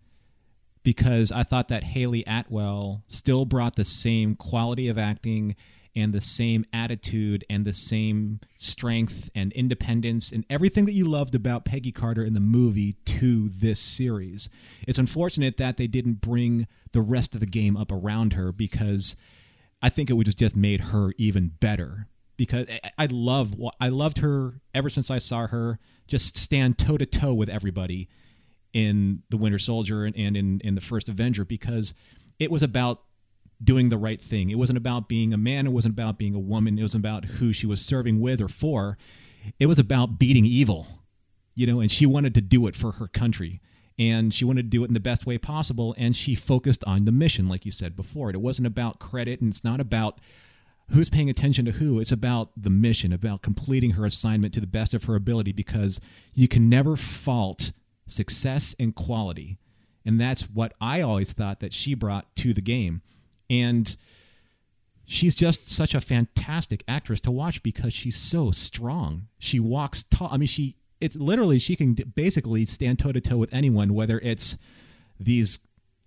because 0.86 1.32
I 1.32 1.42
thought 1.42 1.66
that 1.66 1.82
Hayley 1.82 2.22
Atwell 2.28 3.02
still 3.08 3.44
brought 3.44 3.74
the 3.74 3.84
same 3.84 4.36
quality 4.36 4.86
of 4.86 4.96
acting 4.96 5.56
and 5.96 6.12
the 6.12 6.20
same 6.20 6.64
attitude 6.72 7.44
and 7.50 7.64
the 7.64 7.72
same 7.72 8.38
strength 8.56 9.28
and 9.34 9.52
independence 9.54 10.30
and 10.30 10.46
everything 10.48 10.84
that 10.84 10.92
you 10.92 11.04
loved 11.04 11.34
about 11.34 11.64
Peggy 11.64 11.90
Carter 11.90 12.22
in 12.22 12.34
the 12.34 12.40
movie 12.40 12.92
to 13.04 13.48
this 13.48 13.80
series. 13.80 14.48
It's 14.86 15.00
unfortunate 15.00 15.56
that 15.56 15.76
they 15.76 15.88
didn't 15.88 16.20
bring 16.20 16.68
the 16.92 17.02
rest 17.02 17.34
of 17.34 17.40
the 17.40 17.46
game 17.46 17.76
up 17.76 17.90
around 17.90 18.34
her 18.34 18.52
because 18.52 19.16
I 19.82 19.88
think 19.88 20.08
it 20.08 20.12
would 20.12 20.28
have 20.28 20.36
just 20.36 20.54
made 20.54 20.82
her 20.82 21.10
even 21.18 21.50
better. 21.58 22.06
Because 22.36 22.68
I 22.96 23.08
love 23.10 23.56
I 23.80 23.88
loved 23.88 24.18
her 24.18 24.60
ever 24.72 24.88
since 24.88 25.10
I 25.10 25.18
saw 25.18 25.48
her 25.48 25.80
just 26.06 26.38
stand 26.38 26.78
toe 26.78 26.96
to 26.96 27.06
toe 27.06 27.34
with 27.34 27.48
everybody 27.48 28.08
in 28.76 29.22
the 29.30 29.38
Winter 29.38 29.58
Soldier 29.58 30.04
and, 30.04 30.14
and 30.14 30.36
in 30.36 30.60
in 30.62 30.74
the 30.74 30.82
first 30.82 31.08
Avenger 31.08 31.46
because 31.46 31.94
it 32.38 32.50
was 32.50 32.62
about 32.62 33.00
doing 33.64 33.88
the 33.88 33.96
right 33.96 34.20
thing. 34.20 34.50
It 34.50 34.58
wasn't 34.58 34.76
about 34.76 35.08
being 35.08 35.32
a 35.32 35.38
man. 35.38 35.66
It 35.66 35.72
wasn't 35.72 35.94
about 35.94 36.18
being 36.18 36.34
a 36.34 36.38
woman. 36.38 36.78
It 36.78 36.82
was 36.82 36.94
about 36.94 37.24
who 37.24 37.54
she 37.54 37.66
was 37.66 37.80
serving 37.80 38.20
with 38.20 38.38
or 38.38 38.48
for. 38.48 38.98
It 39.58 39.64
was 39.64 39.78
about 39.78 40.18
beating 40.18 40.44
evil, 40.44 40.86
you 41.54 41.66
know. 41.66 41.80
And 41.80 41.90
she 41.90 42.04
wanted 42.04 42.34
to 42.34 42.42
do 42.42 42.66
it 42.66 42.76
for 42.76 42.92
her 42.92 43.08
country, 43.08 43.62
and 43.98 44.34
she 44.34 44.44
wanted 44.44 44.64
to 44.64 44.68
do 44.68 44.84
it 44.84 44.88
in 44.88 44.94
the 44.94 45.00
best 45.00 45.24
way 45.24 45.38
possible. 45.38 45.94
And 45.96 46.14
she 46.14 46.34
focused 46.34 46.84
on 46.84 47.06
the 47.06 47.12
mission, 47.12 47.48
like 47.48 47.64
you 47.64 47.70
said 47.72 47.96
before. 47.96 48.28
It 48.28 48.42
wasn't 48.42 48.66
about 48.66 48.98
credit, 48.98 49.40
and 49.40 49.48
it's 49.48 49.64
not 49.64 49.80
about 49.80 50.20
who's 50.90 51.08
paying 51.08 51.30
attention 51.30 51.64
to 51.64 51.72
who. 51.72 51.98
It's 51.98 52.12
about 52.12 52.50
the 52.58 52.68
mission, 52.68 53.10
about 53.10 53.40
completing 53.40 53.92
her 53.92 54.04
assignment 54.04 54.52
to 54.52 54.60
the 54.60 54.66
best 54.66 54.92
of 54.92 55.04
her 55.04 55.14
ability, 55.14 55.52
because 55.52 55.98
you 56.34 56.46
can 56.46 56.68
never 56.68 56.94
fault 56.94 57.72
success 58.06 58.74
and 58.78 58.94
quality. 58.94 59.58
And 60.04 60.20
that's 60.20 60.42
what 60.42 60.72
I 60.80 61.00
always 61.00 61.32
thought 61.32 61.60
that 61.60 61.72
she 61.72 61.94
brought 61.94 62.34
to 62.36 62.52
the 62.52 62.60
game. 62.60 63.02
And 63.50 63.96
she's 65.04 65.34
just 65.34 65.70
such 65.70 65.94
a 65.94 66.00
fantastic 66.00 66.84
actress 66.86 67.20
to 67.22 67.30
watch 67.30 67.62
because 67.62 67.92
she's 67.92 68.16
so 68.16 68.50
strong. 68.50 69.28
She 69.38 69.58
walks 69.58 70.02
tall. 70.04 70.28
I 70.30 70.36
mean, 70.36 70.48
she 70.48 70.76
it's 71.00 71.16
literally 71.16 71.58
she 71.58 71.76
can 71.76 71.94
basically 71.94 72.64
stand 72.64 72.98
toe 72.98 73.12
to 73.12 73.20
toe 73.20 73.36
with 73.36 73.52
anyone, 73.52 73.94
whether 73.94 74.18
it's 74.20 74.56
these 75.18 75.60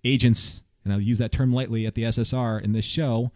agents, 0.04 0.62
and 0.84 0.92
I'll 0.92 1.00
use 1.00 1.18
that 1.18 1.32
term 1.32 1.52
lightly 1.52 1.86
at 1.86 1.94
the 1.94 2.04
SSR 2.04 2.60
in 2.60 2.72
this 2.72 2.84
show, 2.84 3.30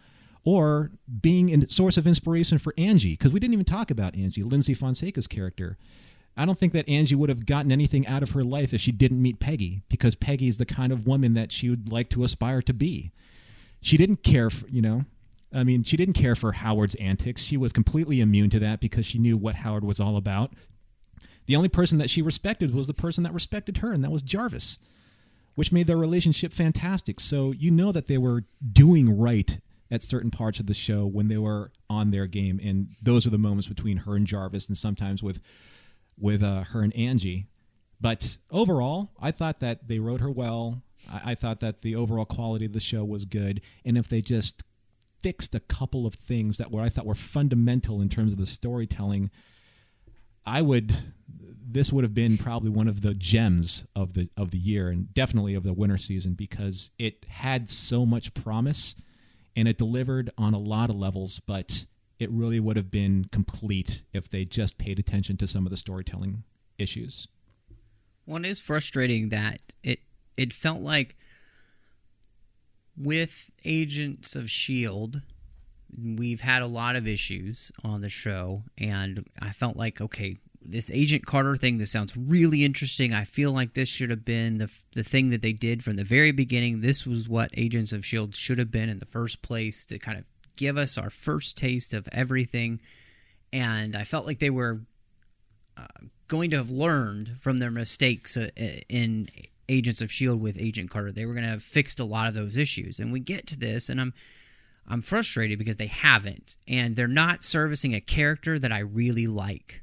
or 0.44 0.90
being 1.20 1.54
a 1.54 1.70
source 1.70 1.96
of 1.96 2.06
inspiration 2.06 2.58
for 2.58 2.74
Angie, 2.76 3.12
because 3.12 3.32
we 3.32 3.40
didn't 3.40 3.54
even 3.54 3.64
talk 3.64 3.90
about 3.90 4.16
Angie, 4.16 4.42
Lyndsy 4.42 4.76
Fonseca's 4.76 5.26
character. 5.26 5.78
I 6.37 6.45
don't 6.45 6.59
think 6.59 6.72
that 6.72 6.89
Angie 6.89 7.14
would 7.14 7.28
have 7.28 7.47
gotten 7.47 7.70
anything 7.70 8.07
out 8.07 8.22
of 8.22 8.32
her 8.32 8.43
life 8.43 8.74
if 8.74 8.80
she 8.80 8.93
didn't 8.93 9.22
meet 9.22 9.39
Peggy, 9.39 9.82
because 9.89 10.14
Peggy 10.14 10.49
is 10.49 10.59
the 10.59 10.66
kind 10.66 10.93
of 10.93 11.07
woman 11.07 11.35
that 11.35 11.53
she 11.53 11.70
would 11.70 11.93
like 11.93 12.09
to 12.11 12.24
aspire 12.24 12.61
to 12.62 12.72
be. 12.72 13.12
She 13.80 13.97
didn't 13.97 14.22
care 14.22 14.51
for, 14.51 14.66
you 14.68 14.82
know, 14.82 15.05
I 15.53 15.62
mean, 15.62 15.85
she 15.85 15.97
didn't 15.97 16.14
care 16.14 16.35
for 16.35 16.53
Howard's 16.53 16.97
antics. 16.97 17.43
She 17.43 17.57
was 17.57 17.72
completely 17.72 18.20
immune 18.20 18.51
to 18.51 18.59
that 18.59 18.80
because 18.80 19.07
she 19.07 19.18
knew 19.18 19.37
what 19.37 19.57
Howard 19.57 19.85
was 19.85 20.01
all 20.01 20.16
about. 20.16 20.53
The 21.47 21.55
only 21.55 21.68
person 21.68 21.99
that 21.99 22.11
she 22.11 22.22
respected 22.22 22.74
was 22.74 22.89
the 22.89 22.95
person 22.95 23.22
that 23.24 23.32
respected 23.32 23.78
her, 23.78 23.93
and 23.93 24.03
that 24.03 24.11
was 24.11 24.22
Jarvis, 24.22 24.78
which 25.55 25.70
made 25.70 25.87
their 25.87 25.97
relationship 25.97 26.53
fantastic. 26.53 27.20
So 27.20 27.53
you 27.53 27.70
know 27.70 27.93
that 27.93 28.09
they 28.09 28.18
were 28.18 28.45
doing 28.72 29.16
right 29.16 29.61
at 29.91 30.03
certain 30.03 30.30
parts 30.30 30.59
of 30.59 30.66
the 30.66 30.74
show 30.74 31.07
when 31.07 31.28
they 31.28 31.37
were 31.37 31.70
on 31.89 32.11
their 32.11 32.26
game, 32.26 32.59
and 32.64 32.89
those 33.01 33.26
are 33.26 33.30
the 33.30 33.39
moments 33.39 33.68
between 33.68 33.99
her 33.99 34.16
and 34.16 34.26
Jarvis, 34.26 34.66
and 34.66 34.76
sometimes 34.76 35.22
with 35.22 35.39
with 36.18 36.42
uh, 36.42 36.64
her 36.64 36.82
and 36.82 36.94
Angie. 36.94 37.46
But 38.00 38.38
overall, 38.50 39.10
I 39.20 39.30
thought 39.30 39.60
that 39.60 39.88
they 39.88 39.98
wrote 39.98 40.20
her 40.20 40.30
well. 40.30 40.82
I-, 41.10 41.32
I 41.32 41.34
thought 41.34 41.60
that 41.60 41.82
the 41.82 41.96
overall 41.96 42.24
quality 42.24 42.66
of 42.66 42.72
the 42.72 42.80
show 42.80 43.04
was 43.04 43.24
good. 43.24 43.60
And 43.84 43.96
if 43.96 44.08
they 44.08 44.20
just 44.20 44.62
fixed 45.20 45.54
a 45.54 45.60
couple 45.60 46.06
of 46.06 46.14
things 46.14 46.58
that 46.58 46.70
were 46.70 46.82
I 46.82 46.90
thought 46.90 47.06
were 47.06 47.14
fundamental 47.14 48.02
in 48.02 48.08
terms 48.08 48.32
of 48.32 48.38
the 48.38 48.46
storytelling, 48.46 49.30
I 50.44 50.60
would 50.60 50.94
this 51.66 51.92
would 51.92 52.04
have 52.04 52.14
been 52.14 52.36
probably 52.36 52.70
one 52.70 52.86
of 52.86 53.00
the 53.00 53.14
gems 53.14 53.86
of 53.96 54.12
the 54.12 54.28
of 54.36 54.50
the 54.50 54.58
year 54.58 54.88
and 54.88 55.12
definitely 55.14 55.54
of 55.54 55.62
the 55.62 55.72
winter 55.72 55.96
season 55.96 56.34
because 56.34 56.90
it 56.98 57.24
had 57.28 57.68
so 57.68 58.04
much 58.04 58.34
promise 58.34 58.94
and 59.56 59.66
it 59.66 59.78
delivered 59.78 60.30
on 60.36 60.52
a 60.52 60.58
lot 60.58 60.90
of 60.90 60.96
levels, 60.96 61.40
but 61.40 61.86
it 62.18 62.30
really 62.30 62.60
would 62.60 62.76
have 62.76 62.90
been 62.90 63.26
complete 63.30 64.04
if 64.12 64.28
they 64.28 64.44
just 64.44 64.78
paid 64.78 64.99
attention 64.99 65.36
to 65.38 65.46
some 65.46 65.66
of 65.66 65.70
the 65.70 65.76
storytelling 65.76 66.45
issues. 66.78 67.28
It 68.26 68.46
is 68.46 68.61
frustrating 68.61 69.28
that 69.30 69.61
it 69.82 70.00
it 70.36 70.53
felt 70.53 70.80
like 70.80 71.16
with 72.96 73.50
Agents 73.64 74.36
of 74.36 74.50
Shield, 74.50 75.22
we've 75.96 76.41
had 76.41 76.62
a 76.62 76.66
lot 76.66 76.96
of 76.96 77.07
issues 77.07 77.70
on 77.82 78.00
the 78.00 78.08
show, 78.08 78.62
and 78.78 79.26
I 79.41 79.50
felt 79.50 79.76
like 79.76 80.00
okay, 80.00 80.38
this 80.62 80.91
Agent 80.91 81.26
Carter 81.26 81.57
thing. 81.57 81.78
This 81.78 81.91
sounds 81.91 82.16
really 82.16 82.64
interesting. 82.64 83.12
I 83.12 83.24
feel 83.24 83.53
like 83.53 83.74
this 83.74 83.88
should 83.88 84.11
have 84.11 84.24
been 84.24 84.58
the 84.58 84.72
the 84.95 85.04
thing 85.04 85.30
that 85.30 85.42
they 85.42 85.53
did 85.53 85.82
from 85.82 85.96
the 85.96 86.04
very 86.04 86.32
beginning. 86.32 86.80
This 86.80 87.07
was 87.07 87.28
what 87.28 87.50
Agents 87.57 87.92
of 87.92 88.07
Shield 88.07 88.34
should 88.34 88.58
have 88.58 88.70
been 88.70 88.88
in 88.88 89.00
the 89.00 89.07
first 89.07 89.42
place 89.42 89.84
to 89.86 89.99
kind 89.99 90.18
of 90.18 90.24
give 90.57 90.76
us 90.76 90.97
our 90.99 91.11
first 91.11 91.57
taste 91.57 91.95
of 91.95 92.09
everything. 92.13 92.81
And 93.53 93.97
I 93.97 94.05
felt 94.05 94.26
like 94.26 94.39
they 94.39 94.51
were 94.51 94.81
uh, 95.76 95.87
going 96.29 96.51
to 96.51 96.57
have 96.57 96.71
learned 96.71 97.37
from 97.41 97.59
their 97.59 97.71
mistakes 97.71 98.37
uh, 98.37 98.49
in 98.89 99.29
Agents 99.68 100.01
of 100.01 100.13
Shield 100.13 100.41
with 100.41 100.61
Agent 100.61 100.91
Carter. 100.91 101.13
They 101.13 101.26
were 101.26 101.35
going 101.35 101.45
to 101.45 101.51
have 101.51 101.63
fixed 101.63 102.01
a 102.01 102.05
lot 102.05 102.26
of 102.26 102.35
those 102.35 102.57
issues. 102.57 102.99
And 102.99 103.13
we 103.13 103.21
get 103.21 103.47
to 103.49 103.59
this, 103.59 103.89
and 103.89 104.01
I'm 104.01 104.14
I'm 104.87 105.01
frustrated 105.01 105.59
because 105.59 105.76
they 105.76 105.87
haven't, 105.87 106.57
and 106.68 106.95
they're 106.95 107.09
not 107.09 107.43
servicing 107.43 107.95
a 107.95 108.01
character 108.01 108.59
that 108.59 108.71
I 108.71 108.81
really 108.81 109.26
like, 109.26 109.83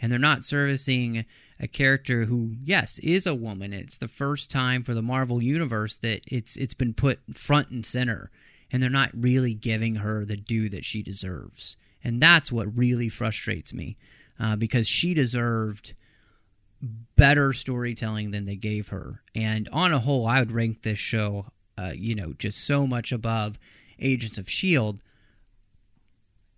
and 0.00 0.10
they're 0.10 0.18
not 0.18 0.44
servicing 0.44 1.24
a 1.60 1.68
character 1.68 2.24
who, 2.24 2.56
yes, 2.60 2.98
is 2.98 3.26
a 3.26 3.34
woman. 3.34 3.72
And 3.72 3.84
It's 3.84 3.98
the 3.98 4.08
first 4.08 4.50
time 4.50 4.82
for 4.82 4.92
the 4.92 5.02
Marvel 5.02 5.40
universe 5.40 5.96
that 5.98 6.22
it's 6.26 6.56
it's 6.56 6.74
been 6.74 6.94
put 6.94 7.20
front 7.32 7.70
and 7.70 7.86
center 7.86 8.30
and 8.72 8.82
they're 8.82 8.90
not 8.90 9.10
really 9.14 9.54
giving 9.54 9.96
her 9.96 10.24
the 10.24 10.36
due 10.36 10.68
that 10.68 10.84
she 10.84 11.02
deserves. 11.02 11.76
And 12.02 12.20
that's 12.20 12.50
what 12.50 12.76
really 12.76 13.08
frustrates 13.08 13.72
me 13.72 13.96
uh, 14.38 14.56
because 14.56 14.88
she 14.88 15.14
deserved 15.14 15.94
better 17.16 17.52
storytelling 17.52 18.30
than 18.30 18.46
they 18.46 18.56
gave 18.56 18.88
her. 18.88 19.22
And 19.34 19.68
on 19.72 19.92
a 19.92 19.98
whole, 19.98 20.26
I 20.26 20.38
would 20.38 20.52
rank 20.52 20.82
this 20.82 20.98
show, 20.98 21.46
uh, 21.76 21.92
you 21.94 22.14
know, 22.14 22.32
just 22.38 22.64
so 22.64 22.86
much 22.86 23.12
above 23.12 23.58
Agents 23.98 24.38
of 24.38 24.46
S.H.I.E.L.D. 24.46 25.00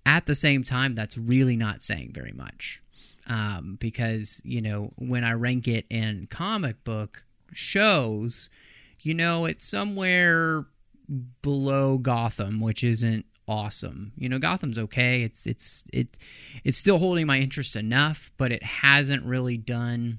at 0.06 0.26
the 0.26 0.34
same 0.34 0.62
time, 0.62 0.94
that's 0.94 1.18
really 1.18 1.56
not 1.56 1.82
saying 1.82 2.12
very 2.14 2.32
much. 2.32 2.80
Um, 3.26 3.76
because, 3.80 4.40
you 4.44 4.60
know, 4.60 4.92
when 4.96 5.24
I 5.24 5.32
rank 5.32 5.66
it 5.66 5.86
in 5.90 6.28
comic 6.30 6.84
book 6.84 7.24
shows, 7.52 8.48
you 9.00 9.14
know, 9.14 9.44
it's 9.44 9.66
somewhere 9.66 10.66
below 11.42 11.98
Gotham, 11.98 12.60
which 12.60 12.84
isn't 12.84 13.26
awesome. 13.46 14.12
You 14.16 14.28
know, 14.28 14.38
Gotham's 14.38 14.78
okay. 14.78 15.22
It's 15.22 15.46
it's 15.46 15.84
it 15.92 16.18
it's 16.64 16.78
still 16.78 16.98
holding 16.98 17.26
my 17.26 17.38
interest 17.38 17.76
enough, 17.76 18.30
but 18.36 18.52
it 18.52 18.62
hasn't 18.62 19.24
really 19.24 19.58
done 19.58 20.18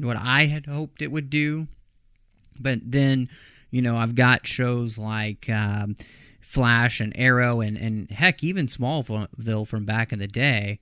what 0.00 0.16
I 0.16 0.46
had 0.46 0.66
hoped 0.66 1.02
it 1.02 1.12
would 1.12 1.30
do. 1.30 1.68
But 2.58 2.80
then, 2.84 3.28
you 3.70 3.82
know, 3.82 3.96
I've 3.96 4.14
got 4.14 4.46
shows 4.46 4.98
like 4.98 5.48
um, 5.48 5.96
Flash 6.40 7.00
and 7.00 7.12
Arrow 7.16 7.60
and 7.60 7.76
and 7.76 8.10
heck, 8.10 8.42
even 8.42 8.66
Smallville 8.66 9.66
from 9.66 9.84
back 9.84 10.12
in 10.12 10.18
the 10.18 10.26
day 10.26 10.80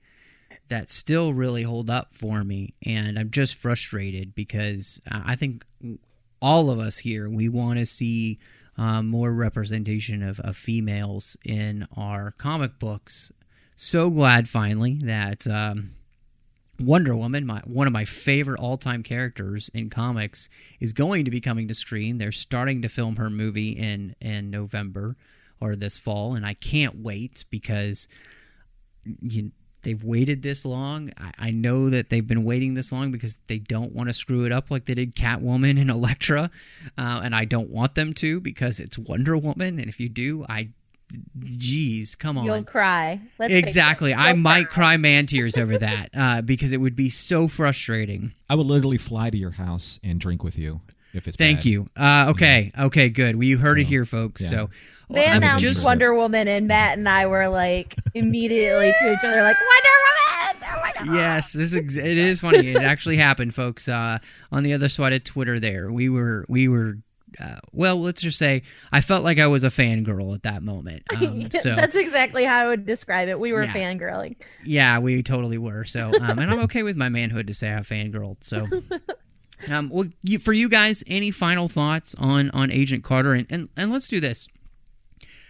that 0.69 0.89
still 0.89 1.33
really 1.33 1.63
hold 1.63 1.89
up 1.89 2.13
for 2.13 2.43
me, 2.43 2.73
and 2.85 3.19
I'm 3.19 3.29
just 3.29 3.55
frustrated 3.55 4.33
because 4.33 5.01
I 5.09 5.35
think 5.35 5.65
all 6.41 6.71
of 6.71 6.79
us 6.79 6.99
here 6.99 7.29
we 7.29 7.47
want 7.49 7.77
to 7.77 7.85
see 7.85 8.39
um, 8.81 9.07
more 9.07 9.31
representation 9.31 10.23
of, 10.23 10.39
of 10.39 10.57
females 10.57 11.37
in 11.45 11.87
our 11.95 12.31
comic 12.31 12.79
books. 12.79 13.31
So 13.75 14.09
glad 14.09 14.49
finally 14.49 14.97
that 15.03 15.45
um, 15.45 15.91
Wonder 16.79 17.15
Woman, 17.15 17.45
my, 17.45 17.59
one 17.65 17.85
of 17.85 17.93
my 17.93 18.05
favorite 18.05 18.59
all 18.59 18.77
time 18.77 19.03
characters 19.03 19.69
in 19.75 19.91
comics, 19.91 20.49
is 20.79 20.93
going 20.93 21.25
to 21.25 21.31
be 21.31 21.39
coming 21.39 21.67
to 21.67 21.75
screen. 21.75 22.17
They're 22.17 22.31
starting 22.31 22.81
to 22.81 22.89
film 22.89 23.17
her 23.17 23.29
movie 23.29 23.69
in, 23.69 24.15
in 24.19 24.49
November 24.49 25.15
or 25.59 25.75
this 25.75 25.99
fall, 25.99 26.33
and 26.33 26.43
I 26.43 26.55
can't 26.55 27.03
wait 27.03 27.45
because 27.51 28.07
you, 29.21 29.51
they've 29.83 30.03
waited 30.03 30.41
this 30.41 30.65
long. 30.65 31.11
I, 31.17 31.31
I, 31.37 31.51
know 31.51 31.89
that 31.89 32.09
they've 32.09 32.25
been 32.25 32.43
waiting 32.43 32.73
this 32.73 32.91
long 32.91 33.11
because 33.11 33.37
they 33.47 33.59
don't 33.59 33.93
want 33.93 34.09
to 34.09 34.13
screw 34.13 34.45
it 34.45 34.51
up 34.51 34.71
like 34.71 34.85
they 34.85 34.93
did 34.93 35.15
Catwoman 35.15 35.79
and 35.79 35.89
Elektra, 35.89 36.51
uh, 36.97 37.21
and 37.23 37.35
I 37.35 37.45
don't 37.45 37.69
want 37.69 37.95
them 37.95 38.13
to 38.15 38.39
because 38.39 38.79
it's 38.79 38.97
Wonder 38.97 39.37
Woman, 39.37 39.79
and 39.79 39.87
if 39.87 39.99
you 39.99 40.09
do, 40.09 40.45
I. 40.47 40.69
Geez, 41.37 42.15
come 42.15 42.37
on! 42.37 42.45
You'll 42.45 42.63
cry. 42.63 43.19
Let's 43.37 43.53
exactly. 43.53 44.13
I 44.13 44.31
might 44.31 44.69
cry 44.69 44.95
man 44.95 45.25
tears 45.25 45.57
over 45.57 45.77
that 45.77 46.09
uh, 46.15 46.41
because 46.41 46.71
it 46.71 46.77
would 46.77 46.95
be 46.95 47.09
so 47.09 47.49
frustrating. 47.49 48.33
I 48.49 48.55
would 48.55 48.65
literally 48.65 48.97
fly 48.97 49.29
to 49.29 49.37
your 49.37 49.51
house 49.51 49.99
and 50.05 50.21
drink 50.21 50.41
with 50.41 50.57
you 50.57 50.79
if 51.13 51.27
it's 51.27 51.37
thank 51.37 51.59
bad. 51.59 51.65
you 51.65 51.89
uh, 51.95 52.27
okay 52.29 52.71
okay 52.77 53.09
good 53.09 53.35
well 53.35 53.43
you 53.43 53.57
heard 53.57 53.77
so, 53.77 53.81
it 53.81 53.87
here 53.87 54.05
folks 54.05 54.41
yeah. 54.41 54.49
so 54.49 54.69
they 55.09 55.27
I'm 55.27 55.37
announced 55.37 55.65
just, 55.65 55.85
Wonder 55.85 56.13
Woman 56.13 56.47
and 56.47 56.67
Matt 56.67 56.97
and 56.97 57.07
I 57.07 57.25
were 57.25 57.47
like 57.49 57.95
immediately 58.13 58.93
to 58.99 59.13
each 59.13 59.23
other 59.23 59.41
like 59.41 59.57
Wonder 59.57 59.89
Woman 60.07 61.03
oh 61.09 61.15
yes 61.15 61.53
this 61.53 61.73
is 61.73 61.97
it 61.97 62.17
is 62.17 62.39
funny 62.39 62.69
it 62.69 62.77
actually 62.77 63.17
happened 63.17 63.53
folks 63.53 63.89
uh, 63.89 64.19
on 64.51 64.63
the 64.63 64.73
other 64.73 64.89
side 64.89 65.13
of 65.13 65.23
Twitter 65.23 65.59
there 65.59 65.91
we 65.91 66.09
were 66.09 66.45
we 66.47 66.67
were 66.67 66.97
uh, 67.39 67.59
well, 67.71 67.99
let's 67.99 68.21
just 68.21 68.37
say 68.37 68.63
I 68.91 69.01
felt 69.01 69.23
like 69.23 69.39
I 69.39 69.47
was 69.47 69.63
a 69.63 69.67
fangirl 69.67 70.33
at 70.35 70.43
that 70.43 70.63
moment. 70.63 71.03
Um, 71.21 71.51
so 71.51 71.75
that's 71.75 71.95
exactly 71.95 72.45
how 72.45 72.65
I 72.65 72.67
would 72.69 72.85
describe 72.85 73.27
it. 73.27 73.39
We 73.39 73.53
were 73.53 73.63
yeah. 73.63 73.73
fangirling. 73.73 74.37
Yeah, 74.63 74.97
we 74.97 75.21
totally 75.21 75.59
were. 75.59 75.85
So, 75.85 76.11
um, 76.19 76.39
and 76.39 76.49
I'm 76.49 76.59
okay 76.61 76.81
with 76.81 76.97
my 76.97 77.09
manhood 77.09 77.45
to 77.47 77.53
say 77.53 77.71
I 77.71 77.81
fangirled. 77.81 78.37
So, 78.41 78.65
um, 79.69 79.89
well, 79.89 80.07
you, 80.23 80.39
for 80.39 80.53
you 80.53 80.69
guys, 80.69 81.03
any 81.07 81.31
final 81.31 81.67
thoughts 81.67 82.15
on 82.15 82.49
on 82.51 82.71
Agent 82.71 83.03
Carter? 83.03 83.33
And 83.33 83.47
and, 83.49 83.69
and 83.75 83.91
let's 83.91 84.07
do 84.07 84.19
this. 84.19 84.47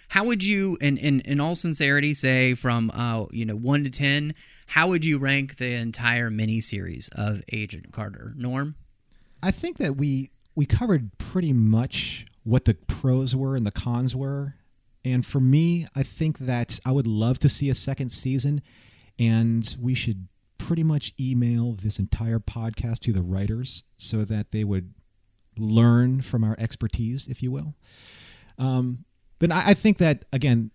How 0.10 0.26
would 0.26 0.44
you, 0.44 0.78
in, 0.82 0.98
in, 0.98 1.22
in 1.22 1.40
all 1.40 1.56
sincerity, 1.56 2.14
say 2.14 2.54
from 2.54 2.92
uh, 2.94 3.28
you 3.32 3.46
know 3.46 3.56
one 3.56 3.86
to 3.86 3.90
ten, 3.90 4.36
how 4.68 4.88
would 4.90 5.06
you 5.06 5.18
rank 5.18 5.56
the 5.56 5.74
entire 5.74 6.30
miniseries 6.30 7.10
of 7.14 7.42
Agent 7.54 7.94
Carter? 7.94 8.34
Norm, 8.36 8.76
I 9.42 9.52
think 9.52 9.78
that 9.78 9.96
we 9.96 10.32
we 10.54 10.66
covered 10.66 11.18
pretty 11.18 11.54
much 11.54 12.26
what 12.44 12.66
the 12.66 12.74
pros 12.74 13.34
were 13.36 13.56
and 13.56 13.66
the 13.66 13.72
cons 13.72 14.14
were, 14.14 14.56
and 15.06 15.26
for 15.26 15.40
me, 15.40 15.88
I 15.96 16.04
think 16.04 16.40
that 16.40 16.80
I 16.86 16.92
would 16.92 17.08
love 17.08 17.40
to 17.40 17.48
see 17.48 17.70
a 17.70 17.76
second 17.76 18.10
season, 18.10 18.62
and 19.18 19.76
we 19.80 19.96
should 19.96 20.28
pretty 20.62 20.84
much 20.84 21.14
email 21.20 21.74
this 21.74 21.98
entire 21.98 22.40
podcast 22.40 23.00
to 23.00 23.12
the 23.12 23.24
writers 23.24 23.84
so 23.98 24.24
that 24.24 24.52
they 24.52 24.64
would 24.64 24.94
learn 25.58 26.22
from 26.22 26.44
our 26.44 26.56
expertise, 26.60 27.28
if 27.28 27.42
you 27.42 27.52
will. 27.52 27.74
Um, 28.60 29.06
but 29.40 29.52
I, 29.52 29.70
I 29.70 29.74
think 29.74 29.98
that 29.98 30.26
again, 30.32 30.70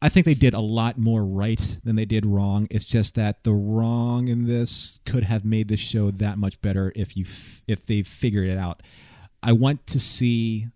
I 0.00 0.08
think 0.08 0.24
they 0.24 0.34
did 0.34 0.54
a 0.54 0.60
lot 0.60 0.96
more 0.96 1.24
right 1.24 1.78
than 1.82 1.96
they 1.96 2.04
did 2.04 2.24
wrong. 2.24 2.68
It's 2.70 2.86
just 2.86 3.16
that 3.16 3.42
the 3.42 3.52
wrong 3.52 4.28
in 4.28 4.46
this 4.46 5.00
could 5.04 5.24
have 5.24 5.44
made 5.44 5.66
the 5.66 5.76
show 5.76 6.12
that 6.12 6.38
much 6.38 6.60
better 6.62 6.92
if 6.94 7.16
you 7.16 7.24
f- 7.24 7.62
if 7.66 7.84
they 7.84 8.02
figured 8.02 8.48
it 8.48 8.56
out. 8.56 8.82
I 9.42 9.52
want 9.52 9.86
to 9.88 9.98
see 9.98 10.68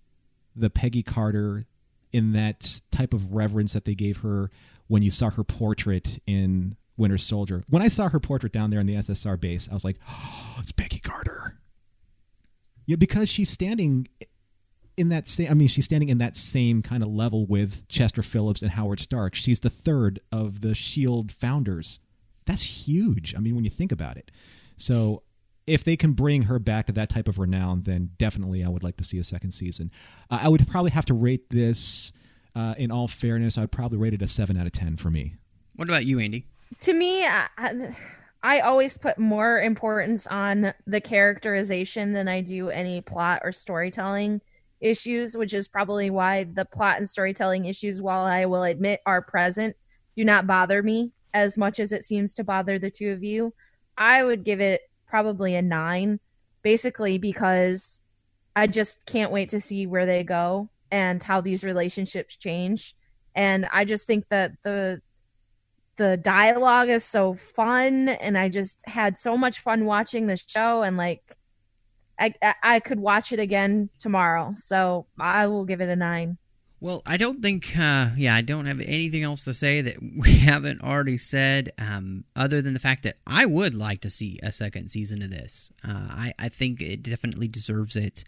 the 0.56 0.68
Peggy 0.68 1.04
Carter 1.04 1.64
in 2.12 2.32
that 2.32 2.80
type 2.90 3.14
of 3.14 3.32
reverence 3.32 3.72
that 3.72 3.84
they 3.84 3.94
gave 3.94 4.18
her 4.18 4.50
when 4.88 5.02
you 5.02 5.10
saw 5.10 5.30
her 5.30 5.44
portrait 5.44 6.18
in 6.26 6.76
Winter 6.96 7.18
Soldier. 7.18 7.64
When 7.68 7.82
I 7.82 7.88
saw 7.88 8.08
her 8.08 8.20
portrait 8.20 8.52
down 8.52 8.70
there 8.70 8.80
in 8.80 8.86
the 8.86 8.94
SSR 8.94 9.40
base, 9.40 9.68
I 9.70 9.74
was 9.74 9.84
like, 9.84 9.98
oh, 10.08 10.56
it's 10.60 10.72
Peggy 10.72 11.00
Carter. 11.00 11.58
Yeah, 12.86 12.96
because 12.96 13.28
she's 13.28 13.50
standing 13.50 14.08
in 14.96 15.08
that 15.08 15.26
same 15.26 15.50
I 15.50 15.54
mean, 15.54 15.68
she's 15.68 15.84
standing 15.84 16.08
in 16.08 16.18
that 16.18 16.36
same 16.36 16.82
kind 16.82 17.02
of 17.02 17.08
level 17.08 17.46
with 17.46 17.86
Chester 17.88 18.22
Phillips 18.22 18.62
and 18.62 18.72
Howard 18.72 19.00
Stark. 19.00 19.34
She's 19.34 19.60
the 19.60 19.70
third 19.70 20.20
of 20.30 20.60
the 20.60 20.74
Shield 20.74 21.32
founders. 21.32 21.98
That's 22.46 22.86
huge. 22.86 23.34
I 23.34 23.38
mean, 23.38 23.54
when 23.54 23.64
you 23.64 23.70
think 23.70 23.92
about 23.92 24.16
it. 24.16 24.30
So 24.76 25.22
if 25.66 25.84
they 25.84 25.96
can 25.96 26.12
bring 26.12 26.42
her 26.42 26.58
back 26.58 26.86
to 26.86 26.92
that 26.92 27.08
type 27.08 27.28
of 27.28 27.38
renown, 27.38 27.82
then 27.84 28.10
definitely 28.18 28.64
I 28.64 28.68
would 28.68 28.82
like 28.82 28.96
to 28.96 29.04
see 29.04 29.18
a 29.18 29.24
second 29.24 29.52
season. 29.52 29.90
Uh, 30.28 30.40
I 30.42 30.48
would 30.48 30.66
probably 30.66 30.90
have 30.90 31.06
to 31.06 31.14
rate 31.14 31.50
this, 31.50 32.10
uh, 32.56 32.74
in 32.76 32.90
all 32.90 33.06
fairness, 33.06 33.56
I'd 33.56 33.70
probably 33.70 33.98
rate 33.98 34.12
it 34.12 34.22
a 34.22 34.28
7 34.28 34.56
out 34.56 34.66
of 34.66 34.72
10 34.72 34.96
for 34.96 35.10
me. 35.10 35.36
What 35.76 35.88
about 35.88 36.04
you, 36.04 36.16
Andi? 36.18 36.44
To 36.80 36.92
me, 36.92 37.24
I, 37.24 37.48
I 38.42 38.60
always 38.60 38.98
put 38.98 39.18
more 39.18 39.60
importance 39.60 40.26
on 40.26 40.74
the 40.86 41.00
characterization 41.00 42.12
than 42.12 42.28
I 42.28 42.40
do 42.40 42.70
any 42.70 43.00
plot 43.00 43.42
or 43.44 43.52
storytelling 43.52 44.40
issues, 44.80 45.36
which 45.36 45.54
is 45.54 45.68
probably 45.68 46.10
why 46.10 46.44
the 46.44 46.64
plot 46.64 46.96
and 46.96 47.08
storytelling 47.08 47.66
issues, 47.66 48.02
while 48.02 48.24
I 48.24 48.46
will 48.46 48.64
admit 48.64 49.00
are 49.06 49.22
present, 49.22 49.76
do 50.16 50.24
not 50.24 50.46
bother 50.46 50.82
me 50.82 51.12
as 51.32 51.56
much 51.56 51.78
as 51.78 51.92
it 51.92 52.02
seems 52.02 52.34
to 52.34 52.44
bother 52.44 52.78
the 52.78 52.90
two 52.90 53.12
of 53.12 53.22
you. 53.22 53.54
I 53.96 54.24
would 54.24 54.44
give 54.44 54.60
it 54.60 54.82
probably 55.06 55.54
a 55.54 55.62
nine, 55.62 56.20
basically 56.62 57.18
because 57.18 58.02
I 58.56 58.66
just 58.66 59.06
can't 59.06 59.32
wait 59.32 59.48
to 59.50 59.60
see 59.60 59.86
where 59.86 60.06
they 60.06 60.24
go 60.24 60.68
and 60.90 61.22
how 61.22 61.40
these 61.40 61.64
relationships 61.64 62.36
change. 62.36 62.94
And 63.34 63.66
I 63.72 63.84
just 63.84 64.06
think 64.06 64.28
that 64.28 64.52
the 64.62 65.00
the 66.02 66.16
dialogue 66.16 66.88
is 66.88 67.04
so 67.04 67.32
fun 67.32 68.08
and 68.08 68.36
i 68.36 68.48
just 68.48 68.88
had 68.88 69.16
so 69.16 69.36
much 69.36 69.60
fun 69.60 69.84
watching 69.84 70.26
the 70.26 70.36
show 70.36 70.82
and 70.82 70.96
like 70.96 71.36
i 72.18 72.34
i 72.60 72.80
could 72.80 72.98
watch 72.98 73.32
it 73.32 73.38
again 73.38 73.88
tomorrow 74.00 74.52
so 74.56 75.06
i 75.20 75.46
will 75.46 75.64
give 75.64 75.80
it 75.80 75.88
a 75.88 75.94
nine. 75.94 76.38
Well 76.80 77.02
i 77.06 77.16
don't 77.16 77.40
think 77.40 77.78
uh, 77.78 78.10
yeah 78.16 78.34
i 78.34 78.40
don't 78.40 78.66
have 78.66 78.80
anything 78.80 79.22
else 79.22 79.44
to 79.44 79.54
say 79.54 79.80
that 79.80 79.96
we 80.18 80.38
haven't 80.38 80.82
already 80.82 81.18
said 81.18 81.70
um, 81.78 82.24
other 82.34 82.60
than 82.60 82.74
the 82.74 82.80
fact 82.80 83.04
that 83.04 83.18
i 83.24 83.46
would 83.46 83.72
like 83.72 84.00
to 84.00 84.10
see 84.10 84.40
a 84.42 84.50
second 84.50 84.88
season 84.88 85.22
of 85.22 85.30
this. 85.30 85.70
Uh, 85.86 86.08
I, 86.10 86.34
I 86.36 86.48
think 86.48 86.82
it 86.82 87.04
definitely 87.04 87.46
deserves 87.46 87.94
it 87.94 88.24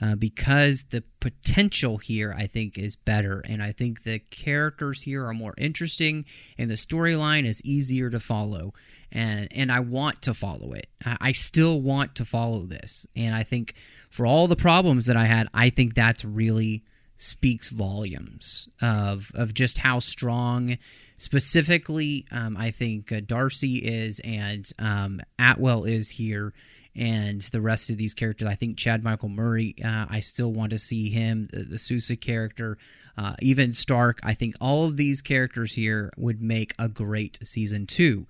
uh, 0.00 0.14
because 0.14 0.84
the 0.90 1.02
potential 1.20 1.98
here, 1.98 2.34
I 2.36 2.46
think, 2.46 2.76
is 2.76 2.96
better. 2.96 3.42
And 3.46 3.62
I 3.62 3.72
think 3.72 4.02
the 4.02 4.18
characters 4.18 5.02
here 5.02 5.24
are 5.26 5.34
more 5.34 5.54
interesting, 5.56 6.26
and 6.58 6.70
the 6.70 6.74
storyline 6.74 7.44
is 7.46 7.64
easier 7.64 8.10
to 8.10 8.20
follow. 8.20 8.74
And, 9.10 9.48
and 9.52 9.72
I 9.72 9.80
want 9.80 10.22
to 10.22 10.34
follow 10.34 10.72
it. 10.72 10.88
I, 11.04 11.16
I 11.20 11.32
still 11.32 11.80
want 11.80 12.14
to 12.16 12.24
follow 12.24 12.60
this. 12.60 13.06
And 13.16 13.34
I 13.34 13.42
think 13.42 13.74
for 14.10 14.26
all 14.26 14.48
the 14.48 14.56
problems 14.56 15.06
that 15.06 15.16
I 15.16 15.24
had, 15.26 15.48
I 15.54 15.70
think 15.70 15.94
that's 15.94 16.24
really 16.24 16.84
speaks 17.18 17.70
volumes 17.70 18.68
of 18.82 19.30
of 19.34 19.54
just 19.54 19.78
how 19.78 19.98
strong 19.98 20.76
specifically 21.16 22.26
um, 22.30 22.56
I 22.58 22.70
think 22.70 23.10
uh, 23.10 23.20
D'Arcy 23.24 23.76
is 23.76 24.20
and 24.20 24.70
um, 24.78 25.20
Atwell 25.38 25.84
is 25.84 26.10
here 26.10 26.52
and 26.96 27.42
the 27.42 27.60
rest 27.60 27.90
of 27.90 27.98
these 27.98 28.14
characters. 28.14 28.48
I 28.48 28.54
think 28.54 28.78
Chad 28.78 29.04
Michael 29.04 29.28
Murray, 29.28 29.74
uh, 29.84 30.06
I 30.08 30.20
still 30.20 30.52
want 30.52 30.70
to 30.70 30.78
see 30.78 31.10
him, 31.10 31.48
the, 31.52 31.62
the 31.62 31.78
Sousa 31.78 32.16
character, 32.16 32.78
uh, 33.18 33.34
even 33.40 33.72
Stark. 33.72 34.20
I 34.22 34.32
think 34.32 34.54
all 34.60 34.84
of 34.84 34.96
these 34.96 35.20
characters 35.20 35.74
here 35.74 36.10
would 36.16 36.40
make 36.40 36.74
a 36.78 36.88
great 36.88 37.38
season 37.42 37.86
two. 37.86 38.26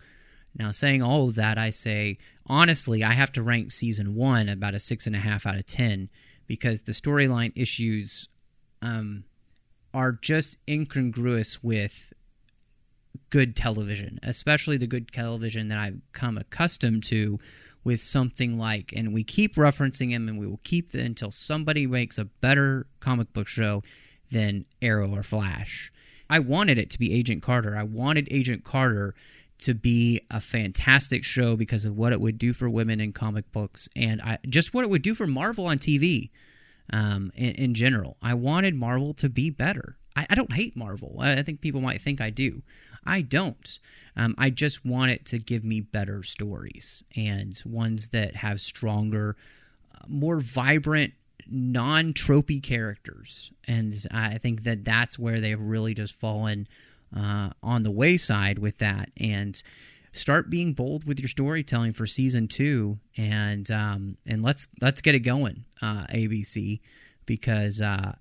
Now, 0.59 0.73
saying 0.73 1.03
all 1.03 1.29
of 1.29 1.35
that, 1.37 1.59
I 1.59 1.71
say 1.71 2.19
honestly, 2.47 3.05
I 3.05 3.13
have 3.13 3.33
to 3.33 3.43
rank 3.43 3.73
season 3.73 4.15
one 4.15 4.49
about 4.49 4.75
a 4.75 4.81
six 4.81 5.07
and 5.07 5.15
a 5.15 5.21
half 5.21 5.47
out 5.47 5.57
of 5.57 5.67
ten 5.67 6.09
because 6.47 6.83
the 6.83 6.93
storyline 6.93 7.53
issues 7.55 8.29
um, 8.83 9.25
are 9.93 10.13
just 10.13 10.59
incongruous 10.69 11.63
with 11.63 12.13
good 13.31 13.57
television, 13.57 14.19
especially 14.23 14.77
the 14.77 14.87
good 14.87 15.11
television 15.13 15.69
that 15.69 15.79
I've 15.79 16.01
come 16.13 16.39
accustomed 16.39 17.05
to 17.05 17.39
with 17.87 18.01
something 18.01 18.59
like, 18.59 18.93
and 18.97 19.15
we 19.15 19.23
keep 19.23 19.55
referencing 19.55 20.11
him 20.11 20.29
and 20.29 20.41
we 20.41 20.45
will 20.45 20.59
keep 20.65 20.91
the, 20.91 21.01
until 21.01 21.31
somebody 21.31 21.87
makes 21.87 22.19
a 22.19 22.25
better 22.25 22.89
comic 22.99 23.33
book 23.33 23.47
show 23.47 23.81
than 24.29 24.65
Arrow 24.83 25.15
or 25.15 25.23
Flash. 25.23 25.93
I 26.29 26.41
wanted 26.41 26.79
it 26.79 26.91
to 26.91 26.99
be 26.99 27.15
Agent 27.15 27.45
Carter. 27.45 27.77
I 27.77 27.85
wanted 27.85 28.27
Agent 28.29 28.65
Carter 28.65 29.15
to 29.59 29.73
be 29.73 30.21
a 30.33 30.41
fantastic 30.41 31.23
show 31.23 31.55
because 31.55 31.85
of 31.85 31.97
what 31.97 32.13
it 32.13 32.21
would 32.21 32.39
do 32.39 32.53
for 32.53 32.69
women 32.69 33.01
in 33.01 33.13
comic 33.13 33.53
books 33.53 33.89
and 33.95 34.21
I, 34.21 34.39
just 34.49 34.75
what 34.75 34.83
it 34.83 34.91
would 34.91 35.03
do 35.03 35.15
for 35.15 35.29
Marvel 35.29 35.69
on 35.69 35.79
TV 35.79 36.31
um, 36.93 37.31
in, 37.37 37.53
in, 37.53 37.75
general. 37.75 38.17
I 38.21 38.35
wanted 38.35 38.75
Marvel 38.75 39.15
to 39.15 39.29
be 39.29 39.49
better. 39.49 39.97
I, 40.17 40.27
I 40.31 40.35
don't 40.35 40.53
hate 40.53 40.77
Marvel. 40.77 41.17
I, 41.21 41.35
I, 41.35 41.43
think 41.43 41.61
people 41.61 41.81
might 41.81 42.01
think 42.01 42.21
I 42.21 42.31
do. 42.31 42.63
I 43.05 43.21
don't. 43.21 43.79
Um, 44.17 44.35
I 44.39 44.51
just 44.51 44.85
want 44.85 45.13
it 45.13 45.25
to 45.27 45.39
give 45.39 45.65
me 45.65 45.81
better 45.81 46.23
stories 46.23 47.05
and 47.15 47.61
ones 47.65 48.09
that 48.09 48.37
have 48.37 48.61
stronger, 48.61 49.37
uh, 49.95 50.07
more 50.09 50.41
vibrant, 50.41 51.13
non 51.49 52.13
tropey 52.13 52.63
characters. 52.63 53.53
And 53.69 53.95
I 54.11 54.39
think 54.39 54.63
that 54.65 54.85
that's 54.85 55.19
where 55.19 55.41
they've 55.41 55.61
really 55.61 55.95
just 55.95 56.15
fallen 56.15 56.67
uh, 57.15 57.51
on 57.63 57.83
the 57.83 57.91
wayside 57.91 58.59
with 58.59 58.79
that. 58.79 59.11
And 59.19 59.63
start 60.17 60.49
being 60.49 60.73
bold 60.73 61.05
with 61.05 61.21
your 61.21 61.29
storytelling 61.29 61.93
for 61.93 62.07
season 62.07 62.49
two, 62.49 62.99
and 63.17 63.71
um, 63.71 64.17
and 64.27 64.43
let's 64.43 64.69
let's 64.81 65.01
get 65.01 65.15
it 65.15 65.21
going, 65.21 65.65
uh, 65.83 66.07
ABC, 66.11 66.81
because 67.27 67.81
uh, 67.81 68.15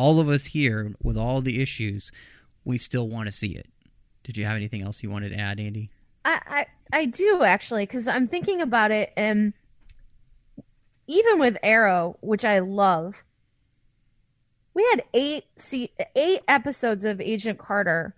all 0.00 0.18
of 0.18 0.28
us 0.28 0.46
here 0.46 0.94
with 1.02 1.18
all 1.18 1.40
the 1.40 1.60
issues, 1.60 2.10
we 2.64 2.78
still 2.78 3.08
want 3.08 3.26
to 3.26 3.32
see 3.32 3.54
it. 3.54 3.66
Did 4.22 4.36
you 4.36 4.44
have 4.46 4.56
anything 4.56 4.82
else 4.82 5.02
you 5.02 5.10
wanted 5.10 5.28
to 5.28 5.38
add, 5.38 5.58
Andi? 5.58 5.90
I 6.24 6.40
I, 6.46 6.66
I 6.92 7.04
do 7.04 7.42
actually, 7.42 7.82
because 7.82 8.08
I'm 8.08 8.26
thinking 8.26 8.60
about 8.62 8.90
it, 8.90 9.12
and 9.16 9.52
even 11.06 11.38
with 11.38 11.58
Arrow, 11.62 12.16
which 12.20 12.44
I 12.44 12.60
love, 12.60 13.24
we 14.72 14.86
had 14.90 15.02
eight 15.12 15.44
see 15.56 15.90
eight 16.16 16.40
episodes 16.48 17.04
of 17.04 17.20
Agent 17.20 17.58
Carter 17.58 18.14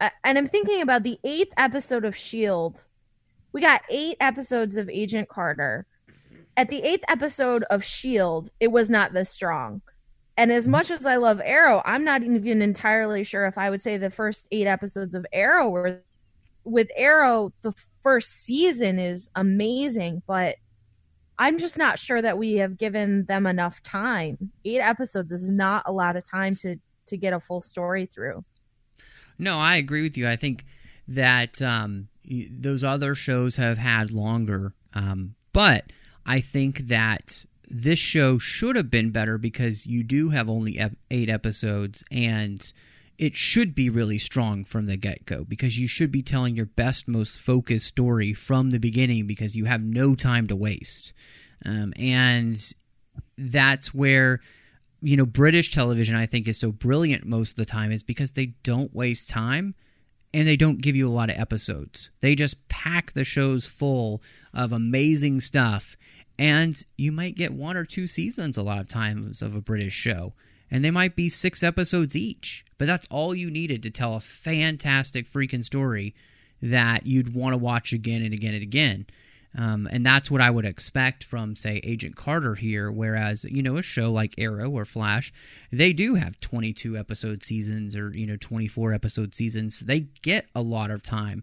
and 0.00 0.36
I'm 0.36 0.46
thinking 0.46 0.82
about 0.82 1.04
the 1.04 1.18
eighth 1.24 1.52
episode 1.56 2.04
of 2.04 2.16
Shield. 2.16 2.84
We 3.52 3.60
got 3.60 3.82
eight 3.88 4.16
episodes 4.20 4.76
of 4.76 4.90
Agent 4.90 5.28
Carter. 5.28 5.86
At 6.56 6.68
the 6.70 6.82
eighth 6.82 7.04
episode 7.08 7.64
of 7.70 7.84
Shield, 7.84 8.50
it 8.60 8.72
was 8.72 8.90
not 8.90 9.12
this 9.12 9.30
strong. 9.30 9.82
And 10.36 10.52
as 10.52 10.68
much 10.68 10.90
as 10.90 11.06
I 11.06 11.16
love 11.16 11.40
Arrow, 11.42 11.82
I'm 11.84 12.04
not 12.04 12.22
even 12.22 12.60
entirely 12.60 13.24
sure 13.24 13.46
if 13.46 13.56
I 13.56 13.70
would 13.70 13.80
say 13.80 13.96
the 13.96 14.10
first 14.10 14.48
eight 14.52 14.66
episodes 14.66 15.14
of 15.14 15.26
Arrow 15.32 15.68
were. 15.68 16.02
With 16.64 16.90
Arrow, 16.96 17.52
the 17.62 17.72
first 18.02 18.42
season 18.42 18.98
is 18.98 19.30
amazing, 19.36 20.22
but 20.26 20.56
I'm 21.38 21.58
just 21.58 21.78
not 21.78 21.98
sure 21.98 22.20
that 22.20 22.38
we 22.38 22.54
have 22.54 22.76
given 22.76 23.26
them 23.26 23.46
enough 23.46 23.82
time. 23.84 24.50
Eight 24.64 24.80
episodes 24.80 25.30
is 25.30 25.48
not 25.48 25.84
a 25.86 25.92
lot 25.92 26.16
of 26.16 26.28
time 26.28 26.56
to 26.56 26.76
to 27.06 27.16
get 27.16 27.32
a 27.32 27.38
full 27.38 27.60
story 27.60 28.06
through. 28.06 28.44
No, 29.38 29.58
I 29.58 29.76
agree 29.76 30.02
with 30.02 30.16
you. 30.16 30.28
I 30.28 30.34
think 30.34 30.64
that 31.06 31.62
um, 31.62 32.08
those 32.24 32.82
other 32.82 33.14
shows 33.14 33.56
have 33.56 33.78
had 33.78 34.10
longer, 34.10 34.74
um, 34.92 35.36
but 35.52 35.92
I 36.24 36.40
think 36.40 36.88
that 36.88 37.44
this 37.68 37.98
show 37.98 38.38
should 38.38 38.76
have 38.76 38.90
been 38.90 39.10
better 39.10 39.38
because 39.38 39.86
you 39.86 40.02
do 40.02 40.30
have 40.30 40.48
only 40.48 40.80
eight 41.10 41.28
episodes 41.28 42.04
and 42.10 42.72
it 43.18 43.34
should 43.34 43.74
be 43.74 43.88
really 43.88 44.18
strong 44.18 44.62
from 44.64 44.86
the 44.86 44.96
get 44.96 45.24
go 45.24 45.44
because 45.44 45.78
you 45.78 45.88
should 45.88 46.12
be 46.12 46.22
telling 46.22 46.54
your 46.54 46.66
best, 46.66 47.08
most 47.08 47.40
focused 47.40 47.86
story 47.86 48.32
from 48.32 48.70
the 48.70 48.78
beginning 48.78 49.26
because 49.26 49.56
you 49.56 49.64
have 49.64 49.82
no 49.82 50.14
time 50.14 50.46
to 50.46 50.56
waste. 50.56 51.12
Um, 51.64 51.92
and 51.96 52.74
that's 53.36 53.94
where 53.94 54.40
you 55.02 55.16
know, 55.16 55.26
British 55.26 55.70
television, 55.70 56.16
I 56.16 56.26
think, 56.26 56.48
is 56.48 56.58
so 56.58 56.72
brilliant 56.72 57.24
most 57.24 57.52
of 57.52 57.56
the 57.56 57.70
time 57.70 57.92
is 57.92 58.02
because 58.02 58.32
they 58.32 58.46
don't 58.62 58.94
waste 58.94 59.28
time 59.28 59.74
and 60.32 60.46
they 60.46 60.56
don't 60.56 60.82
give 60.82 60.96
you 60.96 61.08
a 61.08 61.12
lot 61.12 61.30
of 61.30 61.38
episodes. 61.38 62.10
They 62.20 62.34
just 62.34 62.68
pack 62.68 63.12
the 63.12 63.24
shows 63.24 63.66
full 63.66 64.22
of 64.52 64.72
amazing 64.72 65.40
stuff. 65.40 65.96
And 66.38 66.80
you 66.96 67.12
might 67.12 67.34
get 67.34 67.54
one 67.54 67.76
or 67.76 67.84
two 67.84 68.06
seasons 68.06 68.56
a 68.56 68.62
lot 68.62 68.80
of 68.80 68.88
times 68.88 69.42
of 69.42 69.54
a 69.54 69.60
British 69.60 69.94
show. 69.94 70.34
And 70.70 70.84
they 70.84 70.90
might 70.90 71.16
be 71.16 71.28
six 71.28 71.62
episodes 71.62 72.16
each. 72.16 72.64
But 72.78 72.86
that's 72.86 73.08
all 73.10 73.34
you 73.34 73.50
needed 73.50 73.82
to 73.84 73.90
tell 73.90 74.14
a 74.14 74.20
fantastic 74.20 75.26
freaking 75.26 75.64
story 75.64 76.14
that 76.60 77.06
you'd 77.06 77.34
want 77.34 77.54
to 77.54 77.58
watch 77.58 77.92
again 77.92 78.22
and 78.22 78.34
again 78.34 78.54
and 78.54 78.62
again. 78.62 79.06
Um, 79.58 79.88
and 79.90 80.04
that's 80.04 80.30
what 80.30 80.42
I 80.42 80.50
would 80.50 80.66
expect 80.66 81.24
from, 81.24 81.56
say, 81.56 81.80
Agent 81.82 82.14
Carter 82.14 82.56
here. 82.56 82.90
Whereas, 82.90 83.44
you 83.44 83.62
know, 83.62 83.78
a 83.78 83.82
show 83.82 84.12
like 84.12 84.34
Arrow 84.36 84.70
or 84.70 84.84
Flash, 84.84 85.32
they 85.72 85.94
do 85.94 86.16
have 86.16 86.38
22 86.40 86.96
episode 86.96 87.42
seasons 87.42 87.96
or, 87.96 88.10
you 88.14 88.26
know, 88.26 88.36
24 88.36 88.92
episode 88.92 89.34
seasons. 89.34 89.80
They 89.80 90.00
get 90.22 90.46
a 90.54 90.60
lot 90.60 90.90
of 90.90 91.02
time. 91.02 91.42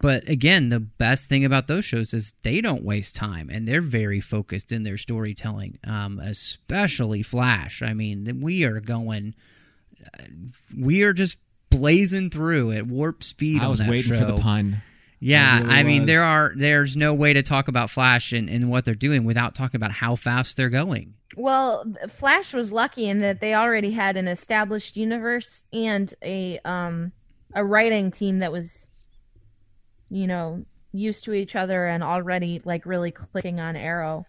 But 0.00 0.28
again, 0.28 0.70
the 0.70 0.80
best 0.80 1.28
thing 1.28 1.44
about 1.44 1.66
those 1.66 1.84
shows 1.84 2.14
is 2.14 2.34
they 2.42 2.62
don't 2.62 2.82
waste 2.82 3.14
time 3.16 3.50
and 3.50 3.68
they're 3.68 3.82
very 3.82 4.20
focused 4.20 4.72
in 4.72 4.82
their 4.82 4.96
storytelling, 4.96 5.78
um, 5.84 6.18
especially 6.18 7.22
Flash. 7.22 7.82
I 7.82 7.92
mean, 7.92 8.40
we 8.40 8.64
are 8.64 8.80
going, 8.80 9.34
uh, 10.02 10.24
we 10.76 11.02
are 11.02 11.12
just 11.12 11.38
blazing 11.68 12.30
through 12.30 12.72
at 12.72 12.86
warp 12.86 13.22
speed. 13.22 13.60
I 13.60 13.68
was 13.68 13.80
waiting 13.80 14.14
show. 14.14 14.20
for 14.20 14.24
the 14.24 14.38
pun. 14.38 14.82
Yeah, 15.20 15.60
really 15.60 15.74
I 15.74 15.82
mean 15.82 16.02
was. 16.02 16.06
there 16.06 16.24
are 16.24 16.52
there's 16.56 16.96
no 16.96 17.12
way 17.12 17.34
to 17.34 17.42
talk 17.42 17.68
about 17.68 17.90
Flash 17.90 18.32
and, 18.32 18.48
and 18.48 18.70
what 18.70 18.86
they're 18.86 18.94
doing 18.94 19.24
without 19.24 19.54
talking 19.54 19.76
about 19.76 19.92
how 19.92 20.16
fast 20.16 20.56
they're 20.56 20.70
going. 20.70 21.14
Well, 21.36 21.84
Flash 22.08 22.54
was 22.54 22.72
lucky 22.72 23.06
in 23.06 23.18
that 23.18 23.40
they 23.40 23.54
already 23.54 23.92
had 23.92 24.16
an 24.16 24.26
established 24.26 24.96
universe 24.96 25.64
and 25.74 26.12
a 26.24 26.58
um 26.64 27.12
a 27.54 27.62
writing 27.62 28.10
team 28.10 28.38
that 28.38 28.50
was 28.50 28.88
you 30.10 30.26
know 30.26 30.64
used 30.92 31.24
to 31.24 31.32
each 31.32 31.56
other 31.56 31.86
and 31.86 32.02
already 32.02 32.60
like 32.64 32.84
really 32.84 33.10
clicking 33.10 33.60
on 33.60 33.76
Arrow. 33.76 34.26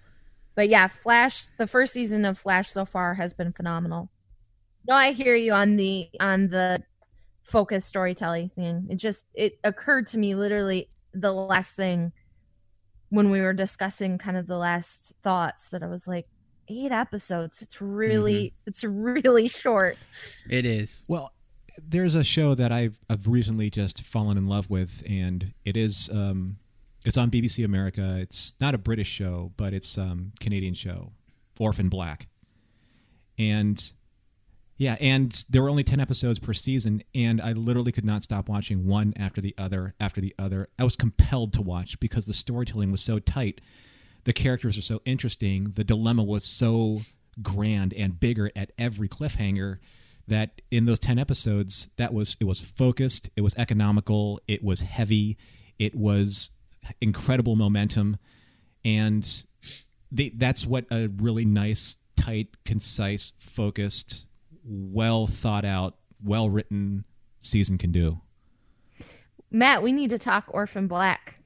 But 0.56 0.70
yeah, 0.70 0.88
Flash 0.88 1.48
the 1.58 1.68
first 1.68 1.94
season 1.94 2.26
of 2.26 2.38
Flash 2.38 2.70
so 2.70 2.86
far 2.86 3.16
has 3.16 3.34
been 3.34 3.54
phenomenal. 3.54 4.10
No, 4.88 4.96
I 4.96 5.12
hear 5.12 5.36
you 5.36 5.54
on 5.54 5.76
the 5.76 6.10
on 6.20 6.50
the 6.50 6.84
focus 7.44 7.86
storytelling 7.86 8.50
thing. 8.50 8.88
It 8.90 8.96
just 8.96 9.28
it 9.34 9.60
occurred 9.64 10.08
to 10.08 10.18
me 10.18 10.36
literally 10.36 10.90
the 11.14 11.32
last 11.32 11.76
thing 11.76 12.12
when 13.10 13.30
we 13.30 13.42
were 13.42 13.54
discussing 13.54 14.18
kind 14.18 14.38
of 14.38 14.48
the 14.48 14.58
last 14.58 15.14
thoughts 15.22 15.70
that 15.70 15.84
I 15.84 15.88
was 15.88 16.08
like 16.08 16.28
eight 16.68 16.92
episodes. 16.92 17.62
It's 17.62 17.82
really 17.82 18.36
mm-hmm. 18.36 18.68
it's 18.68 18.84
really 18.84 19.48
short. 19.48 19.98
It 20.50 20.66
is. 20.66 21.04
Well, 21.08 21.34
there's 21.78 22.16
a 22.16 22.24
show 22.24 22.56
that 22.56 22.72
I've 22.72 23.00
I've 23.10 23.28
recently 23.28 23.70
just 23.70 24.04
fallen 24.04 24.38
in 24.38 24.48
love 24.48 24.70
with 24.70 25.04
and 25.08 25.54
it 25.66 25.78
is 25.78 26.10
um 26.12 26.58
it's 27.04 27.18
on 27.18 27.32
BBC 27.32 27.66
America. 27.66 28.18
It's 28.20 28.54
not 28.62 28.76
a 28.76 28.78
British 28.78 29.10
show, 29.10 29.52
but 29.58 29.74
it's 29.74 29.98
um 29.98 30.34
Canadian 30.40 30.74
show. 30.74 31.12
Orphan 31.60 31.90
Black. 31.90 32.28
And 33.38 33.94
yeah, 34.78 34.98
and 35.00 35.46
there 35.48 35.62
were 35.62 35.70
only 35.70 35.84
10 35.84 36.00
episodes 36.00 36.40
per 36.40 36.54
season, 36.54 37.04
and 37.14 37.40
I 37.40 37.52
literally 37.54 37.92
could 37.92 38.04
not 38.04 38.24
stop 38.24 38.50
watching 38.50 38.88
one 38.88 39.14
after 39.16 39.40
the 39.40 39.54
other 39.58 39.94
after 40.00 40.22
the 40.22 40.34
other. 40.40 40.70
I 40.80 40.84
was 40.84 40.96
compelled 40.96 41.54
to 41.54 41.62
watch 41.62 42.00
because 42.00 42.26
the 42.26 42.34
storytelling 42.34 42.90
was 42.92 43.02
so 43.02 43.20
tight. 43.20 43.62
The 44.24 44.34
characters 44.34 44.78
are 44.78 44.84
so 44.84 45.02
interesting. 45.06 45.74
The 45.76 45.84
dilemma 45.84 46.24
was 46.24 46.44
so 46.44 47.02
grand 47.42 47.94
and 47.94 48.20
bigger 48.20 48.52
at 48.56 48.72
every 48.78 49.08
cliffhanger 49.08 49.78
that 50.28 50.62
in 50.72 50.86
those 50.86 51.00
10 51.00 51.20
episodes 51.20 51.90
that 51.98 52.14
was 52.14 52.38
it 52.40 52.46
was 52.46 52.62
focused, 52.62 53.30
it 53.36 53.42
was 53.42 53.54
economical, 53.56 54.40
it 54.48 54.64
was 54.64 54.82
heavy, 54.82 55.38
it 55.80 55.96
was 55.96 56.52
incredible 57.00 57.56
momentum 57.56 58.18
and 58.84 59.46
they, 60.12 60.30
that's 60.30 60.66
what 60.66 60.86
a 60.92 61.08
really 61.08 61.46
nice, 61.46 61.98
tight, 62.16 62.50
concise, 62.66 63.34
focused 63.40 64.28
well 64.64 65.28
thought 65.28 65.66
out, 65.66 65.96
well 66.24 66.50
written 66.50 67.06
season 67.40 67.78
can 67.78 67.92
do. 67.92 68.22
Matt, 69.50 69.84
we 69.84 69.92
need 69.92 70.10
to 70.12 70.18
talk 70.18 70.46
Orphan 70.48 70.88
Black. 70.88 71.41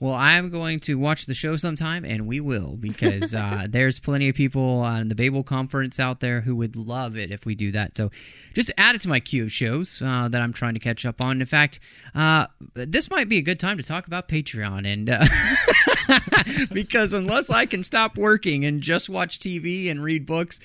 Well, 0.00 0.14
I'm 0.14 0.48
going 0.48 0.80
to 0.80 0.94
watch 0.94 1.26
the 1.26 1.34
show 1.34 1.58
sometime, 1.58 2.06
and 2.06 2.26
we 2.26 2.40
will 2.40 2.78
because 2.78 3.34
uh, 3.34 3.66
there's 3.68 4.00
plenty 4.00 4.30
of 4.30 4.34
people 4.34 4.80
on 4.80 5.08
the 5.08 5.14
Babel 5.14 5.42
conference 5.42 6.00
out 6.00 6.20
there 6.20 6.40
who 6.40 6.56
would 6.56 6.74
love 6.74 7.18
it 7.18 7.30
if 7.30 7.44
we 7.44 7.54
do 7.54 7.70
that. 7.72 7.94
So, 7.94 8.10
just 8.54 8.72
add 8.78 8.94
it 8.94 9.02
to 9.02 9.10
my 9.10 9.20
queue 9.20 9.44
of 9.44 9.52
shows 9.52 10.00
uh, 10.00 10.28
that 10.28 10.40
I'm 10.40 10.54
trying 10.54 10.72
to 10.72 10.80
catch 10.80 11.04
up 11.04 11.22
on. 11.22 11.42
In 11.42 11.46
fact, 11.46 11.80
uh, 12.14 12.46
this 12.72 13.10
might 13.10 13.28
be 13.28 13.36
a 13.36 13.42
good 13.42 13.60
time 13.60 13.76
to 13.76 13.82
talk 13.82 14.06
about 14.06 14.26
Patreon, 14.26 14.90
and 14.90 15.10
uh, 15.10 16.68
because 16.72 17.12
unless 17.12 17.50
I 17.50 17.66
can 17.66 17.82
stop 17.82 18.16
working 18.16 18.64
and 18.64 18.80
just 18.80 19.10
watch 19.10 19.38
TV 19.38 19.90
and 19.90 20.02
read 20.02 20.24
books, 20.24 20.60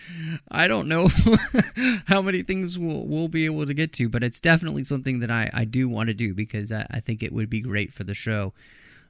I 0.50 0.70
don't 0.70 0.88
know 0.88 1.10
how 2.06 2.22
many 2.22 2.42
things 2.42 2.80
we'll, 2.80 3.06
we'll 3.06 3.28
be 3.28 3.44
able 3.44 3.66
to 3.66 3.74
get 3.74 3.92
to. 3.94 4.08
But 4.08 4.24
it's 4.24 4.40
definitely 4.40 4.86
something 4.86 5.20
that 5.20 5.30
I, 5.30 5.50
I 5.54 5.66
do 5.66 5.90
want 5.90 6.08
to 6.08 6.14
do 6.14 6.34
because 6.34 6.72
I, 6.72 6.88
I 6.90 7.02
think 7.02 7.22
it 7.22 7.34
would 7.34 7.50
be 7.50 7.60
great 7.60 7.92
for 7.92 8.06
the 8.06 8.14
show. 8.14 8.54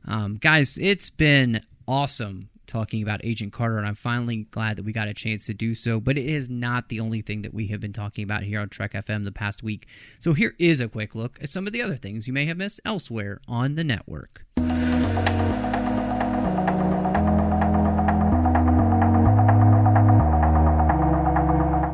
Um, 0.07 0.37
guys, 0.37 0.77
it's 0.77 1.09
been 1.09 1.61
awesome 1.87 2.49
talking 2.67 3.01
about 3.01 3.21
Agent 3.23 3.53
Carter, 3.53 3.77
and 3.77 3.87
I'm 3.87 3.95
finally 3.95 4.47
glad 4.51 4.77
that 4.77 4.83
we 4.83 4.91
got 4.91 5.07
a 5.07 5.13
chance 5.13 5.45
to 5.47 5.53
do 5.53 5.73
so. 5.73 5.99
But 5.99 6.17
it 6.17 6.25
is 6.25 6.49
not 6.49 6.89
the 6.89 6.99
only 6.99 7.21
thing 7.21 7.41
that 7.43 7.53
we 7.53 7.67
have 7.67 7.79
been 7.79 7.93
talking 7.93 8.23
about 8.23 8.43
here 8.43 8.59
on 8.59 8.69
Trek 8.69 8.93
FM 8.93 9.23
the 9.23 9.31
past 9.31 9.63
week. 9.63 9.87
So 10.19 10.33
here 10.33 10.55
is 10.59 10.79
a 10.79 10.87
quick 10.87 11.15
look 11.15 11.41
at 11.41 11.49
some 11.49 11.67
of 11.67 11.73
the 11.73 11.81
other 11.81 11.95
things 11.95 12.27
you 12.27 12.33
may 12.33 12.45
have 12.45 12.57
missed 12.57 12.81
elsewhere 12.85 13.39
on 13.47 13.75
the 13.75 13.83
network. 13.83 14.45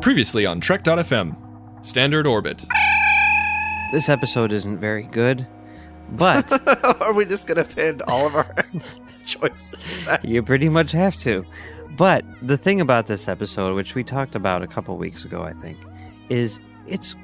Previously 0.02 0.44
on 0.44 0.60
Trek.fm, 0.60 1.86
Standard 1.86 2.26
Orbit. 2.26 2.64
This 3.92 4.08
episode 4.08 4.52
isn't 4.52 4.78
very 4.78 5.04
good, 5.04 5.46
but 6.12 6.50
Are 7.02 7.12
we 7.12 7.24
just 7.24 7.46
gonna 7.46 7.64
pin 7.64 8.00
all 8.06 8.26
of 8.26 8.34
our 8.34 8.54
choices? 9.26 9.76
you 10.22 10.42
pretty 10.42 10.68
much 10.68 10.92
have 10.92 11.16
to. 11.18 11.44
But 11.96 12.24
the 12.40 12.56
thing 12.56 12.80
about 12.80 13.06
this 13.06 13.28
episode, 13.28 13.74
which 13.74 13.94
we 13.94 14.04
talked 14.04 14.34
about 14.34 14.62
a 14.62 14.66
couple 14.66 14.96
weeks 14.96 15.24
ago, 15.24 15.42
I 15.42 15.52
think, 15.54 15.76
is 16.28 16.60
it's 16.86 17.14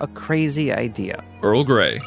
a 0.00 0.06
crazy 0.06 0.72
idea. 0.72 1.24
Earl 1.42 1.64
Grey. 1.64 2.00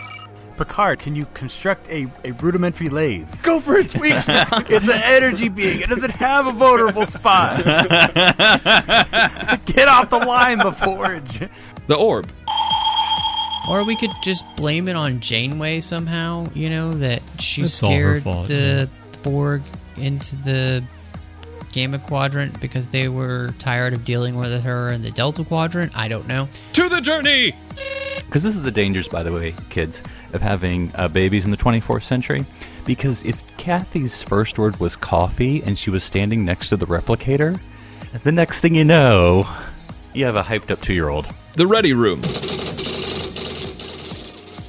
Picard, 0.57 0.99
can 0.99 1.15
you 1.15 1.27
construct 1.35 1.87
a, 1.89 2.07
a 2.25 2.31
rudimentary 2.31 2.89
lathe? 2.89 3.27
Go 3.43 3.59
for 3.59 3.77
its 3.77 3.95
weak 3.95 4.17
spot. 4.19 4.71
It's 4.71 4.87
an 4.87 4.99
energy 5.03 5.49
being. 5.49 5.81
It 5.81 5.89
doesn't 5.89 6.15
have 6.15 6.47
a 6.47 6.51
vulnerable 6.51 7.05
spot. 7.05 7.63
Get 7.63 7.87
off 9.87 10.09
the 10.09 10.23
line, 10.25 10.57
the 10.57 10.71
forge. 10.71 11.41
The 11.85 11.95
Orb. 11.95 12.27
Or 13.67 13.83
we 13.83 13.95
could 13.95 14.11
just 14.21 14.43
blame 14.55 14.87
it 14.87 14.95
on 14.95 15.19
Janeway 15.19 15.81
somehow, 15.81 16.45
you 16.53 16.69
know, 16.69 16.93
that 16.93 17.21
she 17.39 17.63
It's 17.63 17.83
all 17.83 17.89
her 17.91 17.95
scared 17.95 18.23
fault, 18.23 18.47
the 18.47 18.89
Borg 19.23 19.61
into 19.97 20.35
the 20.37 20.83
Gamma 21.73 21.99
Quadrant 21.99 22.59
because 22.61 22.87
they 22.89 23.09
were 23.09 23.49
tired 23.59 23.93
of 23.93 24.05
dealing 24.05 24.35
with 24.35 24.63
her 24.63 24.91
in 24.91 25.01
the 25.01 25.11
Delta 25.11 25.43
Quadrant. 25.43 25.97
I 25.97 26.07
don't 26.07 26.27
know. 26.27 26.47
To 26.73 26.87
the 26.89 27.01
journey! 27.01 27.53
Because 28.25 28.43
this 28.43 28.55
is 28.55 28.63
the 28.63 28.71
dangers, 28.71 29.07
by 29.07 29.23
the 29.23 29.31
way, 29.31 29.53
kids, 29.69 30.01
of 30.33 30.41
having 30.41 30.91
uh, 30.95 31.07
babies 31.07 31.45
in 31.45 31.51
the 31.51 31.57
24th 31.57 32.03
century. 32.03 32.45
Because 32.85 33.23
if 33.23 33.57
Kathy's 33.57 34.21
first 34.21 34.57
word 34.57 34.79
was 34.79 34.95
coffee 34.95 35.61
and 35.63 35.77
she 35.77 35.89
was 35.89 36.03
standing 36.03 36.45
next 36.45 36.69
to 36.69 36.77
the 36.77 36.85
replicator, 36.85 37.59
the 38.23 38.31
next 38.31 38.61
thing 38.61 38.75
you 38.75 38.85
know, 38.85 39.47
you 40.13 40.25
have 40.25 40.35
a 40.35 40.43
hyped 40.43 40.71
up 40.71 40.81
two 40.81 40.93
year 40.93 41.09
old. 41.09 41.27
The 41.53 41.67
Ready 41.67 41.93
Room. 41.93 42.21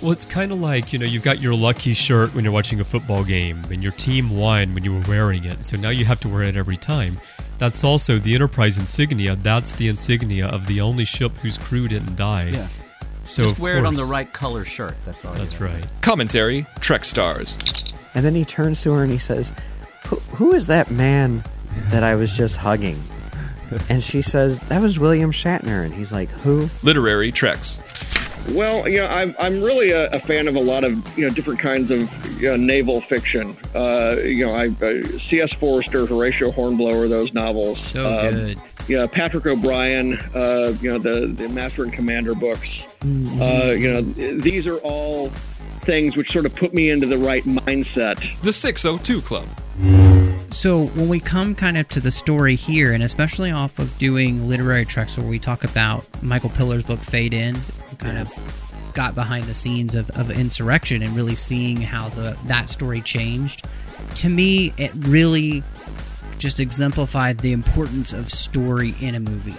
Well, 0.02 0.12
it's 0.12 0.24
kind 0.24 0.52
of 0.52 0.60
like, 0.60 0.92
you 0.92 0.98
know, 0.98 1.06
you've 1.06 1.24
got 1.24 1.40
your 1.40 1.54
lucky 1.54 1.92
shirt 1.92 2.34
when 2.34 2.44
you're 2.44 2.52
watching 2.52 2.78
a 2.80 2.84
football 2.84 3.24
game, 3.24 3.62
and 3.70 3.82
your 3.82 3.92
team 3.92 4.36
won 4.36 4.74
when 4.74 4.84
you 4.84 4.94
were 4.94 5.02
wearing 5.08 5.44
it, 5.44 5.64
so 5.64 5.76
now 5.76 5.90
you 5.90 6.04
have 6.04 6.20
to 6.20 6.28
wear 6.28 6.42
it 6.44 6.56
every 6.56 6.76
time. 6.76 7.18
That's 7.58 7.82
also 7.82 8.18
the 8.18 8.34
Enterprise 8.34 8.78
insignia. 8.78 9.34
That's 9.34 9.72
the 9.72 9.88
insignia 9.88 10.46
of 10.46 10.66
the 10.68 10.80
only 10.80 11.04
ship 11.04 11.32
whose 11.38 11.58
crew 11.58 11.88
didn't 11.88 12.14
die. 12.14 12.50
Yeah. 12.50 12.68
So 13.24 13.42
Just 13.42 13.56
of 13.56 13.60
wear 13.60 13.78
it 13.78 13.84
on 13.84 13.94
the 13.94 14.04
right 14.04 14.32
color 14.32 14.64
shirt. 14.64 14.94
That's 15.04 15.24
all. 15.24 15.32
you 15.32 15.40
That's 15.40 15.60
right. 15.60 15.84
Commentary 16.00 16.66
Trek 16.80 17.04
Stars. 17.04 17.56
And 18.14 18.24
then 18.24 18.34
he 18.34 18.44
turns 18.44 18.82
to 18.82 18.92
her 18.92 19.02
and 19.02 19.12
he 19.12 19.18
says, 19.18 19.52
"Who, 20.06 20.16
who 20.36 20.54
is 20.54 20.68
that 20.68 20.90
man 20.90 21.42
that 21.90 22.02
I 22.04 22.14
was 22.14 22.32
just 22.32 22.56
hugging? 22.56 22.96
And 23.88 24.02
she 24.02 24.22
says, 24.22 24.58
That 24.68 24.80
was 24.80 24.98
William 24.98 25.30
Shatner. 25.30 25.84
And 25.84 25.92
he's 25.92 26.10
like, 26.12 26.30
Who? 26.30 26.68
Literary 26.82 27.30
Treks. 27.32 27.80
Well, 28.52 28.88
you 28.88 28.96
know, 28.96 29.06
I'm, 29.06 29.34
I'm 29.38 29.62
really 29.62 29.90
a, 29.90 30.08
a 30.10 30.20
fan 30.20 30.48
of 30.48 30.56
a 30.56 30.60
lot 30.60 30.84
of 30.84 31.18
you 31.18 31.26
know 31.28 31.34
different 31.34 31.60
kinds 31.60 31.90
of 31.90 32.40
you 32.40 32.48
know, 32.48 32.56
naval 32.56 33.00
fiction. 33.00 33.56
Uh, 33.74 34.16
you 34.24 34.46
know, 34.46 34.54
I, 34.54 34.68
uh, 34.84 35.02
C.S. 35.18 35.52
Forester, 35.54 36.06
Horatio 36.06 36.50
Hornblower, 36.50 37.08
those 37.08 37.34
novels. 37.34 37.84
So 37.86 38.18
Um, 38.20 38.30
good. 38.32 38.58
Yeah, 38.88 39.06
Patrick 39.06 39.44
O'Brian. 39.46 40.14
Uh, 40.34 40.74
you 40.80 40.90
know, 40.90 40.98
the 40.98 41.26
the 41.26 41.48
Master 41.48 41.84
and 41.84 41.92
Commander 41.92 42.34
books. 42.34 42.80
Uh, 43.02 43.74
you 43.76 43.92
know, 43.92 44.00
these 44.02 44.66
are 44.66 44.78
all 44.78 45.28
things 45.82 46.16
which 46.16 46.32
sort 46.32 46.44
of 46.46 46.54
put 46.54 46.74
me 46.74 46.90
into 46.90 47.06
the 47.06 47.18
right 47.18 47.44
mindset. 47.44 48.18
The 48.40 48.52
602 48.52 49.20
Club. 49.22 49.46
So 50.50 50.86
when 50.88 51.08
we 51.08 51.20
come 51.20 51.54
kind 51.54 51.78
of 51.78 51.88
to 51.90 52.00
the 52.00 52.10
story 52.10 52.56
here, 52.56 52.92
and 52.92 53.02
especially 53.02 53.50
off 53.50 53.78
of 53.78 53.96
doing 53.98 54.48
literary 54.48 54.84
treks 54.84 55.16
where 55.16 55.26
we 55.26 55.38
talk 55.38 55.62
about 55.64 56.04
Michael 56.22 56.50
Piller's 56.50 56.82
book 56.84 56.98
Fade 57.00 57.32
In, 57.32 57.56
kind 57.98 58.18
of 58.18 58.32
got 58.94 59.14
behind 59.14 59.44
the 59.44 59.54
scenes 59.54 59.94
of, 59.94 60.10
of 60.18 60.30
insurrection 60.30 61.02
and 61.02 61.14
really 61.14 61.34
seeing 61.34 61.80
how 61.80 62.08
the 62.10 62.36
that 62.46 62.68
story 62.68 63.00
changed. 63.00 63.66
To 64.16 64.28
me, 64.28 64.72
it 64.76 64.90
really 64.94 65.62
just 66.38 66.60
exemplified 66.60 67.38
the 67.38 67.52
importance 67.52 68.12
of 68.12 68.32
story 68.32 68.94
in 69.00 69.14
a 69.14 69.20
movie. 69.20 69.54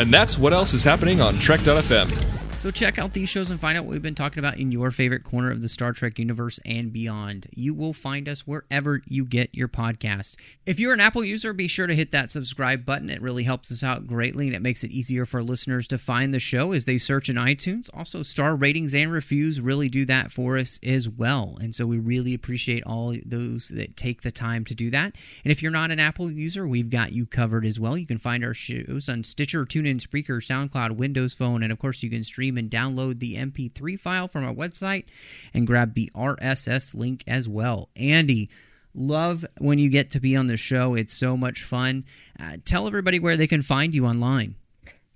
And 0.00 0.12
that's 0.12 0.38
what 0.38 0.52
else 0.52 0.72
is 0.72 0.84
happening 0.84 1.20
on 1.20 1.38
Trek.fm. 1.38 2.41
So 2.62 2.70
check 2.70 2.96
out 2.96 3.12
these 3.12 3.28
shows 3.28 3.50
and 3.50 3.58
find 3.58 3.76
out 3.76 3.86
what 3.86 3.90
we've 3.90 4.02
been 4.02 4.14
talking 4.14 4.38
about 4.38 4.56
in 4.56 4.70
your 4.70 4.92
favorite 4.92 5.24
corner 5.24 5.50
of 5.50 5.62
the 5.62 5.68
Star 5.68 5.92
Trek 5.92 6.16
universe 6.20 6.60
and 6.64 6.92
beyond. 6.92 7.48
You 7.52 7.74
will 7.74 7.92
find 7.92 8.28
us 8.28 8.46
wherever 8.46 9.02
you 9.04 9.24
get 9.24 9.52
your 9.52 9.66
podcasts. 9.66 10.36
If 10.64 10.78
you're 10.78 10.92
an 10.92 11.00
Apple 11.00 11.24
user, 11.24 11.52
be 11.52 11.66
sure 11.66 11.88
to 11.88 11.94
hit 11.96 12.12
that 12.12 12.30
subscribe 12.30 12.84
button. 12.84 13.10
It 13.10 13.20
really 13.20 13.42
helps 13.42 13.72
us 13.72 13.82
out 13.82 14.06
greatly 14.06 14.46
and 14.46 14.54
it 14.54 14.62
makes 14.62 14.84
it 14.84 14.92
easier 14.92 15.26
for 15.26 15.42
listeners 15.42 15.88
to 15.88 15.98
find 15.98 16.32
the 16.32 16.38
show 16.38 16.70
as 16.70 16.84
they 16.84 16.98
search 16.98 17.28
in 17.28 17.34
iTunes. 17.34 17.90
Also, 17.92 18.22
star 18.22 18.54
ratings 18.54 18.94
and 18.94 19.10
reviews 19.10 19.60
really 19.60 19.88
do 19.88 20.04
that 20.04 20.30
for 20.30 20.56
us 20.56 20.78
as 20.84 21.08
well. 21.08 21.58
And 21.60 21.74
so 21.74 21.84
we 21.84 21.98
really 21.98 22.32
appreciate 22.32 22.84
all 22.84 23.12
those 23.26 23.70
that 23.70 23.96
take 23.96 24.22
the 24.22 24.30
time 24.30 24.64
to 24.66 24.74
do 24.76 24.88
that. 24.90 25.16
And 25.44 25.50
if 25.50 25.64
you're 25.64 25.72
not 25.72 25.90
an 25.90 25.98
Apple 25.98 26.30
user, 26.30 26.64
we've 26.64 26.90
got 26.90 27.10
you 27.10 27.26
covered 27.26 27.66
as 27.66 27.80
well. 27.80 27.98
You 27.98 28.06
can 28.06 28.18
find 28.18 28.44
our 28.44 28.54
shows 28.54 29.08
on 29.08 29.24
Stitcher, 29.24 29.64
TuneIn, 29.64 29.96
Spreaker, 29.96 30.38
SoundCloud, 30.38 30.92
Windows 30.92 31.34
Phone, 31.34 31.64
and 31.64 31.72
of 31.72 31.80
course, 31.80 32.04
you 32.04 32.10
can 32.10 32.22
stream 32.22 32.51
and 32.56 32.70
download 32.70 33.18
the 33.18 33.36
MP3 33.36 33.98
file 33.98 34.28
from 34.28 34.44
our 34.44 34.54
website 34.54 35.04
and 35.52 35.66
grab 35.66 35.94
the 35.94 36.10
RSS 36.14 36.94
link 36.94 37.24
as 37.26 37.48
well. 37.48 37.88
Andi, 37.96 38.48
love 38.94 39.44
when 39.58 39.78
you 39.78 39.88
get 39.88 40.10
to 40.10 40.20
be 40.20 40.36
on 40.36 40.46
the 40.46 40.56
show. 40.56 40.94
It's 40.94 41.14
so 41.14 41.36
much 41.36 41.62
fun. 41.62 42.04
Uh, 42.38 42.56
tell 42.64 42.86
everybody 42.86 43.18
where 43.18 43.36
they 43.36 43.46
can 43.46 43.62
find 43.62 43.94
you 43.94 44.06
online. 44.06 44.56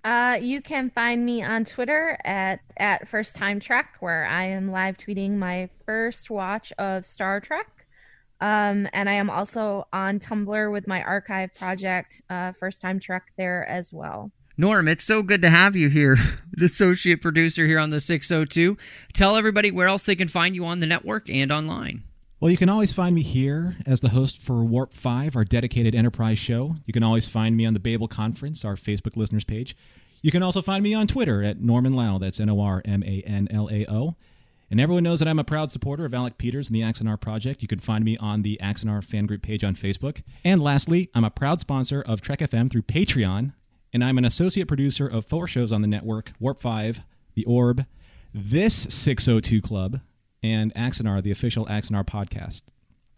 Uh, 0.04 0.38
you 0.40 0.62
can 0.62 0.88
find 0.88 1.26
me 1.26 1.42
on 1.42 1.64
Twitter 1.64 2.16
at 2.24 2.60
at 2.76 3.08
First 3.08 3.34
Time 3.34 3.58
Trek, 3.58 3.96
where 3.98 4.24
I 4.24 4.44
am 4.44 4.70
live 4.70 4.96
tweeting 4.96 5.32
my 5.32 5.68
first 5.84 6.30
watch 6.30 6.72
of 6.78 7.04
Star 7.04 7.40
Trek. 7.40 7.66
Um, 8.40 8.86
and 8.92 9.08
I 9.08 9.14
am 9.14 9.30
also 9.30 9.88
on 9.92 10.20
Tumblr 10.20 10.70
with 10.70 10.86
my 10.86 11.02
archive 11.02 11.54
project, 11.54 12.22
uh, 12.30 12.52
First 12.52 12.82
Time 12.82 13.00
Trek, 13.00 13.32
there 13.36 13.66
as 13.68 13.92
well. 13.92 14.30
Norm, 14.58 14.88
it's 14.88 15.04
so 15.04 15.22
good 15.22 15.42
to 15.42 15.50
have 15.50 15.76
you 15.76 15.88
here, 15.88 16.16
the 16.52 16.64
associate 16.64 17.20
producer 17.20 17.66
here 17.66 17.78
on 17.78 17.90
the 17.90 18.00
602. 18.00 18.76
Tell 19.12 19.36
everybody 19.36 19.70
where 19.70 19.86
else 19.88 20.02
they 20.02 20.16
can 20.16 20.28
find 20.28 20.54
you 20.54 20.64
on 20.64 20.80
the 20.80 20.86
network 20.86 21.28
and 21.28 21.52
online. 21.52 22.04
Well, 22.40 22.50
you 22.50 22.56
can 22.56 22.68
always 22.68 22.92
find 22.92 23.14
me 23.14 23.22
here 23.22 23.76
as 23.86 24.00
the 24.00 24.10
host 24.10 24.42
for 24.42 24.64
Warp 24.64 24.92
5, 24.92 25.36
our 25.36 25.44
dedicated 25.44 25.94
enterprise 25.94 26.38
show. 26.38 26.76
You 26.86 26.92
can 26.92 27.02
always 27.02 27.28
find 27.28 27.56
me 27.56 27.66
on 27.66 27.74
the 27.74 27.80
Babel 27.80 28.08
Conference, 28.08 28.64
our 28.64 28.76
Facebook 28.76 29.16
listeners 29.16 29.44
page. 29.44 29.76
You 30.22 30.30
can 30.30 30.42
also 30.42 30.62
find 30.62 30.82
me 30.82 30.94
on 30.94 31.06
Twitter 31.06 31.42
at 31.42 31.60
Norman 31.60 31.94
Lao. 31.94 32.18
That's 32.18 32.40
N 32.40 32.50
O 32.50 32.60
R 32.60 32.82
M 32.84 33.02
A 33.04 33.22
N 33.26 33.48
L 33.50 33.68
A 33.70 33.86
O. 33.88 34.16
And 34.70 34.80
everyone 34.80 35.04
knows 35.04 35.20
that 35.20 35.28
I'm 35.28 35.38
a 35.38 35.44
proud 35.44 35.70
supporter 35.70 36.04
of 36.04 36.12
Alec 36.12 36.38
Peters 36.38 36.68
and 36.68 36.74
the 36.74 36.80
Axanar 36.80 37.20
Project. 37.20 37.62
You 37.62 37.68
can 37.68 37.78
find 37.78 38.04
me 38.04 38.16
on 38.18 38.42
the 38.42 38.58
Axanar 38.62 39.04
fan 39.04 39.26
group 39.26 39.42
page 39.42 39.62
on 39.62 39.76
Facebook. 39.76 40.22
And 40.44 40.60
lastly, 40.60 41.08
I'm 41.14 41.24
a 41.24 41.30
proud 41.30 41.60
sponsor 41.60 42.02
of 42.02 42.20
Trek 42.20 42.40
FM 42.40 42.70
through 42.70 42.82
Patreon. 42.82 43.52
And 43.96 44.04
I'm 44.04 44.18
an 44.18 44.26
associate 44.26 44.68
producer 44.68 45.06
of 45.06 45.24
four 45.24 45.46
shows 45.46 45.72
on 45.72 45.80
the 45.80 45.88
network 45.88 46.32
Warp 46.38 46.60
5, 46.60 47.00
The 47.32 47.46
Orb, 47.46 47.86
This 48.34 48.74
602 48.74 49.62
Club, 49.62 50.00
and 50.42 50.74
Axanar, 50.74 51.22
the 51.22 51.30
official 51.30 51.64
Axanar 51.64 52.04
podcast. 52.04 52.64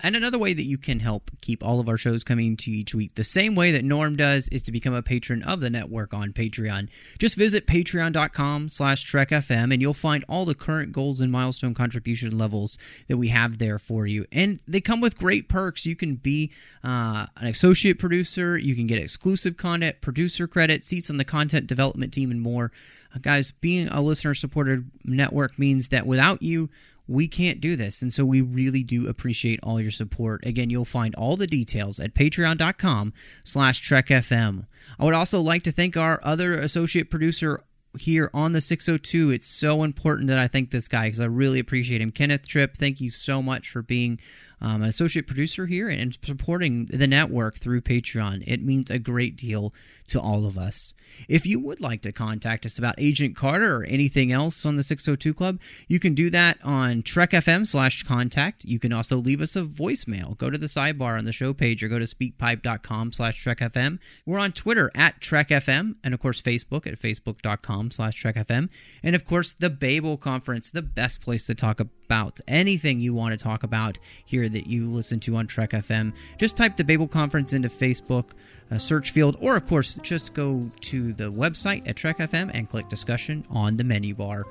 And 0.01 0.15
another 0.15 0.39
way 0.39 0.53
that 0.53 0.65
you 0.65 0.79
can 0.79 1.01
help 1.01 1.31
keep 1.41 1.65
all 1.65 1.81
of 1.81 1.89
our 1.89 1.97
shows 1.97 2.23
coming 2.23 2.57
to 2.59 2.71
you 2.71 2.79
each 2.79 2.95
week, 2.95 3.17
the 3.17 3.25
same 3.25 3.57
way 3.57 3.73
that 3.73 3.85
Norm 3.85 4.15
does, 4.15 4.49
is 4.49 4.63
to 4.63 4.73
become 4.73 4.95
a 4.95 5.03
patron 5.03 5.43
of 5.43 5.61
the 5.61 5.71
network 5.71 6.15
on 6.15 6.33
Patreon. 6.33 6.89
Just 7.19 7.37
visit 7.37 7.67
patreon.com 7.67 8.69
slash 8.69 9.05
trekfm 9.05 9.73
and 9.73 9.83
you'll 9.83 9.95
find 9.95 10.25
all 10.29 10.45
the 10.45 10.55
current 10.55 10.93
goals 10.93 11.21
and 11.21 11.33
milestone 11.33 11.75
contribution 11.75 12.39
levels 12.39 12.79
that 13.09 13.17
we 13.17 13.29
have 13.29 13.59
there 13.59 13.79
for 13.79 14.07
you. 14.07 14.25
And 14.31 14.61
they 14.69 14.81
come 14.81 15.01
with 15.01 15.19
great 15.19 15.49
perks. 15.49 15.85
You 15.85 15.97
can 15.97 16.15
be 16.15 16.53
uh, 16.85 17.27
an 17.37 17.49
associate 17.49 17.99
producer, 17.99 18.57
you 18.57 18.77
can 18.77 18.87
get 18.87 18.99
exclusive 18.99 19.57
content, 19.57 20.01
producer 20.01 20.47
credit, 20.47 20.85
seats 20.85 21.11
on 21.11 21.17
the 21.17 21.25
content 21.25 21.67
development 21.67 22.13
team, 22.13 22.31
and 22.31 22.41
more. 22.41 22.71
Uh, 23.15 23.19
guys, 23.21 23.51
being 23.51 23.89
a 23.89 24.01
listener 24.01 24.35
supported 24.35 24.91
network 25.05 25.59
means 25.59 25.89
that 25.89 26.07
without 26.07 26.43
you, 26.43 26.71
we 27.09 27.27
can't 27.27 27.61
do 27.61 27.75
this. 27.75 28.03
And 28.03 28.13
so 28.13 28.25
we 28.25 28.41
really 28.41 28.83
do 28.83 29.09
appreciate 29.09 29.59
all 29.63 29.81
your 29.81 29.91
support. 29.91 30.45
Again, 30.45 30.71
you'll 30.71 30.85
find 30.85 31.15
all 31.15 31.37
the 31.37 31.47
details 31.47 31.99
at 31.99 32.15
patreon.com 32.15 33.15
slash 33.43 33.83
trekfm. 33.83 34.67
I 34.99 35.05
would 35.05 35.15
also 35.15 35.41
like 35.41 35.63
to 35.63 35.73
thank 35.73 35.97
our 35.97 36.21
other 36.23 36.55
associate 36.55 37.11
producer 37.11 37.65
here 37.99 38.31
on 38.35 38.53
the 38.53 38.61
602. 38.61 39.31
It's 39.31 39.47
so 39.47 39.83
important 39.83 40.29
that 40.29 40.39
I 40.39 40.47
thank 40.47 40.71
this 40.71 40.89
guy 40.89 41.07
because 41.07 41.21
I 41.21 41.25
really 41.25 41.59
appreciate 41.59 42.01
him. 42.01 42.11
Kenneth 42.11 42.47
Tripp, 42.47 42.77
thank 42.77 43.01
you 43.01 43.11
so 43.11 43.43
much 43.43 43.71
for 43.71 43.83
being 43.83 44.21
um, 44.61 44.83
an 44.83 44.89
associate 44.89 45.27
producer 45.27 45.67
here 45.67 45.89
and 45.89 46.17
supporting 46.23 46.87
the 46.87 47.07
network 47.07 47.59
through 47.59 47.83
Patreon. 47.83 48.43
It 48.47 48.63
means 48.63 48.91
a 48.91 48.99
great 48.99 49.37
deal 49.37 49.73
to 50.09 50.21
all 50.21 50.47
of 50.47 50.59
us. 50.59 50.95
If 51.29 51.47
you 51.47 51.59
would 51.61 51.81
like 51.81 52.03
to 52.03 52.13
contact 52.13 52.67
us 52.67 52.79
about 52.79 52.95
Agent 52.99 53.37
Carter 53.37 53.77
or 53.77 53.85
anything 53.85 54.31
else 54.33 54.65
on 54.65 54.77
the 54.77 54.83
602 54.83 55.35
Club, 55.35 55.61
you 55.87 55.99
can 55.99 56.15
do 56.15 56.31
that 56.31 56.59
on 56.65 57.03
Trek 57.03 57.31
FM 57.31 57.67
slash 57.67 58.03
contact. 58.03 58.65
You 58.65 58.79
can 58.79 58.93
also 58.93 59.17
leave 59.17 59.41
us 59.41 59.57
a 59.57 59.63
voicemail. 59.63 60.37
Go 60.37 60.51
to 60.51 60.59
the 60.59 60.67
sidebar 60.67 61.19
on 61.19 61.25
the 61.25 61.33
show 61.33 61.53
page 61.53 61.83
or 61.83 61.89
go 61.89 61.99
to 61.99 62.05
speakpipe.com 62.05 63.13
slash 63.13 63.43
Trek 63.43 63.59
FM. 63.59 63.99
We're 64.27 64.39
on 64.39 64.53
Twitter 64.53 64.91
at 64.95 65.21
trekfm 65.21 65.97
and 66.05 66.15
of 66.15 66.21
course 66.21 66.41
Facebook 66.43 66.87
at 66.87 66.99
facebook.com 66.99 67.91
slash 67.91 68.15
Trek 68.17 68.37
FM. 68.37 68.69
And 69.03 69.15
of 69.15 69.25
course 69.25 69.53
the 69.53 69.71
Babel 69.71 70.17
Conference, 70.17 70.71
the 70.71 70.83
best 70.83 71.21
place 71.21 71.47
to 71.47 71.55
talk 71.55 71.81
about 71.81 72.41
anything 72.47 73.01
you 73.01 73.15
want 73.15 73.39
to 73.39 73.43
talk 73.43 73.63
about 73.63 73.99
here 74.25 74.48
that 74.49 74.67
you 74.67 74.87
listen 74.87 75.21
to 75.21 75.37
on 75.37 75.47
Trek 75.47 75.71
FM. 75.71 76.13
Just 76.39 76.57
type 76.57 76.77
the 76.77 76.85
Babel 76.85 77.09
Conference 77.09 77.53
into 77.53 77.69
Facebook 77.69 78.31
uh, 78.71 78.79
search 78.79 79.11
field, 79.11 79.37
or 79.41 79.57
of 79.57 79.67
course, 79.67 79.99
just 80.03 80.35
go 80.35 80.71
to 80.83 81.13
the 81.13 81.31
website 81.33 81.89
at 81.89 81.97
Trek 81.97 82.19
FM 82.19 82.51
and 82.55 82.69
click 82.69 82.89
discussion 82.89 83.45
on 83.51 83.77
the 83.77 83.85
menu 83.85 84.15
bar. 84.15 84.45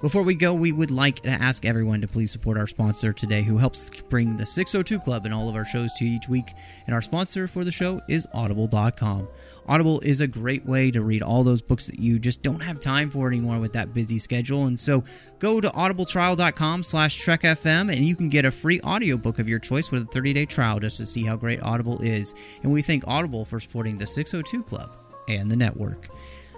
Before 0.00 0.22
we 0.22 0.34
go, 0.34 0.52
we 0.52 0.70
would 0.70 0.90
like 0.90 1.20
to 1.20 1.30
ask 1.30 1.64
everyone 1.64 2.02
to 2.02 2.08
please 2.08 2.30
support 2.30 2.58
our 2.58 2.66
sponsor 2.66 3.12
today, 3.12 3.42
who 3.42 3.56
helps 3.56 3.88
bring 3.88 4.36
the 4.36 4.44
602 4.44 5.02
Club 5.02 5.24
and 5.24 5.32
all 5.32 5.48
of 5.48 5.54
our 5.54 5.64
shows 5.64 5.92
to 5.94 6.04
you 6.04 6.16
each 6.16 6.28
week. 6.28 6.52
And 6.86 6.94
our 6.94 7.00
sponsor 7.00 7.48
for 7.48 7.64
the 7.64 7.72
show 7.72 8.02
is 8.06 8.28
Audible.com. 8.34 9.28
Audible 9.66 10.00
is 10.00 10.20
a 10.20 10.26
great 10.26 10.66
way 10.66 10.90
to 10.90 11.00
read 11.00 11.22
all 11.22 11.42
those 11.42 11.62
books 11.62 11.86
that 11.86 11.98
you 11.98 12.18
just 12.18 12.42
don't 12.42 12.62
have 12.62 12.80
time 12.80 13.08
for 13.08 13.28
anymore 13.28 13.58
with 13.60 13.72
that 13.72 13.94
busy 13.94 14.18
schedule. 14.18 14.66
And 14.66 14.78
so 14.78 15.04
go 15.38 15.58
to 15.58 15.70
audibletrial.com 15.70 16.82
slash 16.82 17.18
trekfm 17.18 17.90
and 17.90 18.04
you 18.04 18.14
can 18.14 18.28
get 18.28 18.44
a 18.44 18.50
free 18.50 18.80
audiobook 18.82 19.38
of 19.38 19.48
your 19.48 19.58
choice 19.58 19.90
with 19.90 20.02
a 20.02 20.06
30-day 20.06 20.44
trial 20.44 20.80
just 20.80 20.98
to 20.98 21.06
see 21.06 21.24
how 21.24 21.36
great 21.36 21.62
Audible 21.62 22.02
is. 22.02 22.34
And 22.62 22.70
we 22.70 22.82
thank 22.82 23.06
Audible 23.06 23.46
for 23.46 23.58
supporting 23.58 23.96
the 23.96 24.06
602 24.06 24.64
Club 24.64 24.94
and 25.28 25.50
the 25.50 25.56
network. 25.56 26.10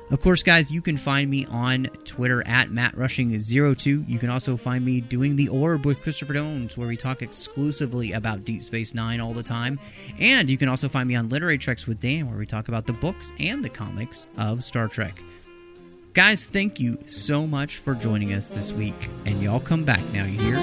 Of 0.08 0.20
course, 0.20 0.44
guys, 0.44 0.70
you 0.70 0.80
can 0.80 0.96
find 0.96 1.28
me 1.28 1.46
on 1.46 1.86
Twitter 2.04 2.46
at 2.46 2.68
MattRushing02. 2.68 4.08
You 4.08 4.18
can 4.18 4.30
also 4.30 4.56
find 4.56 4.84
me 4.84 5.00
doing 5.00 5.34
The 5.34 5.48
Orb 5.48 5.84
with 5.84 6.00
Christopher 6.00 6.34
Jones, 6.34 6.76
where 6.76 6.86
we 6.86 6.96
talk 6.96 7.22
exclusively 7.22 8.12
about 8.12 8.44
Deep 8.44 8.62
Space 8.62 8.94
Nine 8.94 9.20
all 9.20 9.34
the 9.34 9.42
time. 9.42 9.80
And 10.20 10.48
you 10.48 10.56
can 10.56 10.68
also 10.68 10.88
find 10.88 11.08
me 11.08 11.16
on 11.16 11.28
Literary 11.28 11.58
Treks 11.58 11.88
with 11.88 11.98
Dan, 11.98 12.28
where 12.28 12.38
we 12.38 12.46
talk 12.46 12.68
about 12.68 12.86
the 12.86 12.92
books 12.92 13.32
and 13.40 13.64
the 13.64 13.68
comics 13.68 14.28
of 14.38 14.62
Star 14.62 14.86
Trek. 14.86 15.24
Guys, 16.14 16.46
thank 16.46 16.78
you 16.78 16.98
so 17.04 17.46
much 17.46 17.78
for 17.78 17.94
joining 17.94 18.32
us 18.32 18.48
this 18.48 18.72
week. 18.72 19.10
And 19.26 19.42
y'all 19.42 19.60
come 19.60 19.84
back 19.84 20.02
now, 20.12 20.24
you 20.24 20.38
hear? 20.38 20.56